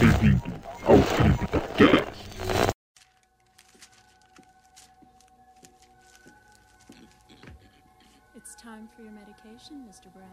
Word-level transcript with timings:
Bem-vindo 0.00 0.42
ao 0.84 0.96
CryptoCast. 0.96 2.28
It's 8.36 8.54
time 8.54 8.88
for 8.94 9.02
your 9.02 9.12
medication, 9.12 9.82
Mr. 9.88 10.08
Brown. 10.14 10.28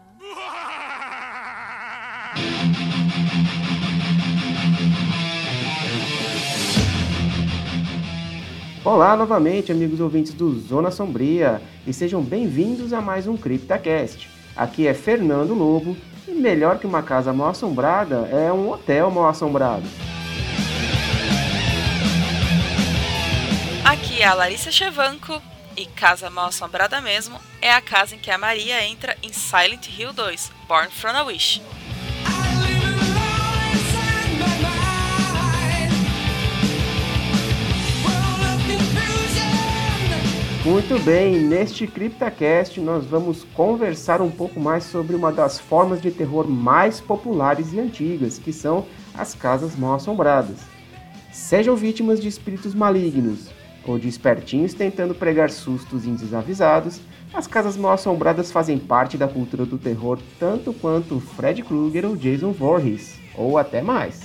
Olá 8.84 9.16
novamente, 9.16 9.72
amigos 9.72 9.98
ouvintes 9.98 10.32
do 10.32 10.56
Zona 10.60 10.92
Sombria, 10.92 11.60
e 11.84 11.92
sejam 11.92 12.22
bem-vindos 12.22 12.92
a 12.92 13.00
mais 13.00 13.26
um 13.26 13.36
CryptaCast. 13.36 14.30
Aqui 14.54 14.86
é 14.86 14.94
Fernando 14.94 15.54
Lobo, 15.54 15.96
e 16.26 16.32
melhor 16.32 16.78
que 16.78 16.86
uma 16.86 17.02
casa 17.02 17.32
mal 17.32 17.48
assombrada 17.48 18.28
é 18.32 18.52
um 18.52 18.70
hotel 18.70 19.10
mal 19.10 19.28
assombrado. 19.28 19.84
Aqui 23.84 24.20
é 24.20 24.26
a 24.26 24.34
Larissa 24.34 24.72
Chevanco 24.72 25.40
e 25.76 25.86
Casa 25.86 26.30
Mal 26.30 26.46
Assombrada 26.46 27.00
mesmo 27.00 27.38
é 27.60 27.72
a 27.72 27.80
casa 27.80 28.14
em 28.14 28.18
que 28.18 28.30
a 28.30 28.38
Maria 28.38 28.82
entra 28.84 29.16
em 29.22 29.32
Silent 29.32 29.88
Hill 29.88 30.12
2, 30.12 30.50
Born 30.66 30.90
from 30.90 31.10
a 31.10 31.22
Wish. 31.24 31.60
Muito 40.66 41.00
bem, 41.04 41.38
neste 41.38 41.86
CryptaCast 41.86 42.80
nós 42.80 43.04
vamos 43.04 43.44
conversar 43.54 44.20
um 44.20 44.32
pouco 44.32 44.58
mais 44.58 44.82
sobre 44.82 45.14
uma 45.14 45.30
das 45.30 45.60
formas 45.60 46.02
de 46.02 46.10
terror 46.10 46.48
mais 46.48 47.00
populares 47.00 47.72
e 47.72 47.78
antigas, 47.78 48.36
que 48.36 48.52
são 48.52 48.84
as 49.14 49.32
casas 49.32 49.76
mal 49.76 49.94
assombradas. 49.94 50.58
Sejam 51.32 51.76
vítimas 51.76 52.20
de 52.20 52.26
espíritos 52.26 52.74
malignos 52.74 53.48
ou 53.86 53.96
de 53.96 54.08
espertinhos 54.08 54.74
tentando 54.74 55.14
pregar 55.14 55.50
sustos 55.50 56.04
em 56.04 56.16
desavisados, 56.16 57.00
as 57.32 57.46
casas 57.46 57.76
mal 57.76 57.92
assombradas 57.92 58.50
fazem 58.50 58.76
parte 58.76 59.16
da 59.16 59.28
cultura 59.28 59.64
do 59.64 59.78
terror 59.78 60.18
tanto 60.36 60.72
quanto 60.72 61.20
Fred 61.20 61.62
Krueger 61.62 62.06
ou 62.06 62.16
Jason 62.16 62.50
Voorhees, 62.50 63.20
ou 63.36 63.56
até 63.56 63.80
mais. 63.80 64.22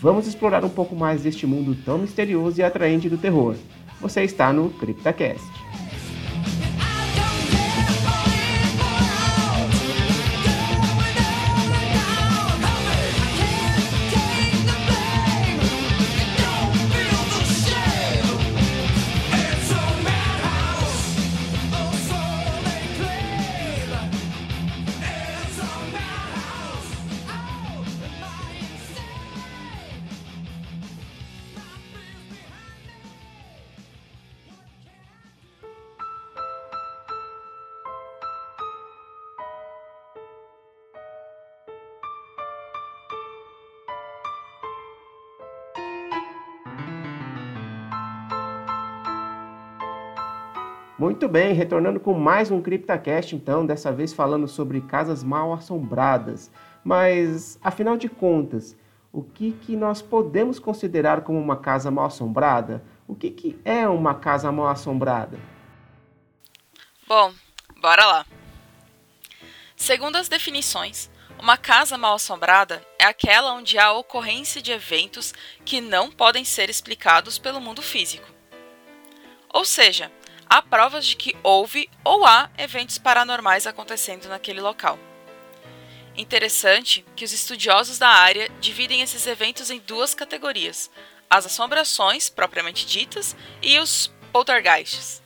Vamos 0.00 0.26
explorar 0.26 0.64
um 0.64 0.68
pouco 0.68 0.96
mais 0.96 1.22
deste 1.22 1.46
mundo 1.46 1.76
tão 1.84 1.98
misterioso 1.98 2.58
e 2.58 2.64
atraente 2.64 3.08
do 3.08 3.16
terror. 3.16 3.54
Você 4.02 4.24
está 4.24 4.52
no 4.52 4.68
CryptaCast. 4.68 5.61
Muito 51.22 51.32
bem, 51.32 51.54
retornando 51.54 52.00
com 52.00 52.14
mais 52.14 52.50
um 52.50 52.60
CryptaCast, 52.60 53.36
então, 53.36 53.64
dessa 53.64 53.92
vez 53.92 54.12
falando 54.12 54.48
sobre 54.48 54.80
casas 54.80 55.22
mal 55.22 55.52
assombradas. 55.52 56.50
Mas, 56.82 57.60
afinal 57.62 57.96
de 57.96 58.08
contas, 58.08 58.76
o 59.12 59.22
que, 59.22 59.52
que 59.52 59.76
nós 59.76 60.02
podemos 60.02 60.58
considerar 60.58 61.20
como 61.20 61.38
uma 61.38 61.56
casa 61.56 61.92
mal 61.92 62.06
assombrada? 62.06 62.82
O 63.06 63.14
que, 63.14 63.30
que 63.30 63.56
é 63.64 63.86
uma 63.86 64.16
casa 64.16 64.50
mal 64.50 64.66
assombrada? 64.66 65.38
Bom, 67.06 67.32
bora 67.80 68.04
lá. 68.04 68.26
Segundo 69.76 70.16
as 70.16 70.28
definições, 70.28 71.08
uma 71.38 71.56
casa 71.56 71.96
mal 71.96 72.14
assombrada 72.14 72.84
é 72.98 73.04
aquela 73.04 73.52
onde 73.52 73.78
há 73.78 73.92
ocorrência 73.92 74.60
de 74.60 74.72
eventos 74.72 75.32
que 75.64 75.80
não 75.80 76.10
podem 76.10 76.44
ser 76.44 76.68
explicados 76.68 77.38
pelo 77.38 77.60
mundo 77.60 77.80
físico. 77.80 78.26
Ou 79.54 79.64
seja, 79.64 80.10
há 80.52 80.60
provas 80.60 81.06
de 81.06 81.16
que 81.16 81.34
houve 81.42 81.88
ou 82.04 82.26
há 82.26 82.50
eventos 82.58 82.98
paranormais 82.98 83.66
acontecendo 83.66 84.28
naquele 84.28 84.60
local. 84.60 84.98
Interessante 86.14 87.02
que 87.16 87.24
os 87.24 87.32
estudiosos 87.32 87.98
da 87.98 88.08
área 88.08 88.50
dividem 88.60 89.00
esses 89.00 89.26
eventos 89.26 89.70
em 89.70 89.80
duas 89.80 90.14
categorias: 90.14 90.90
as 91.30 91.46
assombrações 91.46 92.28
propriamente 92.28 92.86
ditas 92.86 93.34
e 93.62 93.78
os 93.78 94.12
poltergeists. 94.30 95.22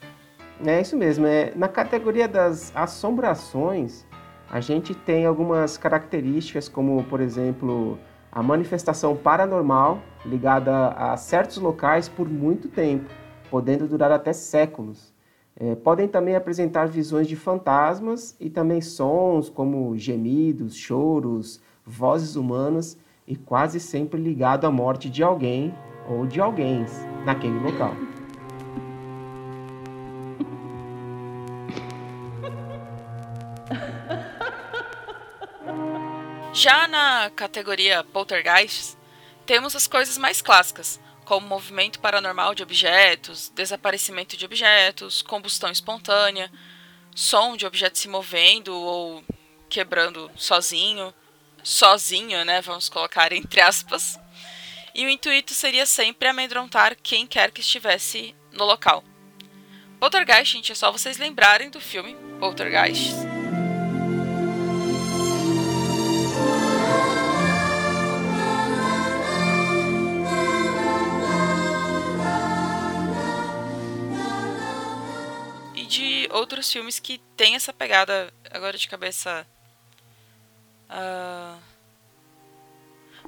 É 0.65 0.81
isso 0.81 0.97
mesmo, 0.97 1.27
é 1.27 1.53
na 1.57 1.67
categoria 1.67 2.29
das 2.29 2.71
assombrações, 2.73 4.07
a 4.49 4.61
gente 4.61 4.95
tem 4.95 5.27
algumas 5.27 5.77
características 5.77 6.69
como, 6.69 7.03
por 7.03 7.21
exemplo, 7.21 7.99
a 8.31 8.45
manifestação 8.45 9.17
paranormal 9.17 10.01
ligada 10.25 10.91
a 10.91 11.17
certos 11.17 11.57
locais 11.57 12.09
por 12.09 12.29
muito 12.29 12.69
tempo, 12.69 13.11
podendo 13.51 13.89
durar 13.89 14.13
até 14.13 14.33
séculos. 14.33 15.16
É, 15.59 15.75
podem 15.75 16.07
também 16.07 16.37
apresentar 16.37 16.87
visões 16.87 17.27
de 17.27 17.35
fantasmas 17.35 18.37
e 18.39 18.51
também 18.51 18.83
sons 18.83 19.49
como 19.49 19.97
gemidos, 19.97 20.77
choros, 20.77 21.63
vozes 21.85 22.37
humanas 22.37 22.99
e 23.27 23.35
quase 23.35 23.81
sempre 23.81 24.21
ligado 24.21 24.67
à 24.67 24.71
morte 24.71 25.09
de 25.09 25.23
alguém 25.23 25.75
ou 26.07 26.27
de 26.27 26.41
alguém 26.43 26.85
naquele 27.25 27.59
local. 27.59 27.95
Já 36.53 36.87
na 36.87 37.31
categoria 37.31 38.05
poltergeists, 38.05 38.97
temos 39.47 39.75
as 39.75 39.87
coisas 39.87 40.19
mais 40.19 40.43
clássicas, 40.43 41.01
como 41.27 41.47
movimento 41.47 41.99
paranormal 41.99 42.55
de 42.55 42.63
objetos, 42.63 43.51
desaparecimento 43.51 44.37
de 44.37 44.45
objetos, 44.45 45.21
combustão 45.21 45.71
espontânea, 45.71 46.51
som 47.15 47.57
de 47.57 47.67
objetos 47.67 48.01
se 48.01 48.09
movendo 48.09 48.73
ou 48.73 49.25
quebrando 49.69 50.31
sozinho, 50.37 51.13
sozinho, 51.65 52.45
né? 52.45 52.63
Vamos 52.63 52.89
colocar 52.89 53.33
entre 53.33 53.61
aspas. 53.61 54.19
E 54.95 55.05
o 55.05 55.11
intuito 55.11 55.53
seria 55.53 55.85
sempre 55.85 56.29
amedrontar 56.29 56.97
quem 57.03 57.27
quer 57.27 57.51
que 57.51 57.61
estivesse 57.61 58.35
no 58.53 58.65
local. 58.65 59.05
Poltergeist, 59.99 60.53
gente, 60.53 60.73
é 60.73 60.75
só 60.77 60.93
vocês 60.93 61.19
lembrarem 61.19 61.71
do 61.71 61.81
filme 61.81 62.17
Poltergeist. 62.39 63.36
Outros 76.37 76.71
filmes 76.71 76.99
que 76.99 77.19
tem 77.37 77.55
essa 77.55 77.73
pegada, 77.73 78.33
agora 78.51 78.77
de 78.77 78.89
cabeça. 78.89 79.47
Uh... 80.91 81.59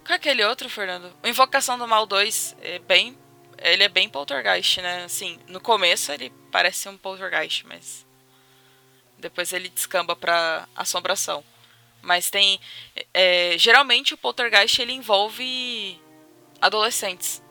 Qual 0.04 0.14
é 0.14 0.14
aquele 0.14 0.44
outro, 0.44 0.68
Fernando? 0.68 1.12
O 1.22 1.28
Invocação 1.28 1.78
do 1.78 1.86
Mal 1.86 2.06
2 2.06 2.56
é 2.62 2.78
bem. 2.78 3.16
Ele 3.58 3.82
é 3.82 3.88
bem 3.88 4.08
poltergeist, 4.08 4.80
né? 4.80 5.04
Assim, 5.04 5.38
no 5.48 5.60
começo 5.60 6.12
ele 6.12 6.32
parece 6.52 6.88
um 6.88 6.96
poltergeist, 6.96 7.66
mas. 7.66 8.06
Depois 9.18 9.52
ele 9.52 9.68
descamba 9.68 10.14
pra 10.14 10.68
assombração. 10.76 11.42
Mas 12.00 12.30
tem. 12.30 12.60
É, 13.12 13.58
geralmente 13.58 14.14
o 14.14 14.18
poltergeist 14.18 14.80
ele 14.80 14.92
envolve 14.92 16.00
adolescentes. 16.60 17.42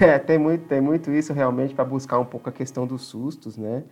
É, 0.00 0.18
tem 0.18 0.36
muito, 0.36 0.66
tem 0.66 0.82
muito 0.82 1.10
isso 1.10 1.32
realmente 1.32 1.72
para 1.72 1.82
buscar 1.82 2.18
um 2.18 2.24
pouco 2.24 2.50
a 2.50 2.52
questão 2.52 2.86
dos 2.86 3.06
sustos, 3.06 3.56
né? 3.56 3.82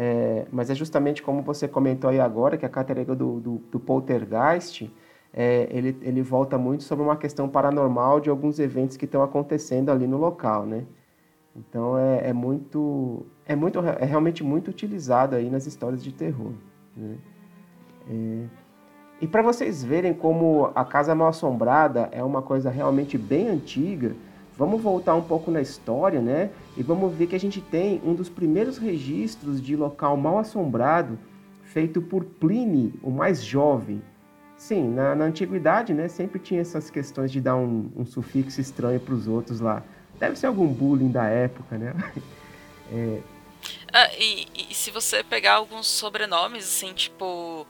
É, 0.00 0.46
mas 0.52 0.70
é 0.70 0.76
justamente 0.76 1.20
como 1.20 1.42
você 1.42 1.66
comentou 1.66 2.08
aí 2.08 2.20
agora, 2.20 2.56
que 2.56 2.64
a 2.64 2.68
categoria 2.68 3.16
do, 3.16 3.40
do, 3.40 3.56
do 3.68 3.80
poltergeist, 3.80 4.88
é, 5.34 5.66
ele, 5.72 5.98
ele 6.02 6.22
volta 6.22 6.56
muito 6.56 6.84
sobre 6.84 7.04
uma 7.04 7.16
questão 7.16 7.48
paranormal 7.48 8.20
de 8.20 8.30
alguns 8.30 8.60
eventos 8.60 8.96
que 8.96 9.06
estão 9.06 9.24
acontecendo 9.24 9.90
ali 9.90 10.06
no 10.06 10.16
local, 10.16 10.64
né? 10.64 10.84
Então 11.56 11.98
é, 11.98 12.28
é 12.28 12.32
muito, 12.32 13.26
é 13.44 13.56
muito, 13.56 13.80
é 13.80 14.04
realmente 14.04 14.44
muito 14.44 14.68
utilizado 14.70 15.34
aí 15.34 15.50
nas 15.50 15.66
histórias 15.66 16.02
de 16.02 16.12
terror. 16.12 16.52
Né? 16.96 17.16
É, 18.08 18.46
E 19.20 19.26
para 19.26 19.42
vocês 19.42 19.82
verem 19.82 20.14
como 20.14 20.70
a 20.74 20.84
Casa 20.84 21.14
Mal 21.14 21.28
Assombrada 21.28 22.08
é 22.12 22.22
uma 22.22 22.40
coisa 22.40 22.70
realmente 22.70 23.18
bem 23.18 23.48
antiga, 23.48 24.14
vamos 24.58 24.82
voltar 24.82 25.14
um 25.14 25.22
pouco 25.22 25.52
na 25.52 25.60
história, 25.62 26.20
né? 26.20 26.50
E 26.76 26.82
vamos 26.82 27.14
ver 27.14 27.28
que 27.28 27.36
a 27.36 27.40
gente 27.40 27.60
tem 27.60 28.02
um 28.04 28.12
dos 28.12 28.28
primeiros 28.28 28.76
registros 28.76 29.62
de 29.62 29.76
local 29.76 30.16
mal 30.16 30.38
assombrado 30.38 31.16
feito 31.62 32.02
por 32.02 32.24
Pliny, 32.24 32.92
o 33.02 33.10
mais 33.10 33.42
jovem. 33.42 34.02
Sim, 34.56 34.88
na, 34.88 35.14
na 35.14 35.26
antiguidade, 35.26 35.94
né, 35.94 36.08
sempre 36.08 36.40
tinha 36.40 36.60
essas 36.60 36.90
questões 36.90 37.30
de 37.30 37.40
dar 37.40 37.54
um, 37.54 37.88
um 37.94 38.04
sufixo 38.04 38.60
estranho 38.60 38.98
para 38.98 39.14
os 39.14 39.28
outros 39.28 39.60
lá. 39.60 39.84
Deve 40.18 40.34
ser 40.34 40.46
algum 40.46 40.66
bullying 40.66 41.12
da 41.12 41.26
época, 41.26 41.78
né? 41.78 41.94
É... 42.90 43.20
Ah, 43.92 44.10
e, 44.14 44.48
e, 44.70 44.74
se 44.74 44.90
você 44.90 45.22
pegar 45.22 45.56
alguns 45.56 45.86
sobrenomes, 45.86 46.64
assim, 46.64 46.94
tipo. 46.94 47.66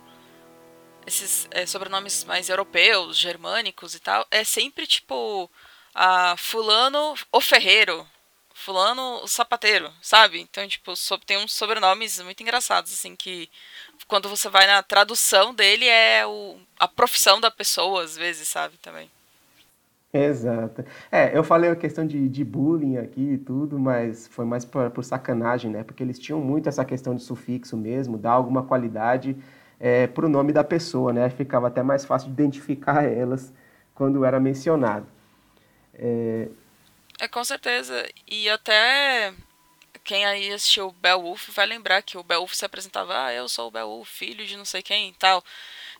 Esses 1.04 1.48
é, 1.50 1.66
sobrenomes 1.66 2.22
mais 2.22 2.48
europeus, 2.48 3.18
germânicos 3.18 3.96
e 3.96 4.00
tal, 4.00 4.24
é 4.30 4.44
sempre 4.44 4.86
tipo. 4.86 5.50
A 6.00 6.36
Fulano 6.36 7.14
o 7.32 7.40
Ferreiro, 7.40 8.06
Fulano 8.54 9.20
o 9.24 9.26
Sapateiro, 9.26 9.90
sabe? 10.00 10.40
Então, 10.40 10.66
tipo, 10.68 10.92
tem 11.26 11.38
uns 11.38 11.52
sobrenomes 11.52 12.20
muito 12.20 12.40
engraçados, 12.40 12.92
assim, 12.92 13.16
que 13.16 13.50
quando 14.06 14.28
você 14.28 14.48
vai 14.48 14.64
na 14.64 14.80
tradução 14.80 15.52
dele 15.52 15.86
é 15.88 16.24
o, 16.24 16.56
a 16.78 16.86
profissão 16.86 17.40
da 17.40 17.50
pessoa, 17.50 18.04
às 18.04 18.16
vezes, 18.16 18.46
sabe, 18.46 18.76
também. 18.76 19.10
Exato. 20.12 20.84
É, 21.10 21.36
eu 21.36 21.42
falei 21.42 21.68
a 21.68 21.74
questão 21.74 22.06
de, 22.06 22.28
de 22.28 22.44
bullying 22.44 22.98
aqui 22.98 23.32
e 23.32 23.38
tudo, 23.38 23.76
mas 23.76 24.28
foi 24.28 24.44
mais 24.44 24.64
por, 24.64 24.88
por, 24.92 25.02
sacanagem, 25.02 25.68
né? 25.68 25.82
Porque 25.82 26.04
eles 26.04 26.20
tinham 26.20 26.40
muito 26.40 26.68
essa 26.68 26.84
questão 26.84 27.12
de 27.12 27.24
sufixo 27.24 27.76
mesmo, 27.76 28.16
dar 28.16 28.34
alguma 28.34 28.62
qualidade 28.62 29.36
é, 29.80 30.06
para 30.06 30.26
o 30.26 30.28
nome 30.28 30.52
da 30.52 30.62
pessoa, 30.62 31.12
né? 31.12 31.28
Ficava 31.28 31.66
até 31.66 31.82
mais 31.82 32.04
fácil 32.04 32.28
de 32.28 32.34
identificar 32.34 33.02
elas 33.10 33.52
quando 33.96 34.24
era 34.24 34.38
mencionado. 34.38 35.17
É... 35.98 36.48
é, 37.20 37.28
com 37.28 37.44
certeza. 37.44 38.08
E 38.26 38.48
até 38.48 39.34
quem 40.04 40.24
aí 40.24 40.52
assistiu 40.52 40.94
Beowulf 41.02 41.50
vai 41.50 41.66
lembrar 41.66 42.02
que 42.02 42.16
o 42.16 42.22
Beowulf 42.22 42.54
se 42.54 42.64
apresentava, 42.64 43.26
ah, 43.26 43.34
eu 43.34 43.48
sou 43.48 43.68
o 43.68 43.70
Beowulf, 43.70 44.08
filho 44.08 44.46
de 44.46 44.56
não 44.56 44.64
sei 44.64 44.82
quem 44.82 45.10
e 45.10 45.12
tal. 45.12 45.44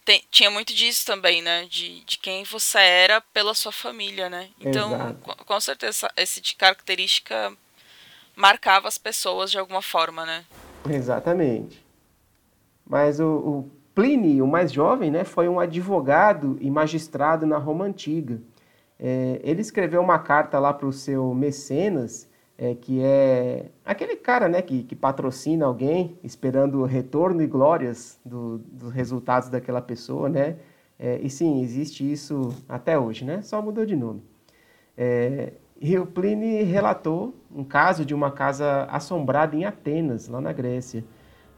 Tem, 0.04 0.24
tinha 0.30 0.50
muito 0.50 0.72
disso 0.72 1.04
também, 1.04 1.42
né? 1.42 1.66
De, 1.68 2.00
de 2.04 2.16
quem 2.18 2.42
você 2.42 2.78
era 2.78 3.20
pela 3.20 3.52
sua 3.52 3.72
família, 3.72 4.30
né? 4.30 4.48
Então, 4.58 5.14
com, 5.16 5.34
com, 5.44 5.60
certeza, 5.60 6.10
esse 6.16 6.40
de 6.40 6.54
característica 6.54 7.52
marcava 8.34 8.88
as 8.88 8.96
pessoas 8.96 9.50
de 9.50 9.58
alguma 9.58 9.82
forma, 9.82 10.24
né? 10.24 10.46
Exatamente. 10.88 11.84
Mas 12.86 13.20
o, 13.20 13.26
o 13.26 13.70
Plínio, 13.94 14.44
o 14.44 14.48
mais 14.48 14.72
jovem, 14.72 15.10
né, 15.10 15.24
foi 15.24 15.48
um 15.48 15.60
advogado 15.60 16.56
e 16.60 16.70
magistrado 16.70 17.44
na 17.44 17.58
Roma 17.58 17.84
Antiga. 17.84 18.40
É, 18.98 19.40
ele 19.42 19.60
escreveu 19.60 20.00
uma 20.00 20.18
carta 20.18 20.58
lá 20.58 20.72
para 20.72 20.86
o 20.86 20.92
seu 20.92 21.32
mecenas 21.34 22.28
é, 22.58 22.74
que 22.74 23.00
é 23.00 23.66
aquele 23.84 24.16
cara 24.16 24.48
né, 24.48 24.60
que, 24.60 24.82
que 24.82 24.96
patrocina 24.96 25.64
alguém 25.64 26.18
esperando 26.24 26.82
retorno 26.82 27.40
e 27.40 27.46
glórias 27.46 28.18
do, 28.24 28.58
dos 28.58 28.92
resultados 28.92 29.48
daquela 29.48 29.80
pessoa, 29.80 30.28
né? 30.28 30.56
É, 30.98 31.20
e 31.22 31.30
sim, 31.30 31.62
existe 31.62 32.10
isso 32.10 32.52
até 32.68 32.98
hoje, 32.98 33.24
né? 33.24 33.40
Só 33.42 33.62
mudou 33.62 33.86
de 33.86 33.94
nome. 33.94 34.20
É, 34.96 35.52
e 35.80 35.96
o 35.96 36.04
Pliny 36.04 36.64
relatou 36.64 37.32
um 37.54 37.62
caso 37.62 38.04
de 38.04 38.12
uma 38.12 38.32
casa 38.32 38.82
assombrada 38.90 39.54
em 39.54 39.64
Atenas, 39.64 40.26
lá 40.26 40.40
na 40.40 40.52
Grécia. 40.52 41.04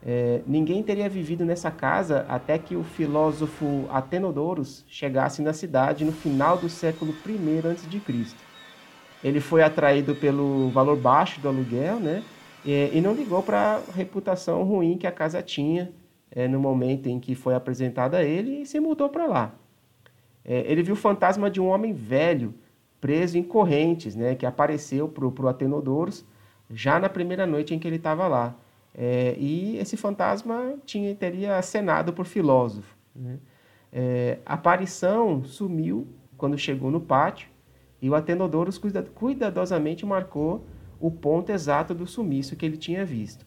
É, 0.03 0.41
ninguém 0.47 0.81
teria 0.81 1.07
vivido 1.07 1.45
nessa 1.45 1.69
casa 1.69 2.25
até 2.27 2.57
que 2.57 2.75
o 2.75 2.83
filósofo 2.83 3.85
Atenodorus 3.91 4.83
chegasse 4.87 5.41
na 5.41 5.53
cidade 5.53 6.03
no 6.03 6.11
final 6.11 6.57
do 6.57 6.67
século 6.67 7.13
I 7.25 7.37
a.C 7.67 8.51
ele 9.23 9.39
foi 9.39 9.61
atraído 9.61 10.15
pelo 10.15 10.69
valor 10.69 10.97
baixo 10.97 11.39
do 11.39 11.47
aluguel, 11.47 11.99
né? 11.99 12.23
E, 12.65 12.91
e 12.93 13.01
não 13.01 13.13
ligou 13.13 13.41
para 13.43 13.75
a 13.75 13.91
reputação 13.91 14.63
ruim 14.63 14.97
que 14.97 15.07
a 15.07 15.11
casa 15.11 15.41
tinha 15.41 15.91
é, 16.31 16.47
no 16.47 16.59
momento 16.59 17.07
em 17.07 17.19
que 17.19 17.35
foi 17.35 17.53
apresentada 17.53 18.17
a 18.17 18.23
ele 18.23 18.61
e 18.61 18.65
se 18.65 18.79
mudou 18.79 19.09
para 19.09 19.27
lá. 19.27 19.53
É, 20.43 20.63
ele 20.71 20.81
viu 20.81 20.93
o 20.93 20.97
fantasma 20.97 21.49
de 21.49 21.61
um 21.61 21.67
homem 21.67 21.93
velho 21.93 22.53
preso 22.99 23.37
em 23.37 23.43
correntes, 23.43 24.15
né? 24.15 24.35
Que 24.35 24.45
apareceu 24.45 25.07
para 25.07 25.25
o 25.25 25.47
Atenodorus 25.47 26.25
já 26.69 26.99
na 26.99 27.09
primeira 27.09 27.45
noite 27.45 27.75
em 27.75 27.79
que 27.79 27.87
ele 27.87 27.97
estava 27.97 28.27
lá. 28.27 28.55
É, 28.93 29.35
e 29.37 29.77
esse 29.77 29.95
fantasma 29.95 30.75
tinha, 30.85 31.13
teria 31.15 31.57
acenado 31.57 32.11
por 32.13 32.25
filósofo. 32.25 32.95
Né? 33.15 33.39
É, 33.91 34.39
a 34.45 34.53
aparição 34.53 35.43
sumiu 35.43 36.07
quando 36.37 36.57
chegou 36.57 36.91
no 36.91 36.99
pátio 36.99 37.49
e 38.01 38.09
o 38.09 38.15
Atenodorus 38.15 38.81
cuidadosamente 39.13 40.05
marcou 40.05 40.65
o 40.99 41.09
ponto 41.09 41.51
exato 41.51 41.93
do 41.93 42.07
sumiço 42.07 42.55
que 42.55 42.65
ele 42.65 42.77
tinha 42.77 43.05
visto. 43.05 43.45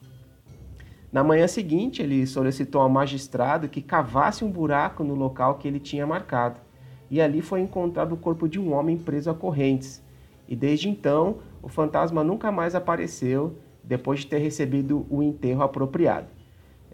Na 1.12 1.22
manhã 1.22 1.46
seguinte, 1.46 2.02
ele 2.02 2.26
solicitou 2.26 2.80
ao 2.80 2.88
magistrado 2.88 3.68
que 3.68 3.80
cavasse 3.80 4.44
um 4.44 4.50
buraco 4.50 5.04
no 5.04 5.14
local 5.14 5.58
que 5.58 5.68
ele 5.68 5.78
tinha 5.78 6.06
marcado, 6.06 6.60
e 7.08 7.20
ali 7.20 7.40
foi 7.40 7.60
encontrado 7.60 8.12
o 8.12 8.16
corpo 8.16 8.48
de 8.48 8.58
um 8.58 8.72
homem 8.72 8.96
preso 8.96 9.30
a 9.30 9.34
correntes. 9.34 10.02
E 10.48 10.56
desde 10.56 10.88
então, 10.88 11.38
o 11.62 11.68
fantasma 11.68 12.24
nunca 12.24 12.50
mais 12.50 12.74
apareceu 12.74 13.56
depois 13.86 14.20
de 14.20 14.26
ter 14.26 14.38
recebido 14.38 15.06
o 15.10 15.22
enterro 15.22 15.62
apropriado. 15.62 16.28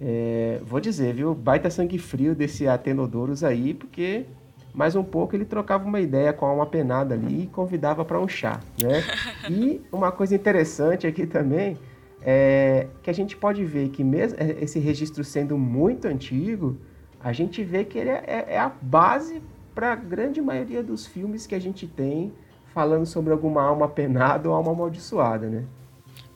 É, 0.01 0.61
vou 0.65 0.81
dizer, 0.81 1.15
viu? 1.15 1.35
Baita 1.35 1.71
sangue 1.71 1.99
frio 1.99 2.35
desse 2.35 2.67
Atenodorus 2.67 3.45
aí, 3.45 3.75
porque 3.75 4.25
mais 4.73 4.97
um 4.97 5.05
pouco 5.05 5.37
ele 5.37 5.45
trocava 5.45 5.85
uma 5.85 6.01
ideia 6.01 6.33
com 6.33 6.47
a 6.47 6.49
alma 6.49 6.67
penada 6.67 7.15
ali 7.15 7.43
e 7.43 7.47
convidava 7.47 8.05
para 8.05 8.19
um 8.19 8.29
chá, 8.29 8.61
né? 8.83 9.03
E 9.51 9.81
uma 9.93 10.11
coisa 10.11 10.35
interessante 10.35 11.07
aqui 11.07 11.27
também 11.27 11.77
é 12.23 12.87
que 13.03 13.11
a 13.11 13.13
gente 13.13 13.37
pode 13.37 13.65
ver 13.65 13.89
que 13.91 14.05
mesmo 14.05 14.39
é, 14.41 14.63
esse 14.63 14.79
registro 14.79 15.25
sendo 15.25 15.59
muito 15.59 16.07
antigo, 16.07 16.77
a 17.23 17.33
gente 17.33 17.63
vê 17.63 17.85
que 17.85 17.99
ele 17.99 18.11
é, 18.11 18.25
é, 18.27 18.55
é 18.55 18.59
a 18.59 18.71
base 18.81 19.43
para 19.75 19.93
a 19.93 19.97
grande 19.97 20.41
maioria 20.41 20.83
dos 20.83 21.07
filmes 21.07 21.47
que 21.47 21.55
a 21.55 21.59
gente 21.59 21.87
tem 21.87 22.33
falando 22.73 23.07
sobre 23.07 23.33
alguma 23.33 23.63
alma 23.63 23.89
penada 23.89 24.49
ou 24.49 24.55
alma 24.55 24.73
amaldiçoada, 24.73 25.49
né? 25.49 25.65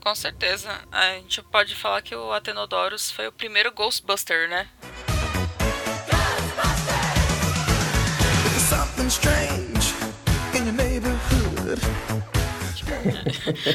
Com 0.05 0.15
certeza. 0.15 0.87
A 0.93 1.15
gente 1.15 1.41
pode 1.43 1.75
falar 1.75 2.03
que 2.03 2.15
o 2.15 2.31
Atenodorus 2.31 3.11
foi 3.11 3.27
o 3.27 3.33
primeiro 3.33 3.73
Ghostbuster, 3.73 4.51
né? 4.51 4.69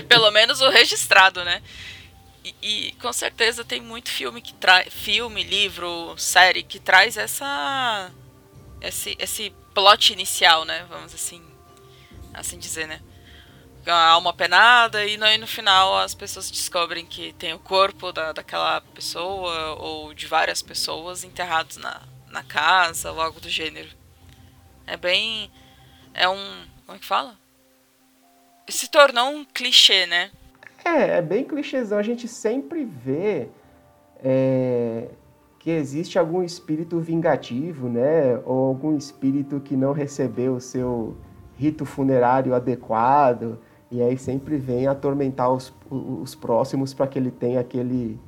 Pelo 0.07 0.29
menos 0.29 0.61
o 0.61 0.69
registrado, 0.69 1.43
né? 1.43 1.63
E, 2.43 2.55
e, 2.61 2.91
com 2.93 3.11
certeza 3.11 3.65
tem 3.65 3.81
muito 3.81 4.09
filme 4.09 4.39
que 4.39 4.53
traz 4.53 4.93
filme, 4.93 5.43
livro, 5.43 6.15
série 6.17 6.61
que 6.61 6.79
traz 6.79 7.17
essa 7.17 8.11
esse 8.79 9.17
esse 9.19 9.51
plot 9.73 10.13
inicial, 10.13 10.63
né? 10.63 10.85
Vamos 10.87 11.13
assim 11.13 11.43
assim 12.33 12.59
dizer, 12.59 12.87
né? 12.87 13.01
A 13.91 14.09
alma 14.09 14.33
penada 14.33 15.05
e 15.05 15.17
no, 15.17 15.25
no 15.39 15.47
final 15.47 15.97
as 15.97 16.13
pessoas 16.13 16.49
descobrem 16.49 17.05
que 17.05 17.33
tem 17.33 17.53
o 17.53 17.59
corpo 17.59 18.11
da, 18.11 18.31
daquela 18.31 18.81
pessoa 18.93 19.75
ou 19.79 20.13
de 20.13 20.27
várias 20.27 20.61
pessoas 20.61 21.23
enterrados 21.23 21.77
na, 21.77 22.01
na 22.27 22.43
casa 22.43 23.11
ou 23.11 23.21
algo 23.21 23.39
do 23.39 23.49
gênero. 23.49 23.89
É 24.85 24.97
bem 24.97 25.51
é 26.13 26.27
um 26.27 26.65
como 26.85 26.95
é 26.95 26.99
que 26.99 27.05
fala? 27.05 27.37
se 28.71 28.89
tornou 28.89 29.29
um 29.29 29.45
clichê, 29.45 30.05
né? 30.05 30.29
É, 30.83 31.17
é 31.17 31.21
bem 31.21 31.43
clichêzão. 31.43 31.97
A 31.97 32.03
gente 32.03 32.27
sempre 32.27 32.85
vê 32.85 33.49
é, 34.23 35.09
que 35.59 35.69
existe 35.69 36.17
algum 36.17 36.43
espírito 36.43 36.99
vingativo, 36.99 37.89
né? 37.89 38.39
Ou 38.45 38.67
algum 38.67 38.95
espírito 38.97 39.59
que 39.59 39.75
não 39.75 39.91
recebeu 39.91 40.55
o 40.55 40.61
seu 40.61 41.17
rito 41.55 41.85
funerário 41.85 42.53
adequado. 42.53 43.59
E 43.91 44.01
aí 44.01 44.17
sempre 44.17 44.57
vem 44.57 44.87
atormentar 44.87 45.51
os, 45.51 45.73
os 45.89 46.35
próximos 46.35 46.93
para 46.93 47.07
que 47.07 47.17
ele 47.17 47.31
tenha 47.31 47.59
aquele 47.59 48.19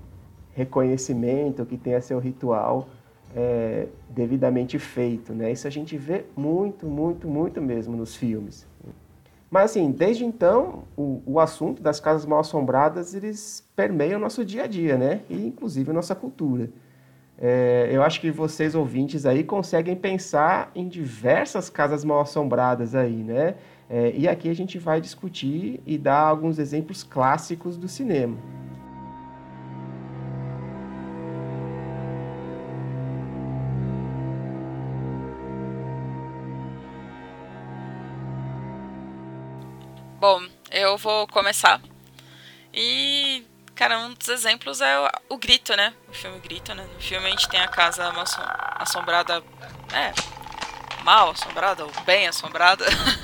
reconhecimento, 0.53 1.65
que 1.65 1.77
tenha 1.77 2.01
seu 2.01 2.19
ritual 2.19 2.87
é, 3.35 3.87
devidamente 4.09 4.77
feito, 4.79 5.33
né? 5.33 5.51
Isso 5.51 5.67
a 5.67 5.71
gente 5.71 5.97
vê 5.97 6.25
muito, 6.35 6.85
muito, 6.85 7.27
muito 7.27 7.61
mesmo 7.61 7.95
nos 7.95 8.15
filmes. 8.15 8.67
Mas 9.49 9.71
assim, 9.71 9.91
desde 9.91 10.23
então, 10.23 10.83
o, 10.95 11.21
o 11.25 11.39
assunto 11.39 11.81
das 11.81 11.99
casas 11.99 12.25
mal 12.25 12.39
assombradas, 12.39 13.13
eles 13.13 13.67
permeiam 13.75 14.17
o 14.17 14.21
nosso 14.21 14.45
dia 14.45 14.63
a 14.63 14.67
dia, 14.67 14.97
né? 14.97 15.21
E 15.29 15.45
inclusive 15.45 15.91
a 15.91 15.93
nossa 15.93 16.15
cultura. 16.15 16.69
É, 17.37 17.89
eu 17.91 18.03
acho 18.03 18.21
que 18.21 18.31
vocês 18.31 18.75
ouvintes 18.75 19.25
aí 19.25 19.43
conseguem 19.43 19.95
pensar 19.95 20.71
em 20.75 20.87
diversas 20.87 21.69
casas 21.69 22.05
mal 22.05 22.21
assombradas 22.21 22.95
aí, 22.95 23.23
né? 23.23 23.55
É, 23.93 24.13
e 24.15 24.25
aqui 24.25 24.47
a 24.47 24.53
gente 24.53 24.79
vai 24.79 25.01
discutir 25.01 25.81
e 25.85 25.97
dar 25.97 26.21
alguns 26.21 26.57
exemplos 26.57 27.03
clássicos 27.03 27.75
do 27.75 27.89
cinema. 27.89 28.37
Bom, 40.21 40.41
eu 40.71 40.97
vou 40.97 41.27
começar. 41.27 41.81
E, 42.73 43.43
cara, 43.75 43.99
um 43.99 44.13
dos 44.13 44.29
exemplos 44.29 44.79
é 44.79 44.99
o, 44.99 45.35
o 45.35 45.37
Grito, 45.37 45.75
né? 45.75 45.93
O 46.07 46.13
filme 46.13 46.39
Grito, 46.39 46.73
né? 46.73 46.87
No 46.93 47.01
filme 47.01 47.27
a 47.27 47.29
gente 47.31 47.49
tem 47.49 47.59
a 47.59 47.67
casa 47.67 48.09
assombrada. 48.77 49.43
É, 49.91 50.13
mal 51.03 51.31
assombrada 51.31 51.83
ou 51.83 51.91
bem 52.05 52.25
assombrada. 52.25 52.85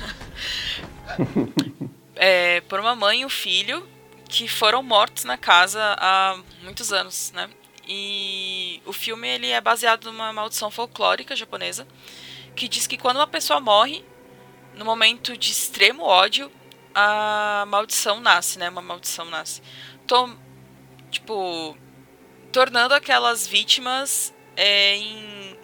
é, 2.16 2.60
por 2.62 2.80
uma 2.80 2.94
mãe 2.94 3.20
e 3.20 3.24
um 3.24 3.28
filho 3.28 3.88
que 4.28 4.46
foram 4.46 4.82
mortos 4.82 5.24
na 5.24 5.36
casa 5.36 5.80
há 5.98 6.38
muitos 6.62 6.92
anos, 6.92 7.32
né? 7.34 7.48
E 7.86 8.82
o 8.84 8.92
filme 8.92 9.26
ele 9.26 9.48
é 9.48 9.60
baseado 9.60 10.04
numa 10.04 10.32
maldição 10.32 10.70
folclórica 10.70 11.34
japonesa 11.34 11.86
que 12.54 12.68
diz 12.68 12.86
que 12.86 12.98
quando 12.98 13.16
uma 13.16 13.26
pessoa 13.26 13.60
morre, 13.60 14.04
no 14.74 14.84
momento 14.84 15.36
de 15.36 15.50
extremo 15.50 16.02
ódio, 16.02 16.50
a 16.94 17.64
maldição 17.68 18.20
nasce, 18.20 18.58
né? 18.58 18.68
Uma 18.68 18.82
maldição 18.82 19.24
nasce. 19.26 19.62
Tipo, 21.10 21.76
tornando 22.52 22.94
aquelas 22.94 23.46
vítimas 23.46 24.34
é, 24.56 24.96
em 24.96 25.58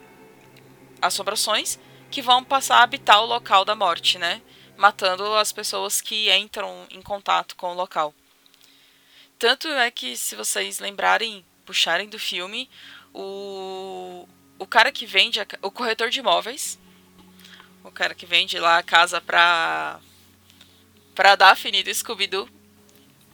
assombrações 1.02 1.78
que 2.10 2.22
vão 2.22 2.44
passar 2.44 2.78
a 2.78 2.82
habitar 2.82 3.20
o 3.20 3.26
local 3.26 3.64
da 3.64 3.74
morte, 3.74 4.18
né? 4.18 4.40
Matando 4.76 5.34
as 5.34 5.52
pessoas 5.52 6.00
que 6.00 6.30
entram 6.34 6.86
em 6.90 7.00
contato 7.00 7.54
com 7.56 7.70
o 7.72 7.74
local. 7.74 8.14
Tanto 9.38 9.68
é 9.68 9.90
que, 9.90 10.16
se 10.16 10.34
vocês 10.34 10.78
lembrarem, 10.78 11.44
puxarem 11.64 12.08
do 12.08 12.18
filme, 12.18 12.68
o, 13.12 14.28
o 14.58 14.66
cara 14.66 14.90
que 14.90 15.06
vende, 15.06 15.40
a, 15.40 15.46
o 15.62 15.70
corretor 15.70 16.10
de 16.10 16.20
imóveis, 16.20 16.78
o 17.84 17.90
cara 17.90 18.14
que 18.14 18.26
vende 18.26 18.58
lá 18.58 18.78
a 18.78 18.82
casa 18.82 19.20
pra, 19.20 20.00
pra 21.14 21.36
Daphne 21.36 21.82
do 21.82 21.94
Scooby-Doo, 21.94 22.48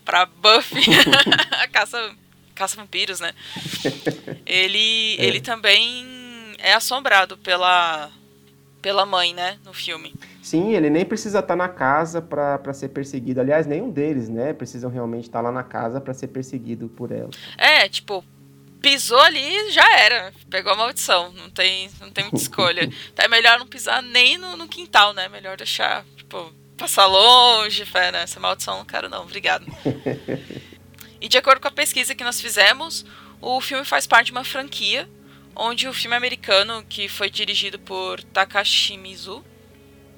pra 0.05 0.27
Buffy, 0.27 0.83
a 1.53 1.69
caça, 1.69 2.17
caça 2.55 2.77
vampiros, 2.77 3.21
né? 3.21 3.35
Ele, 4.45 5.17
É. 5.19 5.25
ele 5.25 5.41
também 5.41 6.05
é 6.59 6.73
assombrado 6.75 7.39
pela, 7.39 8.11
pela 8.83 9.07
mãe, 9.07 9.33
né, 9.33 9.59
no 9.65 9.73
filme. 9.73 10.15
Sim, 10.51 10.75
ele 10.75 10.91
nem 10.91 11.05
precisa 11.05 11.39
estar 11.39 11.55
na 11.55 11.69
casa 11.69 12.21
pra 12.21 12.75
ser 12.75 12.89
perseguido. 12.89 13.41
Aliás, 13.41 13.69
nenhum 13.69 13.89
deles, 13.89 14.29
né? 14.29 14.53
Precisam 14.53 14.91
realmente 14.91 15.27
estar 15.29 15.41
lá 15.41 15.53
na 15.53 15.63
casa 15.63 16.01
pra 16.01 16.13
ser 16.13 16.27
perseguido 16.27 16.89
por 16.89 17.13
ela. 17.13 17.31
É, 17.57 17.89
tipo, 17.89 18.25
pisou 18.83 19.21
ali 19.21 19.71
já 19.71 19.89
era. 20.01 20.33
Pegou 20.51 20.73
a 20.73 20.77
maldição. 20.77 21.33
Não 21.35 21.49
tem, 21.51 21.89
não 22.01 22.11
tem 22.11 22.25
muita 22.25 22.39
escolha. 22.39 22.83
Então 23.13 23.25
é 23.25 23.29
melhor 23.29 23.61
não 23.61 23.67
pisar 23.69 24.03
nem 24.03 24.39
no, 24.39 24.57
no 24.57 24.67
quintal, 24.67 25.15
né? 25.15 25.29
Melhor 25.29 25.57
deixar, 25.57 26.05
tipo, 26.17 26.53
passar 26.77 27.07
longe. 27.07 27.87
Fé, 27.87 28.11
né? 28.11 28.25
Essa 28.25 28.41
maldição 28.41 28.79
não 28.79 28.85
quero, 28.85 29.09
não. 29.09 29.23
Obrigado. 29.23 29.65
E 31.23 31.29
de 31.29 31.37
acordo 31.37 31.61
com 31.61 31.69
a 31.69 31.71
pesquisa 31.71 32.15
que 32.15 32.25
nós 32.25 32.41
fizemos, 32.41 33.05
o 33.43 33.61
filme 33.61 33.85
faz 33.85 34.07
parte 34.07 34.27
de 34.27 34.33
uma 34.33 34.43
franquia. 34.43 35.07
Onde 35.55 35.87
o 35.87 35.93
filme 35.93 36.17
americano, 36.17 36.83
que 36.89 37.09
foi 37.09 37.29
dirigido 37.29 37.79
por 37.79 38.23
Takashi 38.23 38.97
Mizu. 38.97 39.45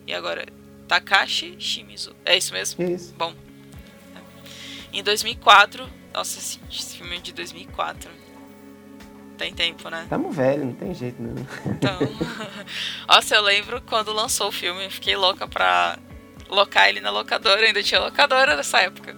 E 0.07 0.13
agora, 0.13 0.47
Takashi 0.89 1.57
Shimizu. 1.59 2.15
É 2.25 2.37
isso 2.37 2.53
mesmo? 2.53 2.83
Isso. 2.85 3.15
Bom. 3.17 3.35
Em 4.93 5.03
2004. 5.03 5.89
Nossa, 6.13 6.39
esse 6.39 6.97
filme 6.97 7.17
é 7.17 7.21
de 7.21 7.33
2004. 7.33 8.11
Tem 9.39 9.53
tempo, 9.55 9.89
né? 9.89 10.07
Tamo 10.09 10.31
velho, 10.31 10.67
não 10.67 10.75
tem 10.75 10.95
jeito, 10.95 11.21
não. 11.21 11.35
Então. 11.67 11.99
Nossa, 13.09 13.35
eu 13.35 13.43
lembro 13.43 13.81
quando 13.83 14.13
lançou 14.13 14.49
o 14.49 14.53
filme. 14.53 14.89
Fiquei 14.91 15.17
louca 15.17 15.49
pra 15.49 15.99
locar 16.49 16.89
ele 16.89 17.01
na 17.01 17.11
locadora. 17.11 17.67
Ainda 17.67 17.83
tinha 17.83 18.01
locadora 18.01 18.55
nessa 18.55 18.81
época. 18.81 19.17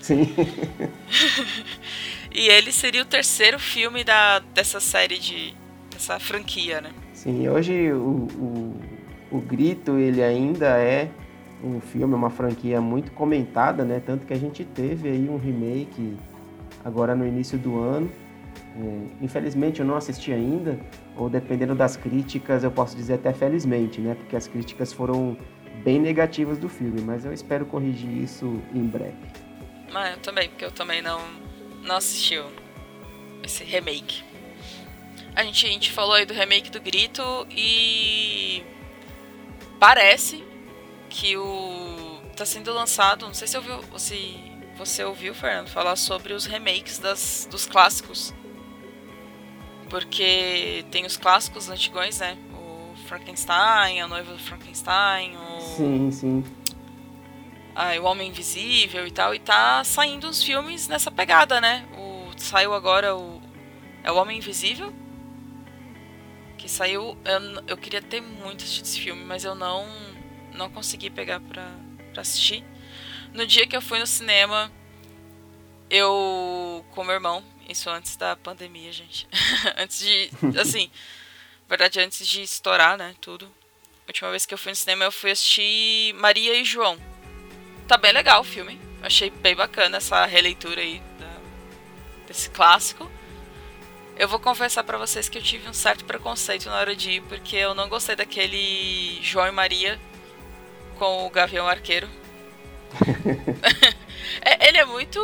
Sim. 0.00 0.34
E 2.32 2.48
ele 2.48 2.70
seria 2.70 3.02
o 3.02 3.04
terceiro 3.04 3.58
filme 3.58 4.04
da, 4.04 4.38
dessa 4.38 4.78
série 4.78 5.18
de. 5.18 5.52
dessa 5.90 6.18
franquia, 6.20 6.80
né? 6.80 6.90
Sim, 7.12 7.48
hoje 7.48 7.92
o, 7.92 7.98
o, 7.98 8.59
o 9.30 9.38
Grito, 9.38 9.98
ele 9.98 10.22
ainda 10.22 10.78
é 10.78 11.10
um 11.62 11.80
filme, 11.80 12.14
uma 12.14 12.30
franquia 12.30 12.80
muito 12.80 13.12
comentada, 13.12 13.84
né? 13.84 14.02
Tanto 14.04 14.26
que 14.26 14.32
a 14.32 14.38
gente 14.38 14.64
teve 14.64 15.08
aí 15.08 15.28
um 15.28 15.36
remake 15.36 16.16
agora 16.84 17.14
no 17.14 17.26
início 17.26 17.58
do 17.58 17.78
ano. 17.78 18.10
É, 18.76 19.24
infelizmente 19.24 19.80
eu 19.80 19.86
não 19.86 19.96
assisti 19.96 20.32
ainda, 20.32 20.78
ou 21.16 21.28
dependendo 21.28 21.74
das 21.74 21.96
críticas, 21.96 22.64
eu 22.64 22.70
posso 22.70 22.96
dizer 22.96 23.14
até 23.14 23.32
felizmente, 23.32 24.00
né? 24.00 24.14
Porque 24.14 24.36
as 24.36 24.46
críticas 24.46 24.92
foram 24.92 25.36
bem 25.84 26.00
negativas 26.00 26.58
do 26.58 26.68
filme, 26.68 27.00
mas 27.00 27.24
eu 27.24 27.32
espero 27.32 27.66
corrigir 27.66 28.10
isso 28.10 28.60
em 28.74 28.86
breve. 28.86 29.16
Mas 29.92 30.12
eu 30.12 30.18
também, 30.20 30.48
porque 30.48 30.64
eu 30.64 30.70
também 30.70 31.02
não, 31.02 31.20
não 31.82 31.96
assisti 31.96 32.40
esse 33.42 33.64
remake. 33.64 34.22
A 35.34 35.44
gente, 35.44 35.66
a 35.66 35.70
gente 35.70 35.92
falou 35.92 36.14
aí 36.14 36.24
do 36.24 36.34
remake 36.34 36.70
do 36.70 36.80
Grito 36.80 37.22
e 37.50 38.62
parece 39.80 40.44
que 41.08 41.36
o 41.36 42.20
tá 42.36 42.46
sendo 42.46 42.72
lançado, 42.72 43.26
não 43.26 43.34
sei 43.34 43.48
se 43.48 43.56
ouviu, 43.56 43.80
se 43.98 44.38
você 44.76 45.04
ouviu, 45.04 45.34
Fernando, 45.34 45.68
falar 45.68 45.96
sobre 45.96 46.32
os 46.32 46.46
remakes 46.46 46.98
das, 46.98 47.48
dos 47.50 47.66
clássicos. 47.66 48.32
Porque 49.90 50.84
tem 50.90 51.04
os 51.04 51.16
clássicos 51.16 51.68
antigões, 51.68 52.20
né? 52.20 52.38
O 52.54 52.94
Frankenstein, 53.08 54.00
a 54.00 54.06
noiva 54.06 54.32
do 54.32 54.38
Frankenstein, 54.38 55.36
o 55.36 55.60
Sim, 55.60 56.10
sim. 56.12 56.44
ah, 57.74 57.90
o 58.00 58.04
Homem 58.04 58.28
Invisível 58.28 59.06
e 59.06 59.10
tal, 59.10 59.34
e 59.34 59.38
tá 59.38 59.82
saindo 59.84 60.28
uns 60.28 60.42
filmes 60.42 60.86
nessa 60.88 61.10
pegada, 61.10 61.60
né? 61.60 61.84
O, 61.98 62.30
saiu 62.38 62.72
agora 62.72 63.16
o. 63.16 63.42
É 64.02 64.10
o 64.10 64.16
Homem 64.16 64.38
Invisível? 64.38 64.94
Saiu. 66.70 67.18
Eu, 67.24 67.64
eu 67.66 67.76
queria 67.76 68.00
ter 68.00 68.20
muito 68.20 68.62
assistido 68.62 68.84
esse 68.84 69.00
filme, 69.00 69.24
mas 69.24 69.44
eu 69.44 69.56
não, 69.56 69.88
não 70.54 70.70
consegui 70.70 71.10
pegar 71.10 71.40
pra, 71.40 71.68
pra 72.12 72.22
assistir. 72.22 72.64
No 73.34 73.44
dia 73.44 73.66
que 73.66 73.76
eu 73.76 73.82
fui 73.82 73.98
no 73.98 74.06
cinema, 74.06 74.70
eu. 75.90 76.84
com 76.92 77.02
meu 77.02 77.14
irmão, 77.14 77.44
isso 77.68 77.90
antes 77.90 78.16
da 78.16 78.36
pandemia, 78.36 78.92
gente. 78.92 79.26
antes 79.76 79.98
de. 79.98 80.30
Assim, 80.60 80.88
na 81.62 81.68
verdade, 81.76 81.98
antes 82.00 82.24
de 82.26 82.42
estourar, 82.42 82.96
né? 82.96 83.16
Tudo. 83.20 83.46
A 84.06 84.10
última 84.10 84.30
vez 84.30 84.46
que 84.46 84.54
eu 84.54 84.58
fui 84.58 84.70
no 84.70 84.76
cinema, 84.76 85.04
eu 85.04 85.12
fui 85.12 85.32
assistir 85.32 86.14
Maria 86.14 86.54
e 86.54 86.64
João. 86.64 86.96
Tá 87.88 87.96
bem 87.96 88.12
legal 88.12 88.42
o 88.42 88.44
filme. 88.44 88.80
Achei 89.02 89.28
bem 89.28 89.56
bacana 89.56 89.96
essa 89.96 90.24
releitura 90.24 90.80
aí 90.80 91.00
da- 91.18 91.40
desse 92.28 92.48
clássico. 92.50 93.10
Eu 94.20 94.28
vou 94.28 94.38
confessar 94.38 94.84
pra 94.84 94.98
vocês 94.98 95.30
que 95.30 95.38
eu 95.38 95.42
tive 95.42 95.66
um 95.66 95.72
certo 95.72 96.04
preconceito 96.04 96.68
na 96.68 96.76
hora 96.76 96.94
de 96.94 97.12
ir, 97.12 97.22
porque 97.22 97.56
eu 97.56 97.74
não 97.74 97.88
gostei 97.88 98.14
daquele 98.14 99.18
João 99.22 99.48
e 99.48 99.50
Maria 99.50 99.98
com 100.98 101.24
o 101.24 101.30
Gavião 101.30 101.66
Arqueiro. 101.66 102.06
É, 104.42 104.68
ele 104.68 104.78
é 104.78 104.84
muito. 104.84 105.18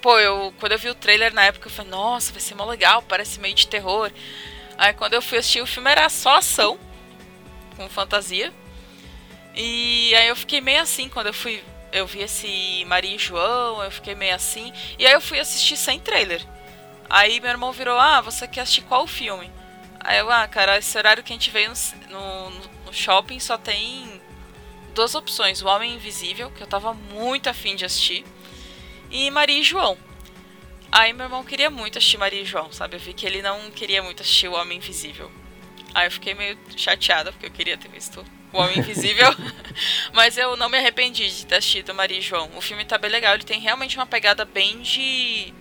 Pô, 0.00 0.18
eu, 0.18 0.54
quando 0.58 0.72
eu 0.72 0.78
vi 0.78 0.88
o 0.88 0.94
trailer 0.94 1.34
na 1.34 1.44
época, 1.44 1.66
eu 1.66 1.72
falei, 1.72 1.90
nossa, 1.90 2.32
vai 2.32 2.40
ser 2.40 2.54
mó 2.54 2.64
legal, 2.64 3.02
parece 3.02 3.40
meio 3.40 3.54
de 3.54 3.66
terror. 3.66 4.10
Aí 4.78 4.94
quando 4.94 5.14
eu 5.14 5.20
fui 5.20 5.38
assistir 5.38 5.60
o 5.60 5.66
filme 5.66 5.90
era 5.90 6.08
só 6.08 6.36
ação, 6.36 6.78
com 7.76 7.88
fantasia. 7.88 8.52
E 9.54 10.14
aí 10.14 10.28
eu 10.28 10.36
fiquei 10.36 10.60
meio 10.60 10.80
assim 10.80 11.08
quando 11.08 11.26
eu 11.26 11.34
fui. 11.34 11.62
Eu 11.92 12.06
vi 12.06 12.20
esse 12.20 12.84
Maria 12.86 13.16
e 13.16 13.18
João, 13.18 13.82
eu 13.82 13.90
fiquei 13.90 14.14
meio 14.14 14.34
assim. 14.34 14.72
E 14.98 15.04
aí 15.06 15.12
eu 15.12 15.20
fui 15.20 15.40
assistir 15.40 15.76
sem 15.76 15.98
trailer. 15.98 16.40
Aí 17.08 17.40
meu 17.40 17.50
irmão 17.50 17.72
virou, 17.72 17.98
ah, 17.98 18.20
você 18.20 18.46
quer 18.46 18.62
assistir 18.62 18.82
qual 18.82 19.06
filme? 19.06 19.50
Aí 20.00 20.18
eu, 20.18 20.30
ah, 20.30 20.46
cara, 20.46 20.78
esse 20.78 20.96
horário 20.96 21.22
que 21.22 21.32
a 21.32 21.36
gente 21.36 21.50
veio 21.50 21.72
no, 22.10 22.50
no, 22.50 22.60
no 22.86 22.92
shopping 22.92 23.40
só 23.40 23.56
tem 23.56 24.20
duas 24.94 25.14
opções. 25.14 25.62
O 25.62 25.66
Homem 25.66 25.94
Invisível, 25.94 26.50
que 26.50 26.62
eu 26.62 26.66
tava 26.66 26.92
muito 26.92 27.48
afim 27.48 27.76
de 27.76 27.84
assistir. 27.84 28.24
E 29.10 29.30
Maria 29.30 29.58
e 29.58 29.62
João. 29.62 29.96
Aí 30.90 31.12
meu 31.12 31.26
irmão 31.26 31.44
queria 31.44 31.70
muito 31.70 31.98
assistir 31.98 32.18
Maria 32.18 32.42
e 32.42 32.44
João, 32.44 32.72
sabe? 32.72 32.96
Eu 32.96 33.00
vi 33.00 33.12
que 33.12 33.26
ele 33.26 33.42
não 33.42 33.70
queria 33.70 34.02
muito 34.02 34.22
assistir 34.22 34.48
O 34.48 34.54
Homem 34.54 34.78
Invisível. 34.78 35.30
Aí 35.94 36.06
eu 36.06 36.10
fiquei 36.10 36.34
meio 36.34 36.58
chateada, 36.76 37.32
porque 37.32 37.46
eu 37.46 37.50
queria 37.50 37.76
ter 37.76 37.88
visto 37.88 38.24
O 38.52 38.58
Homem 38.58 38.78
Invisível. 38.80 39.28
Mas 40.12 40.36
eu 40.36 40.56
não 40.56 40.68
me 40.68 40.78
arrependi 40.78 41.28
de 41.28 41.46
ter 41.46 41.56
assistido 41.56 41.94
Maria 41.94 42.18
e 42.18 42.22
João. 42.22 42.50
O 42.56 42.60
filme 42.60 42.84
tá 42.84 42.98
bem 42.98 43.10
legal, 43.10 43.34
ele 43.34 43.44
tem 43.44 43.60
realmente 43.60 43.96
uma 43.96 44.06
pegada 44.06 44.44
bem 44.44 44.80
de 44.80 45.52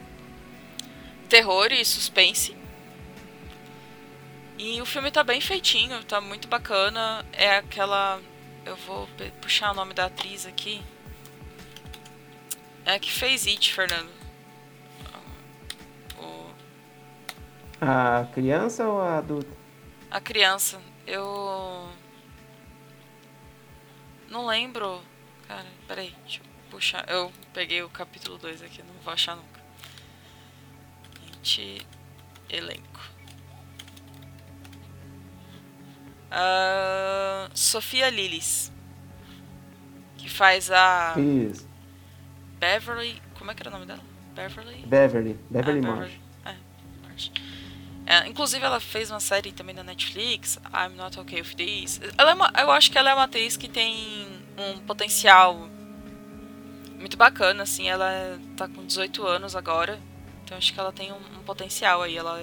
terror 1.28 1.72
e 1.72 1.84
suspense. 1.86 2.56
E 4.58 4.82
o 4.82 4.86
filme 4.86 5.12
tá 5.12 5.24
bem 5.24 5.40
feitinho, 5.40 6.04
tá 6.04 6.20
muito 6.20 6.48
bacana. 6.48 7.26
É 7.32 7.58
aquela. 7.58 8.20
Eu 8.66 8.76
vou 8.76 9.08
puxar 9.42 9.72
o 9.72 9.76
nome 9.76 9.94
da 9.94 10.06
atriz 10.06 10.46
aqui. 10.46 10.82
É 12.86 12.94
a 12.96 13.00
que 13.00 13.12
fez 13.12 13.46
It, 13.46 13.72
Fernando. 13.74 14.10
O- 16.20 16.52
A 17.82 18.26
criança 18.34 18.88
ou 18.88 19.00
a 19.02 19.18
adulta? 19.20 19.50
a 20.10 20.20
criança. 20.22 20.82
Eu. 21.06 21.90
Não 24.30 24.46
lembro. 24.48 25.02
Cara, 25.48 25.66
peraí, 25.88 26.14
deixa 26.24 26.42
eu 26.42 26.46
puxar. 26.72 27.06
Eu 27.10 27.32
peguei 27.54 27.82
o 27.84 27.90
capítulo 27.90 28.38
2 28.38 28.62
aqui, 28.64 28.82
não 28.84 28.94
vou 29.04 29.14
achar 29.14 29.36
nunca. 29.36 29.57
Elenco. 32.50 33.00
Uh, 36.32 37.50
Sofia 37.54 38.10
Lillis. 38.10 38.72
Que 40.18 40.30
faz 40.30 40.70
a 40.72 41.16
Isso. 41.18 41.68
Beverly. 42.60 43.22
Como 43.38 43.52
é 43.52 43.54
que 43.54 43.62
era 43.64 43.70
o 43.70 43.74
nome 43.74 43.86
dela? 43.86 44.02
Beverly? 44.36 44.86
Beverly. 44.86 45.40
Beverly 45.50 45.80
Ah, 45.86 45.92
Marsh. 45.96 46.12
É, 46.46 46.56
Marsh. 47.08 47.32
É, 48.06 48.28
inclusive 48.28 48.64
ela 48.66 48.80
fez 48.80 49.10
uma 49.10 49.20
série 49.20 49.52
também 49.52 49.76
da 49.76 49.84
Netflix, 49.84 50.58
I'm 50.74 50.96
Not 50.96 51.20
Okay 51.20 51.42
With 51.42 51.56
This. 51.56 52.02
Ela 52.18 52.32
é 52.32 52.34
uma- 52.34 52.52
eu 52.58 52.72
acho 52.72 52.92
que 52.92 52.98
ela 52.98 53.10
é 53.10 53.14
uma 53.14 53.24
atriz 53.24 53.56
que 53.58 53.68
tem 53.68 54.28
um 54.58 54.80
potencial 54.80 55.68
muito 57.00 57.16
bacana, 57.18 57.64
assim. 57.64 57.88
Ela 57.90 58.40
tá 58.56 58.68
com 58.68 58.86
18 58.86 59.26
anos 59.26 59.56
agora, 59.56 60.00
então 60.48 60.58
acho 60.58 60.74
que 60.74 60.80
ela 60.80 60.94
tem 60.94 61.12
um, 61.12 61.18
um 61.18 61.44
potencial 61.44 62.02
aí. 62.04 62.16
Ela, 62.18 62.42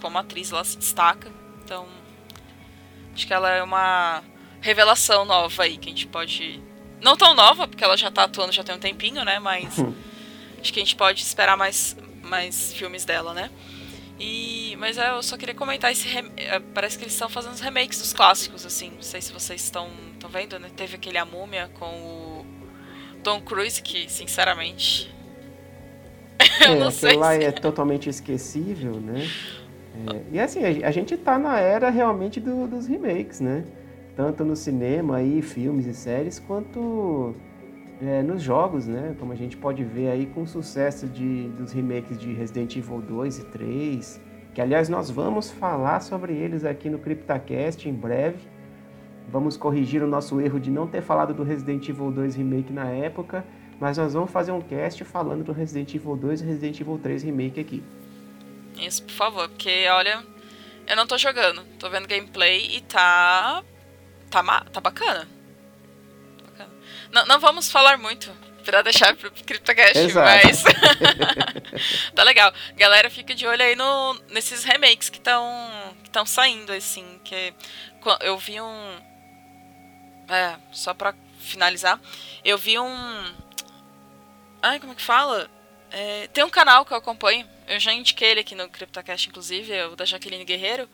como 0.00 0.16
atriz, 0.16 0.50
ela 0.50 0.64
se 0.64 0.78
destaca. 0.78 1.30
Então, 1.62 1.86
acho 3.14 3.26
que 3.26 3.34
ela 3.34 3.50
é 3.50 3.62
uma 3.62 4.22
revelação 4.62 5.26
nova 5.26 5.62
aí 5.64 5.76
que 5.76 5.88
a 5.88 5.92
gente 5.92 6.06
pode. 6.06 6.58
Não 7.02 7.16
tão 7.18 7.34
nova, 7.34 7.68
porque 7.68 7.84
ela 7.84 7.98
já 7.98 8.10
tá 8.10 8.24
atuando 8.24 8.50
já 8.52 8.64
tem 8.64 8.74
um 8.74 8.78
tempinho, 8.78 9.24
né? 9.26 9.38
Mas 9.38 9.78
Hum. 9.78 9.92
acho 10.58 10.72
que 10.72 10.80
a 10.80 10.82
gente 10.82 10.96
pode 10.96 11.20
esperar 11.22 11.54
mais, 11.54 11.94
mais 12.22 12.72
filmes 12.72 13.04
dela, 13.04 13.34
né? 13.34 13.50
E, 14.18 14.74
mas 14.78 14.96
é, 14.98 15.10
eu 15.10 15.22
só 15.22 15.36
queria 15.36 15.54
comentar 15.54 15.92
esse. 15.92 16.08
rem- 16.08 16.32
é, 16.38 16.58
Parece 16.58 16.96
que 16.96 17.04
eles 17.04 17.12
estão 17.12 17.28
fazendo 17.28 17.52
os 17.52 17.60
remakes 17.60 17.98
dos 17.98 18.12
clássicos, 18.14 18.64
assim. 18.64 18.90
Não 18.90 19.02
sei 19.02 19.20
se 19.20 19.32
vocês 19.32 19.62
estão 19.62 19.88
estão 20.14 20.30
vendo, 20.30 20.58
né? 20.58 20.70
Teve 20.74 20.96
aquele 20.96 21.18
A 21.18 21.24
Múmia 21.26 21.70
com 21.78 21.86
o 21.86 22.46
Tom 23.22 23.40
Cruise, 23.42 23.80
que, 23.82 24.08
sinceramente. 24.08 25.14
eu 26.66 26.72
É, 26.72 26.78
não 26.78 26.90
sei. 26.90 27.16
lá 27.16 27.34
se- 27.34 27.44
é 27.44 27.52
totalmente 27.52 28.08
esquecível, 28.08 28.94
né? 28.94 29.26
É, 29.94 30.20
e 30.32 30.40
assim, 30.40 30.60
a, 30.64 30.88
a 30.88 30.90
gente 30.90 31.16
tá 31.16 31.38
na 31.38 31.58
era 31.58 31.90
realmente 31.90 32.40
do- 32.40 32.66
dos 32.68 32.86
remakes, 32.86 33.40
né? 33.40 33.64
Tanto 34.16 34.44
no 34.44 34.56
cinema 34.56 35.16
aí, 35.16 35.40
filmes 35.42 35.86
e 35.86 35.94
séries, 35.94 36.38
quanto 36.40 37.34
é, 38.02 38.22
nos 38.22 38.42
jogos, 38.42 38.86
né? 38.86 39.14
Como 39.18 39.32
a 39.32 39.36
gente 39.36 39.56
pode 39.56 39.82
ver 39.84 40.10
aí 40.10 40.26
com 40.26 40.42
o 40.42 40.46
sucesso 40.46 41.06
de, 41.06 41.48
dos 41.50 41.72
remakes 41.72 42.18
de 42.18 42.32
Resident 42.32 42.76
Evil 42.76 43.00
2 43.00 43.38
e 43.38 43.44
3, 43.46 44.20
que 44.54 44.60
aliás 44.60 44.88
nós 44.88 45.10
vamos 45.10 45.50
falar 45.50 46.00
sobre 46.00 46.32
eles 46.34 46.64
aqui 46.64 46.90
no 46.90 46.98
CryptaCast 46.98 47.88
em 47.88 47.92
breve. 47.92 48.38
Vamos 49.30 49.56
corrigir 49.56 50.02
o 50.02 50.06
nosso 50.06 50.40
erro 50.40 50.58
de 50.58 50.70
não 50.70 50.86
ter 50.86 51.02
falado 51.02 51.34
do 51.34 51.42
Resident 51.42 51.86
Evil 51.88 52.10
2 52.10 52.34
Remake 52.34 52.72
na 52.72 52.88
época, 52.88 53.44
mas 53.80 53.96
nós 53.98 54.12
vamos 54.14 54.30
fazer 54.30 54.52
um 54.52 54.60
cast 54.60 55.04
falando 55.04 55.44
do 55.44 55.52
Resident 55.52 55.94
Evil 55.94 56.16
2 56.16 56.40
e 56.40 56.44
Resident 56.44 56.80
Evil 56.80 56.98
3 57.02 57.22
Remake 57.22 57.60
aqui. 57.60 57.82
Isso, 58.76 59.02
por 59.02 59.12
favor, 59.12 59.48
porque 59.48 59.86
olha, 59.90 60.24
eu 60.86 60.96
não 60.96 61.06
tô 61.06 61.18
jogando, 61.18 61.62
tô 61.78 61.88
vendo 61.90 62.06
gameplay 62.08 62.76
e 62.76 62.80
tá. 62.82 63.62
tá, 64.30 64.42
ma- 64.42 64.64
tá 64.72 64.80
bacana. 64.80 65.28
Bacana. 66.44 66.70
Não, 67.12 67.26
não 67.26 67.40
vamos 67.40 67.70
falar 67.70 67.96
muito 67.98 68.30
pra 68.64 68.82
deixar 68.82 69.16
pro 69.16 69.30
CryptoCast, 69.30 69.98
Exato. 69.98 70.28
mas. 70.46 70.62
tá 72.14 72.22
legal. 72.22 72.52
Galera, 72.76 73.08
fica 73.10 73.34
de 73.34 73.46
olho 73.46 73.62
aí 73.62 73.74
no, 73.74 74.14
nesses 74.30 74.62
remakes 74.64 75.08
que 75.08 75.18
estão 75.18 75.42
que 76.04 76.10
tão 76.10 76.26
saindo, 76.26 76.72
assim. 76.72 77.18
Que 77.24 77.52
qu- 78.00 78.18
eu 78.20 78.36
vi 78.38 78.60
um. 78.60 78.96
É, 80.28 80.56
só 80.70 80.92
pra 80.94 81.14
finalizar, 81.40 81.98
eu 82.44 82.58
vi 82.58 82.78
um. 82.78 83.24
Ai, 84.62 84.80
como 84.80 84.92
é 84.92 84.96
que 84.96 85.02
fala? 85.02 85.48
É, 85.90 86.26
tem 86.28 86.44
um 86.44 86.50
canal 86.50 86.84
que 86.84 86.92
eu 86.92 86.96
acompanho, 86.96 87.46
eu 87.66 87.78
já 87.78 87.92
indiquei 87.92 88.30
ele 88.30 88.40
aqui 88.40 88.54
no 88.54 88.68
CryptoCast, 88.68 89.28
inclusive, 89.28 89.72
é 89.72 89.86
o 89.86 89.94
da 89.94 90.04
Jaqueline 90.04 90.44
Guerreiro. 90.44 90.88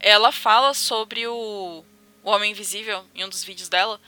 Ela 0.00 0.32
fala 0.32 0.72
sobre 0.74 1.26
o, 1.26 1.84
o 2.22 2.30
Homem 2.30 2.52
Invisível 2.52 3.04
em 3.14 3.24
um 3.24 3.28
dos 3.28 3.44
vídeos 3.44 3.68
dela. 3.68 4.00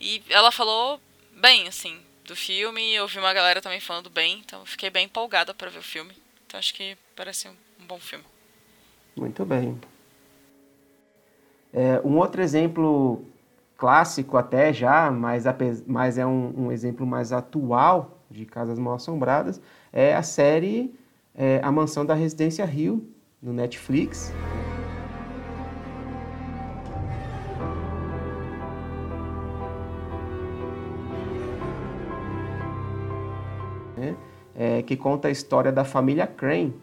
E 0.00 0.22
ela 0.28 0.52
falou 0.52 1.00
bem, 1.32 1.66
assim, 1.66 1.98
do 2.24 2.36
filme. 2.36 2.94
Eu 2.94 3.08
vi 3.08 3.18
uma 3.18 3.32
galera 3.32 3.60
também 3.60 3.80
falando 3.80 4.10
bem, 4.10 4.42
então 4.44 4.64
fiquei 4.66 4.90
bem 4.90 5.06
empolgada 5.06 5.54
pra 5.54 5.70
ver 5.70 5.78
o 5.78 5.82
filme. 5.82 6.14
Então 6.46 6.58
acho 6.58 6.74
que 6.74 6.96
parece 7.16 7.48
um, 7.48 7.56
um 7.80 7.86
bom 7.86 7.98
filme. 7.98 8.24
Muito 9.16 9.44
bem. 9.44 9.80
É, 11.72 12.00
um 12.04 12.18
outro 12.18 12.40
exemplo 12.40 13.24
clássico 13.76 14.36
até 14.36 14.72
já, 14.72 15.10
mas, 15.10 15.44
mas 15.86 16.18
é 16.18 16.26
um, 16.26 16.66
um 16.66 16.72
exemplo 16.72 17.06
mais 17.06 17.32
atual 17.32 18.17
de 18.30 18.44
Casas 18.44 18.78
Mal 18.78 18.94
Assombradas, 18.94 19.60
é 19.92 20.14
a 20.14 20.22
série 20.22 20.94
é, 21.34 21.60
A 21.62 21.70
Mansão 21.70 22.04
da 22.04 22.14
Residência 22.14 22.64
Rio, 22.64 23.06
no 23.40 23.52
Netflix. 23.52 24.32
é, 34.58 34.82
que 34.82 34.96
conta 34.96 35.28
a 35.28 35.30
história 35.30 35.70
da 35.70 35.84
família 35.84 36.26
Crane, 36.26 36.74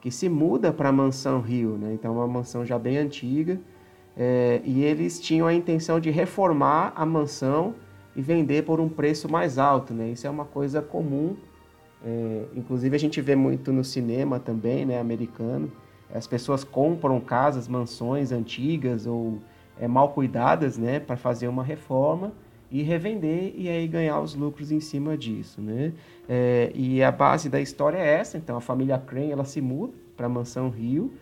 que 0.00 0.10
se 0.10 0.28
muda 0.28 0.72
para 0.72 0.88
a 0.88 0.92
mansão 0.92 1.40
Rio, 1.40 1.78
né? 1.78 1.92
Então, 1.94 2.12
é 2.12 2.16
uma 2.16 2.26
mansão 2.26 2.66
já 2.66 2.76
bem 2.76 2.98
antiga. 2.98 3.60
é, 4.14 4.60
e 4.62 4.82
eles 4.84 5.18
tinham 5.18 5.46
a 5.46 5.54
intenção 5.54 5.98
de 5.98 6.10
reformar 6.10 6.92
a 6.94 7.06
mansão 7.06 7.74
e 8.14 8.22
vender 8.22 8.64
por 8.64 8.80
um 8.80 8.88
preço 8.88 9.30
mais 9.30 9.58
alto, 9.58 9.94
né? 9.94 10.10
Isso 10.10 10.26
é 10.26 10.30
uma 10.30 10.44
coisa 10.44 10.82
comum. 10.82 11.36
é, 12.04 12.44
inclusive, 12.54 12.94
a 12.94 12.98
gente 12.98 13.20
vê 13.20 13.36
muito 13.36 13.72
no 13.72 13.84
cinema 13.84 14.38
também, 14.38 14.84
né? 14.84 15.00
Americano. 15.00 15.70
As 16.12 16.26
pessoas 16.26 16.62
compram 16.62 17.18
casas, 17.20 17.68
mansões 17.68 18.32
antigas 18.32 19.06
ou 19.06 19.38
é, 19.80 19.88
mal 19.88 20.10
cuidadas, 20.10 20.76
né? 20.76 21.00
Para 21.00 21.16
fazer 21.16 21.48
uma 21.48 21.62
reforma 21.62 22.32
e 22.70 22.82
revender 22.82 23.54
e 23.56 23.68
aí 23.68 23.86
ganhar 23.86 24.20
os 24.20 24.34
lucros 24.34 24.72
em 24.72 24.80
cima 24.80 25.16
disso, 25.16 25.60
né? 25.60 25.92
É, 26.28 26.70
e 26.74 27.02
a 27.02 27.10
base 27.10 27.48
da 27.48 27.60
história 27.60 27.98
é 27.98 28.14
essa, 28.14 28.36
então 28.36 28.56
a 28.56 28.60
família 28.60 28.98
Crane 28.98 29.30
ela 29.30 29.44
se 29.44 29.60
muda 29.60 29.92
para 30.16 30.26
a 30.26 30.28
mansão 30.28 30.70
Rio 30.70 31.12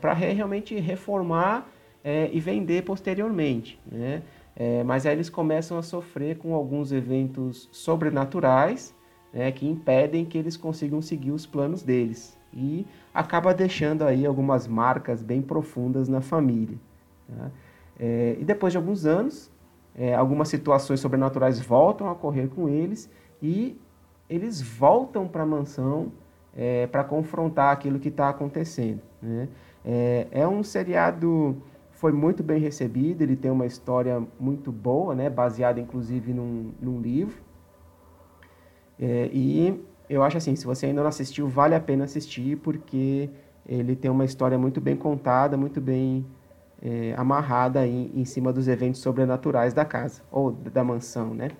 para 0.00 0.12
realmente 0.12 0.78
reformar 0.78 1.68
é, 2.04 2.28
e 2.32 2.38
vender 2.38 2.82
posteriormente, 2.82 3.80
né? 3.90 4.22
É, 4.56 4.84
mas 4.84 5.04
aí 5.04 5.12
eles 5.12 5.28
começam 5.28 5.76
a 5.76 5.82
sofrer 5.82 6.38
com 6.38 6.54
alguns 6.54 6.92
eventos 6.92 7.68
sobrenaturais 7.72 8.94
né, 9.32 9.50
que 9.50 9.66
impedem 9.66 10.24
que 10.24 10.38
eles 10.38 10.56
consigam 10.56 11.02
seguir 11.02 11.32
os 11.32 11.44
planos 11.44 11.82
deles 11.82 12.38
e 12.52 12.86
acaba 13.12 13.52
deixando 13.52 14.04
aí 14.04 14.24
algumas 14.24 14.68
marcas 14.68 15.22
bem 15.22 15.42
profundas 15.42 16.08
na 16.08 16.20
família. 16.20 16.78
tá? 17.28 17.50
É, 17.98 18.36
e 18.38 18.44
depois 18.44 18.72
de 18.72 18.76
alguns 18.76 19.04
anos, 19.04 19.50
é, 19.96 20.14
algumas 20.14 20.48
situações 20.48 21.00
sobrenaturais 21.00 21.60
voltam 21.60 22.06
a 22.06 22.12
ocorrer 22.12 22.48
com 22.48 22.68
eles 22.68 23.10
e 23.42 23.76
eles 24.30 24.62
voltam 24.62 25.26
para 25.26 25.42
a 25.42 25.46
mansão 25.46 26.12
para 26.92 27.02
confrontar 27.02 27.72
aquilo 27.72 27.98
que 27.98 28.08
está 28.08 28.28
acontecendo. 28.28 29.00
né? 29.20 29.48
É, 29.84 30.28
é 30.30 30.48
um 30.48 30.62
seriado 30.62 31.60
foi 32.04 32.12
muito 32.12 32.42
bem 32.42 32.60
recebido, 32.60 33.22
ele 33.22 33.34
tem 33.34 33.50
uma 33.50 33.64
história 33.64 34.22
muito 34.38 34.70
boa, 34.70 35.14
né, 35.14 35.30
baseada 35.30 35.80
inclusive 35.80 36.34
num, 36.34 36.74
num 36.78 37.00
livro. 37.00 37.42
É, 39.00 39.30
e 39.32 39.82
eu 40.10 40.22
acho 40.22 40.36
assim, 40.36 40.54
se 40.54 40.66
você 40.66 40.84
ainda 40.84 41.00
não 41.00 41.08
assistiu, 41.08 41.48
vale 41.48 41.74
a 41.74 41.80
pena 41.80 42.04
assistir, 42.04 42.58
porque 42.58 43.30
ele 43.66 43.96
tem 43.96 44.10
uma 44.10 44.26
história 44.26 44.58
muito 44.58 44.82
bem 44.82 44.94
contada, 44.94 45.56
muito 45.56 45.80
bem 45.80 46.26
é, 46.82 47.14
amarrada 47.16 47.80
aí 47.80 48.12
em 48.14 48.26
cima 48.26 48.52
dos 48.52 48.68
eventos 48.68 49.00
sobrenaturais 49.00 49.72
da 49.72 49.86
casa, 49.86 50.22
ou 50.30 50.52
da 50.52 50.84
mansão, 50.84 51.32
né? 51.32 51.52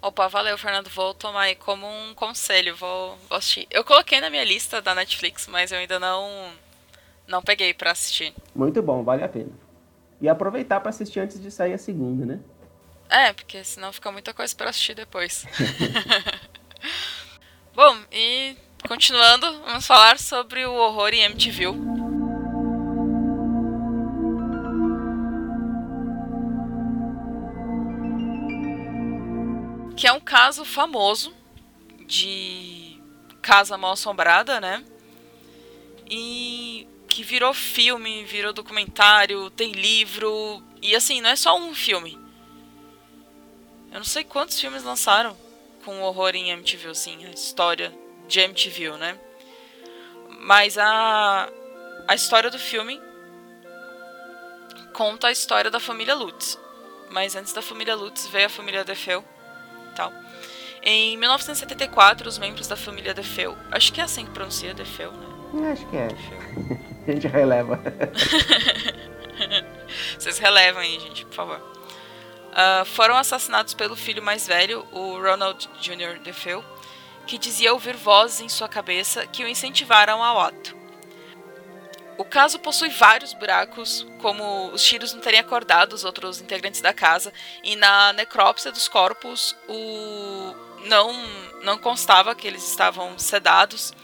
Opa, 0.00 0.28
valeu, 0.28 0.56
Fernando. 0.56 0.88
Vou 0.88 1.12
tomar 1.12 1.42
aí 1.42 1.56
como 1.56 1.86
um 1.86 2.14
conselho, 2.14 2.74
vou, 2.74 3.18
vou 3.28 3.36
assistir. 3.36 3.66
Eu 3.70 3.84
coloquei 3.84 4.18
na 4.18 4.30
minha 4.30 4.44
lista 4.44 4.80
da 4.80 4.94
Netflix, 4.94 5.46
mas 5.46 5.72
eu 5.72 5.78
ainda 5.78 6.00
não, 6.00 6.50
não 7.30 7.40
peguei 7.40 7.72
pra 7.72 7.92
assistir. 7.92 8.34
Muito 8.54 8.82
bom, 8.82 9.02
vale 9.02 9.22
a 9.22 9.28
pena. 9.28 9.52
E 10.20 10.28
aproveitar 10.28 10.80
para 10.80 10.90
assistir 10.90 11.20
antes 11.20 11.40
de 11.40 11.50
sair 11.50 11.72
a 11.72 11.78
segunda, 11.78 12.26
né? 12.26 12.40
É, 13.08 13.32
porque 13.32 13.64
senão 13.64 13.92
fica 13.92 14.12
muita 14.12 14.34
coisa 14.34 14.54
pra 14.54 14.70
assistir 14.70 14.94
depois. 14.94 15.46
Bom, 17.74 17.96
e 18.12 18.56
continuando, 18.86 19.46
vamos 19.62 19.86
falar 19.86 20.18
sobre 20.18 20.66
o 20.66 20.72
horror 20.72 21.14
em 21.14 21.22
MTV. 21.22 21.66
Que 29.96 30.06
é 30.06 30.12
um 30.12 30.20
caso 30.20 30.64
famoso 30.64 31.32
de 32.06 33.00
casa 33.40 33.76
mal 33.76 33.92
assombrada, 33.92 34.60
né? 34.60 34.84
E 36.08 36.88
que 37.10 37.24
virou 37.24 37.52
filme, 37.52 38.24
virou 38.24 38.52
documentário, 38.52 39.50
tem 39.50 39.72
livro. 39.72 40.62
E 40.80 40.94
assim, 40.94 41.20
não 41.20 41.30
é 41.30 41.36
só 41.36 41.58
um 41.58 41.74
filme. 41.74 42.16
Eu 43.90 43.98
não 43.98 44.04
sei 44.04 44.22
quantos 44.22 44.58
filmes 44.58 44.84
lançaram 44.84 45.36
com 45.84 46.00
horror 46.02 46.36
em 46.36 46.50
MTV, 46.50 46.90
assim, 46.90 47.26
a 47.26 47.30
história 47.30 47.92
de 48.28 48.38
MTV, 48.40 48.96
né? 48.96 49.18
Mas 50.42 50.78
a, 50.78 51.50
a 52.06 52.14
história 52.14 52.48
do 52.48 52.58
filme 52.58 53.00
conta 54.94 55.26
a 55.26 55.32
história 55.32 55.70
da 55.70 55.80
família 55.80 56.14
Lutz. 56.14 56.56
Mas 57.10 57.34
antes 57.34 57.52
da 57.52 57.60
família 57.60 57.96
Lutz 57.96 58.28
veio 58.28 58.46
a 58.46 58.50
família 58.50 58.84
Defeu. 58.84 59.24
Tal. 59.96 60.12
Em 60.80 61.16
1974, 61.16 62.28
os 62.28 62.38
membros 62.38 62.68
da 62.68 62.76
família 62.76 63.12
Defeu, 63.12 63.58
acho 63.72 63.92
que 63.92 64.00
é 64.00 64.04
assim 64.04 64.24
que 64.24 64.30
pronuncia 64.30 64.72
Defeu, 64.72 65.10
né? 65.12 65.72
Acho 65.72 65.86
que 65.88 65.96
é. 65.96 66.89
A 67.10 67.14
gente 67.14 67.28
releva. 67.28 67.80
Vocês 70.18 70.38
relevam 70.38 70.82
aí, 70.82 70.98
gente, 71.00 71.24
por 71.26 71.34
favor. 71.34 71.60
Uh, 72.50 72.84
foram 72.84 73.16
assassinados 73.16 73.74
pelo 73.74 73.94
filho 73.94 74.22
mais 74.22 74.46
velho, 74.46 74.84
o 74.92 75.20
Ronald 75.20 75.68
Jr. 75.80 76.18
Defeu, 76.22 76.64
que 77.26 77.38
dizia 77.38 77.72
ouvir 77.72 77.96
vozes 77.96 78.40
em 78.40 78.48
sua 78.48 78.68
cabeça 78.68 79.26
que 79.26 79.44
o 79.44 79.48
incentivaram 79.48 80.22
ao 80.22 80.40
ato. 80.40 80.76
O 82.18 82.24
caso 82.24 82.58
possui 82.58 82.90
vários 82.90 83.32
buracos, 83.32 84.06
como 84.20 84.70
os 84.72 84.84
tiros 84.84 85.14
não 85.14 85.22
terem 85.22 85.40
acordado 85.40 85.94
os 85.94 86.04
outros 86.04 86.40
integrantes 86.40 86.82
da 86.82 86.92
casa, 86.92 87.32
e 87.64 87.76
na 87.76 88.12
necrópsia 88.12 88.70
dos 88.70 88.88
corpos 88.88 89.56
o... 89.66 90.54
não, 90.86 91.12
não 91.62 91.78
constava 91.78 92.34
que 92.34 92.46
eles 92.46 92.68
estavam 92.68 93.18
sedados. 93.18 93.94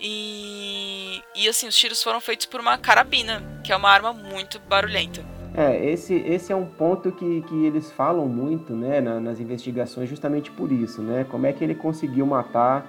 E, 0.00 1.20
e 1.34 1.48
assim, 1.48 1.66
os 1.66 1.76
tiros 1.76 2.02
foram 2.02 2.20
feitos 2.20 2.46
por 2.46 2.60
uma 2.60 2.78
carabina, 2.78 3.42
que 3.64 3.72
é 3.72 3.76
uma 3.76 3.90
arma 3.90 4.12
muito 4.12 4.60
barulhenta. 4.68 5.24
É, 5.54 5.90
esse, 5.90 6.14
esse 6.14 6.52
é 6.52 6.56
um 6.56 6.66
ponto 6.66 7.10
que, 7.10 7.42
que 7.42 7.64
eles 7.64 7.90
falam 7.90 8.28
muito 8.28 8.74
né, 8.74 9.00
na, 9.00 9.18
nas 9.18 9.40
investigações, 9.40 10.08
justamente 10.08 10.52
por 10.52 10.70
isso, 10.70 11.02
né? 11.02 11.26
Como 11.28 11.46
é 11.46 11.52
que 11.52 11.64
ele 11.64 11.74
conseguiu 11.74 12.24
matar, 12.26 12.86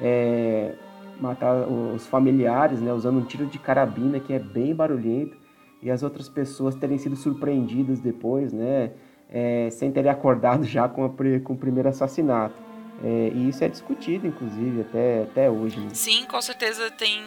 é, 0.00 0.72
matar 1.20 1.66
os 1.66 2.06
familiares, 2.06 2.80
né? 2.80 2.92
Usando 2.92 3.18
um 3.18 3.24
tiro 3.24 3.46
de 3.46 3.58
carabina 3.58 4.20
que 4.20 4.32
é 4.32 4.38
bem 4.38 4.72
barulhento 4.72 5.36
e 5.82 5.90
as 5.90 6.04
outras 6.04 6.28
pessoas 6.28 6.76
terem 6.76 6.96
sido 6.96 7.16
surpreendidas 7.16 7.98
depois, 7.98 8.52
né? 8.52 8.92
É, 9.28 9.68
sem 9.70 9.90
terem 9.90 10.10
acordado 10.10 10.62
já 10.64 10.88
com, 10.88 11.04
a, 11.04 11.10
com 11.42 11.54
o 11.54 11.58
primeiro 11.58 11.88
assassinato. 11.88 12.54
É, 13.02 13.30
e 13.34 13.48
isso 13.48 13.64
é 13.64 13.68
discutido, 13.68 14.26
inclusive, 14.26 14.82
até, 14.82 15.22
até 15.22 15.50
hoje. 15.50 15.78
Né? 15.78 15.90
Sim, 15.94 16.24
com 16.26 16.40
certeza 16.40 16.90
tem, 16.90 17.24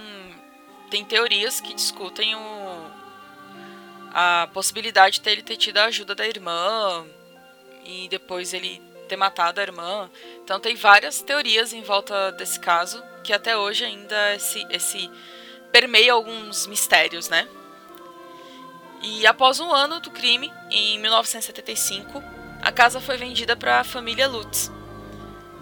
tem 0.90 1.04
teorias 1.04 1.60
que 1.60 1.74
discutem 1.74 2.36
o, 2.36 2.92
a 4.14 4.48
possibilidade 4.54 5.20
de 5.20 5.30
ele 5.30 5.42
ter 5.42 5.58
tido 5.58 5.78
a 5.78 5.86
ajuda 5.86 6.16
da 6.16 6.28
irmã 6.28 7.06
e 7.84 8.08
depois 8.08 8.54
ele 8.54 8.82
ter 9.08 9.18
matado 9.18 9.60
a 9.60 9.64
irmã. 9.64 10.10
Então 10.44 10.60
tem 10.60 10.76
várias 10.76 11.22
teorias 11.22 11.74
em 11.74 11.82
volta 11.82 12.32
desse 12.32 12.60
caso 12.60 13.04
que 13.24 13.34
até 13.34 13.58
hoje 13.58 13.84
ainda 13.84 14.36
esse, 14.36 14.66
esse 14.70 15.10
permeia 15.72 16.14
alguns 16.14 16.68
mistérios, 16.68 17.28
né? 17.28 17.48
E 19.02 19.28
após 19.28 19.60
um 19.60 19.72
ano 19.72 20.00
do 20.00 20.10
crime, 20.10 20.52
em 20.72 20.98
1975, 21.00 22.24
a 22.62 22.72
casa 22.72 23.00
foi 23.00 23.18
vendida 23.18 23.56
para 23.56 23.82
a 23.82 23.84
família 23.84 24.28
Lutz. 24.28 24.72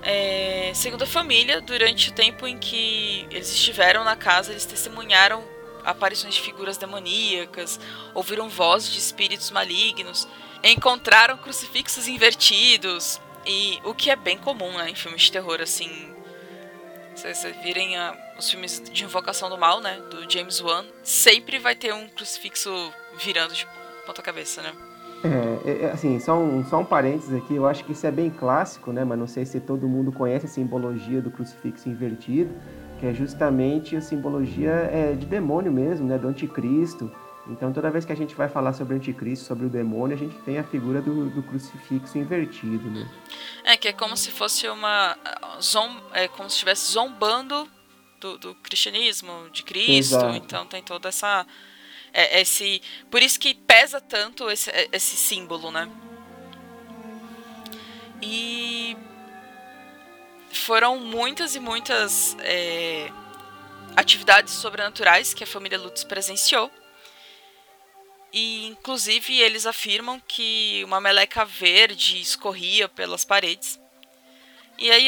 É, 0.05 0.71
segundo 0.75 1.03
a 1.03 1.07
família, 1.07 1.61
durante 1.61 2.09
o 2.09 2.13
tempo 2.13 2.45
em 2.45 2.57
que 2.57 3.25
eles 3.31 3.49
estiveram 3.49 4.03
na 4.03 4.15
casa, 4.15 4.51
eles 4.51 4.65
testemunharam 4.65 5.43
aparições 5.83 6.35
de 6.35 6.41
figuras 6.41 6.77
demoníacas, 6.77 7.79
ouviram 8.13 8.49
vozes 8.49 8.91
de 8.91 8.99
espíritos 8.99 9.49
malignos, 9.51 10.27
encontraram 10.63 11.37
crucifixos 11.37 12.07
invertidos, 12.07 13.19
e 13.45 13.79
o 13.83 13.93
que 13.93 14.09
é 14.09 14.15
bem 14.15 14.37
comum 14.37 14.71
né, 14.77 14.89
em 14.89 14.95
filmes 14.95 15.23
de 15.23 15.31
terror, 15.31 15.61
assim. 15.61 16.13
Se 17.15 17.33
vocês 17.33 17.55
virem 17.61 17.97
a, 17.97 18.17
os 18.37 18.49
filmes 18.49 18.81
de 18.81 19.03
Invocação 19.03 19.49
do 19.49 19.57
Mal, 19.57 19.81
né, 19.81 19.99
do 20.09 20.29
James 20.31 20.59
Wan, 20.61 20.85
sempre 21.03 21.59
vai 21.59 21.75
ter 21.75 21.93
um 21.93 22.07
crucifixo 22.09 22.93
virando 23.17 23.53
de 23.53 23.67
ponta 24.05 24.21
cabeça, 24.21 24.61
né? 24.61 24.73
É, 25.23 25.69
é, 25.69 25.83
é, 25.83 25.91
assim, 25.91 26.19
só 26.19 26.38
um, 26.38 26.65
só 26.65 26.79
um 26.79 26.86
parênteses 26.86 27.33
aqui, 27.33 27.55
eu 27.55 27.65
acho 27.65 27.83
que 27.86 27.93
isso 27.93 28.05
é 28.05 28.12
bem 28.12 28.29
clássico, 28.29 28.91
né, 28.91 29.05
mas 29.05 29.17
não 29.17 29.27
sei 29.27 29.45
se 29.45 29.59
todo 29.59 29.88
mundo 29.88 30.12
conhece 30.12 30.45
a 30.45 30.49
simbologia 30.49 31.21
do 31.21 31.31
crucifixo 31.31 31.88
invertido 31.88 32.53
que 33.03 33.07
é 33.07 33.13
justamente 33.13 33.97
a 33.97 34.01
simbologia 34.01 34.71
é, 34.71 35.12
de 35.12 35.25
demônio 35.25 35.69
mesmo, 35.73 36.07
né, 36.07 36.17
do 36.17 36.25
anticristo. 36.25 37.13
Então, 37.49 37.73
toda 37.73 37.91
vez 37.91 38.05
que 38.05 38.13
a 38.13 38.15
gente 38.15 38.33
vai 38.33 38.47
falar 38.47 38.71
sobre 38.71 38.93
o 38.93 38.97
anticristo, 38.97 39.43
sobre 39.43 39.65
o 39.65 39.69
demônio, 39.69 40.15
a 40.15 40.17
gente 40.17 40.33
tem 40.43 40.57
a 40.57 40.63
figura 40.63 41.01
do, 41.01 41.29
do 41.29 41.43
crucifixo 41.43 42.17
invertido, 42.17 42.89
né? 42.89 43.05
É, 43.65 43.75
que 43.75 43.89
é 43.89 43.91
como 43.91 44.15
se 44.15 44.31
fosse 44.31 44.69
uma... 44.69 45.17
Zom, 45.62 45.93
é 46.13 46.29
como 46.29 46.49
se 46.49 46.55
estivesse 46.55 46.93
zombando 46.93 47.67
do, 48.21 48.38
do 48.38 48.55
cristianismo, 48.55 49.49
de 49.51 49.63
Cristo. 49.63 50.15
Exato. 50.15 50.38
Então, 50.38 50.65
tem 50.65 50.81
toda 50.81 51.09
essa... 51.09 51.45
É, 52.13 52.41
esse, 52.41 52.82
por 53.10 53.21
isso 53.23 53.39
que 53.39 53.56
pesa 53.56 53.99
tanto 53.99 54.49
esse, 54.52 54.71
esse 54.91 55.17
símbolo, 55.17 55.71
né? 55.71 55.89
E 58.21 58.95
foram 60.52 60.99
muitas 60.99 61.56
e 61.56 61.60
muitas 61.60 62.38
é, 62.41 63.10
atividades 63.95 64.54
sobrenaturais 64.54 65.34
que 65.34 65.43
a 65.43 65.47
família 65.47 65.80
Lutz 65.80 66.04
presenciou. 66.04 66.71
E, 68.32 68.67
inclusive, 68.67 69.39
eles 69.39 69.65
afirmam 69.65 70.19
que 70.28 70.84
uma 70.86 71.02
meleca 71.02 71.45
verde 71.45 72.19
escorria 72.19 72.88
pelas 72.88 73.26
paredes. 73.26 73.80
E 74.78 74.91
aí, 74.91 75.08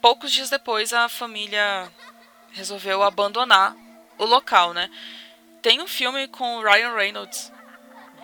poucos 0.00 0.32
dias 0.32 0.50
depois, 0.50 0.92
a 0.92 1.08
família 1.08 1.90
resolveu 2.52 3.02
abandonar 3.02 3.74
o 4.18 4.24
local, 4.24 4.74
né? 4.74 4.90
Tem 5.64 5.80
um 5.80 5.88
filme 5.88 6.28
com 6.28 6.58
o 6.58 6.62
Ryan 6.62 6.94
Reynolds, 6.94 7.50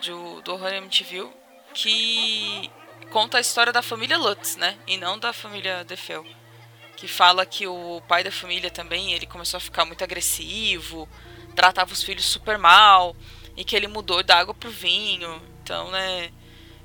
do, 0.05 0.43
do 0.43 0.53
Horror 0.53 0.73
MTV, 0.73 1.27
que 1.73 2.69
conta 3.09 3.39
a 3.39 3.41
história 3.41 3.73
da 3.73 3.81
família 3.81 4.15
Lutz, 4.15 4.57
né? 4.57 4.77
E 4.85 4.95
não 4.95 5.17
da 5.17 5.33
família 5.33 5.83
Defeu. 5.83 6.23
Que 6.95 7.07
fala 7.07 7.43
que 7.43 7.65
o 7.65 7.99
pai 8.07 8.23
da 8.23 8.31
família 8.31 8.69
também, 8.69 9.13
ele 9.13 9.25
começou 9.25 9.57
a 9.57 9.59
ficar 9.59 9.85
muito 9.85 10.03
agressivo, 10.03 11.09
tratava 11.55 11.91
os 11.91 12.03
filhos 12.03 12.25
super 12.25 12.59
mal, 12.59 13.15
e 13.57 13.65
que 13.65 13.75
ele 13.75 13.87
mudou 13.87 14.21
da 14.21 14.37
água 14.37 14.53
pro 14.53 14.69
vinho. 14.69 15.41
Então, 15.63 15.89
né? 15.89 16.31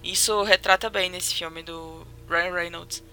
Isso 0.02 0.42
retrata 0.42 0.88
bem 0.88 1.10
nesse 1.10 1.34
filme 1.34 1.62
do 1.62 2.06
Ryan 2.30 2.54
Reynolds. 2.54 3.04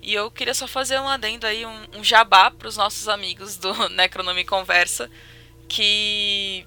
E 0.00 0.14
eu 0.14 0.30
queria 0.30 0.54
só 0.54 0.66
fazer 0.66 0.98
um 0.98 1.06
adendo 1.06 1.46
aí, 1.46 1.66
um, 1.66 1.98
um 1.98 2.02
jabá 2.02 2.50
pros 2.50 2.78
nossos 2.78 3.08
amigos 3.08 3.58
do 3.58 3.74
Necronome 3.92 4.46
Conversa, 4.46 5.10
que 5.68 6.66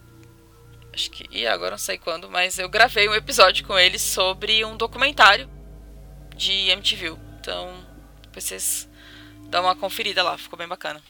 acho 0.94 1.12
que. 1.12 1.26
E 1.32 1.46
agora 1.46 1.72
não 1.72 1.78
sei 1.78 1.98
quando, 1.98 2.30
mas 2.30 2.58
eu 2.58 2.70
gravei 2.70 3.08
um 3.08 3.14
episódio 3.14 3.66
com 3.66 3.78
eles 3.78 4.02
sobre 4.02 4.66
um 4.66 4.76
documentário 4.76 5.50
de 6.36 6.70
MTV. 6.70 7.16
Então, 7.40 7.74
vocês 8.34 8.90
dão 9.50 9.64
uma 9.64 9.76
conferida 9.76 10.24
lá, 10.24 10.38
ficou 10.38 10.58
bem 10.58 10.68
bacana. 10.68 11.02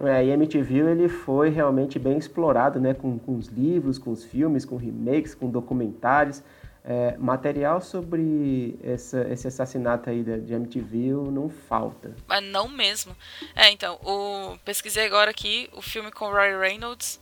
É, 0.00 0.24
e 0.24 0.30
MTV 0.30 0.78
ele 0.78 1.08
foi 1.08 1.50
realmente 1.50 1.98
bem 1.98 2.16
explorado, 2.16 2.80
né, 2.80 2.94
com, 2.94 3.18
com 3.18 3.36
os 3.36 3.46
livros, 3.46 3.98
com 3.98 4.10
os 4.10 4.24
filmes, 4.24 4.64
com 4.64 4.76
remakes, 4.76 5.34
com 5.34 5.48
documentários. 5.48 6.42
É, 6.84 7.16
material 7.16 7.80
sobre 7.80 8.76
essa, 8.82 9.20
esse 9.30 9.46
assassinato 9.46 10.10
aí 10.10 10.24
de, 10.24 10.40
de 10.40 10.52
MTV 10.52 11.12
não 11.30 11.48
falta. 11.48 12.12
Mas 12.26 12.42
não 12.42 12.66
mesmo. 12.66 13.16
É, 13.54 13.70
então, 13.70 14.00
o, 14.02 14.58
pesquisei 14.64 15.06
agora 15.06 15.30
aqui, 15.30 15.70
o 15.72 15.80
filme 15.80 16.10
com 16.10 16.28
Roy 16.28 16.58
Reynolds 16.58 17.20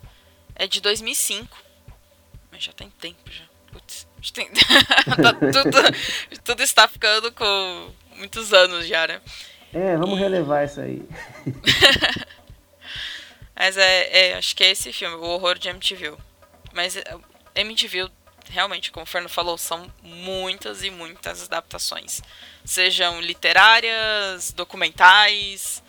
é 0.55 0.67
de 0.67 0.81
2005 0.81 1.71
já 2.61 2.73
tem 2.73 2.91
tempo 2.91 3.31
já. 3.31 3.45
Putz, 3.73 4.07
tem... 4.35 4.49
tá 5.23 5.33
tudo, 5.33 5.79
tudo 6.45 6.63
está 6.63 6.87
ficando 6.87 7.33
com 7.33 7.91
muitos 8.17 8.53
anos 8.53 8.87
já, 8.87 9.07
né? 9.07 9.21
É, 9.73 9.97
vamos 9.97 10.19
e... 10.19 10.21
relevar 10.21 10.65
isso 10.65 10.81
aí. 10.81 11.03
Mas 13.57 13.77
é, 13.77 14.31
é, 14.31 14.35
acho 14.35 14.57
que 14.57 14.65
é 14.65 14.71
esse 14.71 14.93
filme, 14.93 15.17
o 15.17 15.23
horror 15.23 15.59
de 15.59 15.69
MTV. 15.69 16.17
Mas 16.73 16.97
é, 16.97 17.03
MTV, 17.55 18.11
realmente, 18.51 18.91
como 18.91 19.05
o 19.05 19.07
Fernando 19.07 19.31
falou, 19.31 19.57
são 19.57 19.91
muitas 20.03 20.83
e 20.83 20.91
muitas 20.91 21.45
adaptações. 21.45 22.21
Sejam 22.65 23.21
literárias, 23.21 24.53
documentais, 24.53 25.83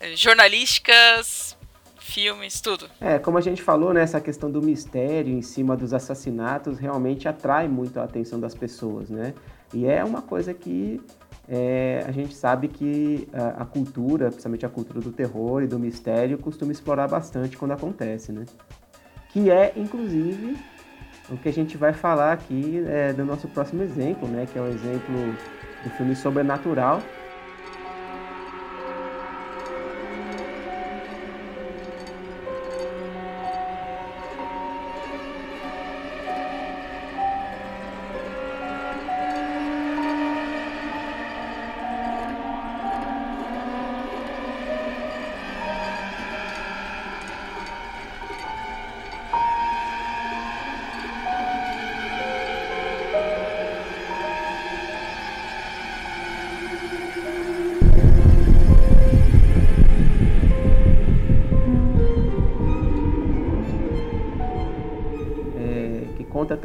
eh, 0.00 0.14
jornalísticas, 0.16 1.56
filmes, 1.98 2.60
tudo. 2.60 2.86
É, 3.00 3.18
como 3.18 3.38
a 3.38 3.40
gente 3.40 3.62
falou, 3.62 3.94
né, 3.94 4.02
essa 4.02 4.20
questão 4.20 4.50
do 4.50 4.60
mistério 4.60 5.32
em 5.32 5.42
cima 5.42 5.76
dos 5.76 5.94
assassinatos 5.94 6.78
realmente 6.78 7.26
atrai 7.26 7.66
muito 7.66 7.98
a 7.98 8.04
atenção 8.04 8.38
das 8.38 8.54
pessoas, 8.54 9.08
né? 9.08 9.32
E 9.72 9.86
é 9.86 10.04
uma 10.04 10.22
coisa 10.22 10.52
que 10.52 11.00
é, 11.48 12.04
a 12.06 12.12
gente 12.12 12.34
sabe 12.34 12.68
que 12.68 13.28
a, 13.32 13.62
a, 13.62 13.64
cultura, 13.66 14.28
principalmente 14.28 14.64
a 14.64 14.68
cultura 14.68 15.00
do 15.00 15.10
terror 15.10 15.62
e 15.62 15.66
do 15.66 15.78
mistério, 15.78 16.38
costuma 16.38 16.72
explorar 16.72 17.08
bastante 17.08 17.56
quando 17.56 17.72
acontece, 17.72 18.32
né? 18.32 18.44
Que 19.30 19.50
é, 19.50 19.72
inclusive, 19.76 20.56
o 21.30 21.36
que 21.36 21.48
a 21.48 21.52
gente 21.52 21.76
vai 21.76 21.92
falar 21.92 22.32
aqui 22.32 22.82
é 22.86 23.12
do 23.12 23.24
nosso 23.24 23.48
próximo 23.48 23.82
exemplo, 23.82 24.28
né, 24.28 24.46
que 24.46 24.58
é 24.58 24.60
o 24.60 24.66
exemplo 24.66 25.36
do 25.82 25.90
filme 25.90 26.14
Sobrenatural, 26.14 27.02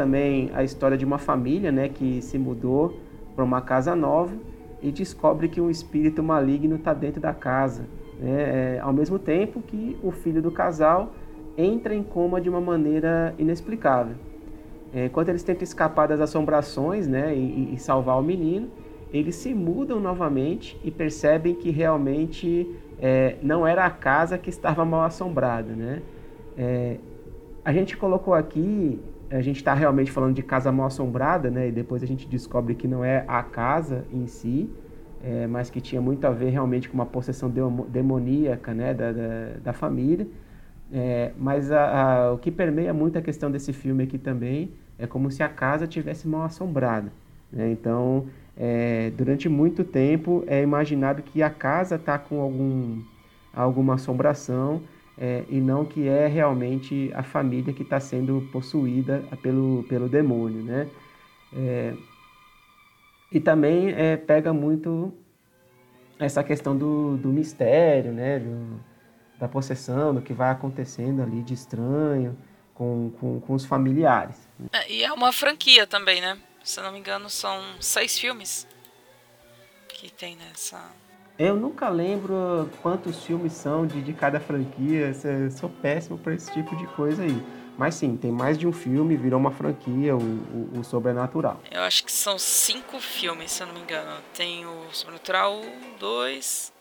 também 0.10 0.50
a 0.56 0.64
história 0.64 0.98
de 0.98 1.06
uma 1.06 1.20
família 1.20 1.72
né, 1.72 1.88
que 1.88 2.20
se 2.20 2.40
mudou 2.40 2.98
para 3.36 3.46
uma 3.46 3.62
casa 3.62 3.96
nova 3.96 4.34
e 4.82 4.92
descobre 4.92 5.48
que 5.48 5.62
um 5.62 5.70
espírito 5.70 6.24
maligno 6.24 6.78
está 6.78 6.96
dentro 6.96 7.22
da 7.22 7.32
casa. 7.32 7.84
Né, 8.20 8.78
é, 8.78 8.80
ao 8.82 8.92
mesmo 8.92 9.20
tempo 9.20 9.62
que 9.62 9.96
o 10.02 10.10
filho 10.10 10.42
do 10.42 10.50
casal 10.50 11.14
entra 11.56 11.94
em 11.94 12.02
coma 12.02 12.42
de 12.42 12.50
uma 12.50 12.60
maneira 12.60 13.36
inexplicável. 13.38 14.16
É, 14.92 15.06
enquanto 15.06 15.30
eles 15.30 15.44
tentam 15.44 15.64
escapar 15.64 16.08
das 16.08 16.20
assombrações 16.20 17.08
né, 17.08 17.36
e, 17.36 17.76
e, 17.76 17.78
salvar 17.78 18.20
o 18.20 18.24
menino, 18.24 18.68
eles 19.14 19.36
se 19.36 19.54
mudam 19.54 20.00
novamente 20.00 20.76
e 20.84 20.90
percebem 20.90 21.54
que 21.54 21.70
realmente 21.70 22.68
é, 23.00 23.36
não 23.44 23.68
era 23.68 23.86
a 23.86 23.92
casa 23.92 24.40
que 24.40 24.50
estava 24.50 24.84
mal 24.84 25.04
assombrada. 25.04 25.72
Né? 25.72 26.02
É, 26.58 26.98
a 27.64 27.72
gente 27.72 27.96
colocou 27.96 28.34
aqui 28.34 29.00
a 29.30 29.42
gente 29.42 29.58
está 29.58 29.74
realmente 29.74 30.12
falando 30.12 30.36
de 30.36 30.42
casa 30.42 30.72
mal 30.72 30.88
assombrada, 30.88 31.50
né? 31.50 31.68
E 31.68 31.72
depois 31.72 32.02
a 32.02 32.06
gente 32.06 32.28
descobre 32.28 32.76
que 32.76 32.88
não 32.88 33.04
é 33.04 33.24
a 33.28 33.44
casa 33.44 34.06
em 34.12 34.26
si, 34.28 34.70
é, 35.24 35.46
mas 35.48 35.70
que 35.70 35.80
tinha 35.80 36.02
muito 36.02 36.26
a 36.26 36.32
ver 36.32 36.50
realmente 36.50 36.90
com 36.90 36.96
uma 36.96 37.06
possessão 37.06 37.52
demoníaca, 37.88 38.74
né? 38.74 38.94
Da, 38.94 39.12
da, 39.12 39.50
da 39.64 39.74
família. 39.74 40.28
É, 40.92 41.32
mas 41.38 41.72
a, 41.72 42.28
a, 42.28 42.34
o 42.34 42.38
que 42.40 42.50
permeia 42.50 42.94
muito 42.94 43.18
a 43.18 43.22
questão 43.22 43.52
desse 43.52 43.72
filme 43.72 44.04
aqui 44.04 44.18
também 44.18 44.72
é 44.98 45.06
como 45.06 45.30
se 45.30 45.44
a 45.44 45.50
casa 45.50 45.86
tivesse 45.88 46.28
mal 46.28 46.44
assombrada. 46.44 47.12
Né? 47.52 47.72
Então, 47.72 48.26
é, 48.58 49.12
durante 49.16 49.48
muito 49.48 49.84
tempo 49.84 50.44
é 50.48 50.62
imaginado 50.62 51.22
que 51.22 51.42
a 51.44 51.50
casa 51.50 51.96
está 51.96 52.18
com 52.18 52.42
algum, 52.42 53.02
alguma 53.54 53.94
assombração 53.96 54.82
é, 55.20 55.44
e 55.50 55.60
não 55.60 55.84
que 55.84 56.08
é 56.08 56.28
realmente 56.28 57.12
a 57.14 57.22
família 57.22 57.74
que 57.74 57.84
está 57.84 58.00
sendo 58.00 58.48
possuída 58.54 59.22
pelo, 59.42 59.84
pelo 59.90 60.08
demônio, 60.08 60.64
né? 60.64 60.88
É, 61.54 61.94
e 63.30 63.40
também 63.40 63.92
é, 63.92 64.16
pega 64.16 64.54
muito 64.54 65.14
essa 66.18 66.42
questão 66.42 66.78
do, 66.78 67.18
do 67.18 67.30
mistério, 67.30 68.14
né? 68.14 68.40
Do, 68.40 68.80
da 69.38 69.48
possessão, 69.48 70.16
do 70.16 70.22
que 70.22 70.34
vai 70.34 70.52
acontecendo 70.52 71.22
ali 71.22 71.42
de 71.42 71.54
estranho 71.54 72.38
com, 72.74 73.12
com, 73.20 73.42
com 73.42 73.54
os 73.54 73.66
familiares. 73.66 74.48
É, 74.72 74.92
e 74.92 75.04
é 75.04 75.12
uma 75.12 75.34
franquia 75.34 75.86
também, 75.86 76.22
né? 76.22 76.38
Se 76.64 76.80
não 76.82 76.94
me 76.94 77.00
engano, 77.00 77.30
são 77.30 77.62
seis 77.82 78.18
filmes 78.18 78.66
que 79.90 80.10
tem 80.10 80.38
nessa, 80.38 80.82
eu 81.40 81.56
nunca 81.56 81.88
lembro 81.88 82.70
quantos 82.82 83.24
filmes 83.24 83.54
são 83.54 83.88
de, 83.88 84.02
de 84.02 84.12
cada 84.12 84.42
franquia. 84.42 85.16
Eu 85.24 85.50
sou 85.50 85.70
péssimo 85.70 86.18
para 86.18 86.36
esse 86.36 86.52
tipo 86.52 86.76
de 86.76 86.86
coisa 86.88 87.24
aí. 87.24 87.42
Mas 87.78 87.96
sim, 87.96 88.18
tem 88.18 88.30
mais 88.30 88.58
de 88.58 88.68
um 88.68 88.74
filme, 88.74 89.16
virou 89.16 89.40
uma 89.40 89.52
franquia, 89.52 90.14
o, 90.14 90.20
o, 90.20 90.80
o, 90.80 90.84
Sobrenatural. 90.84 91.62
Eu 91.72 91.82
acho 91.84 92.04
que 92.04 92.12
são 92.12 92.38
cinco 92.38 93.00
filmes, 93.00 93.54
se 93.54 93.64
eu 93.64 93.68
não 93.68 93.74
me 93.74 93.80
engano. 93.80 94.22
Tem 94.34 94.66
o 94.66 94.88
Sobrenatural 94.92 95.62
2. 95.98 96.74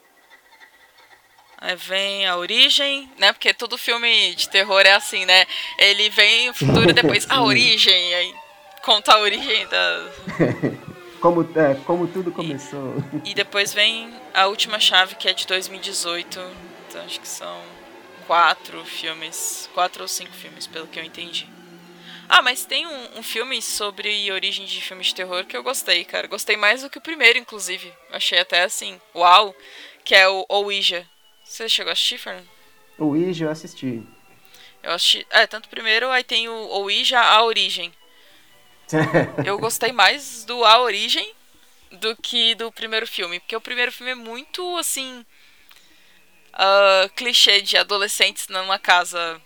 Aí 1.60 1.76
vem 1.76 2.26
a 2.26 2.36
origem, 2.36 3.08
né? 3.16 3.32
Porque 3.32 3.54
todo 3.54 3.78
filme 3.78 4.34
de 4.34 4.48
terror 4.48 4.80
é 4.80 4.94
assim, 4.94 5.24
né? 5.24 5.46
Ele 5.78 6.10
vem 6.10 6.50
o 6.50 6.54
futuro 6.54 6.90
e 6.90 6.92
depois 6.92 7.26
a 7.30 7.42
origem. 7.42 8.14
Aí 8.16 8.34
conta 8.82 9.12
a 9.12 9.20
origem 9.20 9.68
da. 9.68 10.06
Como, 11.20 11.42
é, 11.56 11.74
como 11.84 12.06
tudo 12.06 12.30
começou. 12.30 12.94
E, 13.24 13.30
e, 13.32 13.34
depois 13.34 13.74
vem 13.74 14.08
a 14.34 14.46
última 14.46 14.78
chave, 14.78 15.14
que 15.14 15.28
é 15.28 15.32
de 15.32 15.46
2018. 15.46 16.40
Então 16.88 17.04
acho 17.04 17.20
que 17.20 17.28
são 17.28 17.62
quatro 18.26 18.84
filmes. 18.84 19.68
Quatro 19.74 20.02
ou 20.02 20.08
cinco 20.08 20.32
filmes, 20.32 20.66
pelo 20.66 20.86
que 20.86 20.98
eu 20.98 21.04
entendi. 21.04 21.48
Ah, 22.28 22.42
mas 22.42 22.64
tem 22.64 22.86
um, 22.86 23.18
um 23.18 23.22
filme 23.22 23.60
sobre 23.62 24.30
origem 24.30 24.66
de 24.66 24.82
filmes 24.82 25.06
de 25.08 25.14
terror 25.14 25.46
que 25.46 25.56
eu 25.56 25.62
gostei, 25.62 26.04
cara. 26.04 26.26
Gostei 26.26 26.56
mais 26.56 26.82
do 26.82 26.90
que 26.90 26.98
o 26.98 27.02
primeiro, 27.02 27.38
inclusive. 27.38 27.90
Achei 28.12 28.38
até 28.38 28.64
assim, 28.64 29.00
uau, 29.14 29.54
que 30.04 30.14
é 30.14 30.28
o 30.28 30.44
Ouija. 30.48 31.08
Você 31.42 31.68
chegou 31.68 31.88
a 31.88 31.94
assistir, 31.94 32.18
Fernando? 32.18 32.48
Ouija 32.98 33.46
eu 33.46 33.50
assisti. 33.50 34.02
Eu 34.82 34.92
assisti. 34.92 35.26
É, 35.30 35.46
tanto 35.46 35.70
primeiro, 35.70 36.10
aí 36.10 36.22
tem 36.22 36.48
o 36.48 36.52
Ouija 36.52 37.18
A 37.18 37.42
Origem. 37.42 37.92
eu 39.46 39.58
gostei 39.58 39.92
mais 39.92 40.44
do 40.44 40.64
A 40.64 40.80
Origem 40.82 41.34
do 41.92 42.16
que 42.16 42.54
do 42.54 42.70
primeiro 42.72 43.06
filme. 43.06 43.40
Porque 43.40 43.56
o 43.56 43.60
primeiro 43.60 43.92
filme 43.92 44.12
é 44.12 44.14
muito, 44.14 44.76
assim. 44.76 45.24
Uh, 46.54 47.08
clichê 47.14 47.60
de 47.60 47.76
adolescentes 47.76 48.48
numa 48.48 48.78
casa. 48.78 49.40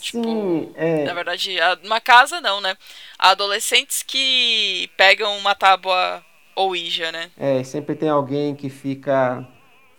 Tipo, 0.00 0.22
Sim, 0.22 0.72
é... 0.74 1.04
na 1.04 1.14
verdade, 1.14 1.56
uma 1.84 2.00
casa 2.00 2.40
não, 2.40 2.60
né? 2.60 2.76
Adolescentes 3.18 4.02
que 4.02 4.90
pegam 4.96 5.38
uma 5.38 5.54
tábua 5.54 6.24
Ouija, 6.56 7.12
né? 7.12 7.30
É, 7.36 7.62
sempre 7.62 7.94
tem 7.94 8.08
alguém 8.08 8.54
que 8.54 8.68
fica 8.68 9.46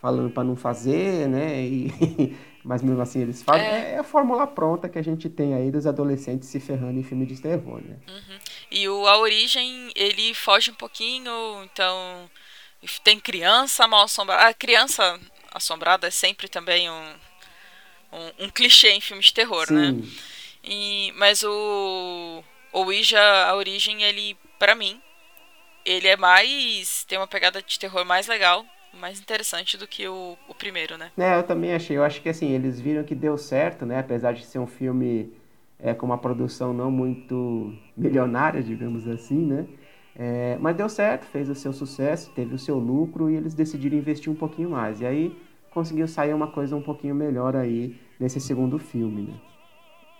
falando 0.00 0.30
para 0.30 0.44
não 0.44 0.56
fazer, 0.56 1.26
né? 1.28 1.62
E 1.62 2.36
mas 2.64 2.82
mesmo 2.82 3.00
assim 3.02 3.20
eles 3.20 3.42
fazem. 3.42 3.66
É. 3.66 3.92
é. 3.92 3.98
a 3.98 4.02
fórmula 4.02 4.46
pronta 4.46 4.88
que 4.88 4.98
a 4.98 5.02
gente 5.02 5.28
tem 5.28 5.54
aí 5.54 5.70
dos 5.70 5.86
adolescentes 5.86 6.48
se 6.48 6.58
ferrando 6.58 6.98
em 6.98 7.02
filme 7.02 7.26
de 7.26 7.40
terror, 7.40 7.82
né? 7.82 7.96
Uhum. 8.08 8.38
E 8.74 8.88
o 8.88 9.06
A 9.06 9.18
Origem, 9.18 9.92
ele 9.94 10.34
foge 10.34 10.72
um 10.72 10.74
pouquinho, 10.74 11.30
então 11.62 12.28
tem 13.04 13.20
criança 13.20 13.86
mal 13.86 14.02
assombrada. 14.02 14.48
A 14.48 14.52
criança 14.52 15.20
assombrada 15.52 16.08
é 16.08 16.10
sempre 16.10 16.48
também 16.48 16.90
um, 16.90 17.14
um, 18.12 18.46
um 18.46 18.50
clichê 18.50 18.90
em 18.90 19.00
filmes 19.00 19.26
de 19.26 19.34
terror, 19.34 19.72
né? 19.72 19.86
Sim. 19.86 19.92
né? 19.92 20.08
E, 20.64 21.12
mas 21.16 21.44
o, 21.44 22.42
o 22.72 22.80
Ouija, 22.80 23.20
A 23.20 23.54
Origem, 23.54 24.02
ele, 24.02 24.36
para 24.58 24.74
mim, 24.74 25.00
ele 25.84 26.08
é 26.08 26.16
mais. 26.16 27.04
tem 27.04 27.16
uma 27.16 27.28
pegada 27.28 27.62
de 27.62 27.78
terror 27.78 28.04
mais 28.04 28.26
legal 28.26 28.66
mais 28.92 29.18
interessante 29.18 29.76
do 29.76 29.88
que 29.88 30.06
o, 30.06 30.38
o 30.48 30.54
primeiro, 30.54 30.96
né? 30.96 31.10
É, 31.18 31.36
eu 31.36 31.42
também 31.42 31.74
achei. 31.74 31.96
Eu 31.96 32.04
acho 32.04 32.22
que 32.22 32.28
assim, 32.28 32.52
eles 32.52 32.80
viram 32.80 33.02
que 33.02 33.14
deu 33.14 33.36
certo, 33.36 33.84
né? 33.84 33.98
Apesar 33.98 34.32
de 34.32 34.44
ser 34.46 34.60
um 34.60 34.68
filme 34.68 35.32
é, 35.84 35.92
com 35.92 36.06
uma 36.06 36.16
produção 36.16 36.72
não 36.72 36.90
muito 36.90 37.74
milionária, 37.94 38.62
digamos 38.62 39.06
assim, 39.06 39.36
né? 39.36 39.66
É, 40.16 40.56
mas 40.58 40.74
deu 40.74 40.88
certo, 40.88 41.26
fez 41.26 41.50
o 41.50 41.54
seu 41.54 41.74
sucesso, 41.74 42.32
teve 42.34 42.54
o 42.54 42.58
seu 42.58 42.78
lucro 42.78 43.28
e 43.28 43.36
eles 43.36 43.52
decidiram 43.52 43.98
investir 43.98 44.32
um 44.32 44.34
pouquinho 44.34 44.70
mais. 44.70 45.02
E 45.02 45.06
aí 45.06 45.36
conseguiu 45.70 46.08
sair 46.08 46.32
uma 46.32 46.46
coisa 46.46 46.74
um 46.74 46.80
pouquinho 46.80 47.14
melhor 47.14 47.54
aí 47.54 47.96
nesse 48.18 48.40
segundo 48.40 48.78
filme, 48.78 49.22
né? 49.22 49.34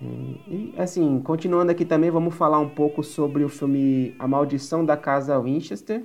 É, 0.03 0.07
e 0.53 0.74
assim, 0.77 1.18
continuando 1.20 1.72
aqui 1.72 1.87
também, 1.87 2.11
vamos 2.11 2.35
falar 2.35 2.59
um 2.59 2.68
pouco 2.68 3.03
sobre 3.03 3.42
o 3.42 3.48
filme 3.48 4.14
A 4.18 4.29
Maldição 4.29 4.85
da 4.85 4.98
Casa 4.98 5.40
Winchester, 5.40 6.05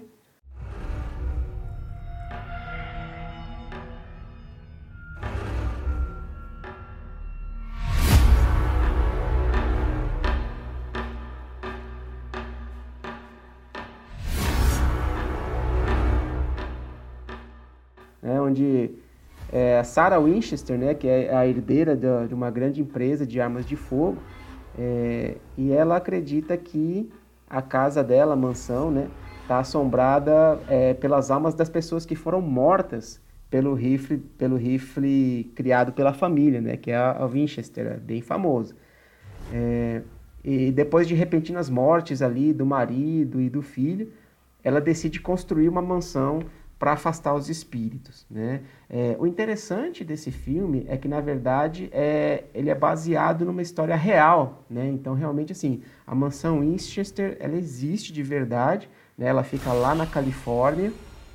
Sarah 20.00 20.18
Winchester, 20.18 20.78
né, 20.78 20.94
que 20.94 21.10
é 21.10 21.36
a 21.36 21.46
herdeira 21.46 21.94
de, 21.94 22.34
uma 22.34 22.50
grande 22.50 22.80
empresa 22.80 23.28
de 23.28 23.42
armas 23.42 23.66
de 23.66 23.76
fogo, 23.76 24.18
é, 24.78 25.36
e 25.58 25.74
ela 25.74 25.98
acredita 25.98 26.56
que 26.56 27.12
a 27.50 27.62
casa 27.62 28.02
dela, 28.02 28.32
a 28.32 28.38
mansão, 28.38 28.90
né, 28.90 29.10
está 29.42 29.60
assombrada 29.60 30.58
é, 30.70 30.94
pelas 30.94 31.30
almas 31.30 31.54
das 31.54 31.68
pessoas 31.68 32.06
que 32.06 32.16
foram 32.16 32.40
mortas 32.40 33.22
pelo 33.50 33.74
rifle, 33.74 34.20
pelo 34.38 34.56
rifle 34.56 35.52
criado 35.54 35.92
pela 35.92 36.14
família, 36.14 36.62
né, 36.62 36.78
que 36.78 36.92
é 36.92 36.96
a, 36.96 37.26
Winchester, 37.26 37.86
é 37.86 37.98
bem 37.98 38.22
famoso. 38.22 38.74
É, 39.52 40.02
E 40.46 40.72
depois 40.72 41.10
de 41.10 41.14
repentinas 41.14 41.70
mortes 41.70 42.22
ali 42.22 42.54
do 42.54 42.66
marido 42.66 43.42
e 43.42 43.50
do 43.50 43.62
filho, 43.62 44.14
ela 44.64 44.80
decide 44.80 45.20
construir 45.20 45.68
uma 45.68 45.82
mansão 45.82 46.40
para 46.80 46.94
afastar 46.94 47.36
os 47.36 47.50
espíritos. 47.50 48.26
Né? 48.32 48.62
É, 48.90 49.18
o 49.20 49.28
interessante 49.28 50.06
desse 50.06 50.32
filme 50.32 50.86
é 50.88 50.96
que, 50.96 51.10
na 51.10 51.20
verdade, 51.20 51.90
é, 51.92 52.46
ele 52.54 52.70
é 52.70 52.76
baseado 52.76 53.44
numa 53.44 53.62
história 53.62 53.96
real. 53.98 54.64
Né? 54.70 54.88
Então, 54.88 55.14
realmente, 55.14 55.52
assim, 55.52 55.84
a 56.08 56.16
mansão 56.16 56.62
Winchester 56.62 57.36
ela 57.42 57.58
existe 57.58 58.14
de 58.14 58.24
verdade. 58.24 58.90
Né? 59.18 59.28
Ela 59.28 59.44
fica 59.44 59.74
lá 59.74 59.94
na 59.94 60.08
Califórnia 60.08 60.94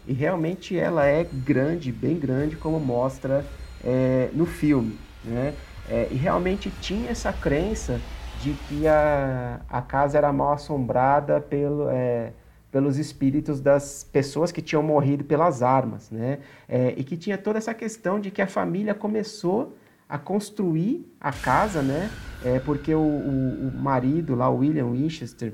e 0.09 0.14
realmente 0.14 0.78
ela 0.78 1.04
é 1.04 1.24
grande, 1.24 1.92
bem 1.92 2.18
grande, 2.18 2.57
como 2.57 2.80
mostra 2.80 3.44
é, 3.85 4.30
no 4.33 4.46
filme. 4.46 4.98
Né? 5.22 5.54
É, 5.90 6.09
e 6.11 6.14
realmente 6.14 6.70
tinha 6.80 7.11
essa 7.11 7.30
crença 7.35 8.00
de 8.40 8.54
que 8.66 8.88
a, 8.88 9.61
a 9.68 9.83
casa 9.83 10.16
era 10.16 10.33
mal 10.33 10.54
assombrada 10.54 11.38
pelo, 11.38 11.88
é, 11.90 12.33
pelos 12.74 12.98
espíritos 12.98 13.60
das 13.60 14.02
pessoas 14.02 14.50
que 14.50 14.60
tinham 14.60 14.82
morrido 14.82 15.22
pelas 15.22 15.62
armas, 15.62 16.10
né? 16.10 16.40
É, 16.68 16.92
e 16.96 17.04
que 17.04 17.16
tinha 17.16 17.38
toda 17.38 17.56
essa 17.56 17.72
questão 17.72 18.18
de 18.18 18.32
que 18.32 18.42
a 18.42 18.48
família 18.48 18.92
começou 18.92 19.76
a 20.08 20.18
construir 20.18 21.08
a 21.20 21.32
casa, 21.32 21.82
né? 21.82 22.10
É, 22.44 22.58
porque 22.58 22.92
o, 22.92 22.98
o, 22.98 23.68
o 23.68 23.78
marido 23.80 24.34
lá, 24.34 24.50
o 24.50 24.56
William 24.56 24.90
Winchester, 24.90 25.52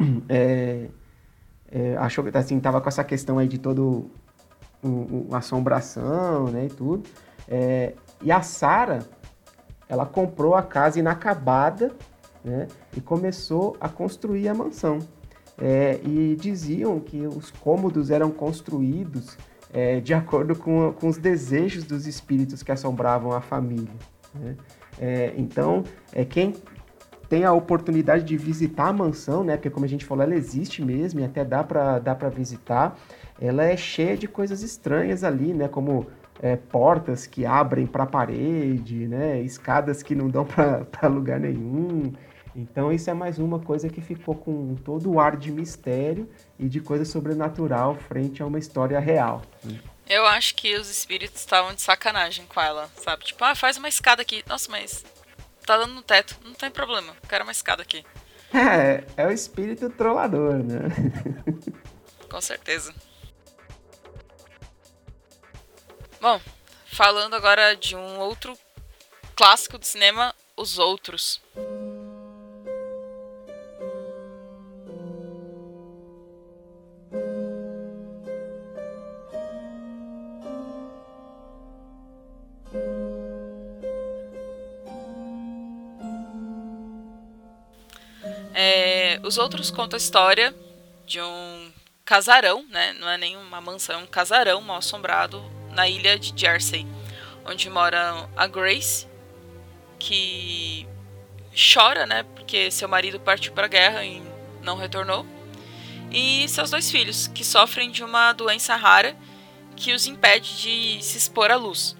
é, 0.28 0.88
é, 1.70 1.96
achou 1.98 2.24
que 2.24 2.36
assim 2.36 2.58
tava 2.58 2.80
com 2.80 2.88
essa 2.88 3.04
questão 3.04 3.38
aí 3.38 3.46
de 3.46 3.58
todo 3.58 4.10
um, 4.82 5.32
assombração, 5.32 6.48
né, 6.48 6.66
e 6.66 6.70
tudo. 6.70 7.08
É, 7.46 7.94
e 8.20 8.32
a 8.32 8.42
Sara 8.42 9.06
ela 9.88 10.04
comprou 10.04 10.56
a 10.56 10.62
casa 10.64 10.98
inacabada 10.98 11.92
né, 12.44 12.66
e 12.96 13.00
começou 13.00 13.76
a 13.80 13.88
construir 13.88 14.48
a 14.48 14.54
mansão. 14.54 14.98
É, 15.60 16.00
e 16.04 16.36
diziam 16.36 16.98
que 16.98 17.26
os 17.26 17.50
cômodos 17.50 18.10
eram 18.10 18.30
construídos 18.30 19.36
é, 19.72 20.00
de 20.00 20.14
acordo 20.14 20.56
com, 20.56 20.92
com 20.92 21.08
os 21.08 21.18
desejos 21.18 21.84
dos 21.84 22.06
espíritos 22.06 22.62
que 22.62 22.72
assombravam 22.72 23.32
a 23.32 23.40
família. 23.40 23.92
Né? 24.34 24.56
É, 24.98 25.34
então, 25.36 25.84
é, 26.12 26.24
quem 26.24 26.54
tem 27.28 27.44
a 27.44 27.52
oportunidade 27.52 28.24
de 28.24 28.36
visitar 28.36 28.88
a 28.88 28.92
mansão, 28.92 29.44
né, 29.44 29.56
porque 29.56 29.70
como 29.70 29.84
a 29.84 29.88
gente 29.88 30.04
falou, 30.04 30.24
ela 30.24 30.34
existe 30.34 30.84
mesmo 30.84 31.20
e 31.20 31.24
até 31.24 31.44
dá 31.44 31.62
para 31.62 31.98
dá 32.00 32.14
visitar, 32.28 32.98
ela 33.40 33.64
é 33.64 33.76
cheia 33.76 34.16
de 34.16 34.26
coisas 34.26 34.62
estranhas 34.62 35.22
ali, 35.22 35.54
né, 35.54 35.68
como 35.68 36.06
é, 36.42 36.56
portas 36.56 37.26
que 37.26 37.44
abrem 37.44 37.86
para 37.86 38.04
a 38.04 38.06
parede, 38.06 39.06
né? 39.06 39.40
escadas 39.42 40.02
que 40.02 40.14
não 40.14 40.28
dão 40.28 40.44
para 40.44 40.86
lugar 41.08 41.38
nenhum. 41.38 42.12
Então 42.54 42.92
isso 42.92 43.08
é 43.08 43.14
mais 43.14 43.38
uma 43.38 43.60
coisa 43.60 43.88
que 43.88 44.00
ficou 44.00 44.34
com 44.34 44.74
todo 44.76 45.10
o 45.10 45.20
ar 45.20 45.36
de 45.36 45.50
mistério 45.50 46.28
e 46.58 46.68
de 46.68 46.80
coisa 46.80 47.04
sobrenatural 47.04 47.94
frente 47.94 48.42
a 48.42 48.46
uma 48.46 48.58
história 48.58 48.98
real. 48.98 49.42
Eu 50.08 50.26
acho 50.26 50.54
que 50.56 50.74
os 50.74 50.90
espíritos 50.90 51.40
estavam 51.40 51.72
de 51.72 51.80
sacanagem 51.80 52.44
com 52.46 52.60
ela, 52.60 52.90
sabe? 52.96 53.24
Tipo, 53.24 53.44
ah, 53.44 53.54
faz 53.54 53.76
uma 53.76 53.88
escada 53.88 54.22
aqui. 54.22 54.42
Nossa, 54.48 54.70
mas 54.70 55.04
tá 55.64 55.76
dando 55.76 55.94
no 55.94 56.02
teto. 56.02 56.36
Não 56.44 56.54
tem 56.54 56.70
problema, 56.70 57.14
quero 57.28 57.44
uma 57.44 57.52
escada 57.52 57.82
aqui. 57.82 58.04
É, 58.52 59.04
é 59.16 59.26
o 59.28 59.30
espírito 59.30 59.88
trollador, 59.90 60.54
né? 60.54 60.88
com 62.28 62.40
certeza. 62.40 62.92
Bom, 66.20 66.40
falando 66.84 67.34
agora 67.34 67.76
de 67.76 67.94
um 67.94 68.18
outro 68.18 68.58
clássico 69.36 69.78
do 69.78 69.86
cinema, 69.86 70.34
Os 70.56 70.80
Outros. 70.80 71.40
Os 89.30 89.38
outros 89.38 89.70
contam 89.70 89.96
a 89.96 90.02
história 90.02 90.52
de 91.06 91.20
um 91.20 91.72
casarão, 92.04 92.66
né? 92.68 92.92
Não 92.94 93.08
é 93.08 93.16
nem 93.16 93.36
uma 93.36 93.60
mansão, 93.60 93.94
é 93.94 94.02
um 94.02 94.06
casarão 94.06 94.60
mal 94.60 94.78
assombrado 94.78 95.40
na 95.70 95.88
ilha 95.88 96.18
de 96.18 96.32
Jersey, 96.34 96.84
onde 97.46 97.70
mora 97.70 98.28
a 98.36 98.48
Grace, 98.48 99.06
que 100.00 100.84
chora, 101.54 102.06
né, 102.06 102.24
porque 102.34 102.72
seu 102.72 102.88
marido 102.88 103.20
partiu 103.20 103.52
para 103.52 103.66
a 103.66 103.68
guerra 103.68 104.04
e 104.04 104.20
não 104.62 104.76
retornou, 104.76 105.24
e 106.10 106.48
seus 106.48 106.70
dois 106.70 106.90
filhos, 106.90 107.28
que 107.28 107.44
sofrem 107.44 107.92
de 107.92 108.02
uma 108.02 108.32
doença 108.32 108.74
rara 108.74 109.16
que 109.76 109.92
os 109.92 110.08
impede 110.08 110.60
de 110.60 111.04
se 111.04 111.18
expor 111.18 111.52
à 111.52 111.56
luz. 111.56 111.96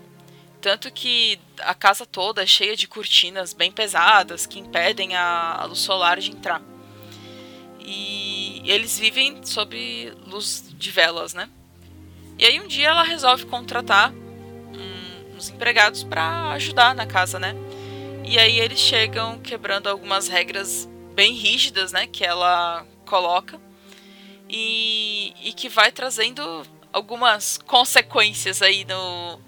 Tanto 0.60 0.90
que 0.90 1.38
a 1.60 1.74
casa 1.74 2.04
toda 2.04 2.42
é 2.42 2.46
cheia 2.46 2.74
de 2.74 2.88
cortinas 2.88 3.52
bem 3.52 3.70
pesadas 3.70 4.46
que 4.46 4.58
impedem 4.58 5.14
a, 5.14 5.64
luz 5.68 5.78
solar 5.78 6.18
de 6.18 6.32
entrar. 6.32 6.60
E 7.92 8.62
eles 8.70 8.96
vivem 8.96 9.44
sob 9.44 10.12
luz 10.26 10.64
de 10.78 10.90
velas, 10.92 11.34
né? 11.34 11.48
E 12.38 12.46
aí 12.46 12.60
um 12.60 12.68
dia 12.68 12.88
ela 12.88 13.02
resolve 13.02 13.44
contratar 13.46 14.12
uns 15.34 15.48
empregados 15.48 16.04
para 16.04 16.50
ajudar 16.50 16.94
na 16.94 17.04
casa, 17.04 17.38
né? 17.40 17.54
E 18.24 18.38
aí 18.38 18.60
eles 18.60 18.78
chegam 18.78 19.40
quebrando 19.40 19.88
algumas 19.88 20.28
regras 20.28 20.88
bem 21.14 21.34
rígidas, 21.34 21.90
né? 21.90 22.06
Que 22.06 22.24
ela 22.24 22.86
coloca 23.06 23.60
e, 24.48 25.34
e 25.42 25.52
que 25.52 25.68
vai 25.68 25.90
trazendo 25.90 26.62
algumas 26.92 27.58
consequências 27.58 28.62
aí 28.62 28.84
no, 28.84 29.40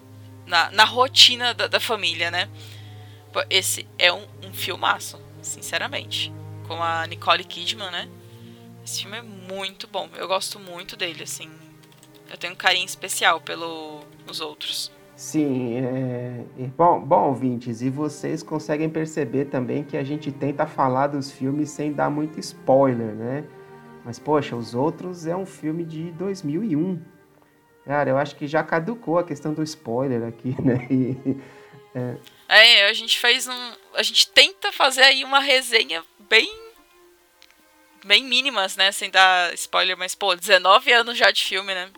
na, 0.47 0.71
na 0.73 0.85
rotina 0.85 1.55
da, 1.55 1.69
da, 1.69 1.79
família, 1.79 2.31
né? 2.31 2.49
Esse 3.49 3.87
é 3.99 4.13
um, 4.13 4.27
um 4.43 4.53
filmaço, 4.53 5.21
sinceramente. 5.43 6.33
Com 6.67 6.83
a 6.83 7.07
Nicole 7.07 7.45
Kidman, 7.45 7.91
né? 7.91 8.09
Esse 8.85 9.03
filme 9.03 9.19
é 9.19 9.23
muito 9.23 9.87
bom. 9.87 10.09
Eu 10.17 10.27
gosto 10.27 10.59
muito 10.59 10.97
dele, 10.97 11.23
assim. 11.23 11.51
Eu 12.31 12.37
tenho 12.37 12.53
um 12.53 12.57
carinho 12.57 12.87
especial 12.87 13.41
pelos 13.41 14.41
outros. 14.41 14.91
Sim, 15.15 15.77
é... 15.77 16.45
bom, 16.77 16.99
bom, 16.99 17.29
ouvintes, 17.29 17.83
e 17.83 17.91
vocês 17.91 18.43
conseguem 18.43 18.89
perceber 18.89 19.45
também 19.45 19.85
que 19.85 19.97
a 19.97 20.03
gente 20.03 20.33
tenta 20.33 20.67
falar 20.67 21.09
dos 21.09 21.31
filmes 21.31 21.71
sem 21.71 21.93
dar 21.93 22.11
muito 22.11 22.41
spoiler, 22.41 23.15
né? 23.15 23.45
Mas, 24.05 24.19
poxa, 24.19 24.57
Os 24.57 24.75
Outros 24.75 25.27
é 25.27 25.37
um 25.37 25.47
filme 25.47 25.85
de 25.85 26.11
2001. 26.13 27.01
Cara, 27.85 28.11
eu 28.11 28.19
acho 28.19 28.35
que 28.37 28.47
já 28.47 28.63
caducou 28.63 29.19
a 29.19 29.25
questão 29.25 29.53
do 29.53 29.63
spoiler 29.63 30.25
aqui, 30.25 30.57
né? 30.63 30.87
E, 30.91 31.37
é... 31.95 32.17
é, 32.49 32.89
a 32.89 32.93
gente 32.93 33.19
fez 33.19 33.47
um. 33.47 33.73
A 33.95 34.03
gente 34.03 34.29
tenta 34.29 34.73
fazer 34.73 35.03
aí 35.03 35.25
uma 35.25 35.41
resenha 35.41 36.03
bem. 36.29 36.51
Bem 38.05 38.25
mínimas, 38.25 38.77
né? 38.77 38.93
Sem 38.93 39.11
dar 39.11 39.53
spoiler, 39.55 39.97
mas, 39.97 40.15
pô, 40.15 40.35
19 40.35 40.93
anos 40.93 41.17
já 41.17 41.31
de 41.31 41.45
filme, 41.45 41.75
né? 41.75 41.89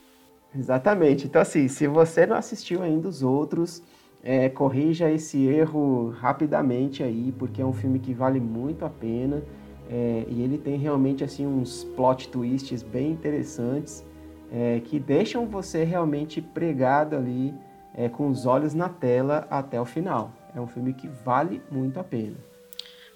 Exatamente. 0.57 1.27
Então, 1.27 1.43
assim, 1.43 1.67
se 1.69 1.87
você 1.87 2.27
não 2.27 2.37
assistiu 2.37 2.83
ainda 2.83 3.09
os 3.09 3.23
outros, 3.23 3.83
é, 4.23 4.49
corrija 4.49 5.11
esse 5.11 5.47
erro 5.47 6.11
rapidamente 6.11 7.03
aí, 7.03 7.33
porque 7.39 7.61
é 7.61 7.67
um 7.67 7.73
filme 7.73 7.99
que 7.99 8.15
vale 8.15 8.41
muito 8.41 8.85
a 8.85 8.91
pena. 8.91 9.43
É, 9.91 10.25
e 10.29 10.43
ele 10.43 10.57
tem 10.57 10.79
realmente 10.79 11.23
assim 11.23 11.47
uns 11.47 11.85
plot 11.85 12.29
twists 12.29 12.83
bem 12.83 13.11
interessantes 13.11 14.03
é, 14.51 14.81
que 14.81 14.99
deixam 14.99 15.47
você 15.47 15.85
realmente 15.85 16.41
pregado 16.41 17.17
ali 17.17 17.53
é, 17.95 18.09
com 18.09 18.29
os 18.29 18.47
olhos 18.47 18.73
na 18.73 18.89
tela 18.89 19.47
até 19.51 19.81
o 19.81 19.85
final. 19.85 20.33
É 20.55 20.61
um 20.61 20.67
filme 20.67 20.95
que 20.95 21.09
vale 21.09 21.61
muito 21.71 21.99
a 21.99 22.05
pena. 22.05 22.37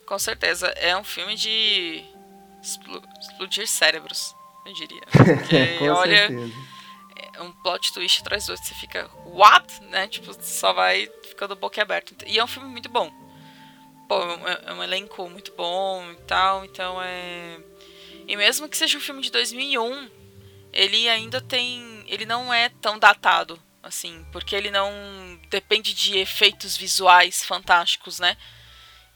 Com 0.05 0.18
certeza, 0.18 0.66
é 0.68 0.97
um 0.97 1.05
filme 1.05 1.36
de 1.36 2.03
explodir 2.62 3.66
cérebros, 3.66 4.34
eu 4.66 4.72
diria. 4.74 5.02
Porque, 5.11 5.78
com 5.78 5.86
olha, 5.86 6.28
certeza 6.28 6.78
um 7.40 7.52
plot 7.52 7.92
twist 7.92 8.20
atrás 8.20 8.46
do 8.46 8.50
outro, 8.50 8.66
você 8.66 8.74
fica, 8.74 9.11
what? 9.26 9.82
Né? 9.84 10.09
Tipo, 10.09 10.34
só 10.42 10.72
vai 10.72 11.11
ficando 11.22 11.56
boca 11.56 11.80
aberta. 11.80 12.14
E 12.26 12.38
é 12.38 12.44
um 12.44 12.48
filme 12.48 12.68
muito 12.68 12.88
bom. 12.88 13.11
Pô, 14.09 14.20
é, 14.46 14.70
é 14.70 14.72
um 14.72 14.82
elenco 14.82 15.28
muito 15.28 15.52
bom 15.52 16.11
e 16.12 16.16
tal, 16.22 16.64
então 16.64 17.00
é. 17.02 17.59
E 18.26 18.36
mesmo 18.36 18.68
que 18.68 18.76
seja 18.76 18.98
um 18.98 19.00
filme 19.00 19.20
de 19.22 19.30
2001, 19.30 20.11
ele 20.72 21.09
ainda 21.09 21.40
tem. 21.40 22.04
Ele 22.06 22.24
não 22.24 22.52
é 22.52 22.68
tão 22.68 22.98
datado, 22.98 23.61
assim, 23.82 24.24
porque 24.32 24.54
ele 24.56 24.70
não 24.70 24.90
depende 25.50 25.94
de 25.94 26.18
efeitos 26.18 26.76
visuais 26.76 27.44
fantásticos, 27.44 28.18
né? 28.18 28.36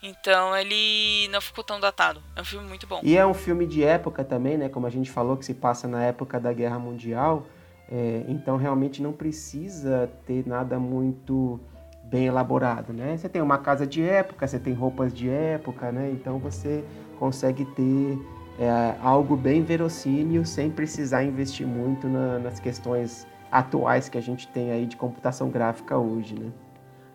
Então 0.03 0.57
ele 0.57 1.29
não 1.29 1.41
ficou 1.41 1.63
tão 1.63 1.79
datado. 1.79 2.21
É 2.35 2.41
um 2.41 2.45
filme 2.45 2.67
muito 2.67 2.87
bom. 2.87 3.01
E 3.03 3.17
é 3.17 3.25
um 3.25 3.35
filme 3.35 3.67
de 3.67 3.85
época 3.85 4.25
também, 4.25 4.59
né? 4.59 4.69
Como 4.69 4.87
a 4.87 4.91
gente 4.91 5.11
falou, 5.11 5.37
que 5.37 5.45
se 5.45 5.55
passa 5.55 5.87
na 5.87 6.03
época 6.03 6.41
da 6.41 6.53
Guerra 6.53 6.79
Mundial. 6.79 7.47
É, 7.89 8.25
então 8.27 8.57
realmente 8.57 9.03
não 9.03 9.13
precisa 9.13 10.11
ter 10.27 10.47
nada 10.47 10.79
muito 10.79 11.61
bem 12.05 12.27
elaborado, 12.27 12.93
né? 12.93 13.17
Você 13.17 13.29
tem 13.29 13.41
uma 13.41 13.59
casa 13.59 13.87
de 13.87 14.03
época, 14.03 14.47
você 14.47 14.59
tem 14.59 14.73
roupas 14.73 15.13
de 15.13 15.29
época, 15.29 15.93
né? 15.93 16.11
Então 16.11 16.39
você 16.39 16.85
consegue 17.19 17.65
ter 17.65 18.19
é, 18.59 18.97
algo 19.03 19.37
bem 19.37 19.63
verossímil 19.63 20.45
sem 20.45 20.71
precisar 20.71 21.23
investir 21.23 21.67
muito 21.67 22.09
na, 22.09 22.39
nas 22.39 22.59
questões 22.59 23.27
atuais 23.51 24.09
que 24.09 24.19
a 24.19 24.21
gente 24.23 24.49
tem 24.49 24.71
aí 24.71 24.87
de 24.87 24.97
computação 24.97 25.51
gráfica 25.51 25.97
hoje, 25.97 26.35
né? 26.35 26.51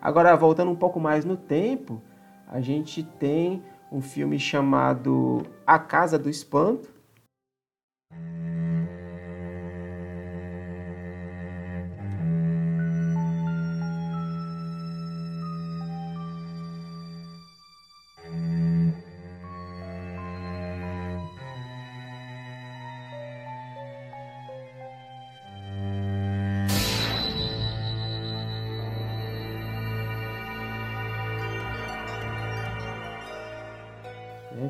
Agora, 0.01 0.35
voltando 0.35 0.71
um 0.71 0.75
pouco 0.75 0.99
mais 0.99 1.25
no 1.25 1.35
tempo, 1.35 2.01
a 2.47 2.61
gente 2.61 3.03
tem 3.03 3.61
um 3.91 4.01
filme 4.01 4.39
chamado 4.39 5.45
A 5.65 5.77
Casa 5.77 6.17
do 6.17 6.29
Espanto, 6.29 6.89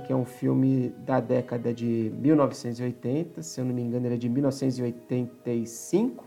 que 0.08 0.14
é 0.14 0.16
um 0.16 0.24
filme 0.24 0.96
da 1.00 1.20
década 1.20 1.74
de 1.74 2.14
1980, 2.16 3.44
se 3.44 3.60
eu 3.60 3.66
não 3.66 3.76
me 3.76 3.82
engano, 3.82 4.08
ele 4.08 4.16
é 4.16 4.18
de 4.18 4.30
1985, 4.30 6.26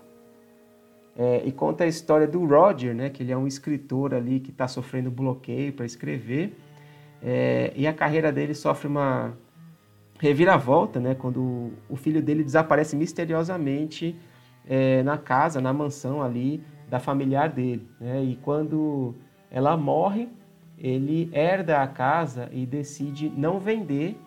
é, 1.17 1.43
e 1.47 1.51
conta 1.51 1.85
a 1.85 1.87
história 1.87 2.29
do 2.29 2.45
Roger, 2.45 2.95
né, 2.95 3.09
que 3.09 3.23
ele 3.23 3.33
é 3.33 3.37
um 3.37 3.47
escritor 3.47 4.13
ali 4.13 4.39
que 4.39 4.51
está 4.51 4.69
sofrendo 4.69 5.11
bloqueio 5.11 5.73
para 5.73 5.87
escrever, 5.87 6.55
é, 7.23 7.73
e 7.75 7.87
a 7.87 7.93
carreira 7.95 8.31
dele 8.31 8.53
sofre 8.53 8.87
uma 8.87 9.33
reviravolta, 10.19 11.01
né, 11.01 11.15
quando 11.15 11.73
o 11.89 11.97
filho 11.97 12.21
dele 12.23 12.45
desaparece 12.45 12.95
misteriosamente 12.95 14.15
é, 14.69 15.03
na 15.03 15.17
casa, 15.17 15.59
na 15.59 15.73
mansão 15.73 16.23
ali 16.23 16.63
da 16.87 17.01
familiar 17.01 17.49
dele, 17.49 17.89
né, 17.99 18.23
e 18.23 18.37
quando 18.37 19.15
ela 19.51 19.75
morre, 19.75 20.29
ele 20.81 21.29
herda 21.33 21.83
a 21.83 21.87
casa 21.87 22.49
e 22.51 22.65
decide 22.65 23.29
não 23.29 23.61
vender 23.61 24.19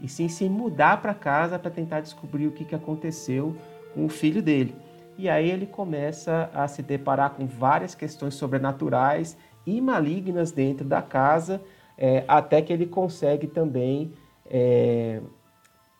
e 0.00 0.08
sim 0.08 0.28
se 0.28 0.48
mudar 0.48 1.00
para 1.00 1.14
casa 1.14 1.58
para 1.58 1.70
tentar 1.70 2.00
descobrir 2.00 2.48
o 2.48 2.50
que, 2.50 2.64
que 2.64 2.74
aconteceu 2.74 3.56
com 3.94 4.04
o 4.04 4.08
filho 4.08 4.42
dele. 4.42 4.74
E 5.16 5.28
aí 5.28 5.48
ele 5.48 5.66
começa 5.66 6.50
a 6.52 6.66
se 6.66 6.82
deparar 6.82 7.30
com 7.30 7.46
várias 7.46 7.94
questões 7.94 8.34
sobrenaturais 8.34 9.36
e 9.64 9.80
malignas 9.80 10.50
dentro 10.50 10.84
da 10.84 11.00
casa, 11.00 11.62
é, 11.96 12.24
até 12.26 12.60
que 12.60 12.72
ele 12.72 12.86
consegue 12.86 13.46
também 13.46 14.12
é, 14.50 15.20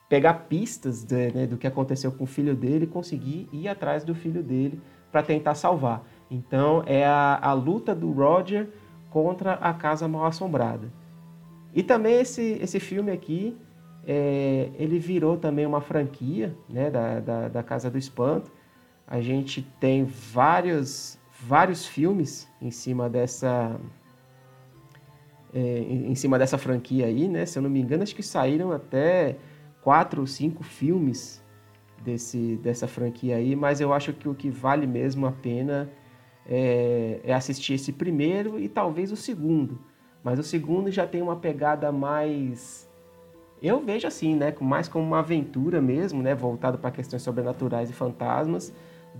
pegar 0.08 0.34
pistas 0.48 1.04
de, 1.04 1.30
né, 1.32 1.46
do 1.46 1.56
que 1.56 1.66
aconteceu 1.66 2.10
com 2.10 2.24
o 2.24 2.26
filho 2.26 2.56
dele 2.56 2.84
e 2.84 2.88
conseguir 2.88 3.48
ir 3.52 3.68
atrás 3.68 4.02
do 4.02 4.14
filho 4.14 4.42
dele 4.42 4.80
para 5.12 5.22
tentar 5.22 5.54
salvar. 5.54 6.02
Então 6.30 6.82
é 6.86 7.04
a, 7.04 7.38
a 7.40 7.52
luta 7.52 7.94
do 7.94 8.10
Roger 8.10 8.68
contra 9.12 9.54
a 9.54 9.74
Casa 9.74 10.08
Mal 10.08 10.24
Assombrada. 10.24 10.90
E 11.74 11.82
também 11.82 12.20
esse, 12.20 12.58
esse 12.62 12.80
filme 12.80 13.12
aqui, 13.12 13.56
é, 14.06 14.70
ele 14.74 14.98
virou 14.98 15.36
também 15.36 15.66
uma 15.66 15.82
franquia 15.82 16.56
né, 16.68 16.90
da, 16.90 17.20
da, 17.20 17.48
da, 17.48 17.62
Casa 17.62 17.90
do 17.90 17.98
Espanto. 17.98 18.50
A 19.06 19.20
gente 19.20 19.62
tem 19.78 20.04
vários, 20.04 21.18
vários 21.46 21.86
filmes 21.86 22.48
em 22.60 22.70
cima 22.70 23.08
dessa 23.10 23.78
é, 25.54 25.78
em 25.80 26.14
cima 26.14 26.38
dessa 26.38 26.56
franquia 26.56 27.04
aí, 27.04 27.28
né? 27.28 27.44
Se 27.44 27.58
eu 27.58 27.62
não 27.62 27.68
me 27.68 27.78
engano, 27.78 28.02
acho 28.02 28.16
que 28.16 28.22
saíram 28.22 28.72
até 28.72 29.36
quatro 29.82 30.22
ou 30.22 30.26
cinco 30.26 30.62
filmes 30.62 31.44
desse, 32.02 32.56
dessa 32.62 32.88
franquia 32.88 33.36
aí, 33.36 33.54
mas 33.54 33.78
eu 33.78 33.92
acho 33.92 34.14
que 34.14 34.26
o 34.26 34.34
que 34.34 34.48
vale 34.48 34.86
mesmo 34.86 35.26
a 35.26 35.32
pena 35.32 35.90
é, 36.46 37.20
é 37.24 37.32
assistir 37.32 37.74
esse 37.74 37.92
primeiro 37.92 38.58
e 38.58 38.68
talvez 38.68 39.12
o 39.12 39.16
segundo. 39.16 39.78
Mas 40.22 40.38
o 40.38 40.42
segundo 40.42 40.90
já 40.90 41.06
tem 41.06 41.20
uma 41.20 41.36
pegada 41.36 41.90
mais. 41.90 42.88
Eu 43.60 43.80
vejo 43.80 44.06
assim, 44.06 44.34
né? 44.34 44.54
Mais 44.60 44.88
como 44.88 45.04
uma 45.04 45.18
aventura 45.20 45.80
mesmo, 45.80 46.22
né? 46.22 46.34
Voltado 46.34 46.78
para 46.78 46.90
questões 46.90 47.22
sobrenaturais 47.22 47.90
e 47.90 47.92
fantasmas, 47.92 48.72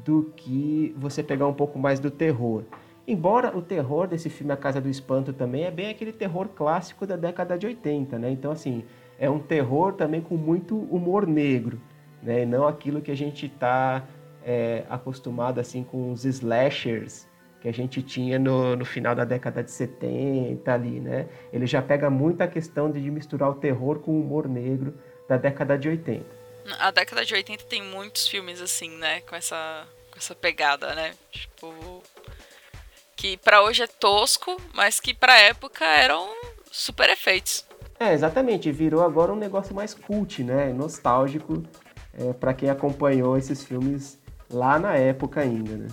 do 0.04 0.32
que 0.36 0.94
você 0.96 1.22
pegar 1.22 1.46
um 1.46 1.54
pouco 1.54 1.78
mais 1.78 2.00
do 2.00 2.10
terror. 2.10 2.64
Embora 3.06 3.56
o 3.56 3.60
terror 3.60 4.06
desse 4.06 4.30
filme 4.30 4.52
A 4.52 4.56
Casa 4.56 4.80
do 4.80 4.88
Espanto 4.88 5.32
também 5.32 5.64
é 5.64 5.70
bem 5.70 5.90
aquele 5.90 6.12
terror 6.12 6.48
clássico 6.48 7.04
da 7.04 7.16
década 7.16 7.58
de 7.58 7.66
80, 7.66 8.18
né? 8.18 8.30
Então, 8.30 8.52
assim, 8.52 8.84
é 9.18 9.28
um 9.28 9.40
terror 9.40 9.94
também 9.94 10.20
com 10.20 10.36
muito 10.36 10.76
humor 10.76 11.26
negro, 11.26 11.80
né? 12.22 12.42
E 12.42 12.46
não 12.46 12.66
aquilo 12.66 13.00
que 13.00 13.10
a 13.10 13.16
gente 13.16 13.46
está 13.46 14.04
é, 14.44 14.84
acostumado 14.88 15.60
assim 15.60 15.82
com 15.82 16.12
os 16.12 16.24
slashers 16.24 17.26
que 17.60 17.68
a 17.68 17.72
gente 17.72 18.02
tinha 18.02 18.40
no, 18.40 18.74
no 18.74 18.84
final 18.84 19.14
da 19.14 19.24
década 19.24 19.62
de 19.62 19.70
70 19.70 20.72
ali, 20.72 20.98
né? 20.98 21.28
Ele 21.52 21.64
já 21.64 21.80
pega 21.80 22.10
muito 22.10 22.42
a 22.42 22.48
questão 22.48 22.90
de 22.90 22.98
misturar 23.08 23.50
o 23.50 23.54
terror 23.54 24.00
com 24.00 24.10
o 24.10 24.20
humor 24.20 24.48
negro 24.48 24.98
da 25.28 25.36
década 25.36 25.78
de 25.78 25.88
80. 25.88 26.26
A 26.80 26.90
década 26.90 27.24
de 27.24 27.34
80 27.34 27.64
tem 27.64 27.80
muitos 27.80 28.26
filmes 28.26 28.60
assim, 28.60 28.90
né? 28.96 29.20
Com 29.22 29.36
essa, 29.36 29.86
com 30.10 30.18
essa 30.18 30.34
pegada, 30.34 30.92
né? 30.94 31.14
Tipo. 31.30 32.02
Que 33.14 33.36
para 33.36 33.62
hoje 33.62 33.84
é 33.84 33.86
tosco, 33.86 34.60
mas 34.74 34.98
que 34.98 35.14
pra 35.14 35.38
época 35.38 35.84
eram 35.84 36.28
super 36.70 37.08
efeitos. 37.10 37.64
É, 38.00 38.12
exatamente. 38.12 38.72
Virou 38.72 39.02
agora 39.04 39.32
um 39.32 39.36
negócio 39.36 39.72
mais 39.72 39.94
cult, 39.94 40.42
né? 40.42 40.72
Nostálgico 40.72 41.62
é, 42.12 42.32
para 42.32 42.52
quem 42.52 42.68
acompanhou 42.68 43.36
esses 43.38 43.62
filmes 43.62 44.18
lá 44.52 44.78
na 44.78 44.94
época 44.94 45.40
ainda, 45.40 45.76
né? 45.76 45.88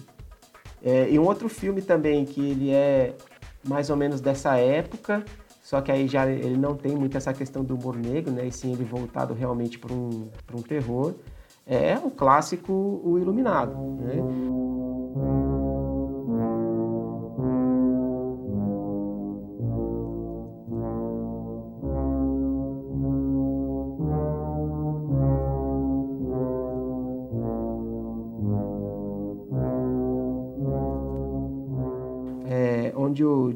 É, 0.84 1.10
e 1.10 1.20
um 1.20 1.26
outro 1.26 1.50
filme 1.50 1.82
também 1.82 2.26
que 2.26 2.42
ele 2.42 2.72
é 2.72 3.14
mais 3.68 3.90
ou 3.90 3.98
menos 3.98 4.22
dessa 4.22 4.56
época, 4.58 5.24
só 5.62 5.82
que 5.82 5.92
aí 5.92 6.08
já 6.08 6.26
ele 6.28 6.58
não 6.58 6.76
tem 6.76 6.96
muito 6.96 7.18
essa 7.18 7.34
questão 7.34 7.64
do 7.64 7.76
humor 7.76 7.96
negro, 7.96 8.32
né? 8.32 8.48
E 8.48 8.52
sim 8.52 8.72
ele 8.72 8.84
voltado 8.84 9.34
realmente 9.34 9.78
para 9.78 9.94
um, 9.94 10.30
um 10.54 10.62
terror. 10.62 11.14
É 11.68 11.96
o 11.98 12.10
clássico 12.10 12.74
O 13.04 13.20
Iluminado, 13.20 13.76
né? 13.76 14.16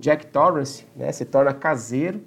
Jack 0.03 0.27
Torrance 0.27 0.85
né, 0.97 1.09
se 1.13 1.23
torna 1.23 1.53
caseiro 1.53 2.19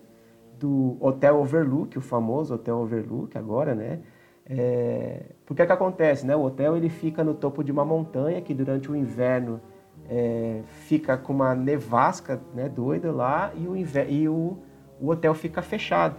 do 0.59 0.97
Hotel 0.99 1.39
Overlook, 1.39 1.99
o 1.99 2.01
famoso 2.01 2.55
Hotel 2.55 2.75
Overlook 2.79 3.37
agora, 3.37 3.75
né? 3.75 4.01
É, 4.49 5.25
porque 5.45 5.61
é 5.61 5.67
que 5.67 5.73
acontece, 5.73 6.25
né? 6.25 6.35
O 6.35 6.41
hotel 6.41 6.75
ele 6.75 6.89
fica 6.89 7.23
no 7.23 7.35
topo 7.35 7.63
de 7.63 7.71
uma 7.71 7.85
montanha 7.85 8.41
que 8.41 8.55
durante 8.55 8.91
o 8.91 8.97
inverno 8.97 9.61
é, 10.09 10.63
fica 10.87 11.19
com 11.19 11.35
uma 11.35 11.55
nevasca 11.55 12.41
né, 12.55 12.67
doida 12.67 13.13
lá 13.13 13.53
e, 13.55 13.67
o, 13.67 13.77
e 13.77 14.29
o, 14.29 14.57
o 14.99 15.11
hotel 15.11 15.35
fica 15.35 15.61
fechado. 15.61 16.17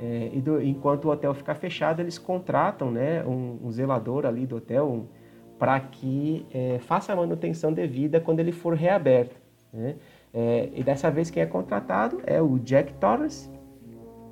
É, 0.00 0.30
e 0.32 0.40
do, 0.40 0.62
enquanto 0.62 1.06
o 1.06 1.10
hotel 1.10 1.34
fica 1.34 1.54
fechado, 1.54 2.00
eles 2.00 2.16
contratam 2.16 2.90
né, 2.90 3.22
um, 3.26 3.58
um 3.64 3.70
zelador 3.70 4.24
ali 4.24 4.46
do 4.46 4.56
hotel 4.56 4.88
um, 4.88 5.06
para 5.58 5.78
que 5.78 6.46
é, 6.54 6.78
faça 6.78 7.12
a 7.12 7.16
manutenção 7.16 7.70
devida 7.70 8.18
quando 8.18 8.40
ele 8.40 8.52
for 8.52 8.72
reaberto. 8.72 9.36
Né? 9.72 9.96
É, 10.32 10.68
e 10.74 10.82
dessa 10.82 11.10
vez 11.10 11.30
quem 11.30 11.42
é 11.42 11.46
contratado 11.46 12.20
é 12.26 12.40
o 12.40 12.58
Jack 12.58 12.94
Torres. 12.94 13.50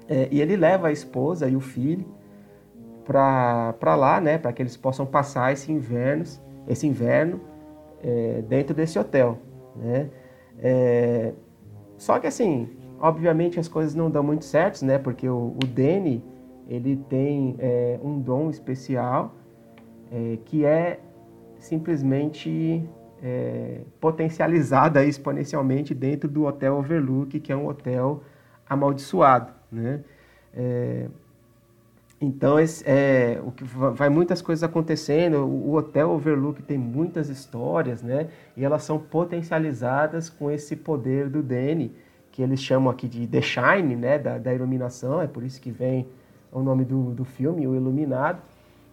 É, 0.09 0.28
e 0.30 0.40
ele 0.40 0.57
leva 0.57 0.88
a 0.88 0.92
esposa 0.92 1.49
e 1.49 1.57
o 1.57 1.61
filho 1.61 2.07
para 3.05 3.94
lá, 3.96 4.20
né, 4.20 4.36
para 4.36 4.53
que 4.53 4.61
eles 4.61 4.76
possam 4.76 5.07
passar 5.07 5.53
esse 5.53 5.72
inverno, 5.72 6.24
esse 6.66 6.86
inverno 6.86 7.40
é, 8.03 8.42
dentro 8.46 8.74
desse 8.74 8.99
hotel, 8.99 9.38
né? 9.74 10.11
É, 10.59 11.32
só 11.96 12.18
que 12.18 12.26
assim, 12.26 12.68
obviamente 13.01 13.59
as 13.59 13.66
coisas 13.66 13.94
não 13.94 14.11
dão 14.11 14.22
muito 14.22 14.44
certo, 14.44 14.84
né? 14.84 14.99
Porque 14.99 15.28
o, 15.28 15.57
o 15.62 15.66
Danny 15.66 16.22
ele 16.68 16.96
tem 17.09 17.57
é, 17.59 17.99
um 18.03 18.20
dom 18.20 18.51
especial 18.51 19.34
é, 20.12 20.38
que 20.44 20.64
é 20.64 21.01
simplesmente 21.59 22.84
é, 23.22 23.80
potencializada 24.00 25.04
exponencialmente 25.04 25.94
dentro 25.94 26.28
do 26.28 26.44
Hotel 26.44 26.76
Overlook, 26.76 27.38
que 27.40 27.52
é 27.52 27.56
um 27.56 27.66
hotel 27.66 28.22
amaldiçoado. 28.68 29.52
Né? 29.70 30.00
É, 30.54 31.08
Então, 32.20 32.56
é, 32.84 33.40
o 33.44 33.52
que 33.52 33.62
vai 33.64 34.08
muitas 34.08 34.42
coisas 34.42 34.64
acontecendo. 34.64 35.46
O 35.46 35.74
Hotel 35.74 36.10
Overlook 36.10 36.62
tem 36.62 36.76
muitas 36.76 37.28
histórias, 37.28 38.02
né? 38.02 38.28
E 38.56 38.64
elas 38.64 38.82
são 38.82 38.98
potencializadas 38.98 40.28
com 40.28 40.50
esse 40.50 40.74
poder 40.74 41.28
do 41.28 41.42
Danny, 41.42 41.92
que 42.32 42.42
eles 42.42 42.60
chamam 42.60 42.90
aqui 42.90 43.06
de 43.06 43.24
The 43.26 43.40
Shine, 43.40 43.94
né? 43.94 44.18
Da, 44.18 44.36
da 44.38 44.52
iluminação. 44.52 45.22
É 45.22 45.28
por 45.28 45.44
isso 45.44 45.60
que 45.60 45.70
vem 45.70 46.08
o 46.50 46.60
nome 46.60 46.84
do, 46.84 47.12
do 47.14 47.24
filme, 47.24 47.68
O 47.68 47.76
Iluminado. 47.76 48.42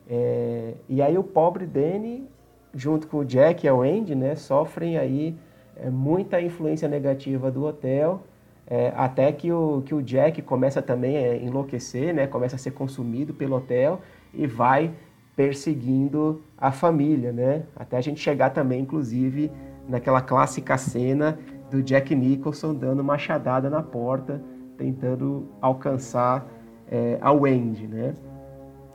É, 0.07 0.75
e 0.87 1.01
aí 1.01 1.17
o 1.17 1.23
pobre 1.23 1.65
Danny, 1.65 2.27
junto 2.75 3.07
com 3.07 3.17
o 3.17 3.25
Jack 3.25 3.65
e 3.65 3.69
a 3.69 3.73
Wendy, 3.73 4.13
né? 4.13 4.35
Sofrem 4.35 4.97
aí 4.97 5.35
é, 5.75 5.89
muita 5.89 6.41
influência 6.41 6.87
negativa 6.87 7.49
do 7.49 7.63
hotel 7.63 8.21
é, 8.67 8.91
até 8.95 9.31
que 9.31 9.51
o, 9.51 9.83
que 9.85 9.93
o 9.93 10.01
Jack 10.01 10.41
começa 10.41 10.81
também 10.81 11.17
a 11.17 11.35
enlouquecer, 11.35 12.13
né? 12.13 12.25
começa 12.25 12.55
a 12.55 12.59
ser 12.59 12.71
consumido 12.71 13.33
pelo 13.33 13.55
hotel 13.55 14.01
e 14.33 14.47
vai 14.47 14.91
perseguindo 15.35 16.41
a 16.57 16.71
família, 16.71 17.31
né? 17.31 17.63
Até 17.75 17.97
a 17.97 18.01
gente 18.01 18.19
chegar 18.19 18.51
também, 18.51 18.81
inclusive, 18.81 19.51
naquela 19.87 20.21
clássica 20.21 20.77
cena 20.77 21.37
do 21.69 21.83
Jack 21.83 22.15
Nicholson 22.15 22.73
dando 22.73 23.03
machadada 23.03 23.69
na 23.69 23.83
porta, 23.83 24.41
tentando 24.77 25.49
alcançar 25.61 26.47
é, 26.89 27.17
a 27.21 27.31
Wendy, 27.33 27.85
né? 27.85 28.15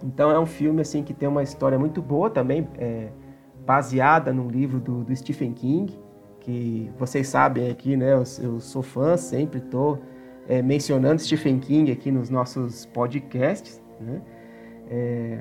Então 0.03 0.31
é 0.31 0.39
um 0.39 0.47
filme 0.47 0.81
assim 0.81 1.03
que 1.03 1.13
tem 1.13 1.29
uma 1.29 1.43
história 1.43 1.79
muito 1.79 2.01
boa 2.01 2.31
também, 2.31 2.67
é, 2.79 3.09
baseada 3.67 4.33
num 4.33 4.49
livro 4.49 4.81
do, 4.81 5.05
do 5.05 5.15
Stephen 5.15 5.53
King, 5.53 5.99
que 6.41 6.91
vocês 6.99 7.29
sabem 7.29 7.71
aqui, 7.71 7.97
né? 7.97 8.13
Eu, 8.13 8.25
eu 8.43 8.61
sou 8.61 8.83
fã, 8.83 9.17
sempre 9.17 9.59
estou 9.59 10.01
é, 10.49 10.63
mencionando 10.63 11.21
Stephen 11.21 11.59
King 11.59 11.93
aqui 11.93 12.11
nos 12.11 12.31
nossos 12.31 12.87
podcasts, 12.87 13.81
né? 14.01 14.21
É, 14.89 15.39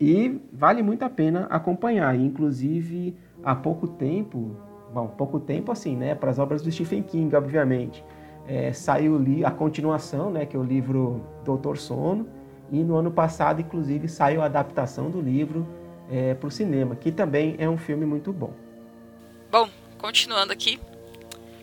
e 0.00 0.40
vale 0.52 0.82
muito 0.82 1.04
a 1.04 1.10
pena 1.10 1.46
acompanhar. 1.50 2.18
Inclusive, 2.18 3.16
há 3.42 3.54
pouco 3.54 3.86
tempo, 3.86 4.56
bom, 4.92 5.06
pouco 5.06 5.38
tempo 5.38 5.70
assim, 5.70 5.96
né? 5.96 6.14
Para 6.14 6.30
as 6.30 6.38
obras 6.38 6.62
do 6.62 6.70
Stephen 6.72 7.02
King, 7.02 7.34
obviamente, 7.36 8.04
é, 8.46 8.72
saiu 8.72 9.20
a 9.44 9.50
continuação, 9.50 10.30
né? 10.30 10.44
Que 10.46 10.56
é 10.56 10.58
o 10.58 10.64
livro 10.64 11.20
Doutor 11.44 11.78
Sono. 11.78 12.26
E 12.70 12.82
no 12.82 12.96
ano 12.96 13.10
passado, 13.10 13.60
inclusive, 13.60 14.08
saiu 14.08 14.42
a 14.42 14.46
adaptação 14.46 15.10
do 15.10 15.20
livro 15.20 15.66
é, 16.10 16.34
para 16.34 16.46
o 16.46 16.50
cinema, 16.50 16.96
que 16.96 17.10
também 17.10 17.56
é 17.58 17.68
um 17.68 17.78
filme 17.78 18.04
muito 18.04 18.32
bom. 18.32 18.52
Bom, 19.50 19.68
continuando 19.98 20.52
aqui, 20.52 20.80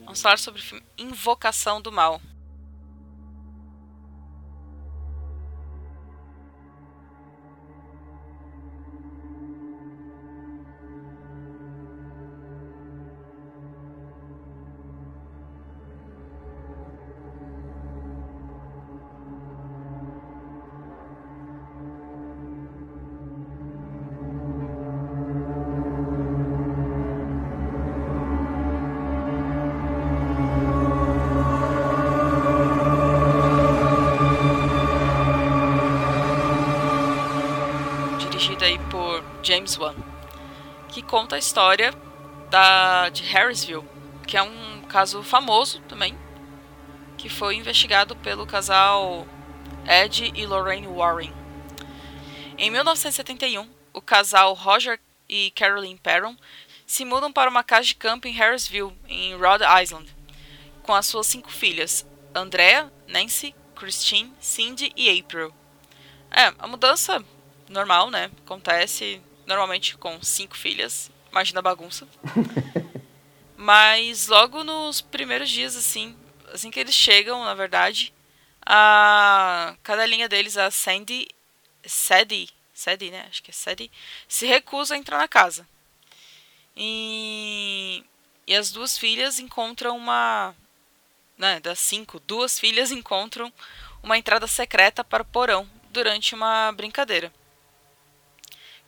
vamos 0.04 0.22
falar 0.22 0.38
sobre 0.38 0.62
o 0.62 0.64
filme 0.64 0.84
Invocação 0.98 1.82
do 1.82 1.92
Mal. 1.92 2.22
Conta 41.32 41.36
a 41.38 41.40
história 41.40 41.94
da, 42.50 43.08
de 43.08 43.24
Harrisville, 43.24 43.88
que 44.28 44.36
é 44.36 44.42
um 44.42 44.82
caso 44.90 45.24
famoso 45.24 45.80
também, 45.88 46.18
que 47.18 47.30
foi 47.30 47.56
investigado 47.56 48.18
pelo 48.18 48.46
casal 48.46 49.26
Ed 49.88 50.34
e 50.36 50.46
Lorraine 50.46 50.88
Warren. 50.88 51.34
Em 52.58 52.70
1971, 52.70 53.70
o 53.94 54.02
casal 54.02 54.54
Roger 54.54 55.00
e 55.30 55.52
Carolyn 55.52 55.96
Perron 55.96 56.36
se 56.86 57.06
mudam 57.06 57.32
para 57.32 57.50
uma 57.50 57.64
casa 57.64 57.86
de 57.86 57.96
campo 57.96 58.28
em 58.28 58.34
Harrisville, 58.34 58.94
em 59.08 59.38
Rhode 59.38 59.64
Island, 59.82 60.14
com 60.84 60.94
as 60.94 61.06
suas 61.06 61.28
cinco 61.28 61.50
filhas, 61.50 62.06
Andrea, 62.36 62.92
Nancy, 63.08 63.56
Christine, 63.74 64.34
Cindy 64.42 64.92
e 64.98 65.18
April. 65.18 65.54
É, 66.30 66.54
a 66.60 66.68
mudança 66.68 67.24
normal, 67.70 68.12
né? 68.12 68.30
Acontece 68.46 69.22
normalmente 69.46 69.98
com 69.98 70.22
cinco 70.22 70.58
filhas. 70.58 71.10
Imagina 71.32 71.60
a 71.60 71.64
bagunça. 71.64 72.08
Mas 73.56 74.28
logo 74.28 74.64
nos 74.64 75.02
primeiros 75.02 75.50
dias, 75.50 75.76
assim, 75.76 76.16
assim 76.54 76.70
que 76.70 76.80
eles 76.80 76.94
chegam, 76.94 77.44
na 77.46 77.54
verdade, 77.54 78.14
a 78.66 79.76
cadelinha 79.84 80.28
deles, 80.28 80.58
a 80.58 80.70
Sandy, 80.70 81.28
Sadie, 81.86 82.50
Sadie, 82.74 83.12
né? 83.12 83.26
Acho 83.30 83.42
que 83.42 83.52
é 83.52 83.54
Sadie, 83.54 83.92
se 84.28 84.46
recusa 84.46 84.96
a 84.96 84.98
entrar 84.98 85.18
na 85.18 85.28
casa. 85.28 85.68
E, 86.76 88.04
e 88.46 88.56
as 88.56 88.72
duas 88.72 88.98
filhas 88.98 89.40
encontram 89.40 89.96
uma, 89.96 90.56
né, 91.38 91.60
das 91.60 91.80
cinco, 91.80 92.20
duas 92.20 92.60
filhas 92.60 92.92
encontram 92.92 93.52
uma 94.04 94.18
entrada 94.18 94.48
secreta 94.48 95.04
para 95.04 95.24
o 95.24 95.26
porão 95.26 95.70
durante 95.92 96.34
uma 96.34 96.72
brincadeira 96.72 97.32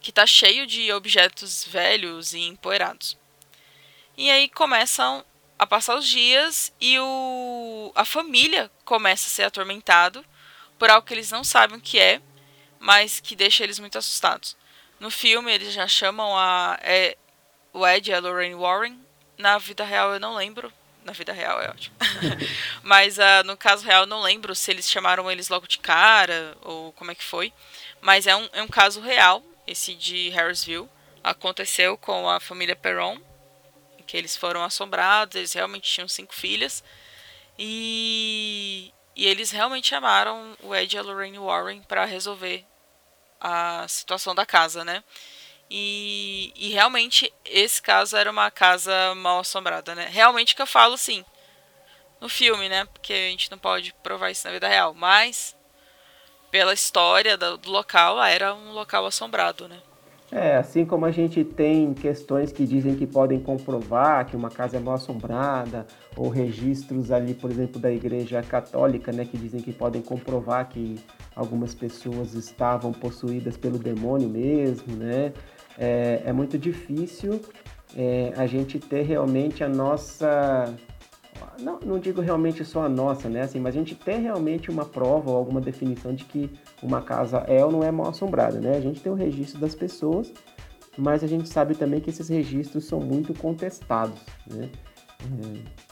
que 0.03 0.11
está 0.11 0.27
cheio 0.27 0.67
de 0.67 0.91
objetos 0.91 1.65
velhos 1.65 2.33
e 2.33 2.41
empoeirados. 2.41 3.17
E 4.17 4.29
aí 4.29 4.49
começam 4.49 5.25
a 5.57 5.65
passar 5.65 5.95
os 5.95 6.05
dias 6.05 6.73
e 6.79 6.99
o, 6.99 7.91
a 7.95 8.03
família 8.03 8.69
começa 8.83 9.27
a 9.27 9.29
ser 9.29 9.43
atormentado 9.43 10.23
por 10.77 10.91
algo 10.91 11.07
que 11.07 11.13
eles 11.13 11.31
não 11.31 11.41
sabem 11.41 11.77
o 11.77 11.81
que 11.81 11.97
é, 11.97 12.21
mas 12.79 13.21
que 13.21 13.33
deixa 13.33 13.63
eles 13.63 13.79
muito 13.79 13.97
assustados. 13.97 14.57
No 14.99 15.09
filme 15.09 15.53
eles 15.53 15.73
já 15.73 15.87
chamam 15.87 16.37
a 16.37 16.77
é, 16.81 17.17
o 17.71 17.87
Ed 17.87 18.11
e 18.11 18.13
a 18.13 18.19
Lorraine 18.19 18.55
Warren. 18.55 18.99
Na 19.37 19.57
vida 19.57 19.85
real 19.85 20.13
eu 20.13 20.19
não 20.19 20.35
lembro. 20.35 20.71
Na 21.05 21.13
vida 21.13 21.31
real 21.31 21.61
é 21.61 21.69
ótimo. 21.69 21.95
mas 22.83 23.17
uh, 23.17 23.43
no 23.45 23.55
caso 23.55 23.85
real 23.85 24.01
eu 24.01 24.07
não 24.07 24.21
lembro 24.21 24.53
se 24.53 24.69
eles 24.69 24.89
chamaram 24.89 25.31
eles 25.31 25.47
logo 25.47 25.65
de 25.65 25.79
cara 25.79 26.57
ou 26.61 26.91
como 26.91 27.11
é 27.11 27.15
que 27.15 27.23
foi. 27.23 27.53
Mas 28.01 28.27
é 28.27 28.35
um, 28.35 28.49
é 28.51 28.61
um 28.61 28.67
caso 28.67 28.99
real 28.99 29.41
esse 29.65 29.95
de 29.95 30.29
Harrisville, 30.29 30.89
aconteceu 31.23 31.97
com 31.97 32.29
a 32.29 32.39
família 32.39 32.75
Perron, 32.75 33.19
que 34.05 34.17
eles 34.17 34.35
foram 34.35 34.63
assombrados, 34.63 35.35
eles 35.35 35.53
realmente 35.53 35.89
tinham 35.89 36.07
cinco 36.07 36.33
filhas. 36.33 36.83
E, 37.57 38.93
e 39.15 39.25
eles 39.25 39.51
realmente 39.51 39.87
chamaram 39.87 40.57
o 40.61 40.75
Ed 40.75 40.95
e 40.95 40.99
a 40.99 41.01
Lorraine 41.01 41.39
Warren 41.39 41.81
para 41.83 42.05
resolver 42.05 42.65
a 43.39 43.87
situação 43.87 44.33
da 44.33 44.45
casa, 44.45 44.83
né? 44.83 45.03
E, 45.69 46.53
e, 46.55 46.69
realmente 46.69 47.33
esse 47.45 47.81
caso 47.81 48.15
era 48.15 48.29
uma 48.29 48.51
casa 48.51 49.15
mal 49.15 49.39
assombrada, 49.39 49.95
né? 49.95 50.07
Realmente 50.11 50.55
que 50.55 50.61
eu 50.61 50.67
falo 50.67 50.97
sim 50.97 51.25
no 52.21 52.29
filme, 52.29 52.69
né? 52.69 52.85
Porque 52.85 53.13
a 53.13 53.29
gente 53.29 53.49
não 53.49 53.57
pode 53.57 53.93
provar 54.03 54.29
isso 54.29 54.45
na 54.45 54.53
vida 54.53 54.67
real, 54.67 54.93
mas 54.93 55.55
pela 56.53 56.71
história 56.71 57.35
do, 57.35 57.59
local, 57.65 58.23
era 58.23 58.53
um 58.53 58.73
local 58.73 59.07
assombrado, 59.07 59.67
né? 59.67 59.77
É, 60.31 60.55
assim 60.57 60.85
como 60.85 61.03
a 61.03 61.09
gente 61.09 61.43
tem 61.43 61.95
questões 61.95 62.51
que 62.51 62.63
dizem 62.63 62.95
que 62.95 63.07
podem 63.07 63.39
comprovar 63.39 64.23
que 64.27 64.35
uma 64.35 64.51
casa 64.51 64.77
é 64.77 64.79
mal 64.79 64.93
assombrada, 64.93 65.87
ou 66.15 66.29
registros 66.29 67.11
ali, 67.11 67.33
por 67.33 67.49
exemplo, 67.49 67.81
da 67.81 67.91
Igreja 67.91 68.39
Católica, 68.43 69.11
né, 69.11 69.25
que 69.25 69.35
dizem 69.35 69.61
que 69.61 69.73
podem 69.73 70.03
comprovar 70.03 70.69
que 70.69 70.99
algumas 71.35 71.73
pessoas 71.73 72.35
estavam 72.35 72.91
possuídas 72.91 73.57
pelo 73.57 73.79
demônio 73.79 74.29
mesmo, 74.29 74.95
né? 74.95 75.33
É, 75.75 76.21
é 76.23 76.31
muito 76.31 76.55
difícil 76.59 77.41
é, 77.97 78.31
a 78.37 78.45
gente 78.45 78.77
ter 78.77 79.01
realmente 79.01 79.63
a 79.63 79.67
nossa 79.67 80.71
não, 81.59 81.79
não 81.79 81.99
digo 81.99 82.21
realmente 82.21 82.63
só 82.65 82.85
a 82.85 82.89
nossa, 82.89 83.29
né? 83.29 83.41
Assim, 83.41 83.59
mas 83.59 83.75
a 83.75 83.79
gente 83.79 83.95
tem 83.95 84.21
realmente 84.21 84.69
uma 84.69 84.85
prova 84.85 85.31
ou 85.31 85.37
alguma 85.37 85.61
definição 85.61 86.13
de 86.13 86.25
que 86.25 86.49
uma 86.81 87.01
casa 87.01 87.39
é 87.47 87.63
ou 87.63 87.71
não 87.71 87.83
é 87.83 87.91
mal 87.91 88.09
assombrada, 88.09 88.59
né? 88.59 88.75
A 88.77 88.81
gente 88.81 89.01
tem 89.01 89.11
o 89.11 89.15
registro 89.15 89.59
das 89.59 89.75
pessoas, 89.75 90.33
mas 90.97 91.23
a 91.23 91.27
gente 91.27 91.49
sabe 91.49 91.75
também 91.75 91.99
que 91.99 92.09
esses 92.09 92.29
registros 92.29 92.85
são 92.85 92.99
muito 92.99 93.33
contestados, 93.33 94.19
né? 94.47 94.69
É... 95.21 95.83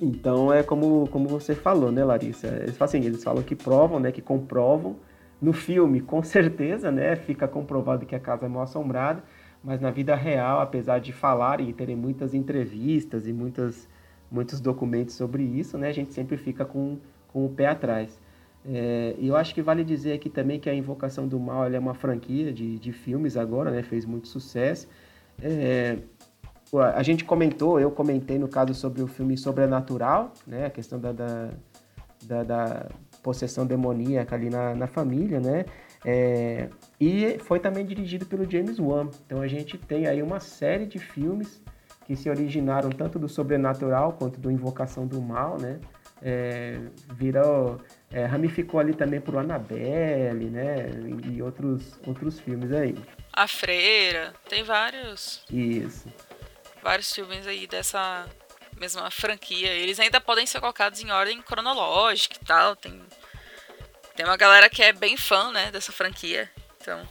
Então 0.00 0.52
é 0.52 0.62
como, 0.62 1.08
como 1.08 1.28
você 1.28 1.54
falou, 1.54 1.90
né, 1.90 2.04
Larissa? 2.04 2.46
Eles 2.46 2.80
assim, 2.80 3.00
eles 3.00 3.24
falam 3.24 3.42
que 3.42 3.56
provam, 3.56 3.98
né? 3.98 4.12
Que 4.12 4.22
comprovam. 4.22 4.96
No 5.40 5.52
filme, 5.52 6.00
com 6.00 6.22
certeza, 6.24 6.90
né? 6.90 7.16
Fica 7.16 7.48
comprovado 7.48 8.06
que 8.06 8.14
a 8.14 8.20
casa 8.20 8.46
é 8.46 8.48
mal 8.48 8.62
assombrada, 8.62 9.22
mas 9.62 9.80
na 9.80 9.90
vida 9.90 10.14
real, 10.14 10.60
apesar 10.60 11.00
de 11.00 11.12
falarem 11.12 11.68
e 11.68 11.72
terem 11.72 11.96
muitas 11.96 12.32
entrevistas 12.32 13.26
e 13.26 13.32
muitas 13.32 13.88
muitos 14.30 14.60
documentos 14.60 15.14
sobre 15.14 15.42
isso, 15.42 15.78
né? 15.78 15.88
A 15.88 15.92
gente 15.92 16.12
sempre 16.12 16.36
fica 16.36 16.64
com, 16.64 16.98
com 17.28 17.44
o 17.44 17.48
pé 17.48 17.66
atrás. 17.66 18.18
É, 18.66 19.14
e 19.18 19.28
eu 19.28 19.36
acho 19.36 19.54
que 19.54 19.62
vale 19.62 19.84
dizer 19.84 20.12
aqui 20.12 20.28
também 20.28 20.60
que 20.60 20.68
a 20.68 20.74
Invocação 20.74 21.26
do 21.26 21.38
Mal 21.38 21.72
é 21.72 21.78
uma 21.78 21.94
franquia 21.94 22.52
de, 22.52 22.78
de 22.78 22.92
filmes 22.92 23.36
agora, 23.36 23.70
né? 23.70 23.82
Fez 23.82 24.04
muito 24.04 24.28
sucesso. 24.28 24.88
É, 25.40 25.98
a 26.94 27.02
gente 27.02 27.24
comentou, 27.24 27.80
eu 27.80 27.90
comentei 27.90 28.38
no 28.38 28.48
caso 28.48 28.74
sobre 28.74 29.02
o 29.02 29.06
filme 29.06 29.36
Sobrenatural, 29.38 30.34
né? 30.46 30.66
A 30.66 30.70
questão 30.70 30.98
da, 30.98 31.12
da, 31.12 31.50
da, 32.24 32.42
da 32.42 32.86
possessão 33.22 33.66
demoníaca 33.66 34.36
ali 34.36 34.50
na, 34.50 34.74
na 34.74 34.86
família, 34.86 35.40
né? 35.40 35.64
É, 36.04 36.68
e 37.00 37.38
foi 37.40 37.58
também 37.58 37.84
dirigido 37.84 38.26
pelo 38.26 38.48
James 38.48 38.78
Wan. 38.78 39.08
Então 39.26 39.40
a 39.40 39.48
gente 39.48 39.78
tem 39.78 40.06
aí 40.06 40.22
uma 40.22 40.40
série 40.40 40.86
de 40.86 40.98
filmes 40.98 41.62
que 42.08 42.16
se 42.16 42.30
originaram 42.30 42.88
tanto 42.88 43.18
do 43.18 43.28
sobrenatural 43.28 44.14
quanto 44.14 44.40
do 44.40 44.50
Invocação 44.50 45.06
do 45.06 45.20
Mal, 45.20 45.58
né? 45.60 45.78
É, 46.22 46.80
virou, 47.12 47.78
é, 48.10 48.24
ramificou 48.24 48.80
ali 48.80 48.94
também 48.94 49.20
pro 49.20 49.38
Annabelle, 49.38 50.46
né? 50.46 50.86
E 51.30 51.42
outros, 51.42 52.00
outros 52.06 52.40
filmes 52.40 52.72
aí. 52.72 52.96
A 53.30 53.46
Freira, 53.46 54.32
tem 54.48 54.64
vários. 54.64 55.44
Isso. 55.52 56.08
Vários 56.82 57.12
filmes 57.12 57.46
aí 57.46 57.66
dessa 57.66 58.26
mesma 58.80 59.10
franquia. 59.10 59.68
Eles 59.68 60.00
ainda 60.00 60.18
podem 60.18 60.46
ser 60.46 60.60
colocados 60.60 61.02
em 61.02 61.10
ordem 61.10 61.42
cronológica 61.42 62.36
e 62.40 62.44
tal. 62.46 62.74
Tem, 62.74 63.02
tem 64.16 64.24
uma 64.24 64.38
galera 64.38 64.70
que 64.70 64.82
é 64.82 64.94
bem 64.94 65.14
fã, 65.14 65.52
né, 65.52 65.70
dessa 65.70 65.92
franquia. 65.92 66.50
Então, 66.80 67.06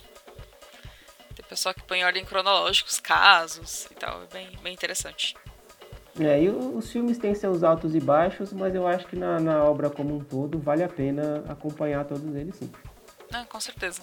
pessoal 1.47 1.73
que 1.73 1.83
põe 1.83 1.99
em 1.99 2.05
ordem 2.05 2.25
cronológica 2.25 2.89
os 2.89 2.99
casos 2.99 3.85
e 3.91 3.95
tal. 3.95 4.23
É 4.23 4.27
bem, 4.33 4.49
bem 4.61 4.73
interessante. 4.73 5.35
É, 6.19 6.41
e 6.41 6.49
os 6.49 6.91
filmes 6.91 7.17
têm 7.17 7.35
seus 7.35 7.63
altos 7.63 7.93
e 7.93 7.99
baixos, 7.99 8.51
mas 8.51 8.73
eu 8.73 8.87
acho 8.87 9.05
que 9.07 9.15
na, 9.15 9.39
na 9.39 9.63
obra 9.63 9.89
como 9.89 10.15
um 10.15 10.19
todo 10.19 10.57
vale 10.57 10.83
a 10.83 10.89
pena 10.89 11.43
acompanhar 11.47 12.05
todos 12.05 12.35
eles 12.35 12.55
sim. 12.55 12.71
Ah, 13.31 13.45
com 13.45 13.59
certeza. 13.59 14.01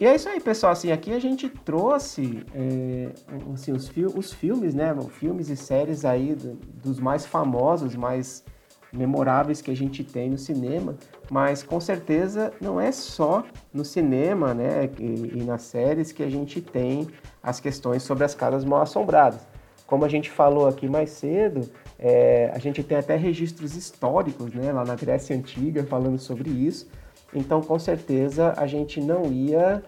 E 0.00 0.06
é 0.06 0.14
isso 0.14 0.28
aí, 0.28 0.40
pessoal. 0.40 0.72
Assim, 0.72 0.92
aqui 0.92 1.12
a 1.12 1.18
gente 1.18 1.48
trouxe 1.48 2.46
é, 2.54 3.10
assim, 3.52 3.72
os, 3.72 3.88
fi 3.88 4.04
os 4.04 4.32
filmes, 4.32 4.74
né? 4.74 4.94
Filmes 5.10 5.48
e 5.48 5.56
séries 5.56 6.04
aí 6.04 6.36
do, 6.36 6.54
dos 6.54 7.00
mais 7.00 7.26
famosos, 7.26 7.96
mais 7.96 8.44
memoráveis 8.92 9.60
que 9.60 9.70
a 9.70 9.76
gente 9.76 10.02
tem 10.02 10.30
no 10.30 10.38
cinema. 10.38 10.96
Mas 11.30 11.62
com 11.62 11.80
certeza 11.80 12.52
não 12.60 12.80
é 12.80 12.90
só 12.92 13.44
no 13.72 13.84
cinema, 13.84 14.54
né? 14.54 14.88
E, 14.98 15.38
e 15.38 15.44
nas 15.44 15.62
séries 15.62 16.12
que 16.12 16.22
a 16.22 16.30
gente 16.30 16.60
tem 16.60 17.08
as 17.42 17.60
questões 17.60 18.02
sobre 18.02 18.24
as 18.24 18.34
casas 18.34 18.64
mal 18.64 18.82
assombradas. 18.82 19.46
Como 19.86 20.04
a 20.04 20.08
gente 20.08 20.30
falou 20.30 20.68
aqui 20.68 20.86
mais 20.86 21.10
cedo, 21.10 21.68
é, 21.98 22.50
a 22.54 22.58
gente 22.58 22.82
tem 22.82 22.98
até 22.98 23.16
registros 23.16 23.74
históricos, 23.74 24.52
né? 24.52 24.72
Lá 24.72 24.84
na 24.84 24.94
Grécia 24.94 25.36
Antiga 25.36 25.84
falando 25.84 26.18
sobre 26.18 26.50
isso. 26.50 26.88
Então, 27.34 27.60
com 27.60 27.78
certeza, 27.78 28.54
a 28.56 28.66
gente 28.66 29.00
não 29.00 29.26
ia 29.26 29.82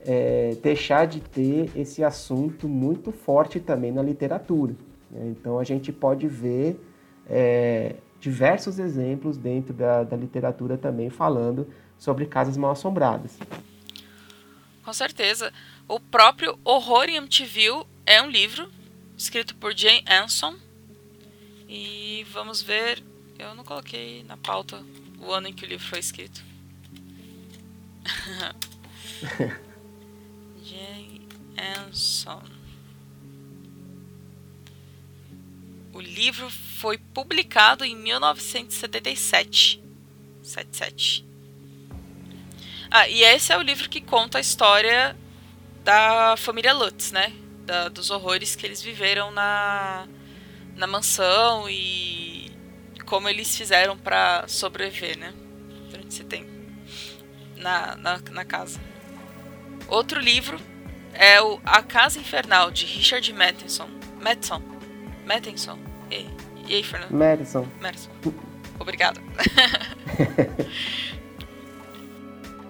é, 0.00 0.56
deixar 0.62 1.06
de 1.06 1.20
ter 1.20 1.70
esse 1.74 2.04
assunto 2.04 2.68
muito 2.68 3.10
forte 3.10 3.58
também 3.58 3.90
na 3.90 4.02
literatura. 4.02 4.74
Né? 5.10 5.34
Então, 5.38 5.58
a 5.58 5.64
gente 5.64 5.92
pode 5.92 6.28
ver 6.28 6.78
é, 7.28 7.96
diversos 8.24 8.78
exemplos 8.78 9.36
dentro 9.36 9.74
da, 9.74 10.02
da 10.02 10.16
literatura 10.16 10.78
também 10.78 11.10
falando 11.10 11.70
sobre 11.98 12.24
casas 12.24 12.56
mal 12.56 12.70
assombradas. 12.70 13.38
Com 14.82 14.92
certeza. 14.94 15.52
O 15.86 16.00
próprio 16.00 16.58
Horror 16.64 17.04
em 17.04 17.18
Amityville 17.18 17.84
é 18.06 18.22
um 18.22 18.30
livro 18.30 18.70
escrito 19.14 19.54
por 19.56 19.76
Jane 19.76 20.02
Anson. 20.08 20.54
E 21.68 22.26
vamos 22.32 22.62
ver. 22.62 23.02
Eu 23.38 23.54
não 23.54 23.62
coloquei 23.62 24.24
na 24.24 24.38
pauta 24.38 24.82
o 25.20 25.30
ano 25.30 25.48
em 25.48 25.52
que 25.52 25.66
o 25.66 25.68
livro 25.68 25.86
foi 25.86 25.98
escrito. 25.98 26.42
Jane 30.64 31.28
Anson. 31.58 32.53
O 35.94 36.00
livro 36.00 36.50
foi 36.50 36.98
publicado 36.98 37.84
em 37.84 37.94
1977. 37.96 39.80
77. 40.42 41.24
Ah, 42.90 43.08
e 43.08 43.22
esse 43.22 43.52
é 43.52 43.56
o 43.56 43.62
livro 43.62 43.88
que 43.88 44.00
conta 44.00 44.38
a 44.38 44.40
história 44.40 45.16
da 45.84 46.36
família 46.36 46.72
Lutz, 46.72 47.12
né? 47.12 47.32
Da, 47.64 47.88
dos 47.88 48.10
horrores 48.10 48.56
que 48.56 48.66
eles 48.66 48.82
viveram 48.82 49.30
na, 49.30 50.08
na 50.74 50.86
mansão 50.86 51.70
e 51.70 52.50
como 53.06 53.28
eles 53.28 53.56
fizeram 53.56 53.96
para 53.96 54.46
sobreviver, 54.48 55.16
né? 55.16 55.32
Durante 55.90 56.08
esse 56.08 56.24
tempo 56.24 56.50
na, 57.56 57.96
na, 57.96 58.18
na 58.30 58.44
casa. 58.44 58.80
Outro 59.88 60.20
livro 60.20 60.60
é 61.12 61.40
o 61.40 61.60
A 61.64 61.82
Casa 61.82 62.18
Infernal, 62.18 62.70
de 62.70 62.84
Richard 62.84 63.32
Matheson. 63.32 63.88
Matheson. 64.20 64.73
Matheson. 65.24 65.78
E, 66.10 66.26
e 66.66 66.74
aí, 66.74 66.82
Fernando? 66.82 67.12
Madison. 67.12 67.66
Madison. 67.80 68.10
Obrigada. 68.78 69.20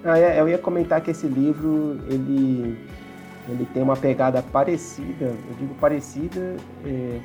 ah, 0.05 0.19
é, 0.19 0.41
eu 0.41 0.49
ia 0.49 0.59
comentar 0.59 1.01
que 1.01 1.11
esse 1.11 1.27
livro, 1.27 2.01
ele, 2.09 2.79
ele 3.49 3.67
tem 3.73 3.83
uma 3.83 3.97
pegada 3.97 4.43
parecida, 4.43 5.27
eu 5.27 5.57
digo 5.59 5.75
parecida, 5.77 6.57
é, 6.85 7.21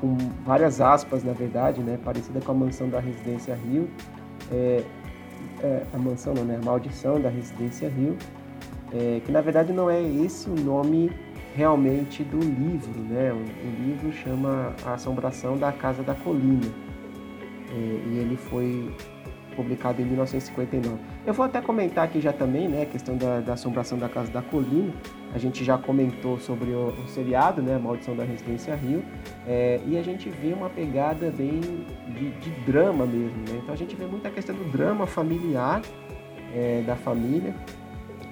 com 0.00 0.16
várias 0.44 0.80
aspas, 0.80 1.24
na 1.24 1.32
verdade, 1.32 1.80
né? 1.82 1.98
Parecida 2.04 2.40
com 2.40 2.52
a 2.52 2.54
mansão 2.54 2.88
da 2.88 3.00
Residência 3.00 3.54
Rio. 3.54 3.88
É, 4.52 4.82
é, 5.62 5.82
a 5.92 5.98
mansão, 5.98 6.34
não, 6.34 6.44
né? 6.44 6.58
A 6.60 6.64
maldição 6.64 7.20
da 7.20 7.28
Residência 7.28 7.88
Rio, 7.88 8.16
é, 8.92 9.20
que 9.24 9.32
na 9.32 9.40
verdade 9.40 9.72
não 9.72 9.90
é 9.90 10.02
esse 10.02 10.48
o 10.48 10.54
nome 10.54 11.10
realmente 11.56 12.22
do 12.22 12.38
livro, 12.38 13.00
né? 13.00 13.32
O, 13.32 13.82
livro 13.82 14.12
chama 14.12 14.74
A 14.84 14.92
Assombração 14.92 15.56
da 15.56 15.72
Casa 15.72 16.02
da 16.02 16.14
Colina 16.14 16.70
é, 17.70 17.74
e 17.74 18.18
ele 18.18 18.36
foi 18.36 18.94
publicado 19.56 20.02
em 20.02 20.04
1959. 20.04 20.98
Eu 21.24 21.32
vou 21.32 21.46
até 21.46 21.62
comentar 21.62 22.04
aqui 22.04 22.20
já 22.20 22.30
também, 22.30 22.68
né, 22.68 22.82
a 22.82 22.86
questão 22.86 23.16
da, 23.16 23.40
da 23.40 23.54
assombração 23.54 23.96
da 23.96 24.06
Casa 24.06 24.30
da 24.30 24.42
Colina. 24.42 24.92
A 25.32 25.38
gente 25.38 25.64
já 25.64 25.78
comentou 25.78 26.38
sobre 26.38 26.72
o, 26.72 26.88
o 26.88 27.08
seriado, 27.08 27.62
né, 27.62 27.76
a 27.76 27.78
Maldição 27.78 28.14
da 28.14 28.22
Residência 28.22 28.74
Rio, 28.74 29.02
é, 29.46 29.80
e 29.86 29.96
a 29.96 30.02
gente 30.02 30.28
vê 30.28 30.52
uma 30.52 30.68
pegada 30.68 31.30
bem 31.30 31.60
de, 32.08 32.32
de 32.32 32.50
drama 32.66 33.06
mesmo, 33.06 33.38
né? 33.48 33.60
Então 33.62 33.72
a 33.72 33.78
gente 33.78 33.96
vê 33.96 34.04
muita 34.04 34.28
questão 34.28 34.54
do 34.54 34.64
drama 34.70 35.06
familiar 35.06 35.80
é, 36.54 36.82
da 36.86 36.96
família. 36.96 37.54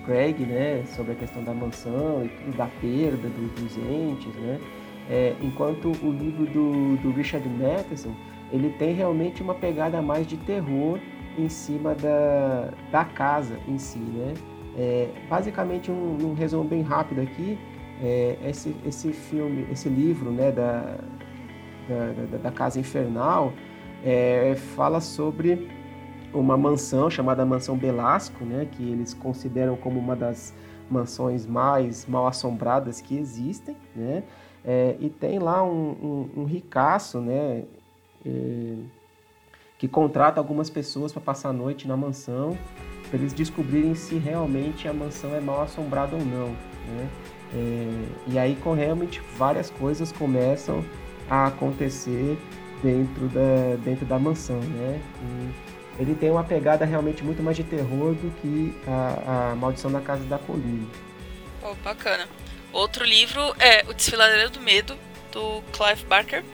Craig, 0.05 0.40
né, 0.40 0.84
sobre 0.86 1.12
a 1.12 1.14
questão 1.14 1.42
da 1.42 1.52
mansão 1.52 2.28
e 2.46 2.50
da 2.52 2.66
perda 2.80 3.28
do, 3.28 3.55
dos 3.55 3.76
entes, 3.76 4.34
né? 4.36 4.61
É, 5.09 5.34
enquanto 5.42 5.88
o 6.02 6.11
livro 6.11 6.46
do, 6.46 6.96
do 6.96 7.11
Richard 7.11 7.46
Matheson, 7.48 8.14
ele 8.50 8.70
tem 8.70 8.94
realmente 8.94 9.42
uma 9.42 9.55
pegada 9.55 10.00
mais 10.00 10.26
de 10.26 10.36
terror 10.38 10.98
em 11.36 11.48
cima 11.48 11.94
da, 11.94 12.70
da 12.90 13.05
casa 13.05 13.59
em 13.68 13.76
si, 13.76 13.98
né? 13.98 14.34
É, 14.76 15.09
basicamente, 15.28 15.90
um, 15.90 16.30
um, 16.30 16.34
resumo 16.34 16.64
bem 16.64 16.82
rápido 16.82 17.20
aqui, 17.20 17.59
é, 18.02 18.36
esse, 18.44 18.74
esse 18.84 19.12
filme, 19.12 19.66
esse 19.70 19.88
livro, 19.88 20.30
né, 20.30 20.50
da, 20.50 20.96
da, 21.88 22.12
da, 22.30 22.38
da 22.38 22.50
Casa 22.50 22.80
Infernal, 22.80 23.52
é, 24.05 24.55
fala 24.74 25.00
sobre 25.00 25.68
uma 26.35 26.57
mansão 26.57 27.09
chamada 27.09 27.45
Mansão 27.45 27.76
Belasco, 27.76 28.45
né, 28.45 28.66
que 28.70 28.82
eles 28.82 29.14
consideram 29.14 29.76
como 29.76 29.99
uma 29.99 30.16
das 30.16 30.53
mansões 30.91 31.47
mais 31.47 32.07
mal 32.07 32.26
assombradas 32.26 33.01
que 33.01 33.16
existem, 33.16 33.76
né, 33.95 34.22
é, 34.64 34.97
e 34.99 35.09
tem 35.09 35.39
lá 35.39 35.62
um, 35.62 36.28
um, 36.37 36.41
um 36.43 36.45
ricaço, 36.45 37.20
né, 37.20 37.64
é, 38.26 38.74
que 39.78 39.89
contrata 39.89 40.41
algumas 40.41 40.70
pessoas 40.70 41.12
para 41.12 41.20
passar 41.20 41.51
a 41.51 41.53
noite 41.53 41.87
na 41.87 41.97
mansão, 41.97 42.57
para 43.09 43.18
eles 43.18 43.32
descobrirem 43.32 43.95
se 43.95 44.16
realmente 44.16 44.89
a 44.89 44.93
mansão 44.93 45.35
é 45.35 45.41
mal 45.41 45.62
assombrada 45.62 46.16
ou 46.16 46.24
não. 46.24 46.49
Né? 46.49 47.09
É, 47.55 48.32
e 48.32 48.39
aí, 48.39 48.59
realmente, 48.76 49.20
várias 49.37 49.70
coisas 49.70 50.11
começam 50.11 50.85
a 51.28 51.47
acontecer 51.47 52.39
dentro 52.82 53.28
da, 53.28 53.76
dentro 53.85 54.07
da 54.07 54.18
mansão. 54.18 54.59
Né? 54.59 55.01
E 55.22 55.64
ele 55.99 56.14
tem 56.14 56.30
uma 56.30 56.45
pegada 56.45 56.84
realmente 56.84 57.22
muito 57.22 57.42
mais 57.42 57.57
de 57.57 57.64
terror 57.64 58.14
do 58.14 58.30
que 58.40 58.74
a, 58.86 59.51
a 59.53 59.55
Maldição 59.55 59.90
da 59.90 60.01
Casa 60.01 60.24
da 60.24 60.38
Colina. 60.38 60.86
Oh, 61.62 61.74
bacana. 61.76 62.28
Outro 62.72 63.05
livro 63.05 63.40
é 63.59 63.84
O 63.88 63.95
Desfiladeiro 63.95 64.51
do 64.51 64.61
Medo, 64.61 64.99
do 65.30 65.62
Clive 65.72 66.05
Barker, 66.05 66.45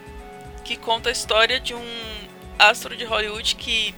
que 0.65 0.77
conta 0.77 1.09
a 1.09 1.13
história 1.13 1.59
de 1.59 1.75
um 1.75 2.01
astro 2.59 2.95
de 2.95 3.05
Hollywood 3.05 3.57
que, 3.57 3.95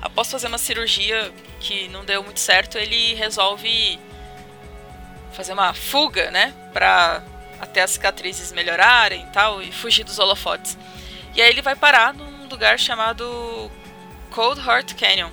após 0.00 0.30
fazer 0.30 0.46
uma 0.46 0.58
cirurgia 0.58 1.30
que 1.60 1.88
não 1.88 2.04
deu 2.04 2.22
muito 2.22 2.40
certo, 2.40 2.78
ele 2.78 3.14
resolve 3.14 3.98
fazer 5.32 5.52
uma 5.52 5.74
fuga, 5.74 6.30
né? 6.30 6.54
Pra 6.72 7.22
até 7.60 7.82
as 7.82 7.92
cicatrizes 7.92 8.52
melhorarem 8.52 9.22
e 9.22 9.26
tal, 9.26 9.62
e 9.62 9.70
fugir 9.70 10.04
dos 10.04 10.18
holofotes. 10.18 10.78
E 11.34 11.42
aí 11.42 11.50
ele 11.50 11.62
vai 11.62 11.76
parar 11.76 12.14
num 12.14 12.48
lugar 12.48 12.78
chamado 12.78 13.70
Cold 14.34 14.60
Heart 14.60 14.94
Canyon, 14.94 15.30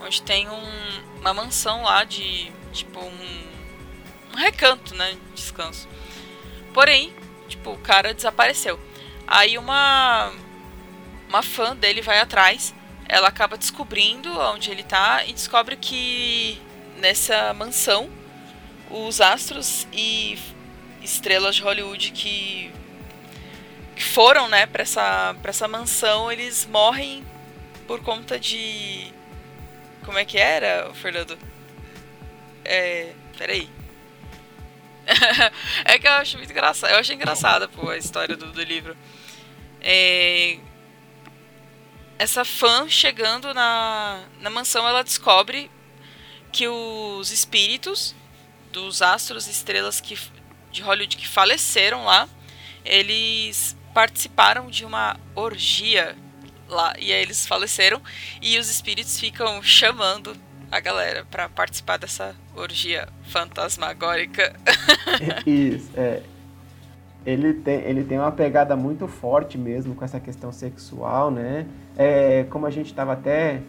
onde 0.00 0.22
tem 0.22 0.48
um, 0.48 1.20
uma 1.20 1.34
mansão 1.34 1.82
lá 1.82 2.04
de 2.04 2.50
tipo 2.72 2.98
um, 2.98 3.44
um 4.32 4.36
recanto, 4.36 4.94
né, 4.94 5.12
de 5.12 5.34
descanso. 5.34 5.86
Porém, 6.72 7.12
tipo, 7.48 7.72
o 7.72 7.78
cara 7.78 8.14
desapareceu. 8.14 8.80
Aí 9.26 9.58
uma 9.58 10.32
uma 11.28 11.42
fã 11.42 11.76
dele 11.76 12.00
vai 12.00 12.18
atrás, 12.18 12.74
ela 13.06 13.28
acaba 13.28 13.58
descobrindo 13.58 14.30
onde 14.40 14.70
ele 14.70 14.82
tá 14.82 15.26
e 15.26 15.32
descobre 15.34 15.76
que 15.76 16.58
nessa 16.96 17.52
mansão 17.52 18.08
os 18.90 19.20
astros 19.20 19.86
e 19.92 20.38
estrelas 21.02 21.56
de 21.56 21.62
Hollywood 21.62 22.10
que, 22.12 22.72
que 23.94 24.02
foram, 24.02 24.48
né, 24.48 24.64
para 24.64 24.82
essa 24.82 25.36
para 25.42 25.50
essa 25.50 25.68
mansão, 25.68 26.32
eles 26.32 26.64
morrem 26.64 27.22
por 27.86 28.00
conta 28.00 28.38
de 28.38 29.12
como 30.04 30.18
é 30.18 30.24
que 30.24 30.38
era, 30.38 30.92
Fernando? 30.94 31.38
É, 32.64 33.12
peraí. 33.36 33.68
é 35.84 35.98
que 35.98 36.06
eu 36.06 36.12
acho 36.12 36.36
muito 36.38 36.50
engraçado. 36.50 36.90
Eu 36.90 36.98
achei 36.98 37.14
engraçada, 37.14 37.68
a 37.88 37.96
história 37.96 38.36
do, 38.36 38.52
do 38.52 38.62
livro. 38.62 38.96
É, 39.80 40.58
essa 42.18 42.44
fã 42.44 42.88
chegando 42.88 43.52
na, 43.52 44.24
na 44.40 44.50
mansão, 44.50 44.86
ela 44.86 45.02
descobre 45.02 45.70
que 46.52 46.68
os 46.68 47.30
espíritos 47.30 48.14
dos 48.72 49.02
astros 49.02 49.46
e 49.46 49.50
estrelas 49.50 50.00
que, 50.00 50.18
de 50.70 50.82
Hollywood 50.82 51.16
que 51.16 51.26
faleceram 51.26 52.04
lá, 52.04 52.28
eles 52.84 53.76
participaram 53.92 54.68
de 54.68 54.84
uma 54.84 55.18
orgia 55.34 56.16
lá. 56.74 56.94
E 56.98 57.12
aí 57.12 57.22
eles 57.22 57.46
faleceram 57.46 58.00
e 58.42 58.58
os 58.58 58.70
espíritos 58.70 59.18
ficam 59.18 59.62
chamando 59.62 60.36
a 60.70 60.80
galera 60.80 61.24
para 61.30 61.48
participar 61.48 61.96
dessa 61.98 62.34
orgia 62.56 63.08
fantasmagórica. 63.28 64.54
Isso, 65.46 65.90
é. 65.96 66.22
Ele 67.24 67.54
tem, 67.54 67.80
ele 67.82 68.04
tem 68.04 68.18
uma 68.18 68.32
pegada 68.32 68.76
muito 68.76 69.08
forte 69.08 69.56
mesmo 69.56 69.94
com 69.94 70.04
essa 70.04 70.20
questão 70.20 70.52
sexual, 70.52 71.30
né? 71.30 71.66
É, 71.96 72.44
como 72.50 72.66
a 72.66 72.70
gente 72.70 72.86
estava 72.86 73.14
até 73.14 73.62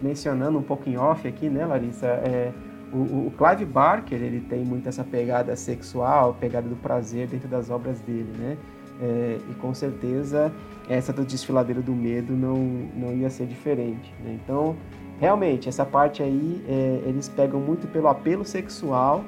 mencionando 0.00 0.58
um 0.58 0.62
pouco 0.62 0.88
em 0.88 0.96
off 0.96 1.26
aqui, 1.26 1.48
né, 1.48 1.66
Larissa? 1.66 2.06
É, 2.06 2.52
o, 2.92 3.26
o, 3.28 3.34
Clive 3.36 3.64
Barker, 3.64 4.20
ele 4.20 4.40
tem 4.40 4.64
muito 4.64 4.88
essa 4.88 5.02
pegada 5.02 5.56
sexual, 5.56 6.36
pegada 6.38 6.68
do 6.68 6.76
prazer 6.76 7.26
dentro 7.26 7.48
das 7.48 7.70
obras 7.70 8.00
dele, 8.00 8.32
né? 8.38 8.56
É, 9.02 9.38
e 9.50 9.54
com 9.54 9.72
certeza 9.72 10.52
essa 10.88 11.12
do 11.12 11.24
Desfiladeiro 11.24 11.82
do 11.82 11.92
Medo 11.92 12.34
não, 12.34 12.58
não 12.94 13.12
ia 13.14 13.30
ser 13.30 13.46
diferente. 13.46 14.12
Né? 14.22 14.38
Então, 14.42 14.76
realmente, 15.18 15.68
essa 15.68 15.86
parte 15.86 16.22
aí, 16.22 16.62
é, 16.68 17.02
eles 17.06 17.28
pegam 17.28 17.60
muito 17.60 17.86
pelo 17.86 18.08
apelo 18.08 18.44
sexual 18.44 19.24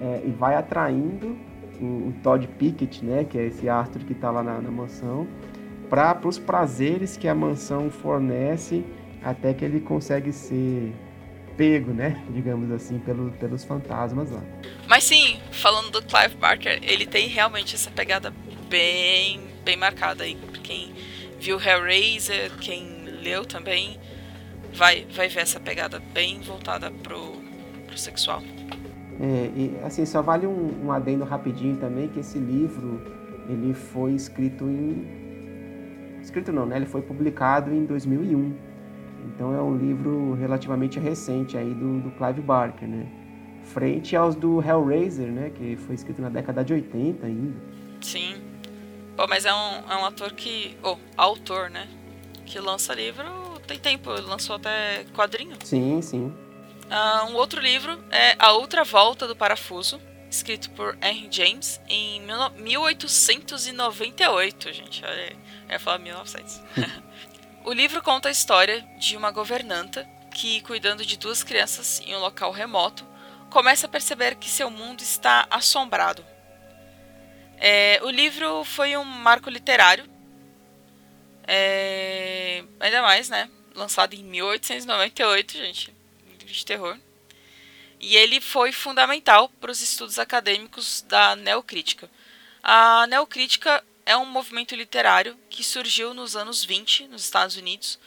é, 0.00 0.22
e 0.26 0.30
vai 0.30 0.56
atraindo 0.56 1.36
o, 1.80 2.08
o, 2.08 2.14
Todd 2.22 2.46
Pickett, 2.58 3.04
né, 3.04 3.24
que 3.24 3.38
é 3.38 3.46
esse 3.46 3.68
astro 3.68 4.04
que 4.04 4.12
está 4.12 4.30
lá 4.30 4.42
na, 4.42 4.60
na 4.60 4.70
mansão, 4.70 5.26
para 5.88 6.18
os 6.24 6.38
prazeres 6.38 7.16
que 7.16 7.28
a 7.28 7.34
mansão 7.34 7.90
fornece 7.90 8.84
até 9.22 9.54
que 9.54 9.64
ele 9.64 9.80
consegue 9.80 10.32
ser 10.32 10.92
pego, 11.56 11.92
né? 11.92 12.22
Digamos 12.30 12.70
assim, 12.70 12.98
pelo, 12.98 13.30
pelos 13.32 13.64
fantasmas 13.64 14.30
lá. 14.30 14.42
Mas 14.86 15.04
sim, 15.04 15.38
falando 15.50 15.90
do 15.90 16.02
Clive 16.02 16.36
Barker, 16.36 16.78
ele 16.82 17.06
tem 17.06 17.28
realmente 17.28 17.74
essa 17.74 17.90
pegada 17.90 18.32
bem, 18.74 19.40
bem 19.64 19.76
marcada 19.76 20.24
aí. 20.24 20.36
Quem 20.64 20.92
viu 21.38 21.60
Hellraiser, 21.60 22.50
quem 22.60 23.04
leu 23.22 23.44
também, 23.44 24.00
vai, 24.74 25.06
vai 25.14 25.28
ver 25.28 25.42
essa 25.42 25.60
pegada 25.60 26.02
bem 26.12 26.40
voltada 26.40 26.90
pro, 26.90 27.36
pro 27.86 27.96
sexual. 27.96 28.42
É, 29.20 29.50
e 29.54 29.76
assim, 29.84 30.04
só 30.04 30.20
vale 30.20 30.44
um, 30.44 30.86
um 30.86 30.90
adendo 30.90 31.22
rapidinho 31.22 31.76
também, 31.76 32.08
que 32.08 32.18
esse 32.18 32.36
livro, 32.36 33.00
ele 33.48 33.72
foi 33.72 34.14
escrito 34.14 34.64
em... 34.64 36.18
Escrito 36.20 36.50
não, 36.50 36.66
né? 36.66 36.74
Ele 36.76 36.86
foi 36.86 37.02
publicado 37.02 37.72
em 37.72 37.84
2001. 37.84 38.56
Então 39.26 39.54
é 39.54 39.62
um 39.62 39.76
livro 39.76 40.34
relativamente 40.34 40.98
recente 40.98 41.56
aí 41.56 41.72
do, 41.72 42.00
do 42.00 42.10
Clive 42.10 42.40
Barker, 42.40 42.88
né? 42.88 43.06
Frente 43.62 44.16
aos 44.16 44.34
do 44.34 44.60
Hellraiser, 44.60 45.28
né? 45.28 45.52
Que 45.54 45.76
foi 45.76 45.94
escrito 45.94 46.20
na 46.20 46.28
década 46.28 46.64
de 46.64 46.72
80 46.72 47.24
ainda. 47.24 47.54
Sim. 48.00 48.43
Pô, 49.16 49.26
mas 49.28 49.44
é 49.44 49.54
um, 49.54 49.92
é 49.92 49.96
um 49.96 50.04
ator 50.04 50.32
que... 50.32 50.76
Oh, 50.82 50.96
autor, 51.16 51.70
né? 51.70 51.88
Que 52.46 52.58
lança 52.58 52.94
livro 52.94 53.44
tem 53.66 53.78
tempo. 53.78 54.10
Lançou 54.10 54.56
até 54.56 55.04
quadrinho. 55.14 55.56
Sim, 55.64 56.02
sim. 56.02 56.26
Uh, 56.26 57.30
um 57.30 57.34
outro 57.34 57.60
livro 57.60 58.02
é 58.10 58.34
A 58.38 58.52
Outra 58.52 58.84
Volta 58.84 59.26
do 59.26 59.34
Parafuso, 59.34 59.98
escrito 60.30 60.70
por 60.70 60.96
Henry 61.02 61.28
James 61.30 61.80
em 61.88 62.20
1898, 62.56 64.72
gente. 64.72 65.02
Olha, 65.04 65.32
eu 65.32 65.36
ia 65.70 65.80
falar 65.80 65.98
1900. 65.98 66.62
O 67.66 67.72
livro 67.72 68.02
conta 68.02 68.28
a 68.28 68.30
história 68.30 68.86
de 68.98 69.16
uma 69.16 69.30
governanta 69.30 70.06
que, 70.30 70.60
cuidando 70.60 71.02
de 71.02 71.16
duas 71.16 71.42
crianças 71.42 72.02
em 72.04 72.14
um 72.14 72.18
local 72.18 72.52
remoto, 72.52 73.06
começa 73.48 73.86
a 73.86 73.88
perceber 73.88 74.34
que 74.34 74.50
seu 74.50 74.70
mundo 74.70 75.00
está 75.00 75.46
assombrado. 75.50 76.22
É, 77.58 78.00
o 78.02 78.10
livro 78.10 78.64
foi 78.64 78.96
um 78.96 79.04
marco 79.04 79.48
literário, 79.48 80.08
é, 81.46 82.64
ainda 82.80 83.02
mais, 83.02 83.28
né? 83.28 83.50
Lançado 83.74 84.14
em 84.14 84.22
1898, 84.22 85.58
gente, 85.58 85.94
livro 86.26 86.46
de 86.46 86.64
terror. 86.64 86.98
E 88.00 88.16
ele 88.16 88.40
foi 88.40 88.72
fundamental 88.72 89.48
para 89.60 89.70
os 89.70 89.80
estudos 89.80 90.18
acadêmicos 90.18 91.02
da 91.08 91.36
neocrítica. 91.36 92.10
A 92.62 93.06
neocrítica 93.06 93.82
é 94.06 94.16
um 94.16 94.26
movimento 94.26 94.74
literário 94.74 95.38
que 95.48 95.64
surgiu 95.64 96.12
nos 96.12 96.36
anos 96.36 96.64
20 96.64 97.08
nos 97.08 97.24
Estados 97.24 97.56
Unidos 97.56 97.98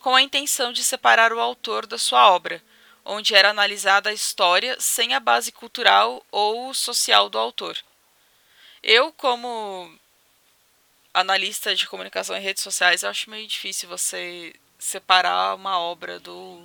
com 0.00 0.14
a 0.14 0.22
intenção 0.22 0.72
de 0.72 0.82
separar 0.82 1.32
o 1.32 1.40
autor 1.40 1.86
da 1.86 1.96
sua 1.96 2.30
obra, 2.30 2.62
onde 3.04 3.34
era 3.34 3.50
analisada 3.50 4.10
a 4.10 4.12
história 4.12 4.76
sem 4.80 5.14
a 5.14 5.20
base 5.20 5.52
cultural 5.52 6.24
ou 6.30 6.74
social 6.74 7.30
do 7.30 7.38
autor. 7.38 7.76
Eu, 8.82 9.12
como 9.12 9.90
analista 11.14 11.74
de 11.74 11.86
comunicação 11.86 12.36
em 12.36 12.40
redes 12.40 12.62
sociais, 12.62 13.04
acho 13.04 13.30
meio 13.30 13.46
difícil 13.46 13.88
você 13.88 14.54
separar 14.78 15.54
uma 15.54 15.78
obra 15.78 16.18
do 16.18 16.60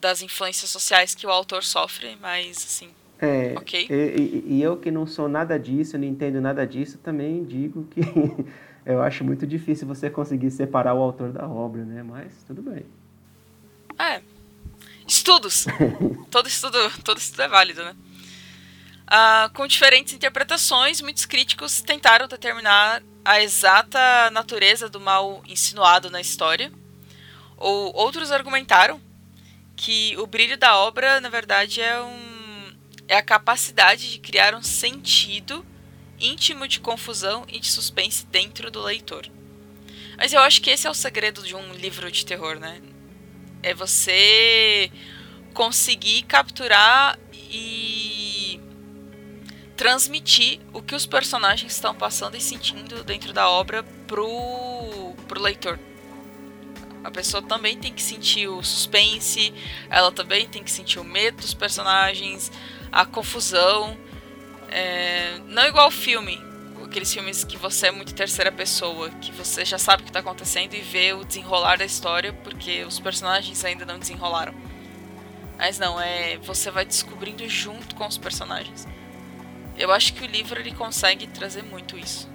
das 0.00 0.22
influências 0.22 0.70
sociais 0.70 1.12
que 1.12 1.26
o 1.26 1.30
autor 1.30 1.64
sofre, 1.64 2.16
mas 2.20 2.56
assim, 2.58 2.94
é, 3.20 3.54
okay. 3.58 3.88
e, 3.90 4.44
e, 4.46 4.62
eu 4.62 4.76
que 4.76 4.92
não 4.92 5.04
sou 5.04 5.28
nada 5.28 5.58
disso, 5.58 5.98
não 5.98 6.04
entendo 6.04 6.40
nada 6.40 6.64
disso, 6.64 6.98
também 6.98 7.44
digo 7.44 7.84
que 7.86 8.00
eu 8.86 9.02
acho 9.02 9.24
muito 9.24 9.44
difícil 9.44 9.88
você 9.88 10.08
conseguir 10.08 10.52
separar 10.52 10.94
o 10.94 11.02
autor 11.02 11.32
da 11.32 11.48
obra, 11.48 11.84
né? 11.84 12.02
Mas 12.04 12.44
tudo 12.46 12.62
bem. 12.62 12.86
É. 13.98 14.22
Estudos. 15.06 15.66
todo, 16.30 16.46
estudo, 16.46 16.78
todo 17.02 17.18
estudo 17.18 17.42
é 17.42 17.48
válido, 17.48 17.84
né? 17.84 17.96
Ah, 19.10 19.50
com 19.54 19.66
diferentes 19.66 20.12
interpretações, 20.12 21.00
muitos 21.00 21.24
críticos 21.24 21.80
tentaram 21.80 22.28
determinar 22.28 23.02
a 23.24 23.40
exata 23.40 24.30
natureza 24.30 24.86
do 24.86 25.00
mal 25.00 25.42
insinuado 25.48 26.10
na 26.10 26.20
história. 26.20 26.70
Ou 27.56 27.90
outros 27.96 28.30
argumentaram 28.30 29.00
que 29.74 30.14
o 30.18 30.26
brilho 30.26 30.58
da 30.58 30.76
obra, 30.76 31.20
na 31.20 31.30
verdade, 31.30 31.80
é 31.80 32.00
um 32.02 32.38
é 33.08 33.16
a 33.16 33.22
capacidade 33.22 34.12
de 34.12 34.18
criar 34.18 34.54
um 34.54 34.62
sentido 34.62 35.64
íntimo 36.20 36.68
de 36.68 36.78
confusão 36.78 37.46
e 37.48 37.58
de 37.58 37.66
suspense 37.66 38.26
dentro 38.26 38.70
do 38.70 38.82
leitor. 38.82 39.26
Mas 40.18 40.34
eu 40.34 40.40
acho 40.40 40.60
que 40.60 40.68
esse 40.68 40.86
é 40.86 40.90
o 40.90 40.94
segredo 40.94 41.42
de 41.42 41.56
um 41.56 41.72
livro 41.72 42.12
de 42.12 42.26
terror, 42.26 42.58
né? 42.58 42.82
É 43.62 43.72
você 43.72 44.92
conseguir 45.54 46.24
capturar 46.24 47.18
e 47.32 48.27
transmitir 49.78 50.58
o 50.72 50.82
que 50.82 50.92
os 50.92 51.06
personagens 51.06 51.72
estão 51.72 51.94
passando 51.94 52.36
e 52.36 52.40
sentindo 52.40 53.04
dentro 53.04 53.32
da 53.32 53.48
obra 53.48 53.84
pro, 54.08 55.14
pro 55.28 55.40
leitor. 55.40 55.78
A 57.04 57.12
pessoa 57.12 57.40
também 57.40 57.78
tem 57.78 57.94
que 57.94 58.02
sentir 58.02 58.48
o 58.48 58.60
suspense, 58.60 59.54
ela 59.88 60.10
também 60.10 60.48
tem 60.48 60.64
que 60.64 60.70
sentir 60.70 60.98
o 60.98 61.04
medo 61.04 61.40
dos 61.40 61.54
personagens, 61.54 62.50
a 62.90 63.06
confusão. 63.06 63.96
É, 64.68 65.38
não 65.46 65.64
igual 65.64 65.92
filme, 65.92 66.42
aqueles 66.84 67.14
filmes 67.14 67.44
que 67.44 67.56
você 67.56 67.86
é 67.86 67.90
muito 67.92 68.12
terceira 68.12 68.50
pessoa, 68.50 69.10
que 69.10 69.30
você 69.30 69.64
já 69.64 69.78
sabe 69.78 70.02
o 70.02 70.04
que 70.04 70.10
está 70.10 70.18
acontecendo 70.18 70.74
e 70.74 70.80
vê 70.80 71.12
o 71.12 71.24
desenrolar 71.24 71.78
da 71.78 71.84
história 71.84 72.32
porque 72.32 72.82
os 72.82 72.98
personagens 72.98 73.64
ainda 73.64 73.86
não 73.86 73.96
desenrolaram. 73.96 74.54
Mas 75.56 75.78
não, 75.78 76.00
é 76.00 76.36
você 76.38 76.68
vai 76.68 76.84
descobrindo 76.84 77.48
junto 77.48 77.94
com 77.94 78.08
os 78.08 78.18
personagens. 78.18 78.88
Eu 79.78 79.92
acho 79.92 80.12
que 80.14 80.24
o 80.24 80.26
livro 80.26 80.58
ele 80.60 80.72
consegue 80.72 81.26
trazer 81.26 81.62
muito 81.62 81.96
isso. 81.98 82.28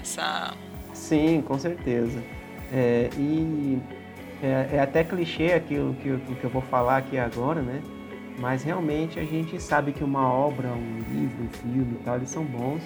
Essa 0.00 0.54
Sim, 0.92 1.42
com 1.42 1.58
certeza. 1.58 2.22
É, 2.72 3.08
e 3.16 3.78
É, 4.42 4.76
é 4.76 4.80
até 4.80 5.02
clichê 5.02 5.54
aquilo 5.54 5.94
que, 5.94 6.08
eu- 6.08 6.18
que 6.20 6.44
eu 6.44 6.50
vou 6.50 6.60
falar 6.60 6.98
aqui 6.98 7.16
agora, 7.16 7.62
né? 7.62 7.80
Mas 8.38 8.62
realmente 8.62 9.18
a 9.18 9.24
gente 9.24 9.58
sabe 9.58 9.92
que 9.92 10.04
uma 10.04 10.30
obra, 10.30 10.68
um 10.68 10.98
livro, 11.10 11.42
um 11.44 11.48
filme 11.48 11.96
e 11.98 12.04
tal, 12.04 12.16
eles 12.16 12.28
são 12.28 12.44
bons 12.44 12.82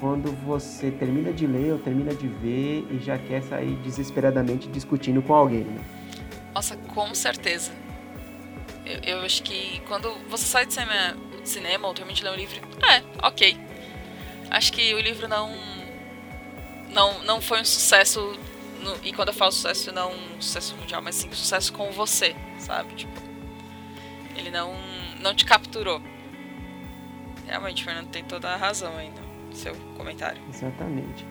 quando 0.00 0.32
você 0.46 0.90
termina 0.90 1.30
de 1.30 1.46
ler 1.46 1.74
ou 1.74 1.78
termina 1.78 2.14
de 2.14 2.26
ver 2.26 2.86
e 2.90 2.98
já 3.04 3.18
quer 3.18 3.42
sair 3.42 3.74
desesperadamente 3.84 4.66
discutindo 4.68 5.20
com 5.20 5.34
alguém, 5.34 5.60
né? 5.64 5.78
Nossa, 6.54 6.74
com 6.74 7.14
certeza. 7.14 7.70
Eu, 8.86 9.18
eu 9.18 9.20
acho 9.26 9.42
que 9.42 9.78
quando 9.86 10.10
você 10.30 10.46
sai 10.46 10.64
de 10.64 10.72
cinema, 10.72 11.14
cinema 11.44 11.86
ou 11.88 11.94
termina 11.94 12.14
de 12.16 12.22
ler 12.24 12.30
um 12.30 12.36
livro, 12.36 12.60
é, 12.88 13.02
ok. 13.26 13.56
Acho 14.50 14.72
que 14.72 14.94
o 14.94 15.00
livro 15.00 15.26
não. 15.28 15.50
Não, 16.90 17.22
não 17.24 17.40
foi 17.40 17.60
um 17.60 17.64
sucesso. 17.64 18.20
no- 18.82 18.96
e 19.02 19.12
quando 19.12 19.28
eu 19.28 19.34
falo 19.34 19.50
sucesso, 19.52 19.92
não 19.92 20.12
um 20.12 20.40
sucesso 20.40 20.76
mundial, 20.76 21.00
mas 21.00 21.14
sim 21.14 21.28
um 21.28 21.32
sucesso 21.32 21.72
com 21.72 21.90
você, 21.92 22.34
sabe? 22.58 22.94
Tipo, 22.94 23.18
ele 24.36 24.50
não, 24.50 24.74
não 25.20 25.34
te 25.34 25.44
capturou. 25.44 26.02
Realmente, 27.46 27.82
o 27.82 27.84
Fernando 27.84 28.08
tem 28.08 28.24
toda 28.24 28.48
a 28.50 28.56
razão 28.56 28.96
aí 28.96 29.10
no 29.48 29.54
seu 29.56 29.74
comentário. 29.96 30.40
Exatamente. 30.52 31.24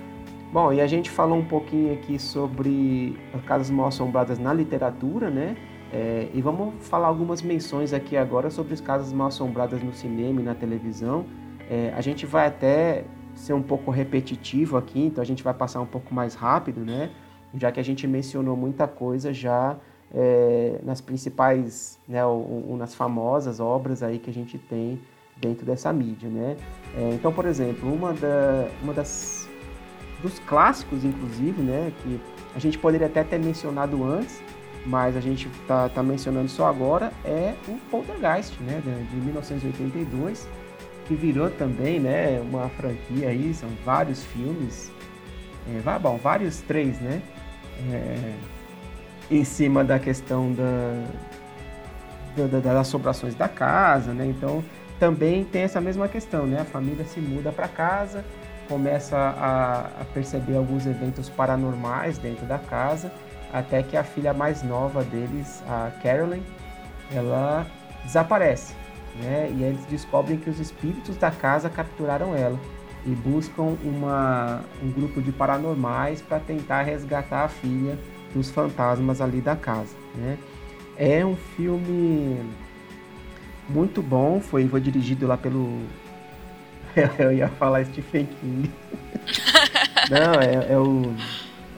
Bom, 0.51 0.71
e 0.73 0.81
a 0.81 0.87
gente 0.87 1.09
falou 1.09 1.37
um 1.37 1.45
pouquinho 1.45 1.93
aqui 1.93 2.17
sobre 2.19 3.17
as 3.33 3.41
casas 3.43 3.69
mal 3.69 3.87
assombradas 3.87 4.37
na 4.39 4.53
literatura, 4.53 5.29
né? 5.29 5.55
É, 5.93 6.29
e 6.33 6.41
vamos 6.41 6.87
falar 6.87 7.07
algumas 7.07 7.41
menções 7.41 7.91
aqui 7.91 8.15
agora 8.15 8.49
sobre 8.49 8.73
as 8.73 8.79
casas 8.79 9.11
mal 9.11 9.27
assombradas 9.27 9.83
no 9.83 9.93
cinema 9.93 10.39
e 10.39 10.43
na 10.43 10.55
televisão. 10.55 11.25
É, 11.69 11.93
a 11.95 12.01
gente 12.01 12.25
vai 12.25 12.47
até 12.47 13.03
ser 13.33 13.53
um 13.53 13.61
pouco 13.61 13.91
repetitivo 13.91 14.77
aqui, 14.77 15.05
então 15.05 15.21
a 15.21 15.25
gente 15.25 15.43
vai 15.43 15.53
passar 15.53 15.81
um 15.81 15.85
pouco 15.85 16.13
mais 16.13 16.33
rápido, 16.35 16.81
né? 16.81 17.09
Já 17.55 17.71
que 17.71 17.79
a 17.79 17.83
gente 17.83 18.07
mencionou 18.07 18.55
muita 18.55 18.87
coisa 18.87 19.33
já 19.33 19.77
é, 20.13 20.79
nas 20.83 21.01
principais, 21.01 21.99
né, 22.07 22.25
ou, 22.25 22.69
ou 22.69 22.77
nas 22.77 22.93
famosas 22.93 23.59
obras 23.59 24.03
aí 24.03 24.19
que 24.19 24.29
a 24.29 24.33
gente 24.33 24.57
tem 24.57 24.99
dentro 25.37 25.65
dessa 25.65 25.91
mídia, 25.91 26.29
né? 26.29 26.55
É, 26.95 27.13
então, 27.13 27.33
por 27.33 27.45
exemplo, 27.45 27.91
uma, 27.91 28.13
da, 28.13 28.67
uma 28.81 28.93
das 28.93 29.49
dos 30.21 30.37
clássicos, 30.39 31.03
inclusive, 31.03 31.61
né, 31.61 31.91
que 32.03 32.21
a 32.55 32.59
gente 32.59 32.77
poderia 32.77 33.07
até 33.07 33.23
ter 33.23 33.39
mencionado 33.39 34.03
antes, 34.03 34.41
mas 34.85 35.15
a 35.15 35.19
gente 35.21 35.47
tá, 35.67 35.89
tá 35.89 36.01
mencionando 36.01 36.49
só 36.49 36.67
agora, 36.67 37.11
é 37.23 37.53
o 37.67 37.77
Poltergeist, 37.89 38.59
né, 38.61 38.81
de, 38.83 39.03
de 39.09 39.15
1982, 39.17 40.47
que 41.07 41.15
virou 41.15 41.49
também, 41.51 41.99
né, 41.99 42.39
uma 42.41 42.69
franquia 42.69 43.29
aí, 43.29 43.53
são 43.53 43.69
vários 43.85 44.23
filmes, 44.25 44.91
é, 45.85 45.99
bom, 45.99 46.17
vários 46.17 46.61
três, 46.61 46.99
né, 46.99 47.21
é, 47.91 48.33
em 49.29 49.43
cima 49.43 49.83
da 49.83 49.99
questão 49.99 50.51
da, 50.53 51.05
da- 52.35 52.47
da- 52.47 52.59
das 52.59 52.75
assombrações 52.87 53.35
da 53.35 53.47
casa, 53.47 54.13
né, 54.13 54.25
então 54.25 54.63
também 54.99 55.43
tem 55.43 55.63
essa 55.63 55.79
mesma 55.81 56.07
questão, 56.07 56.45
né, 56.47 56.61
a 56.61 56.65
família 56.65 57.05
se 57.05 57.19
muda 57.19 57.51
para 57.51 57.67
casa, 57.67 58.25
começa 58.67 59.17
a, 59.17 60.01
a 60.01 60.05
perceber 60.13 60.55
alguns 60.55 60.85
eventos 60.87 61.29
paranormais 61.29 62.17
dentro 62.17 62.45
da 62.45 62.57
casa, 62.57 63.11
até 63.51 63.83
que 63.83 63.97
a 63.97 64.03
filha 64.03 64.33
mais 64.33 64.63
nova 64.63 65.03
deles, 65.03 65.63
a 65.67 65.91
Carolyn, 66.01 66.41
ela 67.13 67.65
desaparece, 68.03 68.73
né? 69.21 69.53
E 69.57 69.63
aí 69.63 69.69
eles 69.69 69.85
descobrem 69.85 70.37
que 70.37 70.49
os 70.49 70.59
espíritos 70.59 71.17
da 71.17 71.31
casa 71.31 71.69
capturaram 71.69 72.35
ela 72.35 72.59
e 73.05 73.09
buscam 73.09 73.75
uma, 73.83 74.61
um 74.81 74.91
grupo 74.91 75.21
de 75.21 75.31
paranormais 75.31 76.21
para 76.21 76.39
tentar 76.39 76.83
resgatar 76.83 77.45
a 77.45 77.47
filha 77.47 77.97
dos 78.33 78.49
fantasmas 78.49 79.19
ali 79.19 79.41
da 79.41 79.55
casa, 79.55 79.95
né? 80.15 80.37
É 80.95 81.25
um 81.25 81.35
filme 81.35 82.39
muito 83.67 84.01
bom, 84.01 84.39
foi, 84.39 84.67
foi 84.67 84.79
dirigido 84.79 85.25
lá 85.25 85.37
pelo 85.37 85.81
eu 87.19 87.31
ia 87.31 87.47
falar 87.47 87.85
Stephen 87.85 88.25
King. 88.25 88.71
Não, 90.09 90.33
é, 90.41 90.73
é 90.73 90.77
o. 90.77 91.13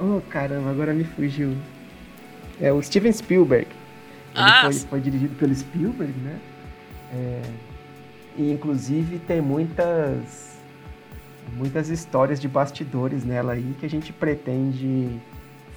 Oh 0.03 0.19
caramba, 0.29 0.69
agora 0.69 0.93
me 0.93 1.05
fugiu. 1.05 1.55
É 2.59 2.73
o 2.73 2.83
Steven 2.83 3.11
Spielberg. 3.13 3.67
Ele 4.35 4.43
Ah, 4.43 4.63
foi, 4.63 4.73
foi 4.73 4.99
dirigido 4.99 5.33
pelo 5.35 5.55
Spielberg, 5.55 6.11
né? 6.19 6.39
É, 7.13 7.41
e 8.37 8.51
inclusive 8.51 9.17
tem 9.19 9.39
muitas. 9.39 10.51
Muitas 11.53 11.87
histórias 11.89 12.39
de 12.39 12.47
bastidores 12.47 13.23
nela 13.23 13.53
aí 13.53 13.75
que 13.79 13.85
a 13.85 13.89
gente 13.89 14.11
pretende 14.11 15.21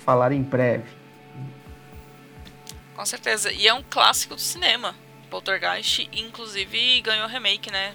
falar 0.05 0.33
em 0.33 0.43
breve. 0.43 0.89
Com 2.97 3.05
certeza. 3.05 3.53
E 3.53 3.68
é 3.68 3.74
um 3.74 3.83
clássico 3.89 4.35
do 4.35 4.41
cinema. 4.41 4.95
Poltergeist, 5.31 6.09
inclusive, 6.12 7.01
ganhou 7.03 7.29
remake, 7.29 7.70
né? 7.70 7.95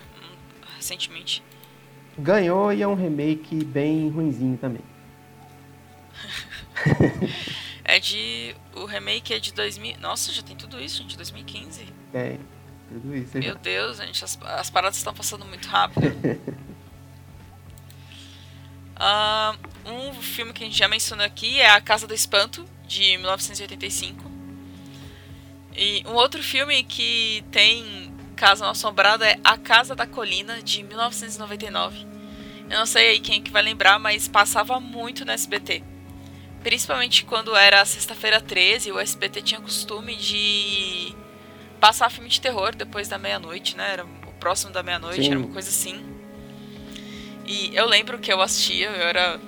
Recentemente. 0.78 1.44
Ganhou 2.18 2.72
e 2.72 2.82
é 2.82 2.88
um 2.88 2.94
remake 2.94 3.64
bem 3.66 4.10
ruinzinho 4.10 4.58
também. 4.58 4.91
É 7.84 8.00
de. 8.00 8.56
O 8.76 8.86
remake 8.86 9.34
é 9.34 9.40
de 9.40 9.52
2000. 9.54 10.00
Nossa, 10.00 10.32
já 10.32 10.42
tem 10.42 10.56
tudo 10.56 10.80
isso, 10.80 11.02
gente. 11.02 11.18
2015. 11.18 11.86
É, 12.14 12.38
tudo 12.88 13.16
isso. 13.16 13.38
Meu 13.38 13.56
Deus, 13.56 13.98
gente. 13.98 14.24
As, 14.24 14.38
as 14.42 14.70
paradas 14.70 14.98
estão 14.98 15.14
passando 15.14 15.46
muito 15.46 15.68
rápido. 15.68 16.08
Ah, 19.04 19.56
um 19.84 20.14
filme 20.22 20.54
que 20.54 20.64
a 20.64 20.68
gente 20.68 20.78
já 20.78 20.88
mencionou 20.88 21.26
aqui 21.26 21.60
é 21.60 21.68
A 21.72 21.82
Casa 21.82 22.06
do 22.06 22.14
Espanto, 22.14 22.64
de 22.88 23.18
1985. 23.18 24.30
E 25.76 26.04
um 26.06 26.14
outro 26.14 26.44
filme 26.44 26.84
que 26.84 27.44
tem 27.52 28.14
Casa 28.36 28.70
Assombrada 28.70 29.28
é 29.28 29.40
A 29.44 29.58
Casa 29.58 29.96
da 29.96 30.06
Colina, 30.06 30.62
de 30.62 30.84
1999. 30.84 32.06
Eu 32.70 32.78
não 32.78 32.86
sei 32.86 33.10
aí 33.10 33.20
quem 33.20 33.40
é 33.40 33.42
que 33.42 33.50
vai 33.50 33.64
lembrar, 33.64 33.98
mas 33.98 34.28
passava 34.28 34.80
muito 34.80 35.26
no 35.26 35.32
SBT. 35.32 35.84
Principalmente 36.64 37.26
quando 37.26 37.56
era 37.56 37.84
sexta-feira 37.86 38.40
13, 38.40 38.92
o 38.92 39.00
SBT 39.00 39.42
tinha 39.42 39.62
costume 39.62 40.16
de 40.16 41.16
passar 41.80 42.10
filme 42.12 42.30
de 42.30 42.40
terror 42.40 42.76
depois 42.76 43.08
da 43.08 43.18
meia-noite, 43.18 43.76
né? 43.76 43.94
Era 43.94 44.06
o 44.06 44.34
próximo 44.40 44.72
da 44.72 44.84
meia-noite, 44.84 45.28
era 45.28 45.40
uma 45.40 45.52
coisa 45.52 45.70
assim. 45.70 46.06
E 47.46 47.76
eu 47.76 47.88
lembro 47.88 48.20
que 48.20 48.32
eu 48.32 48.42
assistia, 48.42 48.90
eu 48.90 49.08
era 49.08 49.40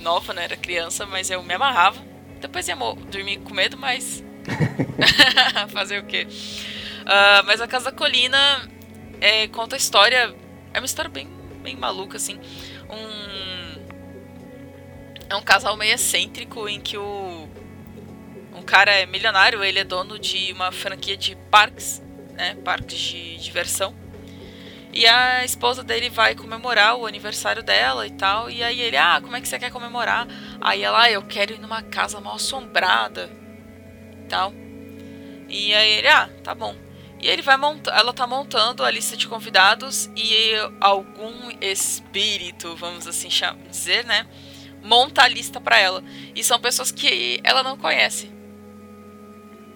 nova, 0.00 0.32
né? 0.32 0.44
Era 0.44 0.56
criança, 0.56 1.04
mas 1.04 1.30
eu 1.30 1.42
me 1.42 1.54
amarrava. 1.54 2.00
Depois 2.40 2.68
ia 2.68 2.76
dormir 2.76 3.38
com 3.38 3.54
medo, 3.54 3.76
mas. 3.76 4.24
Fazer 5.68 6.00
o 6.00 6.06
quê? 6.06 6.26
Ah, 7.06 7.42
mas 7.46 7.60
a 7.60 7.66
Casa 7.66 7.86
da 7.86 7.92
Colina 7.92 8.68
é, 9.20 9.46
conta 9.48 9.76
a 9.76 9.78
história. 9.78 10.34
É 10.72 10.78
uma 10.78 10.86
história 10.86 11.10
bem, 11.10 11.28
bem 11.62 11.76
maluca, 11.76 12.16
assim. 12.16 12.40
É 15.28 15.34
um 15.36 15.42
casal 15.42 15.76
meio 15.76 15.94
excêntrico 15.94 16.68
em 16.68 16.80
que 16.80 16.96
o. 16.96 17.48
Um 18.54 18.62
cara 18.62 18.92
é 18.92 19.04
milionário, 19.06 19.64
ele 19.64 19.78
é 19.78 19.84
dono 19.84 20.18
de 20.18 20.52
uma 20.52 20.70
franquia 20.70 21.16
de 21.16 21.36
parques, 21.50 22.02
né? 22.32 22.56
Parques 22.64 22.98
de 22.98 23.36
diversão. 23.38 23.94
E 24.92 25.06
a 25.08 25.44
esposa 25.44 25.82
dele 25.82 26.08
vai 26.08 26.36
comemorar 26.36 26.96
o 26.96 27.04
aniversário 27.04 27.64
dela 27.64 28.06
e 28.06 28.12
tal. 28.12 28.48
E 28.48 28.62
aí 28.62 28.80
ele, 28.80 28.96
ah, 28.96 29.20
como 29.20 29.34
é 29.34 29.40
que 29.40 29.48
você 29.48 29.58
quer 29.58 29.72
comemorar? 29.72 30.28
Aí 30.60 30.82
ela, 30.82 31.02
ah, 31.02 31.10
eu 31.10 31.22
quero 31.22 31.52
ir 31.52 31.58
numa 31.58 31.82
casa 31.82 32.20
mal 32.20 32.36
assombrada 32.36 33.28
e 34.12 34.28
tal. 34.28 34.52
E 35.48 35.74
aí 35.74 35.98
ele, 35.98 36.06
ah, 36.06 36.30
tá 36.44 36.54
bom. 36.54 36.76
E 37.20 37.26
ele 37.26 37.42
vai 37.42 37.56
montar, 37.56 37.98
ela 37.98 38.12
tá 38.12 38.26
montando 38.26 38.84
a 38.84 38.90
lista 38.90 39.16
de 39.16 39.26
convidados 39.26 40.10
e 40.14 40.52
algum 40.80 41.50
espírito, 41.60 42.76
vamos 42.76 43.08
assim 43.08 43.28
dizer, 43.68 44.04
né? 44.04 44.26
Monta 44.84 45.22
a 45.22 45.28
lista 45.28 45.60
pra 45.60 45.78
ela. 45.78 46.04
E 46.34 46.44
são 46.44 46.60
pessoas 46.60 46.92
que 46.92 47.40
ela 47.42 47.62
não 47.62 47.76
conhece. 47.76 48.30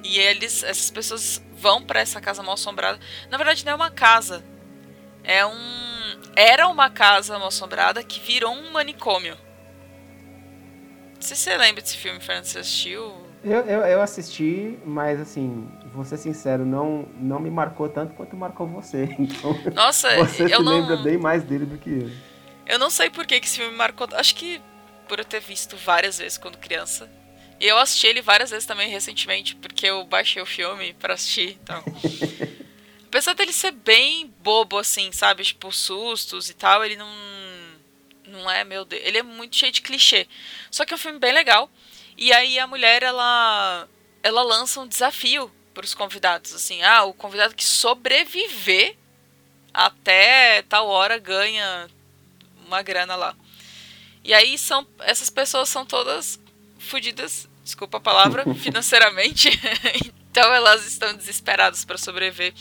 E 0.04 0.18
eles, 0.18 0.62
essas 0.62 0.90
pessoas 0.90 1.42
vão 1.56 1.82
pra 1.82 2.00
essa 2.00 2.20
casa 2.20 2.42
mal 2.42 2.54
assombrada. 2.54 3.00
Na 3.30 3.38
verdade, 3.38 3.64
não 3.64 3.72
é 3.72 3.74
uma 3.74 3.90
casa. 3.90 4.44
É 5.24 5.44
um. 5.44 6.20
Era 6.36 6.68
uma 6.68 6.90
casa 6.90 7.38
mal 7.38 7.48
assombrada 7.48 8.04
que 8.04 8.20
virou 8.20 8.52
um 8.52 8.70
manicômio. 8.70 9.36
Não 11.14 11.22
sei 11.22 11.36
se 11.36 11.42
você 11.42 11.56
lembra 11.56 11.82
desse 11.82 11.96
filme, 11.96 12.20
Fernando, 12.20 12.44
você 12.44 12.58
assistiu? 12.60 13.26
Eu, 13.42 13.60
eu, 13.62 13.80
eu 13.80 14.02
assisti, 14.02 14.78
mas 14.84 15.20
assim, 15.20 15.68
vou 15.92 16.04
ser 16.04 16.16
sincero, 16.16 16.64
não, 16.64 17.08
não 17.16 17.40
me 17.40 17.50
marcou 17.50 17.88
tanto 17.88 18.14
quanto 18.14 18.36
marcou 18.36 18.66
você. 18.66 19.08
Então, 19.18 19.58
Nossa, 19.74 20.14
você 20.16 20.44
eu 20.44 20.58
se 20.58 20.62
não. 20.62 20.80
lembra 20.80 20.96
bem 20.98 21.18
mais 21.18 21.42
dele 21.42 21.64
do 21.64 21.78
que 21.78 21.90
eu. 21.90 22.10
Eu 22.66 22.78
não 22.78 22.90
sei 22.90 23.10
por 23.10 23.26
que, 23.26 23.40
que 23.40 23.46
esse 23.46 23.56
filme 23.56 23.72
me 23.72 23.78
marcou. 23.78 24.06
Acho 24.12 24.34
que 24.34 24.60
por 25.08 25.18
eu 25.18 25.24
ter 25.24 25.40
visto 25.40 25.76
várias 25.76 26.18
vezes 26.18 26.38
quando 26.38 26.58
criança. 26.58 27.10
E 27.60 27.66
eu 27.66 27.78
assisti 27.78 28.06
ele 28.06 28.22
várias 28.22 28.50
vezes 28.50 28.66
também 28.66 28.88
recentemente, 28.88 29.56
porque 29.56 29.86
eu 29.86 30.04
baixei 30.04 30.40
o 30.40 30.46
filme 30.46 30.92
pra 30.94 31.14
assistir 31.14 31.58
então. 31.60 31.82
Apesar 33.08 33.32
dele 33.34 33.52
ser 33.52 33.72
bem 33.72 34.32
bobo, 34.40 34.78
assim, 34.78 35.10
sabe? 35.10 35.42
Tipo, 35.42 35.72
sustos 35.72 36.50
e 36.50 36.54
tal, 36.54 36.84
ele 36.84 36.96
não. 36.96 37.08
Não 38.26 38.50
é, 38.50 38.62
meu 38.62 38.84
Deus. 38.84 39.02
Ele 39.02 39.18
é 39.18 39.22
muito 39.22 39.56
cheio 39.56 39.72
de 39.72 39.80
clichê. 39.80 40.28
Só 40.70 40.84
que 40.84 40.92
é 40.92 40.96
um 40.96 40.98
filme 40.98 41.18
bem 41.18 41.32
legal. 41.32 41.70
E 42.18 42.30
aí 42.32 42.58
a 42.58 42.66
mulher, 42.66 43.02
ela, 43.02 43.88
ela 44.22 44.42
lança 44.42 44.80
um 44.80 44.86
desafio 44.86 45.50
para 45.72 45.84
os 45.84 45.94
convidados, 45.94 46.52
assim, 46.52 46.82
ah, 46.82 47.04
o 47.04 47.14
convidado 47.14 47.54
que 47.54 47.64
sobreviver 47.64 48.96
até 49.72 50.62
tal 50.62 50.88
hora 50.88 51.18
ganha 51.18 51.88
uma 52.66 52.82
grana 52.82 53.14
lá. 53.14 53.36
E 54.24 54.34
aí 54.34 54.58
são 54.58 54.86
essas 55.00 55.30
pessoas 55.30 55.68
são 55.68 55.84
todas 55.84 56.38
fodidas, 56.78 57.48
desculpa 57.62 57.98
a 57.98 58.00
palavra, 58.00 58.44
financeiramente. 58.54 59.50
então 60.30 60.52
elas 60.54 60.86
estão 60.86 61.14
desesperadas 61.14 61.84
para 61.84 61.98
sobreviver. 61.98 62.52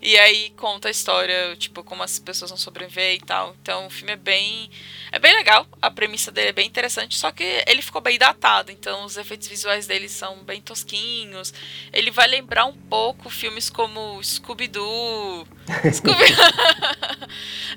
E 0.00 0.16
aí 0.18 0.50
conta 0.50 0.88
a 0.88 0.90
história, 0.90 1.56
tipo, 1.56 1.82
como 1.82 2.02
as 2.02 2.18
pessoas 2.18 2.50
vão 2.50 2.58
sobreviver 2.58 3.14
e 3.14 3.20
tal. 3.20 3.56
Então 3.60 3.86
o 3.86 3.90
filme 3.90 4.12
é 4.12 4.16
bem 4.16 4.70
é 5.10 5.18
bem 5.18 5.34
legal, 5.34 5.66
a 5.80 5.90
premissa 5.90 6.30
dele 6.30 6.50
é 6.50 6.52
bem 6.52 6.66
interessante, 6.66 7.16
só 7.16 7.32
que 7.32 7.64
ele 7.66 7.80
ficou 7.80 8.00
bem 8.00 8.18
datado, 8.18 8.70
então 8.70 9.04
os 9.06 9.16
efeitos 9.16 9.48
visuais 9.48 9.86
dele 9.86 10.08
são 10.08 10.36
bem 10.44 10.60
tosquinhos. 10.60 11.52
Ele 11.92 12.10
vai 12.10 12.28
lembrar 12.28 12.66
um 12.66 12.74
pouco 12.74 13.30
filmes 13.30 13.70
como 13.70 14.22
Scooby-Doo, 14.22 15.48
Scooby 15.92 16.24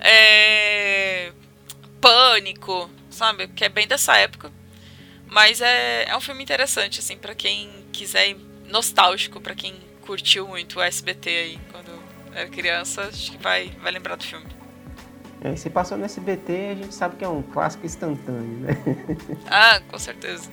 é... 0.02 1.32
Pânico, 2.02 2.90
sabe? 3.22 3.48
Que 3.50 3.66
é 3.66 3.70
bem 3.70 3.88
dessa 3.88 4.18
época. 4.18 4.52
Mas 5.30 5.62
é, 5.62 6.10
é 6.10 6.18
um 6.18 6.20
filme 6.20 6.42
interessante, 6.42 7.00
assim, 7.00 7.16
para 7.16 7.36
quem 7.36 7.70
quiser, 7.92 8.36
nostálgico, 8.68 9.40
para 9.40 9.54
quem 9.54 9.76
curtiu 10.02 10.48
muito 10.48 10.80
o 10.80 10.82
SBT 10.82 11.30
aí 11.30 11.60
quando 11.72 11.92
era 12.34 12.50
criança, 12.50 13.04
acho 13.04 13.32
que 13.32 13.38
vai, 13.38 13.72
vai 13.82 13.92
lembrar 13.92 14.16
do 14.16 14.24
filme. 14.24 14.48
É, 15.44 15.56
se 15.56 15.70
passou 15.70 15.98
no 15.98 16.06
SBT, 16.06 16.70
a 16.72 16.76
gente 16.76 16.94
sabe 16.94 17.16
que 17.16 17.24
é 17.24 17.28
um 17.28 17.44
clássico 17.44 17.86
instantâneo, 17.86 18.60
né? 18.60 18.78
Ah, 19.50 19.80
com 19.88 20.00
certeza. 20.00 20.50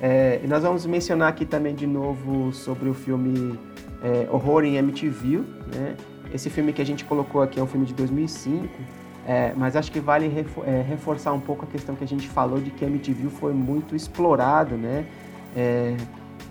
É, 0.00 0.40
e 0.42 0.46
nós 0.46 0.62
vamos 0.62 0.84
mencionar 0.84 1.28
aqui 1.28 1.46
também 1.46 1.74
de 1.74 1.86
novo 1.86 2.52
sobre 2.52 2.88
o 2.88 2.94
filme 2.94 3.58
é, 4.02 4.28
Horror 4.30 4.64
em 4.64 4.76
MTV, 4.76 5.38
né? 5.74 5.96
Esse 6.32 6.50
filme 6.50 6.72
que 6.72 6.82
a 6.82 6.86
gente 6.86 7.04
colocou 7.04 7.42
aqui 7.42 7.58
é 7.58 7.62
um 7.62 7.66
filme 7.66 7.86
de 7.86 7.94
2005, 7.94 8.68
é, 9.26 9.52
mas 9.56 9.76
acho 9.76 9.92
que 9.92 10.00
vale 10.00 10.26
é, 10.64 10.82
reforçar 10.82 11.32
um 11.32 11.40
pouco 11.40 11.64
a 11.64 11.68
questão 11.68 11.94
que 11.94 12.02
a 12.02 12.06
gente 12.06 12.28
falou 12.28 12.60
de 12.60 12.70
que 12.70 12.84
MTV 12.84 13.28
foi 13.28 13.52
muito 13.52 13.94
explorado, 13.94 14.76
né? 14.76 15.06
É, 15.54 15.96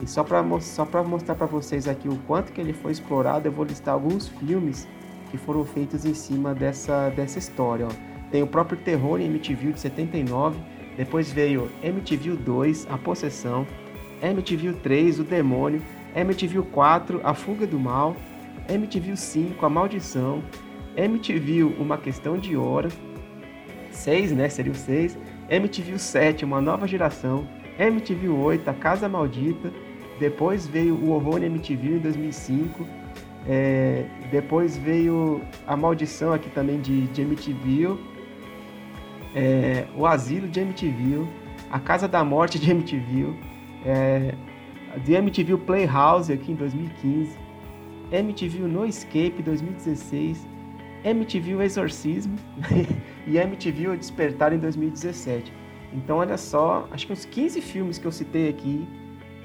e 0.02 0.08
só 0.08 0.24
para 0.24 0.44
só 0.62 0.88
mostrar 1.04 1.36
para 1.36 1.46
vocês 1.46 1.88
aqui 1.88 2.08
o 2.08 2.18
quanto 2.28 2.52
que 2.52 2.62
ele 2.62 2.74
foi 2.74 2.92
explorado, 2.92 3.48
eu 3.48 3.52
vou 3.52 3.66
listar 3.66 3.94
alguns 3.94 4.28
filmes 4.28 4.88
que 5.30 5.38
foram 5.38 5.66
feitos 5.66 6.06
em 6.06 6.14
cima 6.14 6.54
dessa, 6.54 7.10
dessa 7.10 7.40
história. 7.40 7.88
Ó. 7.88 7.90
Tem 8.32 8.42
o 8.42 8.48
próprio 8.48 8.78
Terror 8.78 9.20
em 9.20 9.26
MTV 9.26 9.74
de 9.74 9.80
79, 9.80 10.60
depois 10.96 11.32
veio 11.32 11.70
MTV 11.84 12.38
2, 12.38 12.88
A 12.90 12.98
Possessão, 12.98 13.68
MTV 14.22 14.74
3, 14.74 15.20
O 15.20 15.24
Demônio, 15.24 15.82
MTV 16.16 16.62
4, 16.72 17.22
A 17.24 17.34
Fuga 17.34 17.68
do 17.68 17.80
Mal, 17.80 18.16
MTV 18.70 19.16
5, 19.16 19.66
A 19.66 19.70
Maldição, 19.70 20.42
MTV 21.02 21.64
Uma 21.80 21.98
Questão 21.98 22.38
de 22.38 22.56
Hora, 22.56 22.90
6, 23.90 24.32
né, 24.34 24.48
seria 24.50 24.72
o 24.72 24.76
6, 24.76 25.18
MTV 25.50 25.98
7, 25.98 26.46
Uma 26.46 26.62
Nova 26.62 26.88
Geração, 26.88 27.48
MTV 27.80 28.30
8, 28.30 28.70
A 28.70 28.74
Casa 28.74 29.10
Maldita, 29.10 29.72
depois 30.20 30.68
veio 30.68 30.96
o 30.96 31.12
Horror 31.12 31.44
MTV 31.44 31.96
em 31.96 31.98
2005, 31.98 32.86
é, 33.48 34.06
depois 34.30 34.78
veio 34.78 35.42
a 35.66 35.76
maldição 35.76 36.32
aqui 36.32 36.50
também 36.52 36.80
de, 36.80 37.08
de 37.08 37.22
MTV, 37.22 37.98
é, 39.34 39.86
o 39.98 40.06
asilo 40.06 40.48
de 40.48 40.60
MTV, 40.60 41.26
a 41.72 41.80
casa 41.80 42.08
da 42.08 42.24
morte 42.24 42.60
de 42.60 42.70
MTV, 42.70 43.34
é, 43.86 44.36
de 45.04 45.14
MTV 45.14 45.58
Playhouse 45.58 46.32
aqui 46.32 46.52
em 46.52 46.56
2015, 46.56 47.36
MTV 48.12 48.60
No 48.68 48.86
Escape 48.86 49.42
2016, 49.42 50.46
MTV 51.04 51.64
Exorcismo 51.64 52.38
e 53.28 53.38
MTV 53.38 53.90
O 53.90 53.98
Despertar 53.98 54.54
em 54.54 54.60
2017. 54.60 55.52
Então 55.94 56.18
olha 56.18 56.38
só, 56.38 56.88
acho 56.92 57.06
que 57.06 57.14
uns 57.14 57.26
15 57.26 57.62
filmes 57.62 57.98
que 57.98 58.06
eu 58.06 58.12
citei 58.12 58.50
aqui 58.50 58.88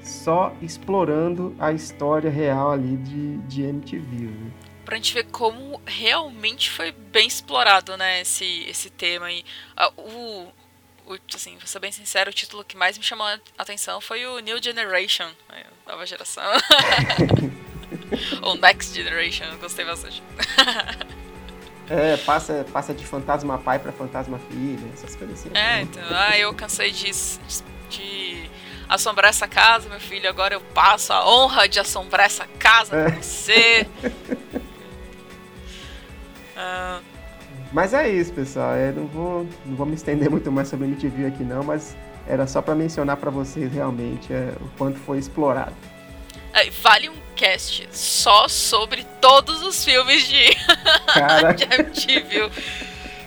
só 0.01 0.55
explorando 0.61 1.55
a 1.59 1.71
história 1.71 2.29
real 2.29 2.71
ali 2.71 2.97
de, 2.97 3.37
de 3.39 3.63
MTV. 3.63 4.15
Né? 4.15 4.51
Pra 4.85 4.95
gente 4.95 5.13
ver 5.13 5.25
como 5.25 5.81
realmente 5.85 6.69
foi 6.69 6.91
bem 6.91 7.27
explorado, 7.27 7.97
né, 7.97 8.21
esse, 8.21 8.63
esse 8.69 8.89
tema 8.89 9.25
aí. 9.25 9.43
o, 9.97 10.47
o, 11.05 11.17
assim, 11.33 11.57
vou 11.57 11.67
ser 11.67 11.79
bem 11.79 11.91
sincero, 11.91 12.29
o 12.29 12.33
título 12.33 12.63
que 12.63 12.77
mais 12.77 12.97
me 12.97 13.03
chamou 13.03 13.27
a 13.27 13.39
atenção 13.57 13.99
foi 13.99 14.25
o 14.25 14.39
New 14.39 14.63
Generation, 14.63 15.29
né, 15.49 15.65
nova 15.85 16.05
geração. 16.05 16.43
Ou 18.41 18.55
Next 18.55 18.95
Generation, 18.95 19.57
gostei 19.59 19.83
bastante. 19.83 20.23
É, 21.89 22.17
passa, 22.17 22.65
passa 22.71 22.93
de 22.93 23.05
fantasma 23.05 23.57
pai 23.57 23.79
para 23.79 23.91
fantasma 23.91 24.39
filha, 24.49 24.87
essas 24.93 25.15
coisas 25.15 25.39
assim. 25.39 25.49
É, 25.53 25.81
então, 25.81 26.03
ah, 26.09 26.37
eu 26.37 26.53
cansei 26.53 26.91
de, 26.91 27.11
de 27.89 28.49
assombrar 28.89 29.29
essa 29.29 29.47
casa, 29.47 29.87
meu 29.89 29.99
filho. 29.99 30.29
Agora 30.29 30.53
eu 30.53 30.61
passo 30.61 31.13
a 31.13 31.27
honra 31.27 31.67
de 31.67 31.79
assombrar 31.79 32.25
essa 32.25 32.45
casa 32.59 32.89
pra 32.89 33.07
é. 33.07 33.11
você. 33.11 33.87
ah. 36.57 36.99
Mas 37.71 37.93
é 37.93 38.09
isso, 38.09 38.33
pessoal. 38.33 38.75
Eu 38.75 38.93
não 38.93 39.07
vou, 39.07 39.47
não 39.65 39.75
vou 39.75 39.85
me 39.85 39.95
estender 39.95 40.29
muito 40.29 40.51
mais 40.51 40.67
sobre 40.67 40.87
MTV 40.87 41.27
aqui 41.27 41.43
não, 41.43 41.63
mas 41.63 41.95
era 42.27 42.45
só 42.47 42.61
para 42.61 42.75
mencionar 42.75 43.17
para 43.17 43.31
vocês 43.31 43.71
realmente 43.71 44.33
é, 44.33 44.53
o 44.59 44.67
quanto 44.77 44.99
foi 44.99 45.17
explorado. 45.17 45.73
Vale 46.81 47.09
um 47.09 47.27
cast 47.35 47.87
só 47.91 48.47
sobre 48.47 49.03
todos 49.21 49.61
os 49.61 49.85
filmes 49.85 50.27
de, 50.27 50.49
de 51.55 51.63
MTV. 51.63 52.51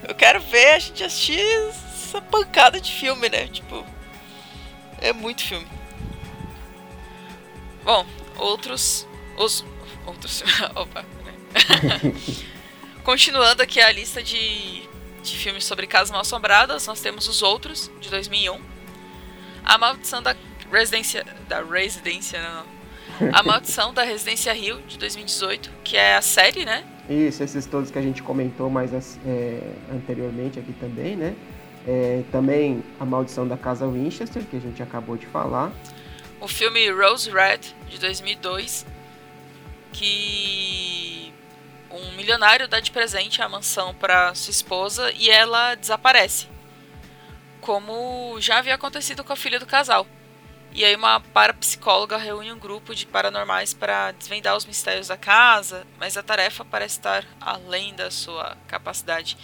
Eu 0.08 0.14
quero 0.14 0.40
ver 0.40 0.74
a 0.74 0.78
gente 0.78 1.04
assistir 1.04 1.40
essa 1.68 2.20
pancada 2.20 2.80
de 2.80 2.90
filme, 2.90 3.28
né? 3.28 3.46
Tipo, 3.46 3.86
é 4.98 5.12
muito 5.12 5.44
filme. 5.44 5.66
Bom, 7.84 8.04
outros. 8.36 9.06
Os. 9.36 9.64
Outros. 10.04 10.42
Opa. 10.74 11.04
Continuando 13.04 13.62
aqui 13.62 13.80
a 13.80 13.90
lista 13.90 14.22
de, 14.22 14.82
de 15.22 15.36
filmes 15.36 15.64
sobre 15.64 15.86
casas 15.86 16.10
mal 16.10 16.20
assombradas, 16.20 16.86
nós 16.86 17.00
temos 17.00 17.28
os 17.28 17.42
outros, 17.42 17.90
de 18.00 18.10
2001. 18.10 18.60
A 19.64 19.78
Maldição 19.78 20.22
da 20.22 20.36
Residência. 20.70 21.24
Da 21.48 21.62
Residência, 21.62 22.42
não. 22.42 22.79
A 23.32 23.42
Maldição 23.42 23.92
da 23.92 24.02
Residência 24.02 24.52
Rio, 24.52 24.80
de 24.82 24.98
2018, 24.98 25.70
que 25.84 25.96
é 25.96 26.16
a 26.16 26.22
série, 26.22 26.64
né? 26.64 26.84
Isso, 27.08 27.42
esses 27.42 27.66
todos 27.66 27.90
que 27.90 27.98
a 27.98 28.02
gente 28.02 28.22
comentou 28.22 28.70
mais 28.70 29.18
é, 29.26 29.60
anteriormente 29.92 30.58
aqui 30.58 30.72
também, 30.74 31.16
né? 31.16 31.34
É, 31.86 32.22
também 32.30 32.82
A 32.98 33.04
Maldição 33.04 33.46
da 33.46 33.56
Casa 33.56 33.86
Winchester, 33.86 34.42
que 34.44 34.56
a 34.56 34.60
gente 34.60 34.82
acabou 34.82 35.16
de 35.16 35.26
falar. 35.26 35.72
O 36.40 36.48
filme 36.48 36.90
Rose 36.90 37.30
Red, 37.30 37.60
de 37.88 37.98
2002, 37.98 38.86
que 39.92 41.32
um 41.90 42.12
milionário 42.12 42.68
dá 42.68 42.80
de 42.80 42.90
presente 42.90 43.42
a 43.42 43.48
mansão 43.48 43.94
para 43.94 44.34
sua 44.34 44.50
esposa 44.50 45.12
e 45.12 45.28
ela 45.28 45.74
desaparece. 45.74 46.48
Como 47.60 48.40
já 48.40 48.58
havia 48.58 48.74
acontecido 48.74 49.22
com 49.22 49.32
a 49.32 49.36
filha 49.36 49.58
do 49.58 49.66
casal. 49.66 50.06
E 50.72 50.84
aí 50.84 50.94
uma 50.94 51.20
parapsicóloga 51.20 52.16
reúne 52.16 52.52
um 52.52 52.58
grupo 52.58 52.94
de 52.94 53.04
paranormais 53.04 53.74
para 53.74 54.12
desvendar 54.12 54.56
os 54.56 54.64
mistérios 54.64 55.08
da 55.08 55.16
casa, 55.16 55.84
mas 55.98 56.16
a 56.16 56.22
tarefa 56.22 56.64
parece 56.64 56.98
estar 56.98 57.24
além 57.40 57.94
da 57.94 58.10
sua 58.10 58.56
capacidade. 58.68 59.36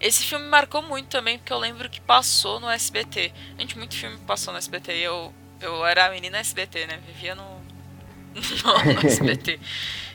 Esse 0.00 0.24
filme 0.24 0.46
marcou 0.46 0.82
muito 0.82 1.08
também, 1.08 1.38
porque 1.38 1.52
eu 1.52 1.58
lembro 1.58 1.88
que 1.88 2.00
passou 2.00 2.58
no 2.58 2.68
SBT. 2.68 3.32
Gente, 3.58 3.78
muito 3.78 3.94
filme 3.94 4.18
passou 4.26 4.52
no 4.52 4.58
SBT. 4.58 4.92
Eu, 4.94 5.32
eu 5.60 5.86
era 5.86 6.10
menina 6.10 6.38
SBT, 6.38 6.86
né? 6.86 6.98
Vivia 7.06 7.36
no, 7.36 7.44
no, 8.34 8.94
no 8.94 9.06
SBT. 9.06 9.60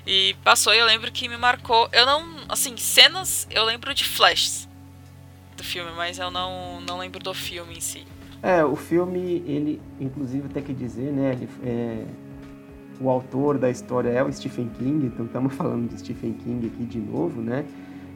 E 0.05 0.36
passou 0.43 0.74
e 0.74 0.80
eu 0.80 0.86
lembro 0.86 1.12
que 1.12 1.30
me 1.30 1.38
marcou. 1.38 1.88
Eu 1.93 2.05
não. 2.05 2.45
Assim, 2.49 2.76
cenas 2.76 3.47
eu 3.49 3.64
lembro 3.64 3.93
de 3.93 4.03
flashes 4.03 4.68
do 5.55 5.64
filme, 5.64 5.91
mas 5.91 6.20
eu 6.20 6.30
não, 6.30 6.82
não 6.82 6.97
lembro 6.97 7.20
do 7.20 7.34
filme 7.34 7.78
em 7.78 7.82
si. 7.82 8.05
É, 8.48 8.64
o 8.64 8.78
filme, 8.78 9.43
ele, 9.45 9.82
inclusive, 10.00 10.48
tem 10.48 10.64
que 10.64 10.74
dizer, 10.74 11.12
né? 11.12 11.34
Ele, 11.34 11.50
é, 11.66 12.06
o 12.98 13.10
autor 13.10 13.58
da 13.58 13.70
história 13.70 14.08
é 14.08 14.24
o 14.24 14.32
Stephen 14.32 14.70
King, 14.70 15.08
então 15.08 15.26
estamos 15.26 15.54
falando 15.54 15.89
de 15.89 16.00
Stephen 16.00 16.32
King 16.32 16.68
aqui 16.68 16.86
de 16.86 16.98
novo, 16.98 17.41
né? 17.41 17.66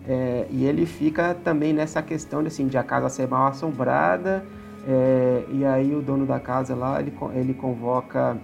É, 0.07 0.47
e 0.49 0.63
ele 0.63 0.85
fica 0.85 1.33
também 1.33 1.73
nessa 1.73 2.01
questão 2.01 2.41
de, 2.41 2.47
assim, 2.47 2.67
de 2.67 2.77
a 2.77 2.83
casa 2.83 3.09
ser 3.09 3.27
mal 3.27 3.47
assombrada, 3.47 4.45
é, 4.87 5.43
e 5.51 5.65
aí 5.65 5.93
o 5.93 6.01
dono 6.01 6.25
da 6.25 6.39
casa 6.39 6.73
lá, 6.75 7.01
ele, 7.01 7.11
ele 7.35 7.53
convoca 7.53 8.37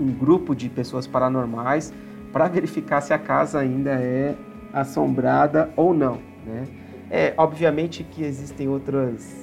um 0.00 0.10
grupo 0.10 0.54
de 0.54 0.70
pessoas 0.70 1.06
paranormais 1.06 1.92
para 2.32 2.48
verificar 2.48 3.02
se 3.02 3.12
a 3.12 3.18
casa 3.18 3.58
ainda 3.58 3.90
é 3.90 4.34
assombrada 4.72 5.70
ou 5.76 5.92
não, 5.92 6.18
né? 6.46 6.66
É, 7.10 7.34
obviamente 7.36 8.02
que 8.02 8.24
existem 8.24 8.66
outras 8.66 9.41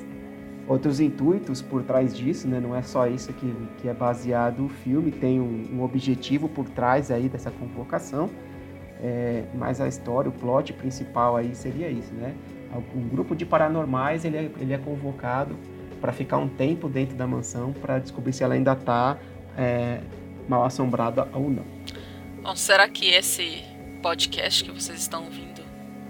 outros 0.70 1.00
intuitos 1.00 1.64
por 1.64 1.82
trás 1.82 2.16
disso, 2.16 2.48
né? 2.48 2.60
Não 2.60 2.76
é 2.76 2.84
só 2.84 3.08
isso 3.08 3.34
que, 3.34 3.54
que 3.80 3.90
é 3.90 3.94
baseado 3.94 4.68
o 4.68 4.70
filme, 4.70 5.12
tem 5.12 5.42
um, 5.42 5.68
um 5.74 5.84
objetivo 5.84 6.48
por 6.48 6.70
trás 6.70 7.10
aí 7.10 7.28
dessa 7.28 7.50
convocação. 7.50 8.30
É, 9.02 9.46
mas 9.56 9.82
a 9.82 9.88
história, 9.88 10.30
o 10.30 10.32
plot 10.32 10.74
principal 10.74 11.36
aí 11.36 11.56
seria 11.56 11.90
isso, 11.90 12.14
né? 12.14 12.36
Um 12.96 13.08
grupo 13.08 13.36
de 13.36 13.46
paranormais 13.46 14.24
ele 14.26 14.38
é, 14.38 14.52
ele 14.60 14.74
é 14.74 14.78
convocado 14.78 15.56
para 16.00 16.14
ficar 16.14 16.38
um 16.38 16.48
tempo 16.48 16.88
dentro 16.88 17.16
da 17.16 17.26
mansão 17.26 17.74
para 17.74 17.98
descobrir 17.98 18.32
se 18.32 18.44
ela 18.44 18.54
ainda 18.54 18.74
está 18.74 19.18
é, 19.58 20.02
mal 20.48 20.66
assombrada 20.66 21.28
ou 21.34 21.50
não. 21.50 21.66
Bom, 22.44 22.56
será 22.56 22.88
que 22.88 23.10
esse 23.10 23.64
podcast 24.04 24.64
que 24.64 24.72
vocês 24.72 25.00
estão 25.00 25.24
ouvindo 25.24 25.62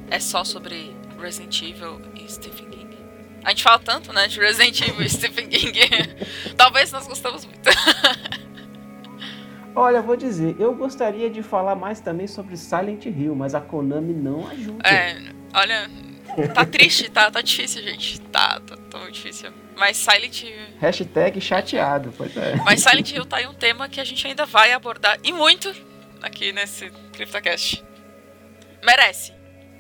é 0.10 0.20
só 0.20 0.44
sobre 0.44 0.94
Resident 1.20 1.62
Evil 1.62 2.02
e 2.16 2.30
Stephen 2.30 2.70
King? 2.70 2.79
A 3.44 3.50
gente 3.50 3.64
fala 3.64 3.80
tanto, 3.80 4.12
né, 4.14 4.28
de 4.28 4.40
Resident 4.40 4.82
Evil 4.82 5.02
e 5.02 5.10
Stephen 5.10 5.48
King. 5.48 5.80
Talvez 6.58 6.92
nós 6.92 7.08
gostamos 7.08 7.46
muito. 7.46 7.70
Olha, 9.76 10.02
vou 10.02 10.16
dizer, 10.16 10.56
eu 10.60 10.74
gostaria 10.74 11.30
de 11.30 11.42
falar 11.42 11.76
mais 11.76 12.02
também 12.02 12.28
sobre 12.28 12.58
Silent 12.58 13.06
Hill, 13.06 13.36
mas 13.36 13.56
a 13.56 13.62
Konami 13.62 14.14
não 14.14 14.46
ajuda. 14.48 14.86
É, 14.86 15.16
olha, 15.54 15.90
tá 16.54 16.66
triste, 16.66 17.10
tá, 17.10 17.30
tá 17.32 17.40
difícil, 17.40 17.82
gente. 17.84 18.20
Tá, 18.22 18.60
tá, 18.60 18.76
tá 18.76 18.98
muito 18.98 19.14
difícil. 19.14 19.52
Mas 19.78 19.96
Silent 19.96 20.44
Hill. 20.44 20.58
Hashtag 20.80 21.40
chateado, 21.40 22.14
pois 22.18 22.36
é. 22.36 22.56
Mas 22.66 22.82
Silent 22.82 23.12
Hill 23.12 23.26
tá 23.26 23.38
aí 23.38 23.48
um 23.48 23.54
tema 23.54 23.88
que 23.88 24.02
a 24.02 24.04
gente 24.04 24.28
ainda 24.28 24.46
vai 24.46 24.74
abordar 24.74 25.18
e 25.24 25.32
muito 25.32 25.74
aqui 26.22 26.52
nesse 26.52 26.90
CryptoCast. 27.14 27.82
Merece. 28.84 29.34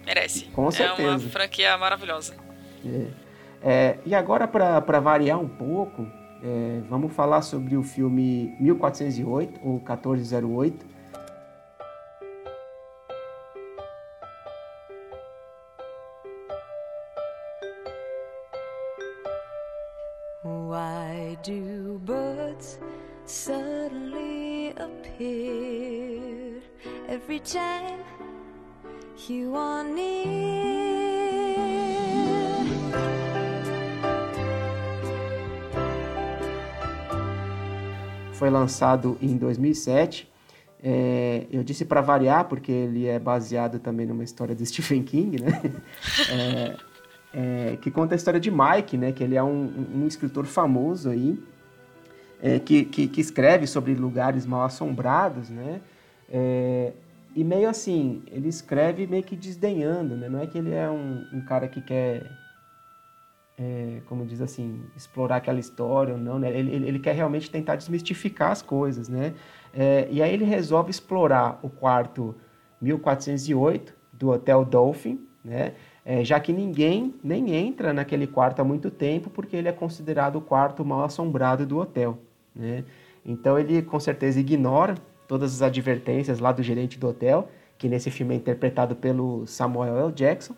Merece. 0.05 0.45
Com 0.45 0.71
certeza. 0.71 1.01
É 1.01 1.09
uma 1.09 1.19
franquia 1.19 1.77
maravilhosa. 1.77 2.35
É. 2.85 3.28
É, 3.61 3.97
e 4.05 4.15
agora, 4.15 4.47
para 4.47 4.99
variar 4.99 5.39
um 5.39 5.47
pouco, 5.47 6.07
é, 6.41 6.81
vamos 6.89 7.11
falar 7.13 7.41
sobre 7.41 7.75
o 7.75 7.83
filme 7.83 8.55
1408, 8.59 9.59
ou 9.63 9.73
1408. 9.73 10.99
Why 20.43 21.37
do 21.43 21.99
birds 21.99 22.79
suddenly 23.25 24.73
appear 24.77 26.61
every 27.09 27.39
time 27.39 27.99
you 29.27 29.55
are 29.55 29.83
near? 29.83 30.58
Foi 38.39 38.49
lançado 38.49 39.17
em 39.21 39.35
2007. 39.35 40.31
É, 40.81 41.45
eu 41.51 41.61
disse 41.61 41.83
para 41.83 41.99
variar, 41.99 42.45
porque 42.45 42.71
ele 42.71 43.05
é 43.05 43.19
baseado 43.19 43.79
também 43.79 44.05
numa 44.05 44.23
história 44.23 44.55
do 44.55 44.63
Stephen 44.65 45.03
King, 45.03 45.43
né? 45.43 45.61
É, 46.31 46.77
é, 47.31 47.77
que 47.77 47.91
conta 47.91 48.15
a 48.15 48.17
história 48.17 48.39
de 48.39 48.49
Mike, 48.49 48.97
né? 48.97 49.11
Que 49.11 49.23
ele 49.25 49.35
é 49.35 49.43
um, 49.43 49.87
um 49.93 50.07
escritor 50.07 50.45
famoso 50.45 51.09
aí, 51.09 51.37
é, 52.41 52.57
que, 52.57 52.85
que, 52.85 53.09
que, 53.09 53.19
escreve 53.19 53.67
sobre 53.67 53.93
lugares 53.93 54.45
mal 54.45 54.63
assombrados, 54.63 55.49
né? 55.49 55.81
É, 56.29 56.93
e 57.35 57.43
meio 57.43 57.67
assim, 57.69 58.23
ele 58.31 58.47
escreve 58.47 59.05
meio 59.05 59.23
que 59.23 59.35
desdenhando, 59.35 60.15
né? 60.15 60.29
Não 60.29 60.39
é 60.39 60.47
que 60.47 60.57
ele 60.57 60.73
é 60.73 60.89
um, 60.89 61.27
um 61.33 61.41
cara 61.41 61.67
que 61.67 61.81
quer 61.81 62.23
é, 63.59 64.01
como 64.05 64.25
diz 64.25 64.39
assim, 64.39 64.81
explorar 64.95 65.35
aquela 65.35 65.59
história 65.59 66.13
ou 66.13 66.19
não, 66.19 66.39
né? 66.39 66.49
Ele, 66.49 66.73
ele, 66.73 66.87
ele, 66.87 66.99
quer 66.99 67.13
realmente 67.13 67.51
tentar 67.51 67.75
desmistificar 67.75 68.51
as 68.51 68.61
coisas, 68.61 69.09
né? 69.09 69.33
É, 69.73 70.07
e 70.09 70.23
aí 70.23 70.33
ele 70.33 70.45
resolve 70.45 70.89
explorar 70.89 71.59
o 71.61 71.69
quarto 71.69 72.33
1408 72.81 73.93
do 74.13 74.29
Hotel 74.29 74.63
Dolphin, 74.63 75.19
né? 75.43 75.73
É, 76.05 76.23
já 76.23 76.39
que 76.39 76.53
ninguém 76.53 77.13
nem 77.21 77.53
entra 77.53 77.91
naquele 77.91 78.25
quarto 78.25 78.61
há 78.61 78.63
muito 78.63 78.89
tempo, 78.89 79.29
porque 79.29 79.57
ele 79.57 79.67
é 79.67 79.73
considerado 79.73 80.37
o 80.37 80.41
quarto 80.41 80.85
mal 80.85 81.03
assombrado 81.03 81.65
do 81.65 81.79
hotel, 81.79 82.17
né? 82.55 82.85
Então 83.25 83.59
ele 83.59 83.81
com 83.81 83.99
certeza 83.99 84.39
ignora 84.39 84.95
todas 85.27 85.53
as 85.53 85.61
advertências 85.61 86.39
lá 86.39 86.53
do 86.53 86.63
gerente 86.63 86.97
do 86.97 87.09
hotel, 87.09 87.49
que 87.77 87.89
nesse 87.89 88.09
filme 88.09 88.33
é 88.33 88.37
interpretado 88.37 88.95
pelo 88.95 89.45
Samuel 89.45 89.97
L. 89.97 90.11
Jackson, 90.13 90.55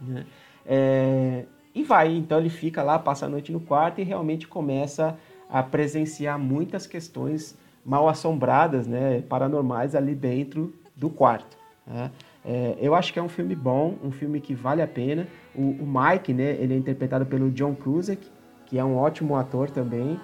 né? 0.00 0.24
É, 0.66 1.44
e 1.74 1.82
vai, 1.82 2.14
então 2.14 2.38
ele 2.38 2.50
fica 2.50 2.82
lá, 2.82 2.98
passa 2.98 3.26
a 3.26 3.28
noite 3.28 3.50
no 3.50 3.58
quarto 3.58 4.00
e 4.00 4.04
realmente 4.04 4.46
começa 4.46 5.18
a 5.50 5.62
presenciar 5.62 6.38
muitas 6.38 6.86
questões 6.86 7.56
mal 7.84 8.08
assombradas, 8.08 8.86
né, 8.86 9.22
paranormais 9.22 9.94
ali 9.94 10.14
dentro 10.14 10.72
do 10.96 11.10
quarto. 11.10 11.56
Né? 11.86 12.10
É, 12.44 12.76
eu 12.80 12.94
acho 12.94 13.12
que 13.12 13.18
é 13.18 13.22
um 13.22 13.28
filme 13.28 13.54
bom, 13.54 13.96
um 14.02 14.10
filme 14.10 14.40
que 14.40 14.54
vale 14.54 14.82
a 14.82 14.86
pena. 14.86 15.26
O, 15.54 15.62
o 15.62 15.86
Mike, 15.86 16.32
né, 16.32 16.52
ele 16.60 16.74
é 16.74 16.76
interpretado 16.76 17.26
pelo 17.26 17.50
John 17.50 17.74
Cusack, 17.74 18.26
que 18.66 18.78
é 18.78 18.84
um 18.84 18.96
ótimo 18.96 19.36
ator 19.36 19.68
também. 19.70 20.18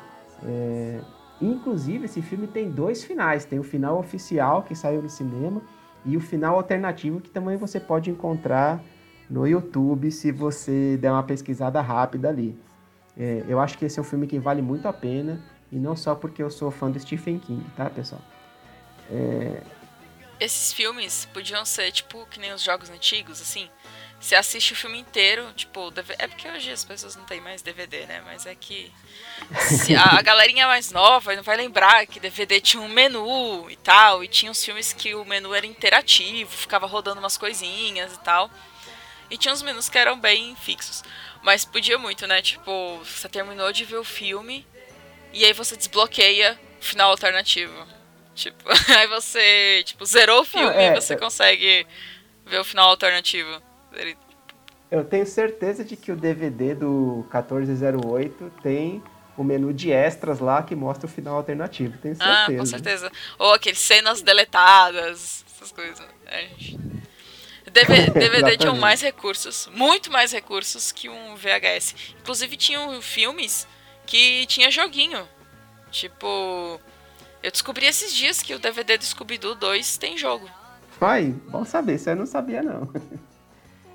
É, 0.45 1.01
inclusive, 1.41 2.05
esse 2.05 2.23
filme 2.23 2.47
tem 2.47 2.71
dois 2.71 3.05
finais. 3.05 3.45
Tem 3.45 3.59
o 3.59 3.63
final 3.63 3.99
oficial, 3.99 4.63
que 4.63 4.75
saiu 4.75 5.03
no 5.03 5.09
cinema, 5.09 5.61
e 6.05 6.17
o 6.17 6.21
final 6.21 6.57
alternativo, 6.57 7.21
que 7.21 7.31
também 7.31 7.57
você 7.57 7.79
pode 7.79 8.11
encontrar 8.11 8.83
no 9.31 9.47
YouTube 9.47 10.11
se 10.11 10.33
você 10.33 10.97
der 10.97 11.13
uma 11.13 11.23
pesquisada 11.23 11.81
rápida 11.81 12.29
ali. 12.29 12.59
É, 13.17 13.45
eu 13.49 13.61
acho 13.61 13.79
que 13.79 13.85
esse 13.85 13.99
é 13.99 14.03
um 14.03 14.05
filme 14.05 14.27
que 14.27 14.39
vale 14.39 14.61
muito 14.61 14.87
a 14.89 14.93
pena 14.93 15.41
e 15.71 15.77
não 15.77 15.97
só 15.97 16.15
porque 16.15 16.43
eu 16.43 16.51
sou 16.51 16.71
fã 16.71 16.91
do 16.91 16.99
Stephen 16.99 17.39
King, 17.39 17.65
tá, 17.77 17.89
pessoal? 17.89 18.21
É... 19.11 19.63
Esses 20.41 20.73
filmes 20.73 21.29
podiam 21.33 21.65
ser 21.65 21.93
tipo 21.93 22.27
que 22.27 22.41
nem 22.41 22.53
os 22.53 22.63
jogos 22.63 22.91
antigos, 22.91 23.41
assim. 23.41 23.69
Você 24.19 24.35
assiste 24.35 24.73
o 24.73 24.77
filme 24.77 24.99
inteiro, 24.99 25.51
tipo, 25.55 25.93
é 26.19 26.27
porque 26.27 26.49
hoje 26.49 26.71
as 26.71 26.85
pessoas 26.85 27.17
não 27.17 27.25
têm 27.25 27.41
mais 27.41 27.63
DVD, 27.63 28.05
né? 28.07 28.23
Mas 28.25 28.45
é 28.47 28.55
que 28.55 28.93
a, 29.97 30.19
a 30.19 30.23
galerinha 30.23 30.67
mais 30.67 30.91
nova 30.93 31.35
não 31.35 31.43
vai 31.43 31.57
lembrar 31.57 32.07
que 32.07 32.21
DVD 32.21 32.61
tinha 32.61 32.83
um 32.83 32.89
menu 32.89 33.71
e 33.71 33.77
tal, 33.77 34.23
e 34.25 34.29
tinha 34.29 34.51
uns 34.51 34.63
filmes 34.63 34.93
que 34.93 35.15
o 35.15 35.25
menu 35.25 35.55
era 35.55 35.67
interativo, 35.67 36.51
ficava 36.51 36.87
rodando 36.87 37.19
umas 37.19 37.39
coisinhas 37.39 38.13
e 38.15 38.21
tal. 38.21 38.51
E 39.31 39.39
tinha 39.39 39.55
uns 39.55 39.63
menus 39.63 39.89
que 39.89 39.97
eram 39.97 40.19
bem 40.19 40.57
fixos. 40.57 41.03
Mas 41.43 41.65
podia 41.65 41.97
muito, 41.99 42.27
né? 42.27 42.43
Tipo, 42.43 42.99
você 42.99 43.29
terminou 43.29 43.73
de 43.73 43.85
ver 43.85 43.97
o 43.97 44.05
filme 44.05 44.67
e 45.33 45.45
aí 45.45 45.53
você 45.53 45.77
desbloqueia 45.77 46.59
o 46.81 46.85
final 46.85 47.11
alternativo. 47.11 47.87
Tipo, 48.35 48.65
aí 48.97 49.07
você, 49.07 49.83
tipo, 49.85 50.05
zerou 50.05 50.41
o 50.41 50.45
filme 50.45 50.69
ah, 50.69 50.83
é, 50.83 50.93
e 50.93 51.01
você 51.01 51.17
consegue 51.17 51.87
ver 52.45 52.59
o 52.59 52.65
final 52.65 52.89
alternativo. 52.89 53.63
Eu 54.91 55.05
tenho 55.05 55.27
certeza 55.27 55.85
de 55.85 55.97
que 55.97 56.11
o 56.11 56.17
DVD 56.17 56.75
do 56.75 57.25
1408 57.33 58.53
tem 58.63 59.03
o 59.37 59.45
menu 59.45 59.73
de 59.73 59.93
extras 59.93 60.41
lá 60.41 60.63
que 60.63 60.75
mostra 60.75 61.07
o 61.07 61.09
final 61.09 61.37
alternativo. 61.37 61.97
Tenho 61.99 62.17
certeza. 62.17 62.45
Ah, 62.45 62.59
com 62.59 62.67
certeza. 62.67 63.13
Ou 63.39 63.55
aqueles 63.55 63.79
cenas 63.79 64.21
deletadas, 64.21 65.45
essas 65.55 65.73
coisas. 65.73 66.05
É, 66.27 66.49
gente... 66.59 67.00
DVD, 67.73 68.11
DVD 68.11 68.57
tinham 68.57 68.77
mais 68.77 69.01
recursos, 69.01 69.69
muito 69.73 70.11
mais 70.11 70.33
recursos 70.33 70.93
que 70.93 71.09
um 71.09 71.37
VHS. 71.37 71.95
Inclusive 72.21 72.57
tinham 72.57 73.01
filmes 73.01 73.67
que 74.07 74.47
tinha 74.47 74.71
joguinho. 74.71 75.27
Tipo, 75.91 76.81
eu 77.43 77.51
descobri 77.51 77.87
esses 77.87 78.15
dias 78.15 78.43
que 78.43 78.55
o 78.55 78.59
DVD 78.59 78.99
do 78.99 79.05
Scooby-Doo 79.05 79.55
2 79.55 79.99
tem 79.99 80.19
jogo. 80.19 80.49
Ai, 81.01 81.35
bom 81.49 81.65
saber, 81.65 81.95
isso 81.95 82.11
eu 82.11 82.17
não 82.17 82.27
sabia 82.27 82.63
não. 82.63 82.89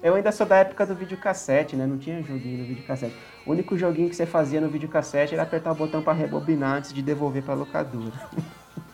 Eu 0.04 0.14
ainda 0.14 0.32
sou 0.32 0.46
da 0.46 0.58
época 0.58 0.86
do 0.86 0.94
videocassete, 0.94 1.76
né? 1.76 1.88
Não 1.88 1.98
tinha 1.98 2.22
joguinho 2.22 2.60
no 2.60 2.66
videocassete. 2.66 3.16
O 3.44 3.52
único 3.52 3.76
joguinho 3.76 4.08
que 4.08 4.16
você 4.16 4.28
fazia 4.28 4.62
no 4.62 4.70
videocassete 4.70 5.34
era 5.34 5.42
apertar 5.42 5.72
o 5.72 5.76
botão 5.76 6.04
para 6.04 6.14
rebobinar 6.14 6.78
antes 6.78 6.94
de 6.94 7.02
devolver 7.02 7.42
para 7.42 7.56
locadora. 7.56 8.14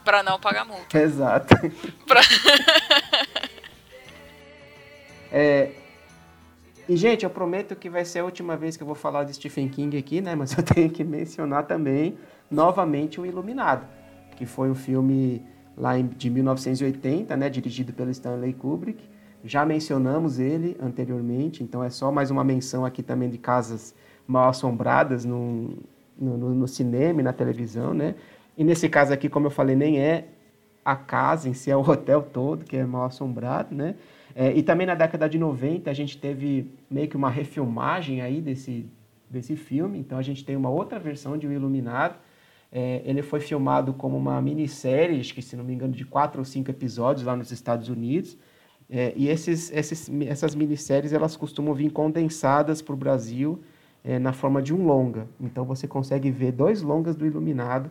Para 0.06 0.24
não 0.24 0.40
pagar 0.40 0.64
multa. 0.64 0.86
Exato. 0.98 1.54
Pra... 2.08 2.22
É, 5.32 5.72
e, 6.90 6.98
gente, 6.98 7.24
eu 7.24 7.30
prometo 7.30 7.76
que 7.76 7.90
vai 7.90 8.04
ser 8.04 8.20
a 8.20 8.26
última 8.26 8.58
vez 8.58 8.76
que 8.76 8.84
eu 8.84 8.88
vou 8.88 8.96
falar 8.96 9.24
de 9.24 9.34
Stephen 9.34 9.70
King 9.70 9.98
aqui, 9.98 10.20
né? 10.20 10.34
Mas 10.36 10.52
eu 10.58 10.64
tenho 10.64 10.90
que 10.90 11.04
mencionar 11.04 11.66
também, 11.66 12.18
novamente, 12.50 13.22
O 13.22 13.26
Iluminado, 13.26 13.86
que 14.36 14.46
foi 14.46 14.70
um 14.70 14.76
filme 14.76 15.42
lá 15.78 15.98
de 15.98 16.30
1980, 16.30 17.38
né? 17.38 17.50
Dirigido 17.50 17.94
pelo 17.94 18.12
Stanley 18.12 18.54
Kubrick. 18.54 19.02
Já 19.44 19.66
mencionamos 19.66 20.38
ele 20.38 20.78
anteriormente, 20.80 21.64
então 21.64 21.84
é 21.84 21.90
só 21.90 22.12
mais 22.12 22.30
uma 22.30 22.44
menção 22.44 22.86
aqui 22.86 23.02
também 23.02 23.30
de 23.30 23.40
casas 23.40 23.96
mal 24.28 24.50
assombradas 24.50 25.26
no, 25.26 25.78
no, 26.18 26.38
no 26.38 26.68
cinema 26.68 27.22
e 27.22 27.24
na 27.24 27.34
televisão, 27.34 27.94
né? 27.94 28.16
E 28.58 28.64
nesse 28.64 28.88
caso 28.88 29.12
aqui, 29.14 29.30
como 29.30 29.48
eu 29.48 29.52
falei, 29.52 29.76
nem 29.76 30.00
é 30.00 30.28
a 30.86 30.96
casa 30.96 31.50
em 31.50 31.54
si, 31.54 31.72
é 31.72 31.76
o 31.76 31.80
hotel 31.88 32.22
todo 32.22 32.66
que 32.66 32.78
é 32.78 32.86
mal 32.86 33.06
assombrado, 33.06 33.74
né? 33.74 33.96
É, 34.36 34.52
e 34.54 34.64
também 34.64 34.88
na 34.88 34.96
década 34.96 35.28
de 35.28 35.38
90 35.38 35.90
a 35.90 35.94
gente 35.94 36.18
teve 36.18 36.72
meio 36.90 37.08
que 37.08 37.18
uma 37.18 37.30
refilmagem 37.30 38.22
aí 38.22 38.42
desse, 38.42 38.86
desse 39.30 39.56
filme. 39.56 40.00
Então 40.00 40.18
a 40.18 40.22
gente 40.22 40.44
tem 40.44 40.56
uma 40.56 40.70
outra 40.70 41.00
versão 41.00 41.38
de 41.38 41.48
O 41.48 41.52
Iluminado. 41.52 42.16
É, 42.72 43.02
ele 43.04 43.22
foi 43.22 43.42
filmado 43.42 43.94
como 43.94 44.18
uma 44.18 44.42
minissérie, 44.42 45.20
acho 45.20 45.34
que 45.34 45.42
se 45.42 45.56
não 45.56 45.64
me 45.64 45.74
engano, 45.74 45.94
de 45.94 46.06
quatro 46.06 46.40
ou 46.40 46.46
cinco 46.46 46.72
episódios 46.72 47.26
lá 47.26 47.36
nos 47.36 47.52
Estados 47.52 47.90
Unidos. 47.90 48.38
É, 48.90 49.14
e 49.16 49.28
esses, 49.28 49.72
esses, 49.72 50.10
essas 50.28 50.56
minisséries 50.56 51.14
elas 51.14 51.36
costumam 51.36 51.74
vir 51.74 51.92
condensadas 51.92 52.82
para 52.82 52.94
o 52.94 52.98
Brasil 52.98 53.62
é, 54.04 54.20
na 54.20 54.34
forma 54.34 54.62
de 54.62 54.74
um 54.74 54.86
longa. 54.86 55.28
Então 55.40 55.66
você 55.66 55.88
consegue 55.88 56.32
ver 56.32 56.52
dois 56.52 56.82
longas 56.82 57.16
do 57.16 57.26
Iluminado 57.26 57.90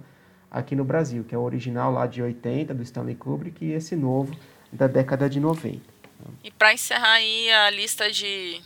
aqui 0.51 0.75
no 0.75 0.85
Brasil, 0.85 1.25
que 1.25 1.35
é 1.35 1.39
o 1.39 1.43
original 1.43 1.93
lá 1.93 2.07
de 2.07 2.23
80 2.23 2.75
do 2.75 2.83
Stanley 2.83 3.15
Kubrick 3.15 3.65
e 3.65 3.73
esse 3.73 3.95
novo 3.95 4.35
da 4.73 4.87
década 4.87 5.29
de 5.29 5.39
90. 5.39 6.00
E 6.43 6.51
para 6.51 6.73
encerrar 6.73 7.13
aí 7.13 7.51
a 7.51 7.71
lista 7.71 8.11
de 8.11 8.61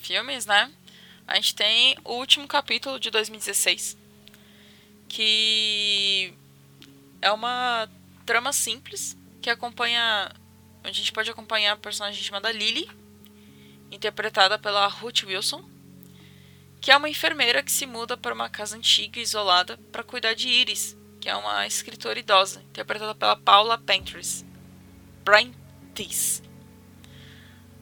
filmes, 0.00 0.46
né? 0.46 0.70
A 1.26 1.34
gente 1.36 1.54
tem 1.54 1.96
o 2.04 2.14
último 2.14 2.48
capítulo 2.48 2.98
de 2.98 3.10
2016, 3.10 3.96
que 5.08 6.32
é 7.20 7.30
uma 7.30 7.88
trama 8.24 8.52
simples 8.52 9.16
que 9.40 9.50
acompanha 9.50 10.30
a 10.88 10.92
gente 10.92 11.12
pode 11.12 11.30
acompanhar 11.30 11.72
a 11.72 11.76
personagem 11.76 12.22
chamada 12.22 12.50
Lily, 12.50 12.88
interpretada 13.90 14.58
pela 14.58 14.86
Ruth 14.86 15.24
Wilson, 15.24 15.62
que 16.80 16.90
é 16.90 16.96
uma 16.96 17.10
enfermeira 17.10 17.62
que 17.62 17.72
se 17.72 17.84
muda 17.84 18.16
para 18.16 18.34
uma 18.34 18.48
casa 18.48 18.76
antiga 18.76 19.18
e 19.18 19.22
isolada 19.22 19.76
para 19.92 20.02
cuidar 20.02 20.34
de 20.34 20.48
Iris, 20.48 20.96
que 21.20 21.28
é 21.28 21.36
uma 21.36 21.66
escritora 21.66 22.18
idosa, 22.18 22.62
interpretada 22.62 23.14
pela 23.14 23.36
Paula 23.36 23.76
Prentice. 23.76 24.46
Prentice. 25.24 26.47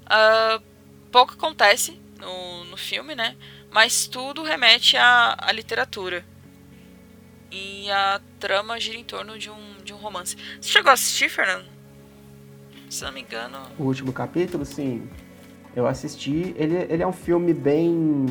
Uh, 0.06 0.62
pouco 1.10 1.34
acontece 1.34 2.00
no, 2.20 2.64
no 2.64 2.76
filme, 2.76 3.14
né? 3.14 3.36
Mas 3.70 4.06
tudo 4.06 4.42
remete 4.42 4.96
à, 4.96 5.36
à 5.38 5.52
literatura. 5.52 6.24
E 7.50 7.90
a 7.90 8.20
trama 8.38 8.78
gira 8.78 8.96
em 8.96 9.04
torno 9.04 9.38
de 9.38 9.50
um, 9.50 9.76
de 9.84 9.92
um 9.92 9.96
romance. 9.96 10.36
Você 10.60 10.70
chegou 10.70 10.90
a 10.90 10.94
assistir, 10.94 11.28
Fernando? 11.28 11.66
Se 12.88 13.04
não 13.04 13.12
me 13.12 13.20
engano. 13.20 13.58
O 13.78 13.84
último 13.84 14.12
capítulo, 14.12 14.64
sim. 14.64 15.08
Eu 15.74 15.86
assisti. 15.86 16.54
Ele, 16.56 16.76
ele 16.88 17.02
é 17.02 17.06
um 17.06 17.12
filme 17.12 17.52
bem. 17.52 18.26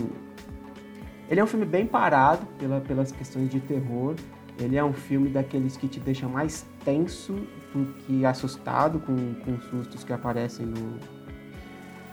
Ele 1.29 1.39
é 1.39 1.43
um 1.43 1.47
filme 1.47 1.65
bem 1.65 1.85
parado 1.85 2.45
pela, 2.57 2.81
pelas 2.81 3.11
questões 3.11 3.49
de 3.49 3.59
terror. 3.59 4.15
Ele 4.59 4.77
é 4.77 4.83
um 4.83 4.93
filme 4.93 5.29
daqueles 5.29 5.75
que 5.75 5.87
te 5.87 5.99
deixa 5.99 6.27
mais 6.27 6.65
tenso 6.83 7.33
do 7.73 7.93
que 7.99 8.25
assustado 8.25 8.99
com, 8.99 9.33
com 9.35 9.59
sustos 9.69 10.03
que 10.03 10.13
aparecem 10.13 10.65
no, 10.65 10.99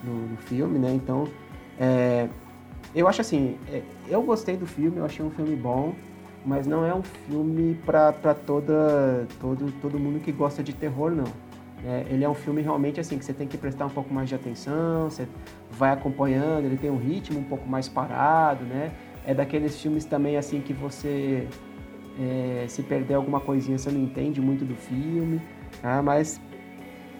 no, 0.02 0.28
no 0.28 0.36
filme, 0.36 0.78
né? 0.78 0.92
Então, 0.92 1.26
é, 1.78 2.28
eu 2.94 3.08
acho 3.08 3.20
assim, 3.20 3.58
é, 3.70 3.82
eu 4.08 4.22
gostei 4.22 4.56
do 4.56 4.66
filme, 4.66 4.98
eu 4.98 5.04
achei 5.04 5.24
um 5.24 5.30
filme 5.30 5.56
bom, 5.56 5.94
mas 6.44 6.66
não 6.66 6.84
é 6.84 6.94
um 6.94 7.02
filme 7.02 7.74
para 7.86 8.12
toda 8.34 9.26
todo, 9.40 9.72
todo 9.80 9.98
mundo 9.98 10.20
que 10.20 10.32
gosta 10.32 10.62
de 10.62 10.72
terror, 10.72 11.10
não. 11.10 11.52
É, 11.84 12.06
ele 12.08 12.22
é 12.22 12.28
um 12.28 12.34
filme 12.34 12.62
realmente 12.62 13.00
assim 13.00 13.18
que 13.18 13.24
você 13.24 13.32
tem 13.32 13.48
que 13.48 13.58
prestar 13.58 13.86
um 13.86 13.90
pouco 13.90 14.12
mais 14.12 14.28
de 14.28 14.34
atenção, 14.34 15.10
você 15.10 15.26
vai 15.70 15.90
acompanhando, 15.90 16.66
ele 16.66 16.76
tem 16.76 16.90
um 16.90 16.98
ritmo 16.98 17.40
um 17.40 17.44
pouco 17.44 17.68
mais 17.68 17.88
parado, 17.88 18.64
né? 18.64 18.92
É 19.26 19.34
daqueles 19.34 19.80
filmes 19.80 20.04
também 20.04 20.36
assim 20.36 20.60
que 20.60 20.72
você 20.72 21.48
é, 22.20 22.66
se 22.68 22.82
perder 22.82 23.14
alguma 23.14 23.40
coisinha 23.40 23.78
você 23.78 23.90
não 23.90 24.00
entende 24.00 24.40
muito 24.40 24.64
do 24.64 24.74
filme, 24.74 25.40
tá? 25.80 26.02
Mas 26.02 26.40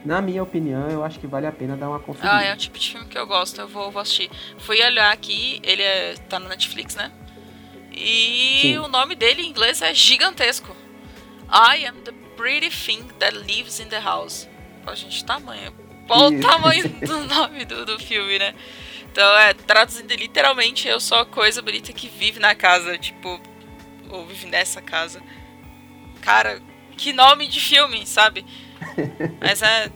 na 0.05 0.21
minha 0.21 0.43
opinião 0.43 0.89
eu 0.89 1.05
acho 1.05 1.19
que 1.19 1.27
vale 1.27 1.47
a 1.47 1.53
pena 1.53 1.77
dar 1.77 1.89
uma 1.89 2.01
conferida. 2.01 2.37
Ah, 2.37 2.43
é 2.43 2.53
o 2.53 2.57
tipo 2.57 2.79
de 2.79 2.91
filme 2.91 3.07
que 3.07 3.19
eu 3.19 3.27
gosto, 3.27 3.61
eu 3.61 3.69
vou, 3.69 3.91
vou 3.91 4.03
assistir. 4.03 4.31
Fui 4.59 4.83
olhar 4.83 5.13
aqui, 5.13 5.61
ele 5.63 5.83
é, 5.83 6.15
tá 6.29 6.39
no 6.39 6.49
Netflix, 6.49 6.95
né? 6.95 7.13
E 7.93 8.61
Sim. 8.63 8.79
o 8.79 8.89
nome 8.89 9.15
dele 9.15 9.43
em 9.43 9.51
inglês 9.51 9.83
é 9.83 9.93
gigantesco. 9.95 10.75
I 11.51 11.87
am 11.87 11.97
the 12.03 12.13
pretty 12.37 12.71
thing 12.71 13.09
that 13.19 13.37
lives 13.37 13.79
in 13.79 13.89
the 13.89 14.01
house. 14.01 14.49
Ó, 14.87 14.95
gente, 14.95 15.25
tamanho. 15.25 15.73
Qual 16.07 16.29
o 16.29 16.41
tamanho 16.41 16.89
do 17.01 17.19
nome 17.27 17.65
do, 17.65 17.85
do 17.85 17.99
filme, 17.99 18.39
né? 18.39 18.55
Então, 19.11 19.39
é, 19.39 19.53
traduzindo 19.53 20.13
literalmente, 20.15 20.89
eu 20.89 20.99
sou 20.99 21.19
a 21.19 21.27
coisa 21.27 21.61
bonita 21.61 21.93
que 21.93 22.09
vive 22.09 22.41
na 22.41 22.55
casa, 22.55 22.97
tipo, 22.97 23.41
ou 24.09 24.27
vive 24.27 24.47
nessa 24.47 24.81
casa. 24.81 25.23
Cara, 26.23 26.63
que 26.97 27.13
nome 27.13 27.47
de 27.47 27.61
filme, 27.61 28.07
sabe? 28.07 28.45
Mas 29.41 29.63
é. 29.63 29.91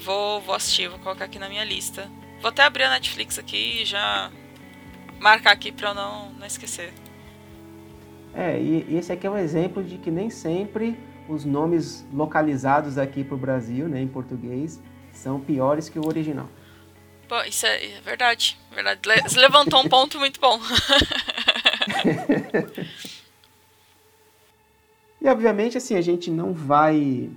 Vou, 0.00 0.40
vou 0.42 0.54
assistir, 0.54 0.88
vou 0.88 0.98
colocar 0.98 1.24
aqui 1.24 1.38
na 1.38 1.48
minha 1.48 1.64
lista. 1.64 2.10
Vou 2.40 2.50
até 2.50 2.62
abrir 2.62 2.84
a 2.84 2.90
Netflix 2.90 3.38
aqui 3.38 3.82
e 3.82 3.84
já 3.84 4.30
marcar 5.18 5.52
aqui 5.52 5.72
pra 5.72 5.90
eu 5.90 5.94
não, 5.94 6.30
não 6.32 6.46
esquecer. 6.46 6.92
É, 8.34 8.60
e 8.60 8.96
esse 8.96 9.12
aqui 9.12 9.26
é 9.26 9.30
um 9.30 9.38
exemplo 9.38 9.82
de 9.82 9.96
que 9.96 10.10
nem 10.10 10.28
sempre 10.28 10.98
os 11.28 11.44
nomes 11.44 12.04
localizados 12.12 12.98
aqui 12.98 13.24
para 13.24 13.34
o 13.34 13.38
Brasil, 13.38 13.88
né, 13.88 14.00
em 14.00 14.08
português, 14.08 14.78
são 15.12 15.40
piores 15.40 15.88
que 15.88 15.98
o 15.98 16.06
original. 16.06 16.48
Pô, 17.28 17.40
isso 17.44 17.64
é, 17.64 17.86
é 17.86 18.00
verdade, 18.02 18.58
verdade. 18.70 19.00
Você 19.22 19.40
levantou 19.40 19.80
um 19.80 19.88
ponto 19.88 20.18
muito 20.18 20.38
bom. 20.40 20.60
e 25.22 25.28
obviamente, 25.28 25.78
assim, 25.78 25.96
a 25.96 26.02
gente 26.02 26.30
não 26.30 26.52
vai 26.52 27.30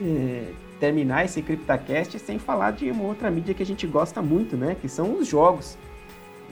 é, 0.00 0.52
terminar 0.80 1.24
esse 1.24 1.42
CryptaCast 1.42 2.18
sem 2.18 2.38
falar 2.38 2.72
de 2.72 2.90
uma 2.90 3.04
outra 3.04 3.30
mídia 3.30 3.54
que 3.54 3.62
a 3.62 3.66
gente 3.66 3.86
gosta 3.86 4.20
muito, 4.20 4.56
né? 4.56 4.76
Que 4.80 4.88
são 4.88 5.18
os 5.18 5.26
jogos. 5.26 5.76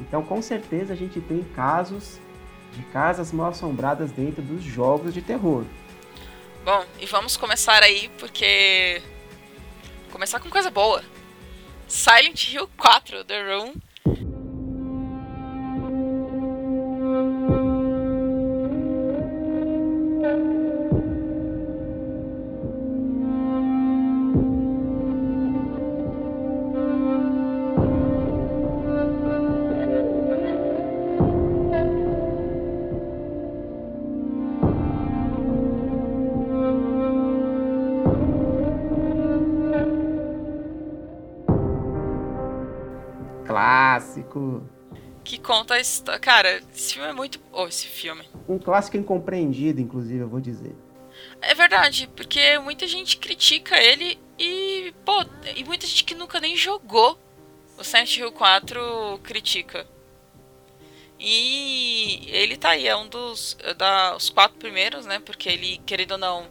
Então, 0.01 0.23
com 0.23 0.41
certeza, 0.41 0.93
a 0.93 0.97
gente 0.97 1.21
tem 1.21 1.43
casos 1.55 2.19
de 2.73 2.83
casas 2.85 3.33
mal 3.33 3.51
assombradas 3.51 4.11
dentro 4.13 4.43
dos 4.43 4.63
jogos 4.63 5.13
de 5.13 5.21
terror. 5.21 5.65
Bom, 6.65 6.85
e 7.01 7.07
vamos 7.07 7.37
começar 7.37 7.83
aí 7.83 8.11
porque. 8.19 9.03
Começar 10.11 10.41
com 10.41 10.49
coisa 10.49 10.71
boa. 10.71 11.03
Silent 11.89 12.53
Hill 12.53 12.69
4 12.77 13.25
The 13.25 13.55
Room 13.55 13.75
clássico. 44.33 44.63
Que 45.25 45.39
conta 45.39 45.75
a 45.75 45.81
história. 45.81 46.19
Cara, 46.19 46.63
esse 46.75 46.95
filme 46.95 47.09
é 47.09 47.13
muito. 47.13 47.41
Oh, 47.53 47.67
esse 47.67 47.87
filme. 47.87 48.29
Um 48.49 48.59
clássico 48.59 48.97
incompreendido, 48.97 49.81
inclusive, 49.81 50.21
eu 50.21 50.29
vou 50.29 50.41
dizer. 50.41 50.75
É 51.41 51.55
verdade, 51.55 52.09
porque 52.17 52.59
muita 52.59 52.87
gente 52.87 53.19
critica 53.19 53.79
ele 53.79 54.19
e. 54.39 54.93
Pô, 55.05 55.25
e 55.55 55.63
muita 55.65 55.87
gente 55.87 56.05
que 56.05 56.15
nunca 56.15 56.41
nem 56.41 56.57
jogou 56.57 57.19
o 57.79 57.85
Silent 57.85 58.17
Hill 58.17 58.33
4 58.33 59.21
critica. 59.23 59.87
E 61.21 62.27
ele 62.27 62.57
tá 62.57 62.71
aí, 62.71 62.89
é 62.89 62.97
um 62.97 63.07
dos 63.07 63.57
da, 63.77 64.17
os 64.17 64.29
quatro 64.29 64.59
primeiros, 64.59 65.07
né? 65.07 65.21
Porque 65.21 65.49
ele, 65.49 65.79
querido 65.87 66.15
ou 66.15 66.19
não, 66.19 66.51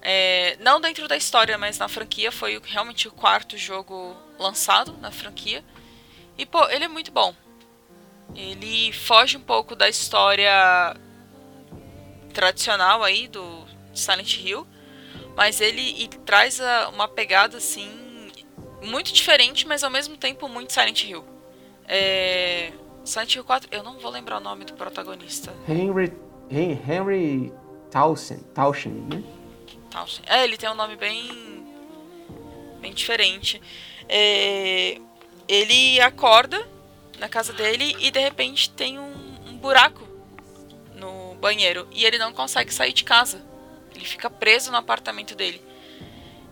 é, 0.00 0.56
não 0.60 0.80
dentro 0.80 1.08
da 1.08 1.16
história, 1.16 1.58
mas 1.58 1.76
na 1.76 1.88
franquia, 1.88 2.30
foi 2.30 2.60
realmente 2.64 3.08
o 3.08 3.10
quarto 3.10 3.58
jogo 3.58 4.16
lançado 4.38 4.96
na 4.98 5.10
franquia. 5.10 5.64
E, 6.36 6.44
pô, 6.44 6.66
ele 6.68 6.84
é 6.84 6.88
muito 6.88 7.12
bom. 7.12 7.34
Ele 8.34 8.92
foge 8.92 9.36
um 9.36 9.40
pouco 9.40 9.76
da 9.76 9.88
história 9.88 10.96
tradicional 12.32 13.02
aí 13.02 13.28
do 13.28 13.64
Silent 13.94 14.38
Hill, 14.38 14.66
mas 15.36 15.60
ele, 15.60 16.08
traz 16.24 16.60
uma 16.92 17.06
pegada 17.06 17.58
assim 17.58 18.30
muito 18.82 19.12
diferente, 19.12 19.66
mas 19.66 19.84
ao 19.84 19.90
mesmo 19.90 20.16
tempo 20.16 20.48
muito 20.48 20.72
Silent 20.72 21.04
Hill. 21.04 21.24
É, 21.86 22.72
Silent 23.04 23.34
Hill 23.36 23.44
4, 23.44 23.68
eu 23.70 23.82
não 23.82 23.98
vou 23.98 24.10
lembrar 24.10 24.38
o 24.38 24.40
nome 24.40 24.64
do 24.64 24.74
protagonista. 24.74 25.52
Henry 25.68 26.12
Henry 26.50 27.52
Towson, 27.90 28.38
Towson, 28.54 28.90
né? 28.90 29.22
Towson. 29.90 30.22
É, 30.26 30.44
ele 30.44 30.56
tem 30.56 30.68
um 30.68 30.74
nome 30.74 30.96
bem 30.96 31.64
bem 32.80 32.92
diferente. 32.92 33.62
É, 34.08 35.00
ele 35.48 36.00
acorda 36.00 36.66
na 37.18 37.28
casa 37.28 37.52
dele 37.52 37.96
e 38.00 38.10
de 38.10 38.18
repente 38.18 38.70
tem 38.70 38.98
um, 38.98 39.12
um, 39.48 39.56
buraco 39.56 40.06
no 40.94 41.34
banheiro 41.36 41.86
e 41.92 42.04
ele 42.04 42.18
não 42.18 42.32
consegue 42.32 42.72
sair 42.72 42.92
de 42.92 43.04
casa. 43.04 43.40
Ele 43.94 44.04
fica 44.04 44.28
preso 44.28 44.70
no 44.70 44.76
apartamento 44.76 45.34
dele. 45.34 45.62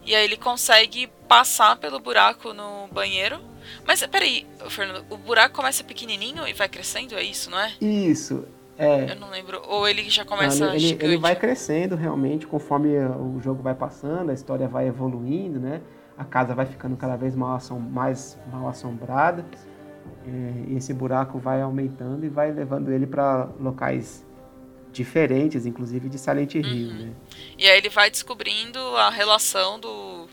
E 0.04 0.14
aí 0.14 0.24
ele 0.24 0.36
consegue 0.36 1.08
passar 1.28 1.76
pelo 1.76 2.00
buraco 2.00 2.52
no 2.52 2.88
banheiro 2.88 3.40
Mas 3.86 4.04
peraí, 4.06 4.46
Fernando, 4.68 5.04
o 5.08 5.16
buraco 5.16 5.54
começa 5.54 5.84
pequenininho 5.84 6.46
e 6.46 6.52
vai 6.52 6.68
crescendo, 6.68 7.14
é 7.14 7.22
isso, 7.22 7.50
não 7.50 7.58
é? 7.58 7.72
Isso. 7.80 8.44
É. 8.78 9.12
Eu 9.12 9.16
não 9.16 9.30
lembro. 9.30 9.62
Ou 9.68 9.86
ele 9.86 10.08
já 10.08 10.24
começa 10.24 10.66
Não, 10.66 10.72
ele, 10.72 10.80
gigante? 10.80 11.04
ele 11.04 11.16
vai 11.18 11.36
crescendo 11.36 11.94
realmente 11.94 12.46
conforme 12.46 12.98
o 12.98 13.40
jogo 13.40 13.62
vai 13.62 13.74
passando, 13.74 14.30
a 14.30 14.34
história 14.34 14.66
vai 14.66 14.88
evoluindo, 14.88 15.60
né? 15.60 15.80
A 16.22 16.24
casa 16.24 16.54
vai 16.54 16.66
ficando 16.66 16.96
cada 16.96 17.16
vez 17.16 17.34
mal 17.34 17.58
mais 17.90 18.38
mal 18.50 18.68
assombrada. 18.68 19.44
é, 20.26 20.70
E 20.72 20.76
esse 20.76 20.94
buraco 20.94 21.38
vai 21.38 21.60
aumentando 21.60 22.24
e 22.24 22.28
vai 22.28 22.52
levando 22.52 22.90
ele 22.92 23.06
para 23.06 23.48
locais 23.60 24.24
diferentes, 24.92 25.66
inclusive 25.66 26.08
de 26.08 26.18
Silent 26.18 26.54
Hill, 26.54 26.64
Uhum. 26.64 27.06
né? 27.06 27.12
E 27.58 27.68
aí 27.68 27.78
ele 27.78 27.88
vai 27.88 28.10
descobrindo 28.10 28.78
a 28.96 29.10
relação 29.10 29.80
do 29.80 30.28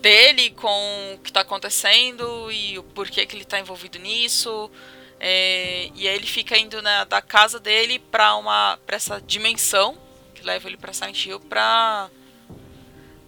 dele 0.00 0.50
com 0.50 1.14
o 1.14 1.18
que 1.18 1.32
tá 1.32 1.40
acontecendo 1.40 2.50
e 2.50 2.78
o 2.78 2.82
porquê 2.82 3.26
que 3.26 3.36
ele 3.36 3.44
tá 3.44 3.58
envolvido 3.60 3.98
nisso. 3.98 4.70
É, 5.18 5.90
e 5.94 6.06
aí 6.08 6.14
ele 6.14 6.26
fica 6.26 6.56
indo 6.58 6.80
na, 6.82 7.04
da 7.04 7.20
casa 7.22 7.58
dele 7.58 7.98
pra 7.98 8.36
uma 8.36 8.78
pra 8.86 8.96
essa 8.96 9.20
dimensão 9.20 9.96
que 10.34 10.42
leva 10.44 10.68
ele 10.68 10.76
pra 10.76 10.92
Silent 10.92 11.24
Hill 11.26 11.40
pra 11.40 12.08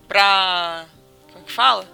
como 0.06 0.86
que 1.48 1.52
fala? 1.52 1.88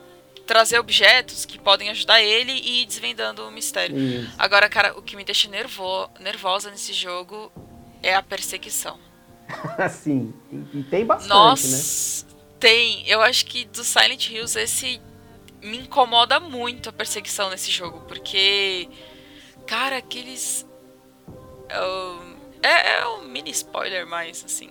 Trazer 0.46 0.78
objetos 0.78 1.46
que 1.46 1.58
podem 1.58 1.88
ajudar 1.88 2.20
ele 2.20 2.52
e 2.52 2.82
ir 2.82 2.86
desvendando 2.86 3.46
o 3.46 3.50
mistério. 3.50 3.96
Isso. 3.96 4.30
Agora, 4.38 4.68
cara, 4.68 4.98
o 4.98 5.02
que 5.02 5.16
me 5.16 5.24
deixa 5.24 5.48
nervo 5.48 6.10
nervosa 6.20 6.70
nesse 6.70 6.92
jogo 6.92 7.50
é 8.02 8.14
a 8.14 8.22
perseguição. 8.22 8.98
Assim, 9.78 10.34
e, 10.52 10.78
e 10.80 10.82
tem 10.84 11.04
bastante, 11.06 11.28
né? 11.28 11.34
Nossa, 11.34 12.26
tem. 12.60 13.08
Eu 13.08 13.22
acho 13.22 13.46
que 13.46 13.64
do 13.66 13.82
Silent 13.84 14.28
Hills 14.30 14.58
esse 14.58 15.00
me 15.62 15.78
incomoda 15.78 16.38
muito 16.40 16.90
a 16.90 16.92
perseguição 16.92 17.48
nesse 17.48 17.70
jogo, 17.70 18.00
porque, 18.06 18.88
cara, 19.66 19.96
aqueles. 19.98 20.66
ahn, 21.70 22.36
É, 22.62 22.98
é 23.00 23.06
um 23.08 23.22
mini 23.28 23.50
spoiler, 23.50 24.06
mas 24.06 24.44
assim. 24.44 24.68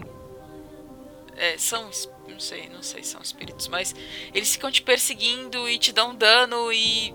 É, 1.38 1.58
são. 1.58 1.90
Não 2.28 2.40
sei, 2.40 2.70
não 2.70 2.82
sei 2.82 3.04
se 3.04 3.12
são 3.12 3.22
espíritos, 3.22 3.68
mas 3.68 3.94
eles 4.34 4.54
ficam 4.54 4.72
te 4.72 4.82
perseguindo 4.82 5.68
e 5.70 5.78
te 5.78 5.92
dão 5.92 6.16
dano 6.16 6.72
e. 6.72 7.14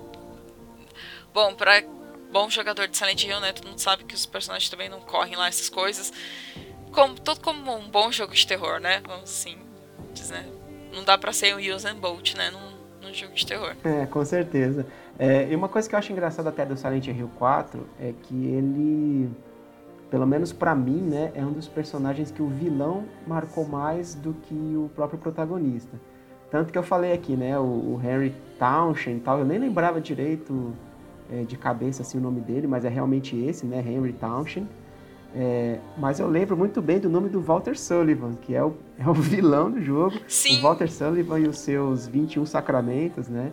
Bom, 1.32 1.54
pra 1.54 1.82
bom 2.30 2.48
jogador 2.50 2.86
de 2.88 2.96
Silent 2.96 3.24
Hill, 3.24 3.40
né? 3.40 3.52
Todo 3.52 3.68
mundo 3.68 3.78
sabe 3.78 4.04
que 4.04 4.14
os 4.14 4.26
personagens 4.26 4.70
também 4.70 4.88
não 4.88 5.00
correm 5.00 5.36
lá 5.36 5.48
essas 5.48 5.68
coisas. 5.68 6.12
Como, 6.92 7.18
todo 7.20 7.40
como 7.40 7.76
um 7.76 7.88
bom 7.88 8.10
jogo 8.12 8.34
de 8.34 8.46
terror, 8.46 8.80
né? 8.80 9.02
Vamos 9.06 9.30
assim 9.30 9.58
dizer. 10.12 10.34
né? 10.34 10.52
Não 10.92 11.04
dá 11.04 11.16
pra 11.18 11.32
ser 11.32 11.54
um 11.54 11.74
Use 11.74 11.86
and 11.86 11.96
Bolt, 11.96 12.34
né? 12.34 12.50
Num, 12.50 13.06
num 13.06 13.14
jogo 13.14 13.34
de 13.34 13.46
terror. 13.46 13.76
É, 13.84 14.06
com 14.06 14.24
certeza. 14.24 14.86
É, 15.18 15.48
e 15.50 15.54
uma 15.54 15.68
coisa 15.68 15.88
que 15.88 15.94
eu 15.94 15.98
acho 15.98 16.12
engraçada 16.12 16.48
até 16.48 16.64
do 16.64 16.76
Silent 16.76 17.06
Hill 17.06 17.30
4 17.38 17.88
é 18.00 18.12
que 18.22 18.34
ele, 18.34 19.30
pelo 20.10 20.26
menos 20.26 20.52
pra 20.52 20.74
mim, 20.74 21.00
né, 21.00 21.30
é 21.34 21.44
um 21.44 21.52
dos 21.52 21.68
personagens 21.68 22.30
que 22.30 22.42
o 22.42 22.48
vilão 22.48 23.04
marcou 23.26 23.66
mais 23.66 24.14
do 24.14 24.32
que 24.32 24.54
o 24.54 24.90
próprio 24.94 25.18
protagonista. 25.18 25.98
Tanto 26.50 26.72
que 26.72 26.78
eu 26.78 26.82
falei 26.82 27.12
aqui, 27.12 27.36
né, 27.36 27.58
o, 27.58 27.62
o 27.62 28.00
Henry 28.02 28.34
Townshend 28.58 29.18
e 29.18 29.20
tal, 29.20 29.38
eu 29.38 29.44
nem 29.44 29.58
lembrava 29.58 30.00
direito 30.00 30.72
é, 31.30 31.42
de 31.42 31.56
cabeça 31.56 32.02
assim 32.02 32.18
o 32.18 32.20
nome 32.20 32.40
dele, 32.40 32.66
mas 32.66 32.84
é 32.84 32.88
realmente 32.88 33.36
esse, 33.36 33.66
né, 33.66 33.84
Henry 33.86 34.14
Townshend. 34.14 34.66
É, 35.34 35.78
mas 35.98 36.18
eu 36.18 36.28
lembro 36.28 36.56
muito 36.56 36.80
bem 36.80 36.98
do 36.98 37.10
nome 37.10 37.28
do 37.28 37.40
Walter 37.40 37.78
Sullivan, 37.78 38.32
que 38.40 38.54
é 38.54 38.64
o, 38.64 38.74
é 38.98 39.08
o 39.08 39.12
vilão 39.12 39.70
do 39.70 39.82
jogo. 39.82 40.16
Sim. 40.26 40.58
O 40.58 40.62
Walter 40.62 40.90
Sullivan 40.90 41.40
e 41.40 41.48
os 41.48 41.58
seus 41.58 42.06
21 42.06 42.46
sacramentos, 42.46 43.28
né? 43.28 43.52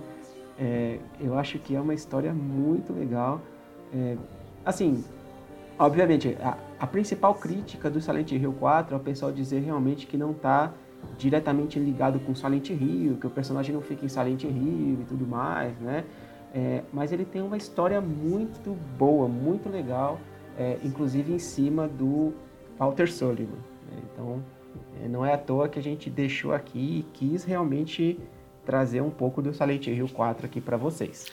É, 0.57 0.99
eu 1.19 1.37
acho 1.37 1.59
que 1.59 1.75
é 1.75 1.81
uma 1.81 1.93
história 1.93 2.33
muito 2.33 2.93
legal. 2.93 3.41
É, 3.93 4.15
assim, 4.65 5.03
obviamente, 5.77 6.37
a, 6.41 6.57
a 6.79 6.87
principal 6.87 7.33
crítica 7.35 7.89
do 7.89 8.01
Silent 8.01 8.31
Hill 8.31 8.53
4 8.53 8.95
é 8.95 8.97
o 8.97 9.01
pessoal 9.01 9.31
dizer 9.31 9.59
realmente 9.59 10.07
que 10.07 10.17
não 10.17 10.31
está 10.31 10.73
diretamente 11.17 11.79
ligado 11.79 12.19
com 12.19 12.33
Silent 12.33 12.69
Hill, 12.69 13.17
que 13.17 13.27
o 13.27 13.29
personagem 13.29 13.73
não 13.73 13.81
fica 13.81 14.05
em 14.05 14.09
Silent 14.09 14.43
Hill 14.43 14.99
e 15.01 15.05
tudo 15.07 15.25
mais, 15.25 15.77
né? 15.79 16.03
É, 16.53 16.83
mas 16.91 17.11
ele 17.11 17.25
tem 17.25 17.41
uma 17.41 17.57
história 17.57 17.99
muito 17.99 18.71
boa, 18.97 19.27
muito 19.27 19.69
legal, 19.69 20.19
é, 20.57 20.77
inclusive 20.83 21.33
em 21.33 21.39
cima 21.39 21.87
do 21.87 22.33
Walter 22.79 23.11
Sullivan. 23.11 23.57
né? 23.91 24.01
Então, 24.11 24.41
é, 25.03 25.07
não 25.07 25.25
é 25.25 25.33
à 25.33 25.37
toa 25.37 25.67
que 25.67 25.77
a 25.77 25.83
gente 25.83 26.09
deixou 26.09 26.53
aqui 26.53 26.99
e 26.99 27.03
quis 27.13 27.43
realmente 27.43 28.19
trazer 28.65 29.01
um 29.01 29.11
pouco 29.11 29.41
do 29.41 29.53
Silent 29.53 29.87
Hill 29.87 30.09
4 30.09 30.45
aqui 30.45 30.61
para 30.61 30.77
vocês. 30.77 31.25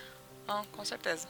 Ah, 0.46 0.62
com 0.72 0.84
certeza. 0.84 1.28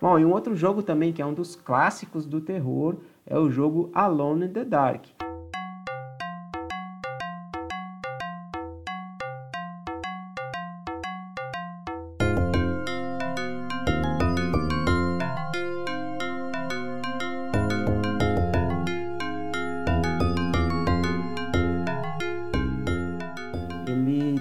Bom, 0.00 0.16
e 0.16 0.24
um 0.24 0.30
outro 0.30 0.54
jogo 0.54 0.80
também 0.80 1.12
que 1.12 1.20
é 1.20 1.26
um 1.26 1.34
dos 1.34 1.56
clássicos 1.56 2.24
do 2.24 2.40
terror 2.40 2.96
é 3.26 3.36
o 3.36 3.50
jogo 3.50 3.90
Alone 3.92 4.46
in 4.46 4.52
the 4.52 4.64
Dark. 4.64 5.06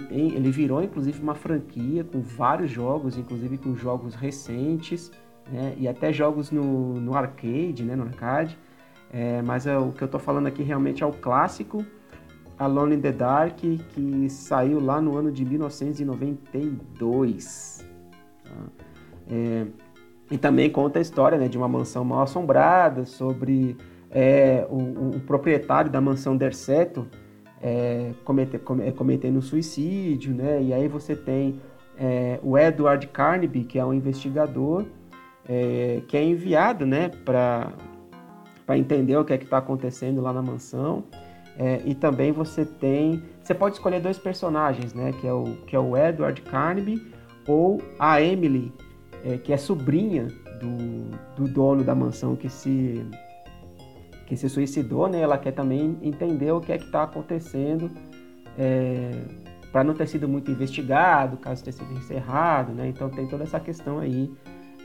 Ele, 0.10 0.52
virou 0.52 0.82
inclusive 0.82 1.22
uma 1.22 1.36
franquia 1.36 2.04
com 2.04 2.22
vários 2.22 2.72
jogos, 2.72 3.18
inclusive 3.18 3.58
com 3.58 3.76
jogos 3.76 4.16
recentes, 4.16 5.12
né? 5.52 5.74
E 5.78 5.88
até 5.88 6.12
jogos 6.14 6.52
no, 6.52 6.94
no 7.00 7.16
arcade, 7.16 7.84
né? 7.84 7.96
No 7.96 8.04
arcade. 8.04 8.58
É, 9.12 9.42
mas 9.42 9.66
é, 9.66 9.78
o 9.78 9.92
que 9.92 10.04
eu 10.04 10.08
tô 10.08 10.20
falando 10.20 10.48
aqui 10.48 10.64
realmente 10.64 11.04
é 11.04 11.06
o 11.06 11.12
clássico 11.14 11.86
Alone 12.60 12.96
in 12.96 13.02
the 13.02 13.12
Dark, 13.12 13.58
que 13.60 14.28
saiu 14.30 14.80
lá 14.80 15.00
no 15.00 15.16
ano 15.16 15.32
de 15.32 15.46
1992. 15.46 17.86
tá? 18.44 18.52
É, 19.30 19.66
e 20.32 20.38
também 20.38 20.70
conta 20.70 21.00
a 21.00 21.02
história 21.02 21.38
né, 21.38 21.48
de 21.48 21.58
uma 21.58 21.68
mansão 21.68 22.04
mal 22.04 22.24
assombrada, 22.24 23.06
sobre 23.06 23.78
é, 24.12 24.66
o, 24.70 25.16
o- 25.16 25.20
proprietário 25.22 25.90
da 25.92 26.02
mansão 26.02 26.36
Derceto 26.36 27.08
é, 27.62 28.12
comete- 28.26 28.58
come- 28.60 28.92
cometendo 28.92 29.42
suicídio, 29.42 30.34
né? 30.34 30.62
E 30.62 30.74
aí 30.74 30.88
você 30.88 31.16
tem 31.16 31.62
é, 31.98 32.40
o 32.44 32.58
Edward 32.58 33.08
Carnaby, 33.08 33.64
que 33.64 33.80
é 33.80 33.86
um 33.86 33.94
investigador, 33.94 34.86
é, 35.48 36.02
que 36.08 36.18
é 36.18 36.24
enviado, 36.24 36.86
né, 36.86 37.10
para 37.24 37.74
entender 38.78 39.16
o 39.16 39.24
que 39.24 39.34
é 39.34 39.38
que 39.38 39.46
está 39.46 39.58
acontecendo 39.58 40.22
lá 40.22 40.34
na 40.34 40.42
mansão. 40.42 41.04
É, 41.58 41.82
e 41.86 41.96
também 41.96 42.32
você 42.32 42.66
tem, 42.66 43.24
você 43.42 43.54
pode 43.56 43.76
escolher 43.76 44.00
dois 44.00 44.20
personagens, 44.20 44.94
né, 44.94 45.12
que 45.20 45.26
é 45.26 45.34
o 45.34 45.56
que 45.66 45.76
é 45.76 45.80
o 45.80 45.98
Edward 45.98 46.40
Carnaby 46.42 47.12
ou 47.48 47.82
a 47.98 48.22
Emily, 48.22 48.72
é, 49.26 49.38
que 49.38 49.52
é 49.52 49.58
sobrinha 49.58 50.28
do, 50.60 51.10
do 51.36 51.52
dono 51.52 51.84
da 51.84 51.96
mansão 51.96 52.36
que 52.36 52.50
se 52.50 53.04
que 54.28 54.36
se 54.36 54.50
suicidou, 54.50 55.08
né? 55.08 55.22
Ela 55.22 55.38
quer 55.38 55.52
também 55.52 55.98
entender 56.02 56.52
o 56.52 56.60
que 56.60 56.74
é 56.74 56.78
que 56.78 56.84
está 56.84 57.04
acontecendo 57.04 57.90
para 59.72 59.86
não 59.86 59.94
ter 59.94 60.06
sido 60.06 60.28
muito 60.28 60.52
investigado, 60.52 61.38
caso 61.38 61.64
tenha 61.64 61.72
sido 61.72 61.94
encerrado, 61.94 62.74
né? 62.74 62.90
Então 62.90 63.10
tem 63.10 63.26
toda 63.26 63.46
essa 63.46 63.60
questão 63.60 64.00
aí 64.00 64.30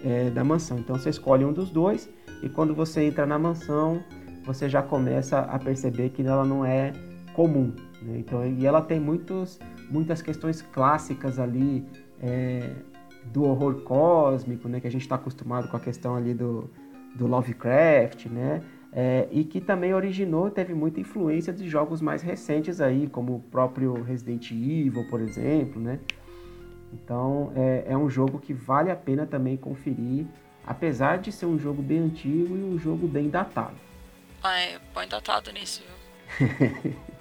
é, 0.04 0.30
da 0.30 0.42
mansão. 0.44 0.78
Então 0.78 0.96
você 0.96 1.10
escolhe 1.10 1.44
um 1.44 1.52
dos 1.52 1.70
dois 1.70 2.08
e 2.42 2.48
quando 2.48 2.74
você 2.74 3.04
entra 3.04 3.26
na 3.26 3.38
mansão 3.38 4.02
você 4.44 4.68
já 4.68 4.82
começa 4.82 5.38
a 5.38 5.58
perceber 5.58 6.10
que 6.10 6.22
ela 6.22 6.44
não 6.44 6.64
é 6.64 6.92
comum. 7.32 7.72
Né? 8.02 8.18
Então 8.18 8.44
e 8.46 8.66
ela 8.66 8.82
tem 8.82 8.98
muitos, 8.98 9.58
muitas 9.90 10.20
questões 10.20 10.62
clássicas 10.62 11.38
ali 11.38 11.86
é, 12.20 12.74
do 13.26 13.44
horror 13.44 13.82
cósmico, 13.82 14.68
né? 14.68 14.80
Que 14.80 14.86
a 14.86 14.90
gente 14.90 15.02
está 15.02 15.16
acostumado 15.16 15.68
com 15.68 15.76
a 15.76 15.80
questão 15.80 16.16
ali 16.16 16.34
do, 16.34 16.70
do 17.14 17.26
Lovecraft, 17.26 18.26
né? 18.26 18.62
É, 18.92 19.26
e 19.30 19.44
que 19.44 19.60
também 19.60 19.94
originou, 19.94 20.50
teve 20.50 20.74
muita 20.74 21.00
influência 21.00 21.52
de 21.52 21.66
jogos 21.66 22.02
mais 22.02 22.20
recentes 22.20 22.78
aí, 22.80 23.06
como 23.06 23.36
o 23.36 23.40
próprio 23.40 23.94
Resident 24.02 24.50
Evil, 24.50 25.06
por 25.08 25.20
exemplo, 25.20 25.80
né? 25.80 25.98
Então 26.92 27.52
é, 27.56 27.84
é 27.88 27.96
um 27.96 28.08
jogo 28.08 28.38
que 28.38 28.52
vale 28.52 28.90
a 28.90 28.96
pena 28.96 29.26
também 29.26 29.56
conferir, 29.56 30.26
apesar 30.66 31.18
de 31.18 31.32
ser 31.32 31.46
um 31.46 31.58
jogo 31.58 31.82
bem 31.82 32.00
antigo 32.00 32.56
e 32.56 32.62
um 32.62 32.78
jogo 32.78 33.06
bem 33.06 33.30
datado. 33.30 33.76
Ah, 34.42 34.58
é, 34.58 34.78
põe 34.92 35.06
datado 35.06 35.52
nisso, 35.52 35.82
viu? 35.82 36.96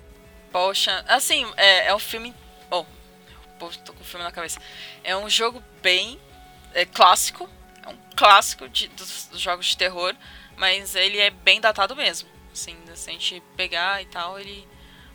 Poxa, 0.52 1.04
assim, 1.08 1.46
é, 1.56 1.88
é 1.88 1.96
um 1.96 2.00
filme. 2.00 2.34
Bom, 2.70 2.86
pô, 3.58 3.70
tô 3.86 3.94
com 3.94 4.02
o 4.02 4.06
filme 4.06 4.26
na 4.26 4.32
cabeça. 4.32 4.60
É 5.04 5.16
um 5.16 5.30
jogo 5.30 5.64
bem 5.82 6.20
é, 6.74 6.86
clássico. 6.86 7.50
É 7.86 7.90
um 7.90 7.98
clássico 8.16 8.68
de, 8.68 8.88
dos, 8.90 9.28
dos 9.28 9.40
jogos 9.40 9.68
de 9.68 9.78
terror. 9.78 10.14
Mas 10.58 10.96
ele 10.96 11.20
é 11.20 11.30
bem 11.30 11.62
datado 11.62 11.96
mesmo. 11.96 12.28
Assim, 12.52 12.76
se 12.94 13.10
a 13.10 13.14
gente 13.14 13.42
pegar 13.56 14.02
e 14.02 14.06
tal, 14.06 14.38
ele. 14.40 14.68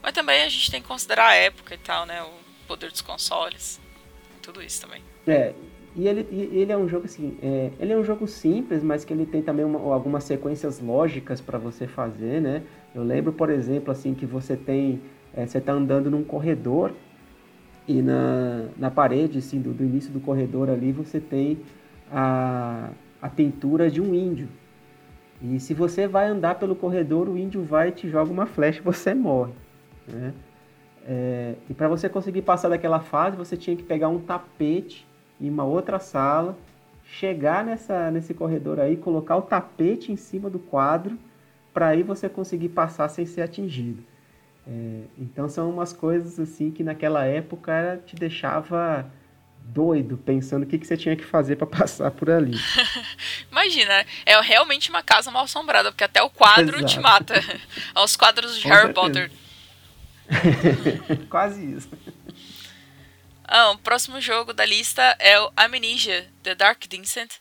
Mas 0.02 0.12
também 0.12 0.42
a 0.42 0.48
gente 0.48 0.70
tem 0.70 0.80
que 0.80 0.88
considerar 0.88 1.26
a 1.26 1.34
época 1.34 1.74
e 1.74 1.78
tal, 1.78 2.06
né? 2.06 2.22
O 2.22 2.32
poder 2.66 2.90
dos 2.90 3.02
consoles. 3.02 3.80
Tudo 4.47 4.62
isso 4.62 4.81
também. 4.81 5.02
É, 5.27 5.52
E 5.97 6.06
ele, 6.06 6.28
e 6.31 6.59
ele 6.60 6.70
é 6.70 6.77
um 6.77 6.86
jogo 6.86 7.06
assim, 7.06 7.36
é, 7.43 7.73
ele 7.81 7.93
é 7.93 7.97
um 7.97 8.05
jogo 8.05 8.28
simples, 8.28 8.82
mas 8.82 9.05
que 9.05 9.12
ele 9.12 9.24
tem 9.24 9.43
também 9.43 9.64
uma, 9.64 9.81
algumas 9.93 10.24
sequências 10.24 10.78
lógicas 10.78 11.40
para 11.40 11.59
você 11.59 11.86
fazer, 11.86 12.40
né? 12.40 12.62
Eu 12.94 13.02
lembro, 13.02 13.32
por 13.32 13.48
exemplo, 13.51 13.90
assim 13.90 14.14
que 14.14 14.27
você 14.27 14.56
tem, 14.56 15.01
é, 15.35 15.47
você 15.47 15.59
está 15.59 15.73
andando 15.73 16.10
num 16.10 16.23
corredor 16.23 16.93
e 17.89 18.02
na, 18.02 18.66
na 18.77 18.90
parede, 18.90 19.39
assim, 19.39 19.60
do, 19.60 19.73
do 19.73 19.82
início 19.82 20.12
do 20.12 20.20
corredor 20.20 20.68
ali, 20.68 20.93
você 20.93 21.18
tem 21.18 21.59
a, 22.12 22.90
a 23.20 23.28
pintura 23.28 23.90
de 23.90 24.01
um 24.01 24.14
índio. 24.14 24.48
E 25.43 25.59
se 25.59 25.74
você 25.74 26.06
vai 26.06 26.28
andar 26.28 26.56
pelo 26.56 26.77
corredor, 26.77 27.28
o 27.28 27.36
índio 27.39 27.62
vai 27.64 27.89
e 27.89 27.93
te 27.93 28.09
joga 28.09 28.31
uma 28.31 28.47
flecha 28.47 28.81
e 28.81 28.82
você 28.82 29.14
morre. 29.14 29.52
Né? 30.06 30.32
É, 31.08 31.54
e 31.70 31.74
para 31.74 31.86
você 31.86 32.08
conseguir 32.08 32.42
passar 32.42 32.68
daquela 32.68 32.98
fase, 32.98 33.36
você 33.36 33.56
tinha 33.56 33.76
que 33.76 33.82
pegar 33.84 34.08
um 34.08 34.18
tapete 34.18 35.06
em 35.40 35.48
uma 35.48 35.64
outra 35.64 36.00
sala, 36.00 36.58
chegar 37.04 37.64
nessa, 37.64 38.10
nesse 38.10 38.34
corredor 38.34 38.80
aí, 38.80 38.96
colocar 38.96 39.36
o 39.36 39.42
tapete 39.42 40.10
em 40.10 40.16
cima 40.16 40.50
do 40.50 40.58
quadro, 40.58 41.16
para 41.72 41.88
aí 41.88 42.02
você 42.02 42.28
conseguir 42.28 42.70
passar 42.70 43.08
sem 43.08 43.24
ser 43.24 43.42
atingido. 43.42 44.02
É, 44.66 45.02
então 45.16 45.48
são 45.48 45.70
umas 45.70 45.92
coisas 45.92 46.40
assim 46.40 46.72
que 46.72 46.82
naquela 46.82 47.24
época 47.24 48.00
te 48.04 48.16
deixava 48.16 49.08
doido 49.60 50.16
pensando 50.16 50.64
o 50.64 50.66
que, 50.66 50.76
que 50.78 50.86
você 50.86 50.96
tinha 50.96 51.14
que 51.14 51.24
fazer 51.24 51.54
para 51.54 51.66
passar 51.78 52.10
por 52.10 52.28
ali. 52.30 52.58
Imagina, 53.50 54.04
é 54.24 54.40
realmente 54.40 54.90
uma 54.90 55.04
casa 55.04 55.30
mal 55.30 55.44
assombrada, 55.44 55.92
porque 55.92 56.02
até 56.02 56.20
o 56.20 56.30
quadro 56.30 56.78
Exato. 56.78 56.92
te 56.92 57.00
mata. 57.00 57.34
Os 58.02 58.16
quadros 58.16 58.56
de 58.56 58.62
Com 58.62 58.68
Harry 58.70 58.86
certeza. 58.86 59.06
Potter. 59.06 59.30
Quase 61.31 61.77
isso. 61.77 61.89
Ah, 63.44 63.70
o 63.70 63.78
próximo 63.78 64.20
jogo 64.20 64.53
da 64.53 64.65
lista 64.65 65.03
é 65.20 65.40
o 65.40 65.53
Amnesia, 65.57 66.28
The 66.43 66.55
Dark 66.55 66.86
Descent. 66.89 67.35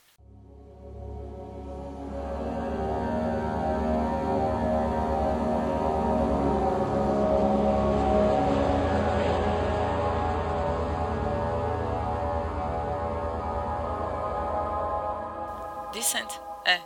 Descent, 15.92 16.30
é. 16.64 16.80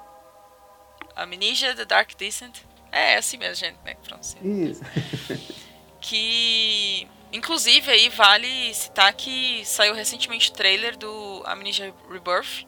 Amnesia, 1.17 1.75
The 1.75 1.85
Dark 1.85 2.15
Descent. 2.17 2.63
É, 2.93 3.15
é 3.15 3.17
assim 3.19 3.37
mesmo, 3.37 3.55
gente, 3.55 3.79
né? 3.85 3.95
que 3.95 4.09
pronuncia 4.09 4.41
Isso. 4.43 4.83
que 6.01 7.09
inclusive 7.33 7.91
aí 7.91 8.09
vale 8.09 8.75
citar 8.75 9.13
que 9.13 9.65
saiu 9.65 9.95
recentemente 9.95 10.51
o 10.51 10.53
trailer 10.53 10.97
do 10.97 11.43
Amnesia 11.47 11.95
Rebirth 12.11 12.67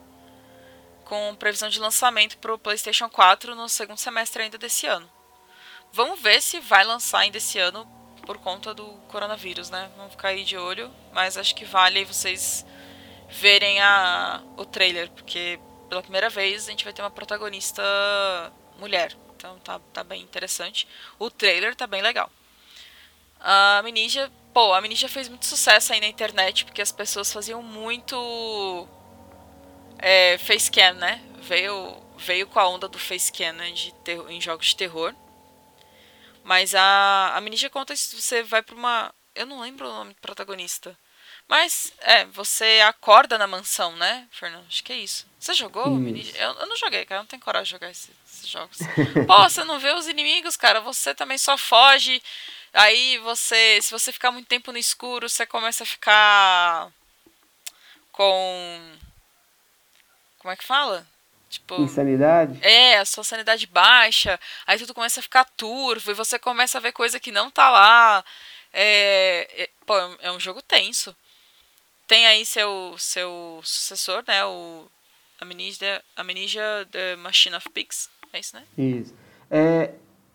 com 1.05 1.35
previsão 1.35 1.69
de 1.69 1.81
lançamento 1.81 2.39
para 2.39 2.55
o 2.55 2.59
PlayStation 2.59 3.09
4 3.09 3.55
no 3.55 3.69
segundo 3.69 3.99
semestre 3.99 4.43
ainda 4.43 4.57
desse 4.57 4.87
ano. 4.87 5.11
Vamos 5.93 6.21
ver 6.21 6.41
se 6.41 6.59
vai 6.61 6.85
lançar 6.85 7.19
ainda 7.19 7.37
esse 7.37 7.59
ano 7.59 7.87
por 8.25 8.39
conta 8.39 8.73
do 8.73 8.87
coronavírus, 9.09 9.69
né? 9.69 9.91
Vamos 9.97 10.13
ficar 10.13 10.29
aí 10.29 10.45
de 10.45 10.57
olho, 10.57 10.91
mas 11.13 11.37
acho 11.37 11.55
que 11.55 11.65
vale 11.65 11.99
aí 11.99 12.05
vocês 12.05 12.65
verem 13.29 13.81
a, 13.81 14.43
o 14.57 14.65
trailer, 14.65 15.11
porque 15.11 15.59
pela 15.89 16.03
primeira 16.03 16.31
vez 16.31 16.67
a 16.67 16.71
gente 16.71 16.85
vai 16.85 16.93
ter 16.93 17.03
uma 17.03 17.11
protagonista 17.11 17.83
mulher. 18.79 19.15
Então 19.37 19.59
tá, 19.59 19.81
tá 19.93 20.05
bem 20.05 20.23
interessante. 20.23 20.89
O 21.19 21.31
trailer 21.31 21.75
tá 21.75 21.87
bem 21.87 22.01
legal. 22.01 22.31
A 23.43 23.79
Amnesia, 23.79 24.31
pô, 24.55 24.73
a 24.73 24.79
Amnesia 24.79 25.09
fez 25.09 25.29
muito 25.29 25.47
sucesso 25.47 25.93
aí 25.93 26.01
na 26.01 26.07
internet, 26.07 26.65
porque 26.65 26.81
as 26.81 26.93
pessoas 26.93 27.33
faziam 27.33 27.63
muito 27.63 28.87
é, 29.99 30.39
facecam, 30.39 30.95
né? 30.95 31.23
Veio, 31.41 31.97
veio 32.19 32.47
com 32.47 32.61
a 32.61 32.69
onda 32.69 32.89
do 32.89 32.99
facecam 32.99 33.53
né, 33.53 33.71
de 33.73 33.93
em 34.29 34.41
jogos 34.41 34.67
de 34.69 34.77
terror. 34.77 35.15
Mas 36.45 36.75
a, 36.75 37.37
a 37.37 37.71
conta 37.71 37.95
se 37.95 38.21
você 38.21 38.43
vai 38.43 38.63
pra 38.63 38.75
uma... 38.75 39.15
Eu 39.35 39.47
não 39.47 39.61
lembro 39.61 39.89
o 39.89 39.93
nome 39.93 40.13
do 40.15 40.21
protagonista. 40.21 40.97
Mas, 41.49 41.93
é, 42.01 42.25
você 42.27 42.81
acorda 42.87 43.37
na 43.37 43.47
mansão, 43.47 43.95
né, 43.97 44.27
Fernando? 44.31 44.65
Acho 44.67 44.83
que 44.83 44.93
é 44.93 44.97
isso. 44.97 45.27
Você 45.39 45.53
jogou 45.55 45.99
Isso. 46.09 46.37
Eu, 46.37 46.51
eu 46.53 46.67
não 46.67 46.77
joguei, 46.77 47.05
cara. 47.05 47.19
Eu 47.19 47.23
não 47.23 47.27
tenho 47.29 47.43
coragem 47.43 47.65
de 47.65 47.71
jogar 47.73 47.91
esse- 47.91 48.13
esses 48.27 48.49
jogos. 48.49 48.79
Pô, 49.27 49.43
você 49.43 49.63
não 49.65 49.79
vê 49.79 49.93
os 49.93 50.07
inimigos, 50.07 50.57
cara. 50.57 50.81
Você 50.81 51.15
também 51.15 51.37
só 51.37 51.59
foge. 51.59 52.23
Aí 52.73 53.19
você, 53.19 53.81
se 53.83 53.91
você 53.91 54.13
ficar 54.13 54.31
muito 54.31 54.47
tempo 54.49 54.73
no 54.73 54.79
escuro, 54.79 55.29
você 55.29 55.45
começa 55.45 55.83
a 55.83 55.87
ficar 55.87 56.91
com 58.13 58.93
como 60.39 60.53
é 60.53 60.57
que 60.57 60.65
fala? 60.65 61.07
Tipo, 61.49 61.81
Insanidade? 61.83 62.59
é, 62.63 62.97
a 62.99 63.05
sua 63.05 63.23
sanidade 63.23 63.67
baixa, 63.67 64.41
aí 64.67 64.79
tudo 64.79 64.95
começa 64.95 65.21
a 65.21 65.23
ficar 65.23 65.45
turvo 65.45 66.11
e 66.11 66.15
você 66.15 66.39
começa 66.39 66.79
a 66.79 66.81
ver 66.81 66.93
coisa 66.93 67.21
que 67.21 67.31
não 67.31 67.51
tá 67.51 67.69
lá. 67.71 68.25
É, 68.73 69.47
é, 69.65 69.71
pô, 69.85 69.95
é 70.21 70.33
um 70.33 70.41
jogo 70.41 70.63
tenso. 70.63 71.15
Tem 72.07 72.27
aí 72.27 72.45
seu 72.45 72.95
seu 72.99 73.61
sucessor, 73.63 74.23
né, 74.27 74.45
o 74.45 74.87
Amnesia, 75.41 76.03
Amnesia 76.17 76.87
The 76.91 77.17
Machine 77.17 77.57
of 77.57 77.69
Pigs. 77.71 78.09
É 78.33 78.39
isso, 78.41 78.57
né? 78.57 78.65
Isso. 78.77 79.15
É, 79.51 79.95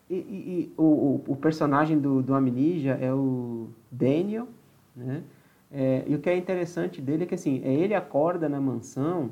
e 0.10 0.16
e- 0.16 0.74
o, 0.78 0.84
o, 0.84 1.24
o 1.28 1.36
personagem 1.36 2.00
do, 2.00 2.22
do 2.22 2.34
Amnesia 2.34 2.98
é 3.02 3.14
o 3.14 3.70
Daniel, 3.92 4.48
né? 4.96 5.24
É, 5.72 6.04
e 6.08 6.16
o 6.16 6.20
que 6.20 6.30
é 6.30 6.38
interessante 6.38 7.02
dele 7.02 7.24
é 7.24 7.28
que 7.28 7.36
assim, 7.36 7.62
é, 7.64 7.74
ele 7.74 7.94
acorda 7.94 8.48
na 8.48 8.60
mansão 8.60 9.32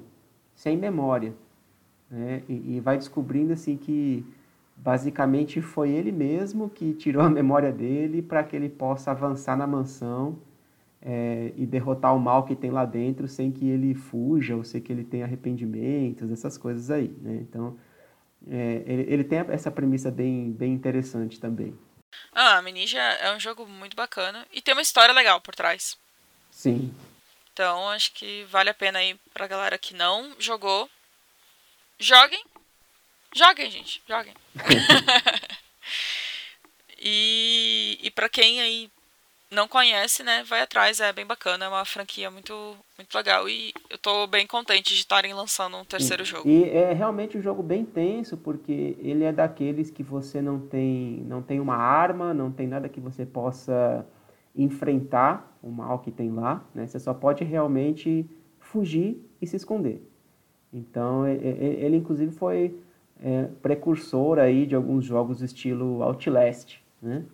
sem 0.54 0.76
memória, 0.78 1.34
né? 2.10 2.44
E, 2.50 2.76
e 2.76 2.80
vai 2.80 2.98
descobrindo 2.98 3.54
assim 3.54 3.78
que 3.78 4.26
basicamente 4.76 5.62
foi 5.62 5.92
ele 5.92 6.12
mesmo 6.12 6.70
que 6.70 6.94
tirou 6.94 7.24
a 7.24 7.30
memória 7.30 7.72
dele 7.72 8.22
para 8.22 8.44
que 8.44 8.56
ele 8.56 8.70
possa 8.70 9.12
avançar 9.12 9.56
na 9.58 9.66
mansão 9.66 10.38
é, 11.06 11.54
e 11.56 11.68
derrotar 11.68 12.16
o 12.16 12.20
mal 12.20 12.46
que 12.46 12.56
tem 12.56 12.72
lá 12.72 12.84
dentro 12.84 13.28
sem 13.28 13.52
que 13.52 13.70
ele 13.70 13.94
fuja 13.94 14.56
ou 14.56 14.64
sem 14.64 14.82
que 14.82 14.92
ele 14.92 15.04
tenha 15.04 15.26
arrependimentos, 15.26 16.32
essas 16.32 16.58
coisas 16.58 16.90
aí, 16.90 17.10
né? 17.22 17.36
Então 17.48 17.78
é, 18.50 18.84
ele, 18.88 19.14
ele 19.14 19.24
tem 19.24 19.40
essa 19.50 19.70
premissa 19.70 20.10
bem, 20.10 20.52
bem 20.52 20.74
interessante 20.74 21.40
também. 21.40 21.78
Ah, 22.34 22.58
Amnesia 22.58 23.00
é 23.02 23.36
um 23.36 23.40
jogo 23.40 23.68
muito 23.68 23.96
bacana 23.96 24.48
e 24.52 24.62
tem 24.62 24.74
uma 24.74 24.82
história 24.82 25.14
legal 25.14 25.40
por 25.42 25.54
trás. 25.54 25.96
Sim. 26.50 26.92
Então 27.54 27.88
acho 27.90 28.12
que 28.14 28.44
vale 28.46 28.72
a 28.72 28.74
pena 28.74 28.98
aí 28.98 29.16
pra 29.32 29.48
galera 29.48 29.78
que 29.78 29.94
não 29.94 30.34
jogou. 30.40 30.90
Joguem. 32.00 32.44
Joguem, 33.32 33.70
gente. 33.70 34.02
Joguem. 34.08 34.34
e, 36.98 38.00
e 38.02 38.12
pra 38.12 38.28
quem 38.28 38.60
aí 38.60 38.90
não 39.56 39.68
conhece, 39.68 40.22
né, 40.22 40.44
vai 40.44 40.62
atrás, 40.62 41.00
é 41.00 41.12
bem 41.12 41.26
bacana, 41.26 41.66
é 41.66 41.68
uma 41.68 41.86
franquia 41.86 42.30
muito, 42.30 42.54
muito 42.98 43.16
legal. 43.16 43.50
E 43.50 43.74
eu 43.90 43.98
tô 43.98 44.28
bem 44.28 44.46
contente 44.46 44.94
de 44.94 45.00
estarem 45.00 45.34
lançando 45.34 45.78
um 45.78 45.86
terceiro 45.86 46.24
jogo. 46.24 46.48
E 46.48 46.70
é 46.70 46.94
realmente 46.94 47.38
um 47.38 47.42
jogo 47.42 47.64
bem 47.64 47.86
tenso, 47.86 48.38
porque 48.38 48.96
ele 49.00 49.24
é 49.24 49.32
daqueles 49.32 49.90
que 49.90 50.04
você 50.04 50.42
não 50.42 50.60
tem, 50.60 51.24
não 51.28 51.42
tem 51.42 51.60
uma 51.60 51.76
arma, 51.76 52.34
não 52.34 52.52
tem 52.52 52.68
nada 52.68 52.90
que 52.90 53.00
você 53.00 53.26
possa 53.26 54.06
enfrentar 54.56 55.58
o 55.64 55.70
mal 55.70 56.00
que 56.00 56.12
tem 56.12 56.32
lá, 56.32 56.64
né? 56.74 56.86
Você 56.86 57.00
só 57.00 57.14
pode 57.14 57.44
realmente 57.44 58.30
fugir 58.60 59.20
e 59.42 59.48
se 59.48 59.56
esconder. 59.56 60.02
Então, 60.72 61.28
ele 61.28 61.98
inclusive 61.98 62.32
foi 62.32 62.78
é, 63.22 63.44
precursor 63.62 64.40
aí 64.40 64.66
de 64.66 64.76
alguns 64.76 65.06
jogos 65.06 65.40
do 65.40 65.46
estilo 65.46 66.04
Outlast, 66.04 66.78
né? 67.02 67.26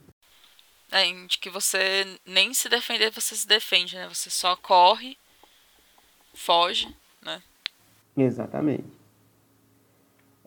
É, 0.91 1.05
de 1.25 1.37
que 1.37 1.49
você 1.49 2.05
nem 2.25 2.53
se 2.53 2.67
defender, 2.67 3.11
você 3.11 3.33
se 3.33 3.47
defende, 3.47 3.95
né? 3.95 4.09
Você 4.09 4.29
só 4.29 4.57
corre, 4.57 5.17
foge, 6.33 6.93
né? 7.21 7.41
Exatamente. 8.17 8.83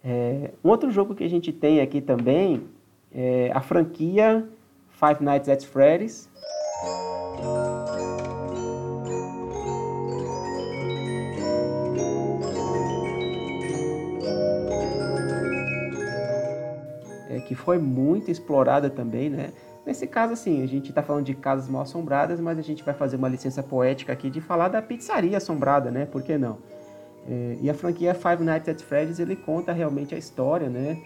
É, 0.04 0.52
um 0.62 0.68
outro 0.68 0.90
jogo 0.90 1.14
que 1.14 1.24
a 1.24 1.30
gente 1.30 1.50
tem 1.50 1.80
aqui 1.80 2.02
também 2.02 2.68
é 3.10 3.50
a 3.54 3.62
franquia 3.62 4.46
Five 4.90 5.24
Nights 5.24 5.48
at 5.48 5.64
Freddy's. 5.64 6.28
É, 17.30 17.40
que 17.48 17.54
foi 17.54 17.78
muito 17.78 18.30
explorada 18.30 18.90
também, 18.90 19.30
né? 19.30 19.54
Nesse 19.86 20.06
caso, 20.06 20.32
assim, 20.32 20.62
a 20.62 20.66
gente 20.66 20.88
está 20.90 21.02
falando 21.02 21.26
de 21.26 21.34
casas 21.34 21.68
mal 21.68 21.82
assombradas, 21.82 22.40
mas 22.40 22.58
a 22.58 22.62
gente 22.62 22.82
vai 22.82 22.94
fazer 22.94 23.16
uma 23.16 23.28
licença 23.28 23.62
poética 23.62 24.12
aqui 24.12 24.30
de 24.30 24.40
falar 24.40 24.68
da 24.68 24.80
pizzaria 24.80 25.36
assombrada, 25.36 25.90
né? 25.90 26.06
Por 26.06 26.22
que 26.22 26.38
não? 26.38 26.58
É, 27.26 27.56
e 27.60 27.70
a 27.70 27.74
franquia 27.74 28.14
Five 28.14 28.44
Nights 28.44 28.68
at 28.68 28.80
Freddy's 28.82 29.18
ele 29.18 29.34
conta 29.34 29.72
realmente 29.72 30.14
a 30.14 30.18
história, 30.18 30.68
né, 30.68 30.98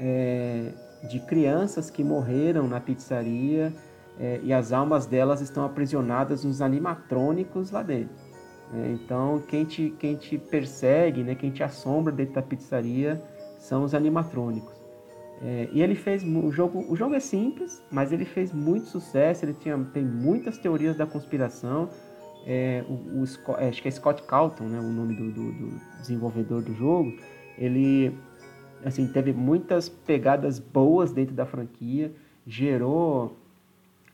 é, 0.00 0.72
de 1.08 1.20
crianças 1.20 1.90
que 1.90 2.02
morreram 2.02 2.66
na 2.66 2.80
pizzaria 2.80 3.72
é, 4.18 4.40
e 4.42 4.52
as 4.52 4.72
almas 4.72 5.06
delas 5.06 5.40
estão 5.40 5.64
aprisionadas 5.64 6.44
nos 6.44 6.62
animatrônicos 6.62 7.70
lá 7.70 7.82
dentro. 7.82 8.14
Né? 8.72 8.98
Então, 9.00 9.42
quem 9.46 9.64
te, 9.64 9.94
quem 9.98 10.16
te 10.16 10.38
persegue, 10.38 11.22
né, 11.22 11.34
quem 11.34 11.50
te 11.50 11.62
assombra 11.62 12.12
dentro 12.12 12.34
da 12.34 12.42
pizzaria 12.42 13.22
são 13.58 13.84
os 13.84 13.94
animatrônicos. 13.94 14.77
É, 15.40 15.68
e 15.72 15.82
ele 15.82 15.94
fez 15.94 16.24
o 16.24 16.50
jogo, 16.50 16.84
o 16.88 16.96
jogo 16.96 17.14
é 17.14 17.20
simples, 17.20 17.82
mas 17.90 18.12
ele 18.12 18.24
fez 18.24 18.52
muito 18.52 18.86
sucesso. 18.86 19.44
Ele 19.44 19.54
tinha, 19.54 19.78
tem 19.92 20.04
muitas 20.04 20.58
teorias 20.58 20.96
da 20.96 21.06
conspiração. 21.06 21.88
É, 22.46 22.84
o, 22.88 23.22
o, 23.22 23.24
é, 23.58 23.68
acho 23.68 23.82
que 23.82 23.88
é 23.88 23.90
Scott 23.90 24.22
Calton, 24.22 24.64
né, 24.64 24.78
o 24.80 24.90
nome 24.90 25.14
do, 25.14 25.30
do, 25.30 25.52
do, 25.52 25.80
desenvolvedor 26.00 26.62
do 26.62 26.74
jogo. 26.74 27.12
Ele 27.56 28.16
assim 28.84 29.06
teve 29.08 29.32
muitas 29.32 29.88
pegadas 29.88 30.58
boas 30.58 31.10
dentro 31.12 31.34
da 31.34 31.44
franquia, 31.44 32.12
gerou 32.46 33.36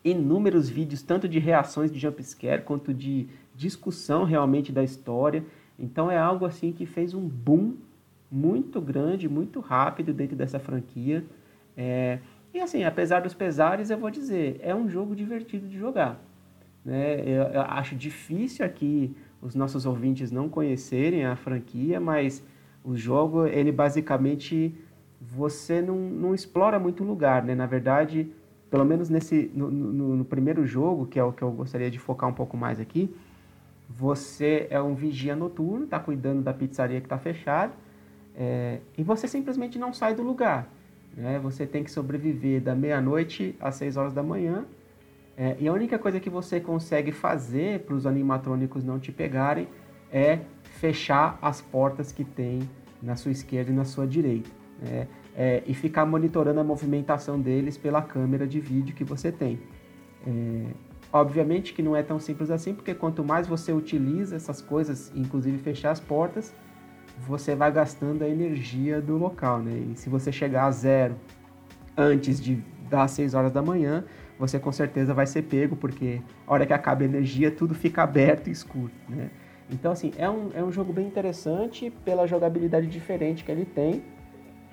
inúmeros 0.03 0.69
vídeos 0.69 1.03
tanto 1.03 1.29
de 1.29 1.39
reações 1.39 1.91
de 1.91 1.99
jumpscare 1.99 2.63
quanto 2.63 2.93
de 2.93 3.29
discussão 3.55 4.25
realmente 4.25 4.73
da 4.73 4.83
história. 4.83 5.45
Então 5.79 6.11
é 6.11 6.19
algo 6.19 6.45
assim 6.45 6.73
que 6.73 6.87
fez 6.87 7.15
um 7.15 7.27
boom 7.27 7.75
muito 8.31 8.81
grande, 8.81 9.29
muito 9.29 9.61
rápido 9.61 10.13
dentro 10.13 10.37
dessa 10.37 10.59
franquia. 10.59 11.25
É, 11.77 12.19
e 12.53 12.61
assim, 12.61 12.85
apesar 12.85 13.21
dos 13.21 13.35
pesares, 13.35 13.91
eu 13.91 13.99
vou 13.99 14.11
dizer, 14.11 14.61
é 14.63 14.75
um 14.75 14.89
jogo 14.89 15.15
divertido 15.15 15.67
de 15.67 15.79
jogar. 15.79 16.21
Né? 16.85 17.21
Eu, 17.21 17.45
eu 17.45 17.63
acho 17.63 17.95
difícil 17.95 18.65
aqui 18.65 19.17
os 19.41 19.55
nossos 19.55 19.85
ouvintes 19.87 20.31
não 20.31 20.49
conhecerem 20.49 21.25
a 21.25 21.37
franquia, 21.37 22.01
mas 22.01 22.43
o 22.85 22.97
jogo, 22.97 23.47
ele 23.47 23.73
basicamente, 23.73 24.75
você 25.21 25.81
não, 25.83 25.97
não 25.97 26.35
explora 26.35 26.79
muito 26.79 27.03
lugar, 27.03 27.43
né? 27.43 27.55
Na 27.55 27.67
verdade, 27.67 28.31
pelo 28.71 28.85
menos 28.85 29.09
nesse, 29.09 29.51
no, 29.55 29.71
no, 29.71 30.17
no 30.17 30.25
primeiro 30.25 30.67
jogo, 30.67 31.07
que 31.07 31.19
é 31.19 31.25
o 31.25 31.33
que 31.33 31.43
eu 31.43 31.51
gostaria 31.51 31.91
de 31.91 31.99
focar 31.99 32.29
um 32.29 32.33
pouco 32.33 32.57
mais 32.57 32.79
aqui, 32.79 33.15
você 33.89 34.67
é 34.71 34.81
um 34.81 34.95
vigia 34.95 35.37
noturno, 35.37 35.85
está 35.85 35.99
cuidando 35.99 36.43
da 36.43 36.53
pizzaria 36.53 37.01
que 37.01 37.07
está 37.07 37.19
fechada, 37.19 37.73
é, 38.37 38.81
e 38.99 39.03
você 39.03 39.29
simplesmente 39.29 39.79
não 39.79 39.93
sai 39.93 40.15
do 40.15 40.23
lugar. 40.23 40.69
Né? 41.17 41.39
Você 41.39 41.67
tem 41.67 41.85
que 41.85 41.91
sobreviver 41.91 42.61
da 42.61 42.75
meia-noite 42.75 43.55
às 43.61 43.77
6 43.77 43.97
horas 43.97 44.13
da 44.13 44.23
manhã. 44.23 44.65
É, 45.37 45.57
e 45.59 45.69
a 45.69 45.73
única 45.73 45.99
coisa 45.99 46.21
que 46.21 46.31
você 46.31 46.61
consegue 46.61 47.13
fazer 47.13 47.81
para 47.81 47.95
os 47.95 48.07
animatrônicos 48.07 48.85
não 48.85 48.99
te 48.99 49.11
pegarem 49.13 49.69
é 50.13 50.41
fechar 50.63 51.39
as 51.43 51.61
portas 51.61 52.13
que 52.13 52.25
tem 52.25 52.69
na 53.03 53.17
sua 53.17 53.33
esquerda 53.33 53.71
e 53.71 53.75
na 53.75 53.85
sua 53.85 54.07
direita. 54.07 54.51
Né? 54.81 55.07
É, 55.37 55.63
e 55.67 55.75
ficar 55.75 56.07
monitorando 56.07 56.61
a 56.61 56.65
movimentação 56.65 57.41
deles 57.41 57.77
pela 57.77 58.01
câmera 58.01 58.47
de 58.47 58.61
vídeo 58.61 58.95
que 58.95 59.03
você 59.03 59.33
tem. 59.33 59.61
É, 60.27 60.67
obviamente 61.13 61.75
que 61.75 61.83
não 61.83 61.97
é 61.97 62.03
tão 62.03 62.21
simples 62.21 62.51
assim, 62.51 62.75
porque 62.75 62.95
quanto 62.95 63.25
mais 63.25 63.47
você 63.47 63.73
utiliza 63.73 64.37
essas 64.37 64.61
coisas, 64.61 65.13
inclusive 65.15 65.59
fechar 65.59 65.91
as 65.91 66.01
portas, 66.01 66.55
você 67.27 67.55
vai 67.55 67.71
gastando 67.73 68.23
a 68.23 68.29
energia 68.29 69.01
do 69.01 69.17
local, 69.17 69.61
né? 69.61 69.93
E 69.93 69.97
se 69.97 70.09
você 70.09 70.33
chegar 70.33 70.67
a 70.67 70.71
zero 70.71 71.17
antes 71.97 72.41
de 72.41 72.63
das 72.89 73.13
6 73.13 73.35
horas 73.35 73.53
da 73.53 73.63
manhã, 73.63 74.05
você 74.39 74.59
com 74.59 74.71
certeza 74.71 75.15
vai 75.15 75.27
ser 75.27 75.43
pego, 75.43 75.75
porque 75.75 76.21
a 76.47 76.53
hora 76.53 76.67
que 76.67 76.73
acaba 76.73 77.03
a 77.03 77.05
energia, 77.05 77.51
tudo 77.51 77.75
fica 77.75 78.03
aberto 78.03 78.49
e 78.49 78.51
escuro, 78.51 78.91
né? 79.09 79.31
Então, 79.71 79.93
assim, 79.93 80.13
é 80.19 80.29
um, 80.29 80.51
é 80.55 80.63
um 80.63 80.71
jogo 80.71 80.93
bem 80.93 81.07
interessante 81.07 81.91
pela 82.05 82.27
jogabilidade 82.27 82.87
diferente 82.87 83.43
que 83.43 83.51
ele 83.51 83.65
tem. 83.65 84.03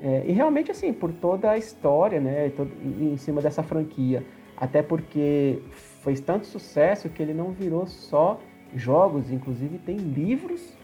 É, 0.01 0.25
e 0.27 0.31
realmente, 0.31 0.69
assim, 0.69 0.91
por 0.91 1.13
toda 1.13 1.51
a 1.51 1.57
história, 1.57 2.19
né, 2.19 2.49
todo, 2.49 2.71
em 2.83 3.15
cima 3.17 3.41
dessa 3.41 3.63
franquia. 3.63 4.23
Até 4.57 4.81
porque 4.81 5.61
fez 6.03 6.19
tanto 6.19 6.45
sucesso 6.45 7.09
que 7.09 7.23
ele 7.23 7.33
não 7.33 7.51
virou 7.51 7.87
só 7.87 8.39
jogos, 8.75 9.31
inclusive 9.31 9.77
tem 9.77 9.97
livros 9.97 10.77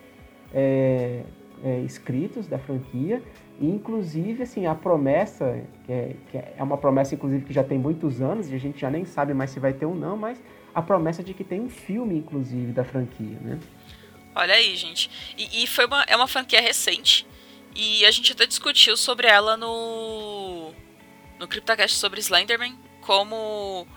é, 0.54 1.24
é, 1.64 1.80
escritos 1.82 2.48
da 2.48 2.58
franquia, 2.58 3.22
e 3.60 3.68
inclusive 3.68 4.44
assim, 4.44 4.66
a 4.66 4.76
promessa, 4.76 5.64
que 5.86 5.92
é, 5.92 6.16
que 6.30 6.38
é 6.38 6.64
uma 6.64 6.78
promessa 6.78 7.16
inclusive 7.16 7.46
que 7.46 7.54
já 7.54 7.64
tem 7.64 7.78
muitos 7.78 8.22
anos, 8.22 8.52
e 8.52 8.56
a 8.56 8.60
gente 8.60 8.80
já 8.80 8.90
nem 8.90 9.06
sabe 9.06 9.34
mais 9.34 9.50
se 9.50 9.60
vai 9.60 9.74
ter 9.74 9.86
ou 9.86 9.96
não, 9.96 10.16
mas 10.16 10.42
a 10.74 10.82
promessa 10.82 11.24
de 11.24 11.34
que 11.34 11.44
tem 11.44 11.60
um 11.60 11.70
filme, 11.70 12.18
inclusive, 12.18 12.72
da 12.72 12.84
franquia, 12.84 13.38
né? 13.42 13.60
Olha 14.36 14.54
aí, 14.54 14.76
gente. 14.76 15.10
E, 15.36 15.64
e 15.64 15.68
foi 15.68 15.86
uma, 15.86 16.04
é 16.04 16.16
uma 16.16 16.28
franquia 16.28 16.62
recente, 16.62 17.26
e 17.76 18.06
a 18.06 18.12
gente 18.12 18.32
até 18.32 18.46
discutiu 18.46 18.96
sobre 18.96 19.28
ela 19.28 19.58
no, 19.58 20.72
no 21.40 21.48
CryptoCast 21.48 21.98
sobre 21.98 22.20
Slenderman, 22.20 22.78
como 23.02 23.88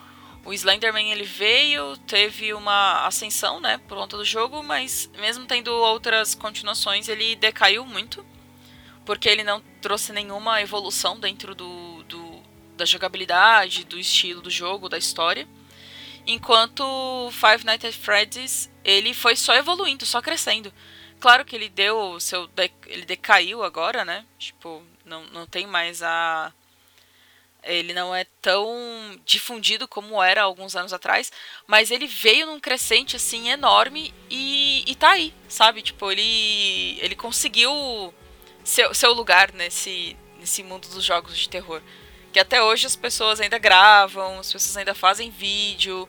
o 0.45 0.53
Slenderman 0.53 1.13
ele 1.13 1.25
veio, 1.25 1.97
teve 1.99 2.55
uma 2.55 3.07
ascensão, 3.07 3.61
né, 3.61 3.79
por 3.87 3.99
conta 3.99 4.17
do 4.17 4.25
jogo, 4.25 4.63
mas 4.63 5.11
mesmo 5.19 5.47
tendo 5.47 5.69
outras 5.73 6.35
continuações, 6.35 7.09
ele 7.09 7.37
decaiu 7.37 7.85
muito, 7.85 8.25
porque 9.05 9.29
ele 9.29 9.45
não 9.45 9.61
trouxe 9.81 10.13
nenhuma 10.13 10.63
evolução 10.63 11.19
dentro 11.19 11.55
do, 11.55 12.03
do 12.05 12.41
da 12.77 12.87
jogabilidade, 12.87 13.85
do 13.85 13.99
estilo 13.99 14.41
do 14.41 14.51
jogo, 14.51 14.89
da 14.89 14.97
história. 14.97 15.47
Enquanto 16.27 17.31
Five 17.31 17.65
Nights 17.65 17.85
at 17.85 17.95
Freddy's, 17.95 18.71
ele 18.83 19.13
foi 19.13 19.37
só 19.37 19.55
evoluindo, 19.55 20.07
só 20.07 20.23
crescendo. 20.23 20.73
Claro 21.19 21.45
que 21.45 21.55
ele 21.55 21.69
deu 21.69 22.19
seu 22.19 22.49
ele 22.87 23.05
decaiu 23.05 23.63
agora, 23.63 24.05
né? 24.05 24.25
Tipo, 24.39 24.83
não, 25.05 25.25
não 25.27 25.47
tem 25.47 25.67
mais 25.67 26.03
a 26.03 26.53
ele 27.63 27.93
não 27.93 28.15
é 28.15 28.25
tão 28.41 28.69
difundido 29.25 29.87
como 29.87 30.23
era 30.23 30.43
alguns 30.43 30.77
anos 30.77 30.93
atrás, 30.93 31.31
mas 31.67 31.91
ele 31.91 32.07
veio 32.07 32.47
num 32.47 32.61
crescente 32.61 33.17
assim 33.17 33.49
enorme 33.49 34.13
e, 34.31 34.85
e 34.87 34.95
tá 34.95 35.11
aí, 35.11 35.35
sabe? 35.49 35.83
Tipo, 35.83 36.11
ele 36.11 36.99
ele 37.01 37.15
conseguiu 37.15 38.15
seu, 38.65 38.95
seu 38.95 39.13
lugar 39.13 39.53
nesse 39.53 40.17
nesse 40.39 40.63
mundo 40.63 40.89
dos 40.89 41.05
jogos 41.05 41.37
de 41.39 41.49
terror. 41.49 41.83
Que 42.33 42.39
até 42.41 42.63
hoje 42.63 42.87
as 42.87 42.97
pessoas 42.97 43.41
ainda 43.41 43.59
gravam, 43.59 44.39
as 44.39 44.53
pessoas 44.53 44.77
ainda 44.77 44.95
fazem 44.95 45.31
vídeo. 45.31 46.09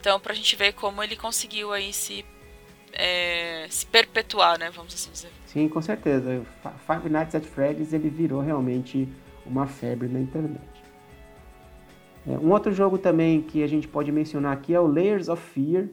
Então, 0.00 0.18
pra 0.18 0.34
gente 0.34 0.56
ver 0.56 0.72
como 0.72 1.02
ele 1.02 1.14
conseguiu 1.14 1.72
aí 1.72 1.92
se, 1.92 2.24
é, 2.92 3.66
se 3.68 3.84
perpetuar, 3.86 4.58
né? 4.58 4.70
Vamos 4.70 4.94
assim 4.94 5.10
dizer. 5.12 5.30
Sim, 5.46 5.68
com 5.68 5.82
certeza. 5.82 6.44
Five 6.86 7.08
Nights 7.10 7.34
at 7.34 7.44
Freddy's 7.44 7.92
ele 7.92 8.08
virou 8.08 8.40
realmente 8.40 9.06
uma 9.44 9.66
febre 9.66 10.08
na 10.08 10.20
internet. 10.20 10.69
É, 12.30 12.38
um 12.38 12.52
outro 12.52 12.70
jogo 12.70 12.96
também 12.96 13.42
que 13.42 13.60
a 13.60 13.66
gente 13.66 13.88
pode 13.88 14.12
mencionar 14.12 14.52
aqui 14.52 14.72
é 14.72 14.78
o 14.78 14.86
Layers 14.86 15.28
of 15.28 15.42
Fear. 15.42 15.88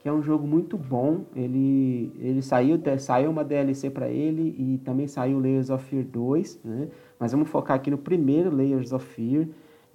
que 0.00 0.08
é 0.08 0.12
um 0.12 0.22
jogo 0.22 0.46
muito 0.46 0.78
bom. 0.78 1.24
Ele, 1.34 2.12
ele 2.20 2.40
saiu, 2.40 2.80
saiu 2.98 3.30
uma 3.30 3.44
DLC 3.44 3.90
para 3.90 4.08
ele 4.08 4.54
e 4.56 4.78
também 4.78 5.06
saiu 5.08 5.40
Layers 5.40 5.70
of 5.70 5.84
Fear 5.84 6.04
2, 6.04 6.60
né? 6.64 6.88
Mas 7.18 7.32
vamos 7.32 7.48
focar 7.48 7.76
aqui 7.76 7.90
no 7.90 7.98
primeiro 7.98 8.48
Layers 8.48 8.92
of 8.92 9.04
Fear, 9.04 9.48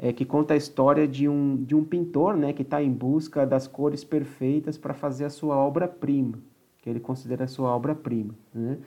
é, 0.04 0.12
que 0.12 0.26
conta 0.26 0.54
a 0.54 0.58
história 0.58 1.08
de 1.08 1.30
um, 1.30 1.56
de 1.64 1.74
um 1.74 1.82
pintor 1.82 2.36
né, 2.36 2.52
que 2.52 2.62
está 2.62 2.84
em 2.84 2.92
busca 2.92 3.46
das 3.46 3.68
cores 3.68 4.04
perfeitas 4.04 4.78
para 4.78 4.94
fazer 4.94 5.24
a 5.24 5.30
sua 5.30 5.56
obra-prima, 5.56 6.40
que 6.80 6.90
ele 6.90 7.00
considera 7.00 7.46
a 7.46 7.48
sua 7.48 7.74
obra-prima. 7.74 8.36
Né? 8.54 8.78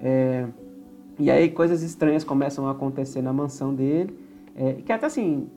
É, 0.00 0.46
e 1.16 1.30
aí 1.30 1.48
coisas 1.48 1.84
estranhas 1.84 2.24
começam 2.24 2.66
a 2.66 2.72
acontecer 2.72 3.22
na 3.22 3.32
mansão 3.32 3.72
dele, 3.72 4.18
é, 4.56 4.72
que 4.84 4.92
até 4.92 5.06
assim, 5.06 5.48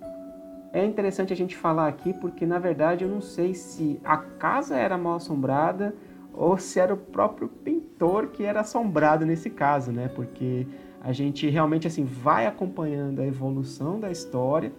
é 0.71 0.85
interessante 0.85 1.33
a 1.33 1.35
gente 1.35 1.57
falar 1.57 1.87
aqui 1.87 2.13
porque 2.13 2.45
na 2.45 2.59
verdade 2.59 3.03
eu 3.03 3.09
não 3.09 3.21
sei 3.21 3.55
se 3.55 3.99
a 4.03 4.17
casa 4.17 4.77
era 4.77 4.99
mal 4.99 5.15
assombrada 5.15 5.95
ou 6.31 6.59
se 6.59 6.79
era 6.79 6.93
o 6.93 6.97
próprio 6.97 7.47
pintor 7.47 8.27
que 8.27 8.43
era 8.43 8.59
assombrado 8.59 9.25
nesse 9.25 9.49
caso, 9.49 9.91
né? 9.91 10.09
Porque 10.09 10.67
a 11.01 11.11
gente 11.11 11.49
realmente 11.49 11.87
assim 11.87 12.05
vai 12.05 12.45
acompanhando 12.45 13.19
a 13.19 13.25
evolução 13.25 13.99
da 13.99 14.11
história 14.11 14.71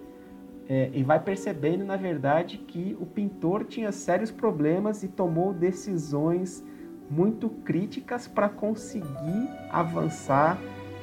é, 0.68 0.90
e 0.92 1.02
vai 1.02 1.18
percebendo, 1.18 1.84
na 1.84 1.96
verdade, 1.96 2.58
que 2.58 2.96
o 3.00 3.06
pintor 3.06 3.64
tinha 3.64 3.90
sérios 3.90 4.30
problemas 4.30 5.02
e 5.02 5.08
tomou 5.08 5.54
decisões 5.54 6.62
muito 7.10 7.48
críticas 7.48 8.28
para 8.28 8.50
conseguir 8.50 9.48
avançar 9.70 10.58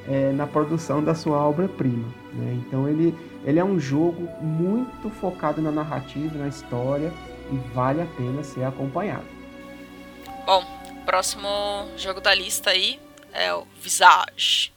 é, 0.08 0.30
na 0.30 0.46
produção 0.46 1.02
da 1.02 1.16
sua 1.16 1.38
obra-prima. 1.38 2.06
Né? 2.32 2.62
Então 2.64 2.88
ele, 2.88 3.12
ele 3.44 3.58
é 3.58 3.64
um 3.64 3.78
jogo 3.78 4.28
muito 4.40 5.10
focado 5.10 5.60
na 5.60 5.72
narrativa, 5.72 6.38
na 6.38 6.46
história 6.46 7.12
e 7.50 7.56
vale 7.74 8.00
a 8.00 8.06
pena 8.06 8.44
ser 8.44 8.62
acompanhado. 8.62 9.26
Bom, 10.44 10.64
próximo 11.04 11.48
jogo 11.96 12.20
da 12.20 12.32
lista 12.32 12.70
aí 12.70 13.00
é 13.32 13.52
o 13.52 13.66
Visage. 13.82 14.75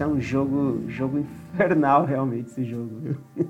Nossa, 0.00 0.04
é 0.04 0.06
um 0.06 0.20
jogo, 0.20 0.84
jogo 0.88 1.18
infernal 1.52 2.04
realmente 2.06 2.50
esse 2.50 2.64
jogo, 2.64 3.00
viu? 3.00 3.46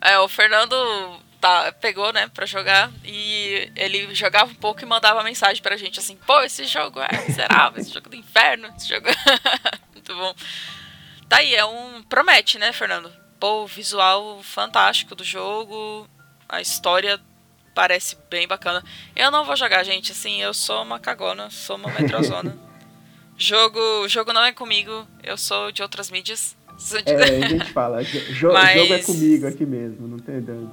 É, 0.00 0.18
o 0.18 0.28
Fernando 0.28 0.76
tá, 1.40 1.72
pegou, 1.72 2.12
né, 2.12 2.28
pra 2.28 2.46
jogar 2.46 2.90
e 3.04 3.70
ele 3.74 4.14
jogava 4.14 4.50
um 4.50 4.54
pouco 4.54 4.82
e 4.82 4.86
mandava 4.86 5.22
mensagem 5.24 5.62
pra 5.62 5.76
gente 5.76 5.98
assim: 5.98 6.16
pô, 6.26 6.40
esse 6.42 6.64
jogo 6.64 7.00
é 7.00 7.26
miserável, 7.26 7.80
esse 7.80 7.92
jogo 7.92 8.08
do 8.08 8.16
inferno, 8.16 8.72
esse 8.76 8.88
jogo. 8.88 9.06
Muito 9.92 10.14
bom. 10.14 10.34
Tá 11.28 11.38
aí, 11.38 11.54
é 11.54 11.64
um. 11.64 12.02
Promete, 12.02 12.58
né, 12.58 12.72
Fernando? 12.72 13.10
Pô, 13.38 13.66
visual 13.66 14.42
fantástico 14.42 15.14
do 15.14 15.24
jogo, 15.24 16.06
a 16.48 16.60
história 16.60 17.20
parece 17.74 18.16
bem 18.28 18.46
bacana. 18.46 18.84
Eu 19.16 19.30
não 19.30 19.44
vou 19.44 19.56
jogar, 19.56 19.82
gente, 19.82 20.12
assim, 20.12 20.42
eu 20.42 20.52
sou 20.52 20.82
uma 20.82 20.98
cagona, 20.98 21.50
sou 21.50 21.76
uma 21.76 21.90
metrozona. 21.90 22.56
jogo, 23.40 24.06
jogo 24.06 24.32
não 24.32 24.44
é 24.44 24.52
comigo, 24.52 25.06
eu 25.24 25.36
sou 25.36 25.72
de 25.72 25.82
outras 25.82 26.10
mídias. 26.10 26.56
É, 27.04 27.44
a 27.44 27.48
gente 27.48 27.72
fala, 27.72 28.02
jo 28.02 28.52
Mas... 28.52 28.80
jogo 28.80 28.94
é 28.94 29.02
comigo 29.02 29.46
aqui 29.46 29.66
mesmo, 29.66 30.06
não 30.06 30.18
tem 30.18 30.40
dando. 30.40 30.70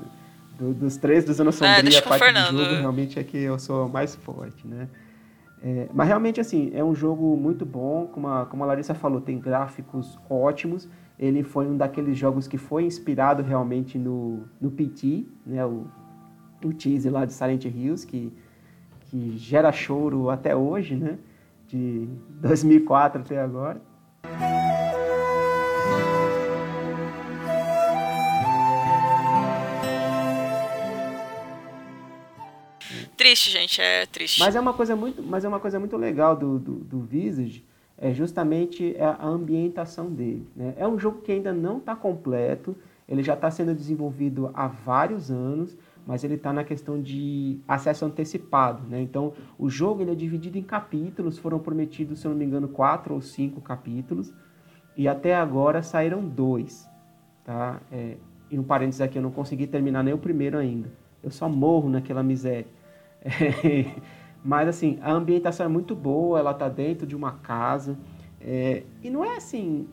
Do, 0.58 0.74
dos 0.74 0.98
três 0.98 1.24
do 1.24 1.34
Zona 1.34 1.52
Sombria, 1.52 1.98
é, 1.98 2.00
a 2.00 2.02
parte 2.02 2.34
do 2.52 2.58
jogo 2.58 2.76
realmente 2.76 3.20
é 3.20 3.24
que 3.24 3.38
eu 3.38 3.60
sou 3.60 3.88
mais 3.88 4.16
forte, 4.16 4.68
né? 4.68 4.88
É, 5.64 5.88
mas 5.94 6.08
realmente, 6.08 6.40
assim, 6.40 6.72
é 6.74 6.84
um 6.84 6.96
jogo 6.96 7.36
muito 7.36 7.66
bom, 7.66 8.08
como 8.08 8.28
a, 8.28 8.46
como 8.46 8.64
a 8.64 8.68
Larissa 8.68 8.94
falou, 8.94 9.22
tem 9.22 9.40
gráficos 9.40 10.18
ótimos. 10.30 10.88
Ele 11.20 11.44
foi 11.44 11.68
um 11.68 11.76
daqueles 11.76 12.18
jogos 12.18 12.48
que 12.48 12.58
foi 12.58 12.84
inspirado 12.84 13.44
realmente 13.44 13.98
no, 13.98 14.44
no 14.62 14.72
PT, 14.72 15.26
né? 15.46 15.66
O, 15.66 15.88
o 16.64 16.74
tease 16.74 17.10
lá 17.10 17.26
de 17.26 17.34
Silent 17.34 17.66
Hills, 17.66 18.06
que, 18.06 18.32
que 19.02 19.38
gera 19.38 19.72
choro 19.72 20.30
até 20.30 20.56
hoje, 20.56 20.96
né? 20.96 21.18
De 21.68 22.08
2004 22.42 23.22
até 23.22 23.40
agora. 23.42 23.82
Triste, 33.18 33.50
gente, 33.50 33.82
é 33.82 34.06
triste. 34.06 34.40
Mas 34.40 34.56
é 34.56 34.60
uma 34.60 34.74
coisa 34.74 34.96
muito, 34.96 35.22
mas 35.24 35.44
é 35.44 35.48
uma 35.48 35.60
coisa 35.60 35.80
muito 35.80 35.98
legal 35.98 36.36
do, 36.36 36.60
do, 36.60 36.76
do 36.76 37.00
Visage, 37.02 37.66
é 37.98 38.14
justamente 38.14 38.96
a 39.00 39.28
ambientação 39.28 40.10
dele. 40.10 40.48
Né? 40.56 40.76
É 40.78 40.88
um 40.88 41.00
jogo 41.00 41.22
que 41.22 41.32
ainda 41.32 41.52
não 41.52 41.80
está 41.80 41.96
completo, 41.96 42.76
ele 43.10 43.24
já 43.24 43.34
está 43.34 43.50
sendo 43.50 43.74
desenvolvido 43.74 44.52
há 44.54 44.68
vários 44.68 45.32
anos, 45.32 45.76
mas 46.08 46.24
ele 46.24 46.36
está 46.36 46.54
na 46.54 46.64
questão 46.64 47.02
de 47.02 47.60
acesso 47.68 48.06
antecipado. 48.06 48.82
Né? 48.88 49.02
Então, 49.02 49.34
o 49.60 49.70
jogo 49.70 50.02
ele 50.02 50.12
é 50.12 50.16
dividido 50.16 50.58
em 50.58 50.64
capítulos, 50.64 51.38
foram 51.38 51.60
prometidos, 51.60 52.20
se 52.20 52.26
eu 52.26 52.32
não 52.32 52.38
me 52.38 52.46
engano, 52.46 52.70
quatro 52.70 53.14
ou 53.14 53.22
cinco 53.22 53.60
capítulos, 53.60 54.34
e 54.96 55.06
até 55.06 55.36
agora 55.36 55.84
saíram 55.84 56.26
dois. 56.26 56.90
Tá? 57.44 57.82
É, 57.92 58.16
e 58.50 58.58
um 58.58 58.64
parênteses 58.64 59.02
aqui, 59.02 59.18
eu 59.18 59.22
não 59.22 59.32
consegui 59.32 59.68
terminar 59.68 60.02
nem 60.02 60.14
o 60.14 60.18
primeiro 60.18 60.58
ainda. 60.58 60.90
Eu 61.22 61.30
só 61.30 61.50
morro 61.50 61.90
naquela 61.90 62.24
miséria. 62.24 62.68
mas 64.44 64.70
assim, 64.70 64.98
a 65.02 65.12
ambientação 65.12 65.66
é 65.66 65.70
muito 65.70 65.94
boa, 65.94 66.40
ela 66.40 66.52
está 66.52 66.70
dentro 66.70 67.06
de 67.06 67.18
uma 67.18 67.34
casa. 67.34 67.98
É, 68.40 68.84
e 69.04 69.10
não 69.10 69.26
é 69.26 69.36
assim. 69.36 69.90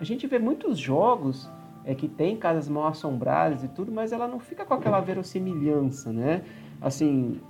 A 0.00 0.02
gente 0.02 0.26
vê 0.26 0.40
muitos 0.40 0.76
jogos 0.76 1.48
é, 1.84 1.94
que 1.94 2.08
tem 2.08 2.36
casas 2.36 2.68
mal 2.68 2.86
assombradas 2.86 3.64
e 3.64 3.68
tudo, 3.68 3.90
mas 3.90 4.12
ela 4.12 4.28
não 4.28 4.38
fica 4.38 4.64
com 4.64 4.74
aquela 4.74 5.00
verossimilhança, 5.00 6.12
né? 6.12 6.42
Assim, 6.80 7.40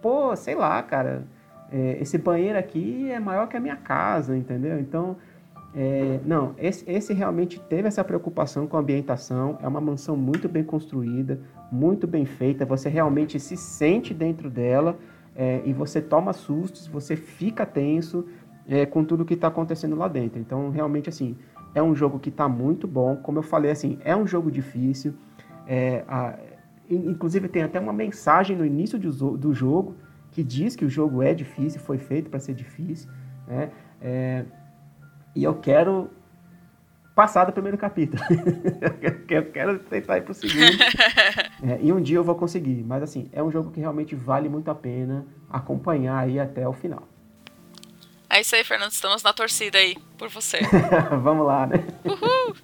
pô, 0.00 0.34
sei 0.36 0.54
lá, 0.54 0.82
cara, 0.82 1.24
é, 1.70 1.98
esse 2.00 2.18
banheiro 2.18 2.58
aqui 2.58 3.10
é 3.10 3.20
maior 3.20 3.48
que 3.48 3.56
a 3.56 3.60
minha 3.60 3.76
casa, 3.76 4.36
entendeu? 4.36 4.78
Então, 4.78 5.16
é, 5.74 6.18
não, 6.24 6.54
esse, 6.58 6.90
esse, 6.90 7.12
realmente 7.12 7.60
teve 7.60 7.88
essa 7.88 8.02
preocupação 8.02 8.66
com 8.66 8.76
a 8.76 8.80
ambientação. 8.80 9.58
É 9.62 9.68
uma 9.68 9.80
mansão 9.80 10.16
muito 10.16 10.48
bem 10.48 10.64
construída, 10.64 11.40
muito 11.70 12.06
bem 12.06 12.24
feita. 12.24 12.64
Você 12.64 12.88
realmente 12.88 13.38
se 13.38 13.56
sente 13.56 14.14
dentro 14.14 14.48
dela 14.48 14.96
é, 15.36 15.62
e 15.64 15.72
você 15.72 16.00
toma 16.00 16.32
sustos, 16.32 16.86
você 16.86 17.16
fica 17.16 17.66
tenso 17.66 18.26
é, 18.66 18.86
com 18.86 19.04
tudo 19.04 19.24
que 19.24 19.34
está 19.34 19.48
acontecendo 19.48 19.94
lá 19.94 20.08
dentro. 20.08 20.40
Então, 20.40 20.70
realmente, 20.70 21.08
assim, 21.08 21.36
é 21.74 21.82
um 21.82 21.94
jogo 21.94 22.18
que 22.18 22.28
está 22.28 22.48
muito 22.48 22.86
bom. 22.86 23.16
Como 23.16 23.38
eu 23.38 23.42
falei, 23.42 23.70
assim, 23.70 23.98
é 24.02 24.16
um 24.16 24.26
jogo 24.26 24.50
difícil. 24.50 25.14
É, 25.66 26.04
a, 26.08 26.38
inclusive, 26.88 27.48
tem 27.48 27.62
até 27.62 27.78
uma 27.78 27.92
mensagem 27.92 28.56
no 28.56 28.64
início 28.64 28.98
do, 28.98 29.36
do 29.36 29.54
jogo 29.54 29.96
que 30.30 30.42
diz 30.42 30.76
que 30.76 30.84
o 30.84 30.90
jogo 30.90 31.22
é 31.22 31.34
difícil, 31.34 31.80
foi 31.80 31.98
feito 31.98 32.30
para 32.30 32.40
ser 32.40 32.54
difícil. 32.54 33.10
Né? 33.46 33.70
É, 34.00 34.44
e 35.34 35.44
eu 35.44 35.54
quero 35.54 36.10
passar 37.14 37.44
do 37.44 37.52
primeiro 37.52 37.76
capítulo. 37.76 38.22
eu 39.28 39.50
quero 39.50 39.78
tentar 39.80 40.18
ir 40.18 40.22
pro 40.22 40.32
segundo. 40.32 40.80
é, 41.62 41.78
e 41.82 41.92
um 41.92 42.00
dia 42.00 42.16
eu 42.16 42.24
vou 42.24 42.36
conseguir. 42.36 42.84
Mas 42.84 43.02
assim, 43.02 43.28
é 43.32 43.42
um 43.42 43.50
jogo 43.50 43.70
que 43.70 43.80
realmente 43.80 44.14
vale 44.14 44.48
muito 44.48 44.70
a 44.70 44.74
pena 44.74 45.26
acompanhar 45.50 46.18
aí 46.18 46.38
até 46.38 46.66
o 46.68 46.72
final. 46.72 47.08
É 48.30 48.40
isso 48.40 48.54
aí, 48.54 48.64
Fernando. 48.64 48.90
Estamos 48.90 49.22
na 49.22 49.32
torcida 49.32 49.78
aí 49.78 49.96
por 50.16 50.28
você. 50.28 50.58
Vamos 51.22 51.46
lá, 51.46 51.66
né? 51.66 51.84
Uhul! 52.04 52.54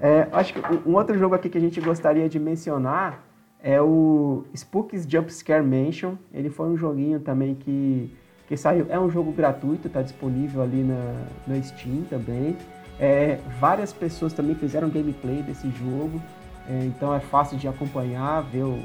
É, 0.00 0.28
acho 0.32 0.54
que 0.54 0.60
um 0.86 0.94
outro 0.94 1.16
jogo 1.18 1.34
aqui 1.34 1.48
que 1.48 1.58
a 1.58 1.60
gente 1.60 1.80
gostaria 1.80 2.28
de 2.28 2.38
mencionar 2.38 3.24
é 3.62 3.80
o 3.80 4.44
Spooks 4.54 5.06
Jump 5.08 5.32
Scare 5.32 5.64
Mansion. 5.64 6.16
Ele 6.32 6.50
foi 6.50 6.66
um 6.66 6.76
joguinho 6.76 7.20
também 7.20 7.54
que 7.54 8.10
que 8.52 8.56
saiu. 8.56 8.86
É 8.90 8.98
um 8.98 9.10
jogo 9.10 9.32
gratuito, 9.32 9.88
está 9.88 10.02
disponível 10.02 10.62
ali 10.62 10.82
na, 10.82 11.24
na 11.46 11.62
Steam 11.62 12.04
também. 12.10 12.54
É, 13.00 13.38
várias 13.58 13.94
pessoas 13.94 14.34
também 14.34 14.54
fizeram 14.54 14.90
gameplay 14.90 15.42
desse 15.42 15.70
jogo, 15.70 16.22
é, 16.68 16.84
então 16.84 17.14
é 17.14 17.20
fácil 17.20 17.56
de 17.56 17.66
acompanhar, 17.66 18.42
ver 18.42 18.64
o, 18.64 18.78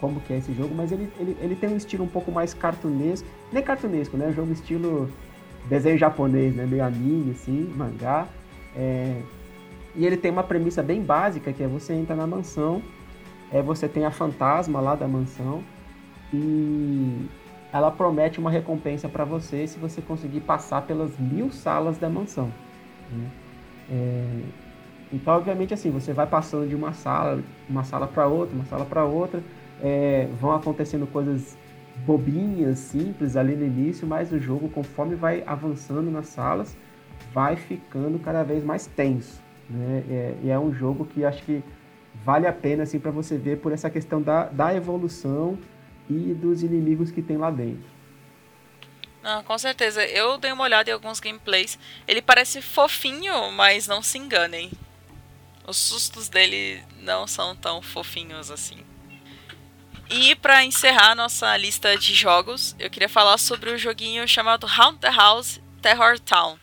como 0.00 0.20
que 0.20 0.32
é 0.32 0.38
esse 0.38 0.52
jogo, 0.54 0.74
mas 0.74 0.92
ele, 0.92 1.10
ele, 1.18 1.36
ele 1.40 1.56
tem 1.56 1.68
um 1.68 1.76
estilo 1.76 2.04
um 2.04 2.08
pouco 2.08 2.30
mais 2.30 2.54
cartunesco, 2.54 3.26
nem 3.52 3.62
cartunesco, 3.62 4.16
né? 4.16 4.32
Jogo 4.32 4.52
estilo 4.52 5.08
desenho 5.68 5.98
japonês, 5.98 6.54
né? 6.54 6.66
Meio 6.66 6.84
anime, 6.84 7.32
assim, 7.32 7.72
mangá. 7.76 8.26
É, 8.76 9.20
e 9.94 10.06
ele 10.06 10.16
tem 10.16 10.30
uma 10.30 10.42
premissa 10.42 10.82
bem 10.82 11.02
básica, 11.02 11.52
que 11.52 11.62
é 11.62 11.66
você 11.66 11.92
entra 11.92 12.14
na 12.14 12.26
mansão, 12.26 12.82
é, 13.52 13.60
você 13.60 13.88
tem 13.88 14.04
a 14.04 14.10
fantasma 14.10 14.80
lá 14.80 14.94
da 14.94 15.08
mansão, 15.08 15.62
e 16.32 17.26
ela 17.72 17.90
promete 17.90 18.38
uma 18.38 18.50
recompensa 18.50 19.08
para 19.08 19.24
você 19.24 19.66
se 19.66 19.78
você 19.78 20.00
conseguir 20.00 20.40
passar 20.40 20.82
pelas 20.82 21.18
mil 21.18 21.50
salas 21.50 21.98
da 21.98 22.08
mansão. 22.08 22.52
Né? 23.10 23.30
É... 23.90 24.42
Então, 25.10 25.34
obviamente, 25.34 25.72
assim, 25.72 25.90
você 25.90 26.12
vai 26.12 26.26
passando 26.26 26.68
de 26.68 26.74
uma 26.74 26.92
sala, 26.92 27.42
uma 27.68 27.82
sala 27.82 28.06
para 28.06 28.26
outra, 28.26 28.54
uma 28.54 28.66
sala 28.66 28.84
para 28.84 29.04
outra, 29.04 29.42
é... 29.82 30.28
vão 30.40 30.52
acontecendo 30.52 31.06
coisas 31.06 31.56
bobinhas, 32.06 32.78
simples 32.78 33.36
ali 33.36 33.56
no 33.56 33.66
início, 33.66 34.06
mas 34.06 34.32
o 34.32 34.38
jogo, 34.38 34.68
conforme 34.68 35.14
vai 35.14 35.42
avançando 35.46 36.10
nas 36.10 36.28
salas, 36.28 36.76
vai 37.32 37.56
ficando 37.56 38.18
cada 38.18 38.42
vez 38.42 38.64
mais 38.64 38.86
tenso. 38.86 39.42
Né? 39.68 40.04
É... 40.08 40.34
e 40.42 40.50
é 40.50 40.58
um 40.58 40.72
jogo 40.72 41.04
que 41.04 41.24
acho 41.24 41.42
que 41.42 41.62
vale 42.24 42.46
a 42.46 42.52
pena 42.52 42.82
assim 42.82 42.98
para 42.98 43.10
você 43.10 43.36
ver 43.36 43.58
por 43.58 43.72
essa 43.72 43.88
questão 43.90 44.20
da, 44.20 44.44
da 44.44 44.74
evolução 44.74 45.58
e 46.08 46.34
dos 46.34 46.62
inimigos 46.62 47.10
que 47.10 47.22
tem 47.22 47.36
lá 47.36 47.50
dentro. 47.50 47.98
Ah, 49.22 49.42
com 49.44 49.58
certeza. 49.58 50.04
Eu 50.06 50.38
dei 50.38 50.52
uma 50.52 50.64
olhada 50.64 50.88
em 50.88 50.92
alguns 50.92 51.20
gameplays. 51.20 51.78
Ele 52.06 52.22
parece 52.22 52.62
fofinho, 52.62 53.50
mas 53.52 53.86
não 53.86 54.02
se 54.02 54.16
enganem. 54.16 54.70
Os 55.66 55.76
sustos 55.76 56.28
dele 56.28 56.82
não 57.00 57.26
são 57.26 57.54
tão 57.54 57.82
fofinhos 57.82 58.50
assim. 58.50 58.78
E 60.10 60.34
para 60.34 60.64
encerrar 60.64 61.14
nossa 61.14 61.54
lista 61.58 61.96
de 61.96 62.14
jogos, 62.14 62.74
eu 62.78 62.88
queria 62.88 63.10
falar 63.10 63.36
sobre 63.36 63.70
o 63.70 63.74
um 63.74 63.78
joguinho 63.78 64.26
chamado 64.26 64.66
Haunt 64.66 64.98
the 65.00 65.10
House 65.10 65.60
Terror 65.82 66.18
Town. 66.18 66.58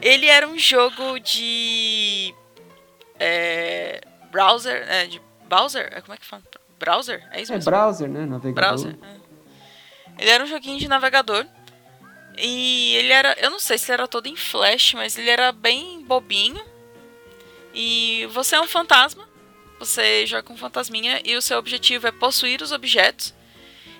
Ele 0.00 0.26
era 0.26 0.48
um 0.48 0.58
jogo 0.58 1.18
de 1.18 2.34
é, 3.18 4.00
browser, 4.30 4.86
é, 4.88 5.06
de 5.06 5.20
browser, 5.48 5.90
é, 5.92 6.00
como 6.00 6.14
é 6.14 6.16
que 6.16 6.24
fala? 6.24 6.42
Browser? 6.78 7.26
É 7.32 7.42
isso 7.42 7.52
é 7.52 7.56
mesmo? 7.56 7.68
É 7.68 7.72
browser, 7.72 8.08
né? 8.08 8.24
Navegador. 8.24 8.54
Browser. 8.54 8.98
É. 9.02 10.22
Ele 10.22 10.30
era 10.30 10.44
um 10.44 10.46
joguinho 10.46 10.78
de 10.78 10.88
navegador. 10.88 11.44
E 12.38 12.94
ele 12.96 13.12
era, 13.12 13.34
eu 13.40 13.50
não 13.50 13.58
sei 13.58 13.78
se 13.78 13.90
era 13.90 14.06
todo 14.06 14.26
em 14.26 14.36
flash, 14.36 14.94
mas 14.94 15.16
ele 15.16 15.30
era 15.30 15.52
bem 15.52 16.02
bobinho. 16.02 16.62
E 17.74 18.26
você 18.32 18.56
é 18.56 18.60
um 18.60 18.68
fantasma. 18.68 19.28
Você 19.78 20.26
joga 20.26 20.42
com 20.42 20.54
um 20.54 20.58
fantasminha 20.58 21.20
e 21.24 21.36
o 21.36 21.42
seu 21.42 21.58
objetivo 21.58 22.06
é 22.06 22.12
possuir 22.12 22.62
os 22.62 22.72
objetos 22.72 23.34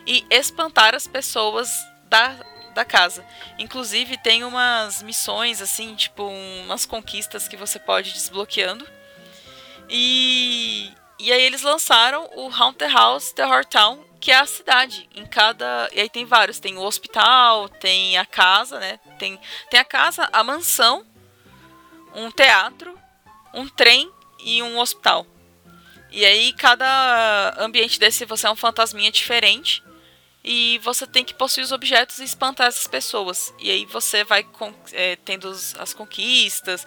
e 0.06 0.24
espantar 0.30 0.94
as 0.94 1.06
pessoas 1.06 1.68
da 2.04 2.36
da 2.76 2.84
casa. 2.84 3.24
Inclusive 3.58 4.18
tem 4.18 4.44
umas 4.44 5.02
missões 5.02 5.62
assim, 5.62 5.94
tipo 5.94 6.22
umas 6.64 6.84
conquistas 6.84 7.48
que 7.48 7.56
você 7.56 7.78
pode 7.78 8.10
ir 8.10 8.12
desbloqueando. 8.12 8.86
E 9.88 10.92
E 11.18 11.32
aí 11.32 11.42
eles 11.42 11.62
lançaram 11.62 12.28
o 12.36 12.50
Haunted 12.50 12.92
House 12.92 13.32
Terror 13.32 13.64
Town, 13.64 14.04
que 14.20 14.30
é 14.30 14.36
a 14.36 14.46
cidade. 14.46 15.08
Em 15.14 15.24
cada. 15.26 15.88
E 15.92 16.00
aí 16.00 16.08
tem 16.08 16.24
vários. 16.24 16.58
Tem 16.58 16.76
o 16.76 16.82
hospital, 16.82 17.68
tem 17.68 18.16
a 18.18 18.26
casa, 18.26 18.78
né? 18.78 18.98
Tem, 19.18 19.38
tem 19.70 19.80
a 19.80 19.84
casa, 19.84 20.28
a 20.32 20.42
mansão, 20.42 21.04
um 22.14 22.30
teatro, 22.30 22.98
um 23.52 23.68
trem 23.68 24.10
e 24.40 24.62
um 24.62 24.78
hospital. 24.78 25.26
E 26.10 26.24
aí 26.24 26.52
cada 26.52 27.54
ambiente 27.58 27.98
desse 27.98 28.24
você 28.24 28.46
é 28.46 28.50
um 28.50 28.56
fantasminha 28.56 29.10
diferente. 29.10 29.82
E 30.48 30.78
você 30.78 31.06
tem 31.08 31.24
que 31.24 31.34
possuir 31.34 31.64
os 31.64 31.72
objetos 31.72 32.20
e 32.20 32.24
espantar 32.24 32.68
essas 32.68 32.86
pessoas. 32.86 33.52
E 33.58 33.68
aí 33.68 33.84
você 33.84 34.22
vai 34.22 34.46
é, 34.92 35.16
tendo 35.16 35.48
as 35.50 35.92
conquistas. 35.92 36.86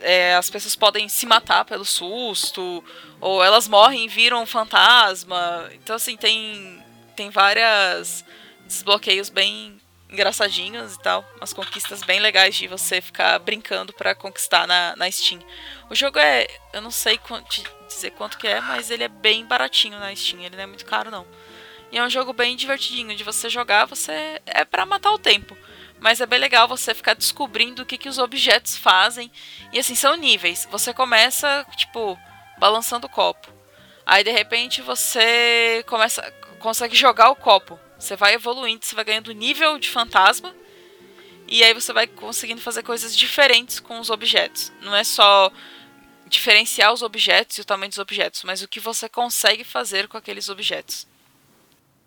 É, 0.00 0.34
as 0.36 0.48
pessoas 0.48 0.76
podem 0.76 1.08
se 1.08 1.26
matar 1.26 1.64
pelo 1.64 1.84
susto. 1.84 2.84
Ou 3.20 3.42
elas 3.42 3.68
morrem 3.68 4.04
e 4.04 4.08
viram 4.08 4.42
um 4.42 4.46
fantasma. 4.46 5.68
Então 5.72 5.96
assim, 5.96 6.16
tem, 6.16 6.82
tem 7.16 7.30
várias 7.30 8.24
desbloqueios 8.66 9.28
bem 9.28 9.80
engraçadinhos 10.10 10.94
e 10.94 11.02
tal. 11.02 11.24
Umas 11.36 11.52
conquistas 11.52 12.02
bem 12.02 12.20
legais 12.20 12.54
de 12.54 12.66
você 12.66 13.00
ficar 13.00 13.38
brincando 13.38 13.92
para 13.92 14.14
conquistar 14.14 14.66
na, 14.66 14.94
na 14.96 15.10
Steam. 15.10 15.40
O 15.90 15.94
jogo 15.94 16.18
é. 16.18 16.46
Eu 16.72 16.80
não 16.80 16.90
sei 16.90 17.18
dizer 17.88 18.10
quanto 18.12 18.38
que 18.38 18.46
é, 18.46 18.60
mas 18.60 18.90
ele 18.90 19.04
é 19.04 19.08
bem 19.08 19.44
baratinho 19.44 19.98
na 19.98 20.14
Steam. 20.14 20.42
Ele 20.42 20.56
não 20.56 20.62
é 20.62 20.66
muito 20.66 20.84
caro, 20.84 21.10
não. 21.10 21.26
E 21.90 21.98
é 21.98 22.04
um 22.04 22.10
jogo 22.10 22.32
bem 22.32 22.54
divertidinho 22.54 23.16
de 23.16 23.24
você 23.24 23.48
jogar, 23.48 23.86
você 23.86 24.40
é 24.44 24.64
para 24.64 24.84
matar 24.84 25.12
o 25.12 25.18
tempo. 25.18 25.56
Mas 26.00 26.20
é 26.20 26.26
bem 26.26 26.38
legal 26.38 26.68
você 26.68 26.94
ficar 26.94 27.14
descobrindo 27.14 27.82
o 27.82 27.86
que, 27.86 27.98
que 27.98 28.08
os 28.08 28.18
objetos 28.18 28.76
fazem. 28.76 29.30
E 29.72 29.78
assim, 29.78 29.94
são 29.94 30.14
níveis. 30.16 30.66
Você 30.70 30.94
começa, 30.94 31.66
tipo, 31.76 32.18
balançando 32.58 33.06
o 33.06 33.10
copo. 33.10 33.52
Aí 34.06 34.24
de 34.24 34.30
repente 34.30 34.80
você 34.80 35.84
começa. 35.86 36.22
consegue 36.60 36.96
jogar 36.96 37.30
o 37.30 37.36
copo. 37.36 37.78
Você 37.98 38.16
vai 38.16 38.34
evoluindo, 38.34 38.84
você 38.84 38.94
vai 38.94 39.04
ganhando 39.04 39.32
nível 39.32 39.78
de 39.78 39.88
fantasma. 39.88 40.54
E 41.48 41.64
aí 41.64 41.74
você 41.74 41.92
vai 41.92 42.06
conseguindo 42.06 42.60
fazer 42.60 42.82
coisas 42.82 43.16
diferentes 43.16 43.80
com 43.80 43.98
os 43.98 44.10
objetos. 44.10 44.72
Não 44.80 44.94
é 44.94 45.02
só 45.02 45.50
diferenciar 46.26 46.92
os 46.92 47.02
objetos 47.02 47.58
e 47.58 47.60
o 47.62 47.64
tamanho 47.64 47.88
dos 47.88 47.98
objetos, 47.98 48.44
mas 48.44 48.62
o 48.62 48.68
que 48.68 48.78
você 48.78 49.08
consegue 49.08 49.64
fazer 49.64 50.08
com 50.08 50.16
aqueles 50.18 50.48
objetos. 50.48 51.06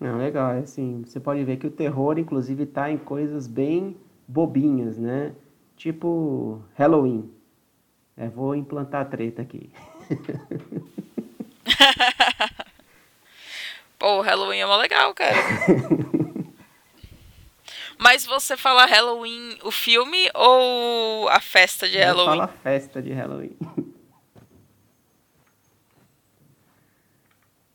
Não, 0.02 0.18
legal, 0.18 0.52
é 0.54 0.60
assim, 0.62 1.04
você 1.06 1.20
pode 1.20 1.44
ver 1.44 1.58
que 1.58 1.68
o 1.68 1.72
terror, 1.72 2.18
inclusive, 2.18 2.64
está 2.64 2.90
em 2.90 2.98
coisas 2.98 3.46
bem 3.46 3.96
bobinhas, 4.28 4.98
né? 4.98 5.36
Tipo 5.78 6.60
Halloween. 6.74 7.32
É, 8.18 8.28
vou 8.28 8.56
implantar 8.56 9.02
a 9.02 9.06
treta 9.06 9.44
aqui. 9.44 9.70
Pô, 14.00 14.22
Halloween 14.22 14.62
é 14.62 14.66
mó 14.66 14.78
legal, 14.78 15.14
cara. 15.14 15.38
Mas 18.00 18.26
você 18.26 18.58
fala 18.58 18.88
Halloween 18.88 19.60
o 19.64 19.70
filme 19.70 20.32
ou 20.34 21.30
a 21.30 21.40
festa 21.40 21.88
de 21.88 22.00
Halloween? 22.00 22.40
Fala 22.40 22.48
festa 22.48 23.04
de 23.04 23.14
Halloween. 23.14 23.56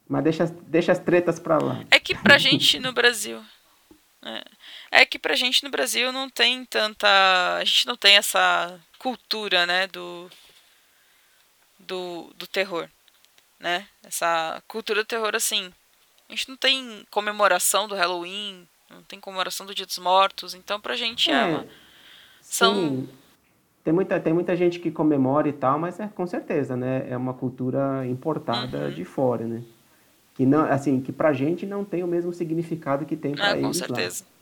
Mas 0.09 0.25
deixa, 0.25 0.47
deixa 0.67 0.93
as 0.93 0.99
tretas 0.99 1.39
pra 1.39 1.59
lá. 1.59 1.85
É 1.91 1.99
que 1.99 2.15
pra 2.15 2.39
gente 2.39 2.79
no 2.79 2.93
Brasil. 2.93 3.43
É, 4.23 4.45
é 5.03 5.07
que 5.07 5.19
pra 5.19 5.35
gente 5.35 5.65
no 5.65 5.71
Brasil 5.71 6.13
não 6.13 6.31
tem 6.31 6.65
tanta. 6.65 7.09
A 7.57 7.65
gente 7.65 7.87
não 7.87 7.97
tem 7.97 8.17
essa 8.17 8.79
cultura, 8.99 9.67
né? 9.67 9.87
Do. 9.89 10.31
Do, 11.79 12.33
do 12.37 12.47
terror. 12.47 12.89
Né? 13.59 13.87
Essa 14.05 14.63
cultura 14.69 15.03
do 15.03 15.07
terror 15.07 15.35
assim. 15.35 15.73
A 16.29 16.33
gente 16.33 16.49
não 16.49 16.57
tem 16.57 17.07
comemoração 17.11 17.87
do 17.87 17.95
Halloween, 17.95 18.67
não 18.91 19.03
tem 19.03 19.21
comemoração 19.21 19.65
do 19.65 19.75
Dia 19.75 19.87
dos 19.87 19.99
Mortos, 19.99 20.55
então 20.55 20.81
pra 20.81 20.97
gente 20.97 21.31
é, 21.31 21.35
é 21.35 21.45
uma... 21.45 21.67
São. 22.41 22.75
Sim. 22.75 23.09
Tem 23.85 23.95
muita, 23.95 24.19
tem 24.19 24.33
muita 24.33 24.57
gente 24.57 24.81
que 24.81 24.91
comemora 24.91 25.49
e 25.49 25.53
tal, 25.53 25.79
mas 25.79 26.01
é 26.01 26.09
com 26.09 26.27
certeza, 26.27 26.77
né? 26.77 27.09
É 27.09 27.17
uma 27.17 27.33
cultura 27.33 28.05
importada 28.05 28.87
uhum. 28.87 28.91
de 28.91 29.05
fora, 29.05 29.47
né? 29.47 29.63
Que 30.37 30.45
não, 30.45 30.65
assim, 30.67 31.01
que 31.01 31.11
pra 31.11 31.33
gente 31.33 31.65
não 31.65 31.83
tem 31.83 32.05
o 32.05 32.07
mesmo 32.07 32.33
significado 32.33 33.07
que 33.07 33.17
tem 33.17 33.35
para 33.35 33.53
ah, 33.53 33.53
eles 33.53 33.67
com 33.67 33.73
certeza. 33.73 34.23
Lá. 34.23 34.37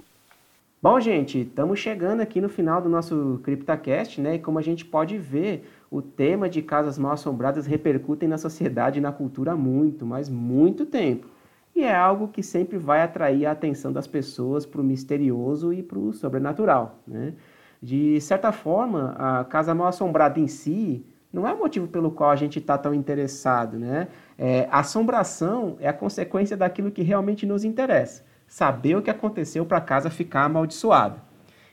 Bom, 0.83 1.01
gente, 1.01 1.41
estamos 1.41 1.79
chegando 1.79 2.21
aqui 2.21 2.41
no 2.41 2.49
final 2.49 2.83
do 2.83 2.89
nosso 2.89 3.41
CryptaCast, 3.45 4.21
né? 4.21 4.35
E 4.35 4.39
como 4.39 4.59
a 4.59 4.63
gente 4.63 4.85
pode 4.85 5.17
ver, 5.17 5.67
o 5.91 6.03
tema 6.03 6.49
de 6.49 6.61
casas 6.61 6.99
mal 6.99 7.13
assombradas 7.13 7.65
repercutem 7.65 8.29
na 8.29 8.37
sociedade 8.37 8.99
e 8.99 9.01
na 9.01 9.13
cultura 9.13 9.53
há 9.53 9.57
muito, 9.57 10.05
mas 10.05 10.29
muito 10.29 10.85
tempo. 10.85 11.29
E 11.75 11.83
é 11.83 11.95
algo 11.95 12.29
que 12.29 12.43
sempre 12.43 12.77
vai 12.77 13.01
atrair 13.01 13.47
a 13.47 13.53
atenção 13.53 13.93
das 13.93 14.07
pessoas 14.07 14.67
para 14.67 14.81
o 14.81 14.85
misterioso 14.85 15.73
e 15.73 15.83
para 15.83 15.99
o 15.99 16.13
sobrenatural, 16.13 16.99
né? 17.07 17.35
De 17.81 18.21
certa 18.21 18.51
forma, 18.51 19.15
a 19.17 19.45
casa 19.45 19.75
mal 19.75 19.87
assombrada 19.87 20.41
em 20.41 20.49
si 20.49 21.05
não 21.35 21.49
é 21.49 21.53
o 21.53 21.59
motivo 21.59 21.89
pelo 21.89 22.13
qual 22.13 22.31
a 22.31 22.37
gente 22.37 22.61
está 22.61 22.79
tão 22.79 22.95
interessado, 22.95 23.77
né? 23.77 24.07
É, 24.39 24.69
a 24.71 24.79
assombração 24.79 25.77
é 25.81 25.89
a 25.89 25.93
consequência 25.93 26.57
daquilo 26.57 26.93
que 26.93 27.03
realmente 27.03 27.45
nos 27.45 27.65
interessa. 27.65 28.25
Saber 28.47 28.97
o 28.97 29.03
que 29.03 29.11
aconteceu 29.11 29.67
para 29.67 29.79
a 29.79 29.81
casa 29.81 30.09
ficar 30.11 30.45
amaldiçoada. 30.45 31.21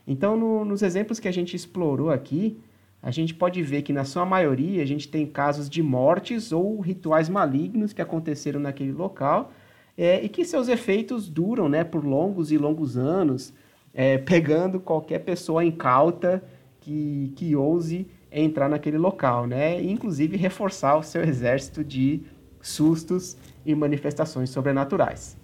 Então, 0.08 0.36
no, 0.36 0.66
nos 0.66 0.82
exemplos 0.82 1.20
que 1.20 1.28
a 1.28 1.32
gente 1.32 1.56
explorou 1.56 2.10
aqui, 2.10 2.60
a 3.04 3.12
gente 3.12 3.36
pode 3.36 3.62
ver 3.62 3.84
que, 3.84 3.94
na 3.94 4.04
sua 4.04 4.26
maioria, 4.26 4.82
a 4.82 4.86
gente 4.86 5.08
tem 5.08 5.28
casos 5.28 5.70
de 5.70 5.84
mortes 5.84 6.52
ou 6.52 6.80
rituais 6.80 7.30
malignos 7.30 7.94
que 7.94 8.02
aconteceram 8.02 8.60
naquele 8.60 8.92
local 8.92 9.52
é, 9.96 10.24
e 10.24 10.28
que 10.28 10.44
seus 10.44 10.68
efeitos 10.70 11.30
duram 11.30 11.70
né, 11.70 11.84
por 11.84 12.04
longos 12.04 12.52
e 12.52 12.58
longos 12.58 12.98
anos, 12.98 13.54
é, 13.94 14.18
pegando 14.18 14.80
qualquer 14.80 15.20
pessoa 15.20 15.64
incauta 15.64 16.44
que, 16.80 17.32
que 17.36 17.56
ouse 17.56 18.08
entrar 18.32 18.70
naquele 18.70 18.98
local, 18.98 19.46
né? 19.46 19.82
Inclusive 19.82 20.38
reforçar 20.38 20.96
o 20.98 21.04
seu 21.04 21.24
exército 21.24 21.84
de 21.84 22.24
sustos 22.62 23.38
e 23.66 23.76
manifestações 23.76 24.50
sobrenaturais. 24.50 25.38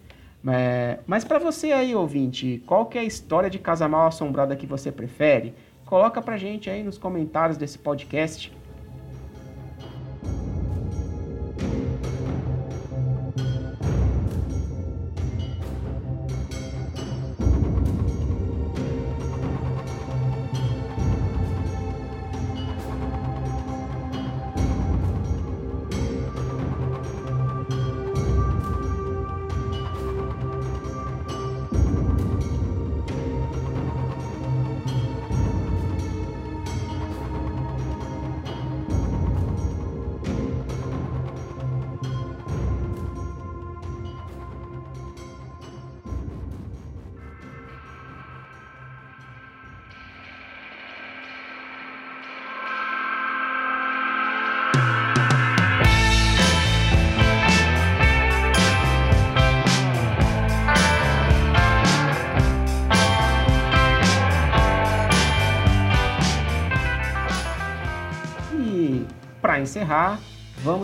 É, 0.47 0.99
mas 1.05 1.23
para 1.23 1.39
você 1.39 1.71
aí, 1.71 1.93
ouvinte, 1.93 2.63
qual 2.65 2.85
que 2.85 2.97
é 2.97 3.01
a 3.01 3.03
história 3.03 3.49
de 3.49 3.59
casa 3.59 3.87
mal 3.87 4.07
assombrada 4.07 4.55
que 4.55 4.65
você 4.65 4.91
prefere? 4.91 5.53
Coloca 5.85 6.21
pra 6.21 6.37
gente 6.37 6.69
aí 6.69 6.83
nos 6.83 6.97
comentários 6.97 7.57
desse 7.57 7.77
podcast 7.77 8.51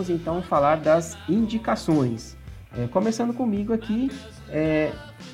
vamos 0.04 0.10
então 0.10 0.42
falar 0.42 0.76
das 0.76 1.16
indicações. 1.28 2.36
É, 2.76 2.86
começando 2.88 3.32
comigo 3.32 3.72
aqui, 3.72 4.10
é, 4.48 4.90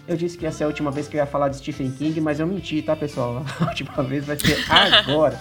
eu 0.07 0.17
disse 0.17 0.37
que 0.37 0.47
essa 0.47 0.63
é 0.63 0.65
a 0.65 0.69
última 0.69 0.91
vez 0.91 1.09
que 1.09 1.17
eu 1.17 1.21
ia 1.21 1.27
falar 1.27 1.49
de 1.49 1.57
Stephen 1.57 1.91
King, 1.91 2.21
mas 2.21 2.39
eu 2.39 2.47
menti, 2.47 2.83
tá, 2.83 2.95
pessoal? 2.95 3.45
A 3.61 3.65
última 3.65 4.03
vez 4.03 4.27
vai 4.27 4.39
ser 4.39 4.65
agora. 4.71 5.41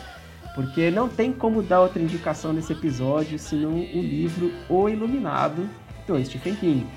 Porque 0.56 0.89
não 0.89 1.07
tem 1.07 1.31
como 1.31 1.61
dar 1.61 1.81
outra 1.81 2.01
indicação 2.01 2.51
nesse 2.51 2.73
episódio 2.73 3.38
senão 3.38 3.72
o 3.72 4.01
livro 4.01 4.51
O 4.68 4.89
Iluminado, 4.89 5.69
do 6.07 6.23
Stephen 6.26 6.56
King. 6.56 6.88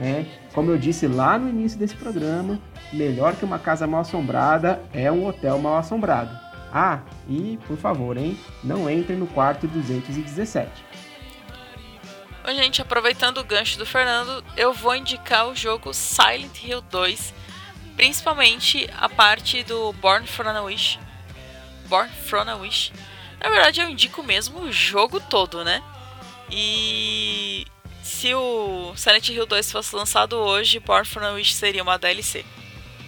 É, 0.00 0.24
como 0.52 0.70
eu 0.70 0.78
disse 0.78 1.06
lá 1.06 1.38
no 1.38 1.48
início 1.48 1.78
desse 1.78 1.94
programa, 1.94 2.58
melhor 2.92 3.34
que 3.34 3.44
uma 3.44 3.58
casa 3.58 3.86
mal 3.86 4.00
assombrada 4.00 4.80
é 4.92 5.10
um 5.10 5.26
hotel 5.26 5.58
mal 5.58 5.76
assombrado. 5.76 6.30
Ah, 6.72 7.00
e 7.28 7.58
por 7.66 7.76
favor, 7.76 8.16
hein, 8.16 8.36
não 8.62 8.90
entre 8.90 9.14
no 9.16 9.26
quarto 9.26 9.66
217. 9.66 10.87
Bom, 12.48 12.54
gente, 12.54 12.80
aproveitando 12.80 13.36
o 13.36 13.44
gancho 13.44 13.76
do 13.76 13.84
Fernando, 13.84 14.42
eu 14.56 14.72
vou 14.72 14.96
indicar 14.96 15.46
o 15.48 15.54
jogo 15.54 15.92
Silent 15.92 16.64
Hill 16.64 16.80
2, 16.80 17.34
principalmente 17.94 18.88
a 18.96 19.06
parte 19.06 19.62
do 19.64 19.92
Born 19.92 20.26
from 20.26 20.48
a 20.48 20.62
Wish. 20.62 20.98
Born 21.90 22.08
from 22.24 22.48
a 22.48 22.56
Wish. 22.56 22.90
Na 23.38 23.50
verdade, 23.50 23.82
eu 23.82 23.90
indico 23.90 24.22
mesmo 24.22 24.60
o 24.60 24.72
jogo 24.72 25.20
todo, 25.20 25.62
né? 25.62 25.82
E 26.50 27.66
se 28.02 28.34
o 28.34 28.94
Silent 28.96 29.28
Hill 29.28 29.44
2 29.44 29.70
fosse 29.70 29.94
lançado 29.94 30.36
hoje, 30.36 30.80
Born 30.80 31.04
from 31.04 31.26
a 31.26 31.32
Wish 31.32 31.54
seria 31.54 31.82
uma 31.82 31.98
DLC. 31.98 32.46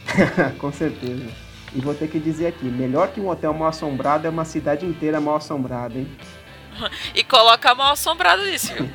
Com 0.61 0.71
certeza. 0.71 1.33
E 1.75 1.81
vou 1.81 1.95
ter 1.95 2.09
que 2.09 2.21
dizer 2.21 2.49
aqui, 2.49 2.67
melhor 2.67 3.09
que 3.09 3.23
um 3.23 3.31
hotel 3.31 3.55
mal 3.55 3.69
assombrado 3.69 4.27
é 4.27 4.31
uma 4.31 4.45
cidade 4.45 4.85
inteira 4.85 5.19
mal 5.19 5.37
assombrada, 5.37 5.99
hein? 5.99 6.07
e 7.15 7.25
coloca 7.25 7.75
mal 7.75 7.93
assombrado 7.93 8.45
nisso, 8.45 8.75
viu? 8.75 8.91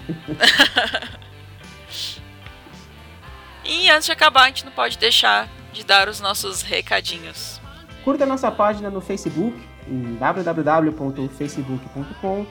e 3.66 3.90
antes 3.90 4.06
de 4.06 4.12
acabar, 4.12 4.44
a 4.44 4.48
gente 4.48 4.66
não 4.66 4.72
pode 4.72 4.98
deixar 4.98 5.50
de 5.72 5.84
dar 5.84 6.08
os 6.08 6.20
nossos 6.20 6.62
recadinhos. 6.62 7.60
Curta 8.04 8.26
nossa 8.26 8.52
página 8.52 8.90
no 8.90 9.02
Facebook 9.02 9.60
em 9.88 10.16
www.facebook.com 10.16 12.46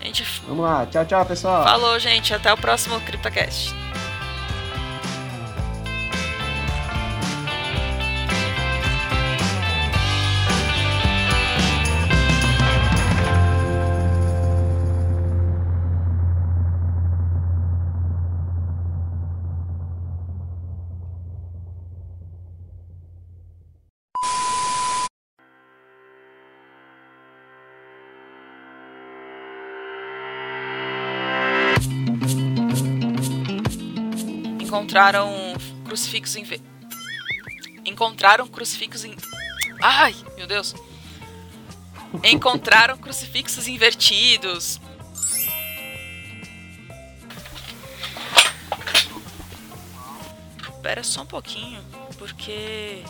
A 0.00 0.04
gente... 0.06 0.24
Vamos 0.48 0.64
lá, 0.64 0.86
tchau, 0.86 1.04
tchau, 1.04 1.26
pessoal! 1.26 1.62
Falou, 1.62 1.98
gente, 1.98 2.32
até 2.32 2.50
o 2.50 2.56
próximo 2.56 2.98
CryptaCast. 3.02 3.74
Encontraram 34.96 35.54
crucifixos 35.84 36.36
em 36.36 36.46
encontraram 37.84 38.48
crucifixos 38.48 39.04
ai 39.82 40.16
meu 40.38 40.46
Deus 40.46 40.74
encontraram 42.24 42.96
crucifixos 42.96 43.68
invertidos 43.68 44.80
Espera 50.62 51.04
só 51.04 51.22
um 51.22 51.26
pouquinho 51.26 51.84
porque 52.16 53.02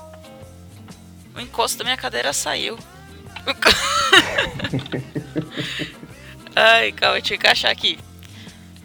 o 1.36 1.40
encosto 1.40 1.78
da 1.78 1.84
minha 1.84 1.96
cadeira 1.96 2.32
saiu 2.32 2.76
ai 6.56 6.90
calma 6.90 7.20
deixa 7.20 7.34
eu 7.34 7.36
encaixar 7.36 7.70
aqui 7.70 7.96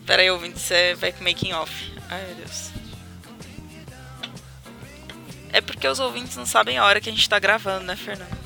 Pera 0.05 0.23
aí, 0.23 0.31
ouvindo, 0.31 0.57
você 0.57 0.95
vai 0.95 1.13
making 1.21 1.53
off. 1.53 1.93
Ai, 2.09 2.25
meu 2.25 2.35
Deus. 2.35 2.70
É 5.53 5.59
porque 5.61 5.87
os 5.87 5.99
ouvintes 5.99 6.37
não 6.37 6.45
sabem 6.45 6.77
a 6.77 6.85
hora 6.85 7.01
que 7.01 7.09
a 7.09 7.11
gente 7.11 7.27
tá 7.27 7.37
gravando, 7.39 7.85
né, 7.85 7.95
Fernando? 7.95 8.41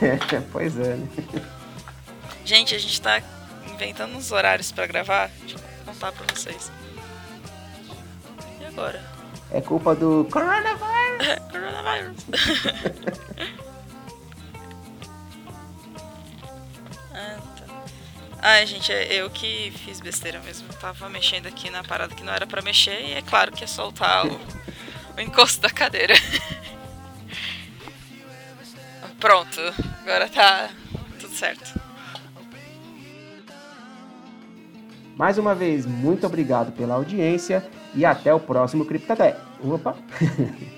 pois 0.52 0.78
é, 0.78 0.96
né? 0.96 1.08
Gente, 2.44 2.74
a 2.74 2.78
gente 2.78 3.00
tá 3.00 3.22
inventando 3.66 4.16
uns 4.16 4.32
horários 4.32 4.72
para 4.72 4.86
gravar. 4.86 5.30
Deixa 5.40 5.56
eu 5.56 5.60
contar 5.84 6.12
pra 6.12 6.24
vocês. 6.34 6.70
E 8.60 8.64
agora? 8.64 9.04
É 9.50 9.60
culpa 9.60 9.94
do 9.94 10.26
coronavírus. 10.30 10.78
coronavírus. 11.50 12.24
ah, 17.14 17.38
tá. 17.58 17.64
Ai, 18.40 18.66
gente, 18.66 18.92
é 18.92 19.14
eu 19.14 19.28
que 19.30 19.72
fiz 19.84 20.00
besteira 20.00 20.40
mesmo. 20.40 20.68
Eu 20.70 20.78
tava 20.78 21.08
mexendo 21.08 21.46
aqui 21.46 21.68
na 21.70 21.84
parada 21.84 22.14
que 22.14 22.22
não 22.24 22.32
era 22.32 22.46
para 22.46 22.62
mexer 22.62 23.00
e 23.02 23.12
é 23.12 23.22
claro 23.22 23.52
que 23.52 23.64
é 23.64 23.66
soltar 23.66 24.26
o 24.26 24.40
o 25.16 25.20
encosto 25.20 25.60
da 25.60 25.70
cadeira. 25.70 26.14
Pronto, 29.18 29.60
agora 30.02 30.28
tá 30.28 30.70
tudo 31.18 31.32
certo. 31.32 31.80
Mais 35.16 35.38
uma 35.38 35.54
vez, 35.54 35.86
muito 35.86 36.26
obrigado 36.26 36.72
pela 36.72 36.94
audiência 36.94 37.66
e 37.94 38.04
até 38.04 38.34
o 38.34 38.38
próximo 38.38 38.84
CryptoTech. 38.84 39.38
Opa! 39.62 39.96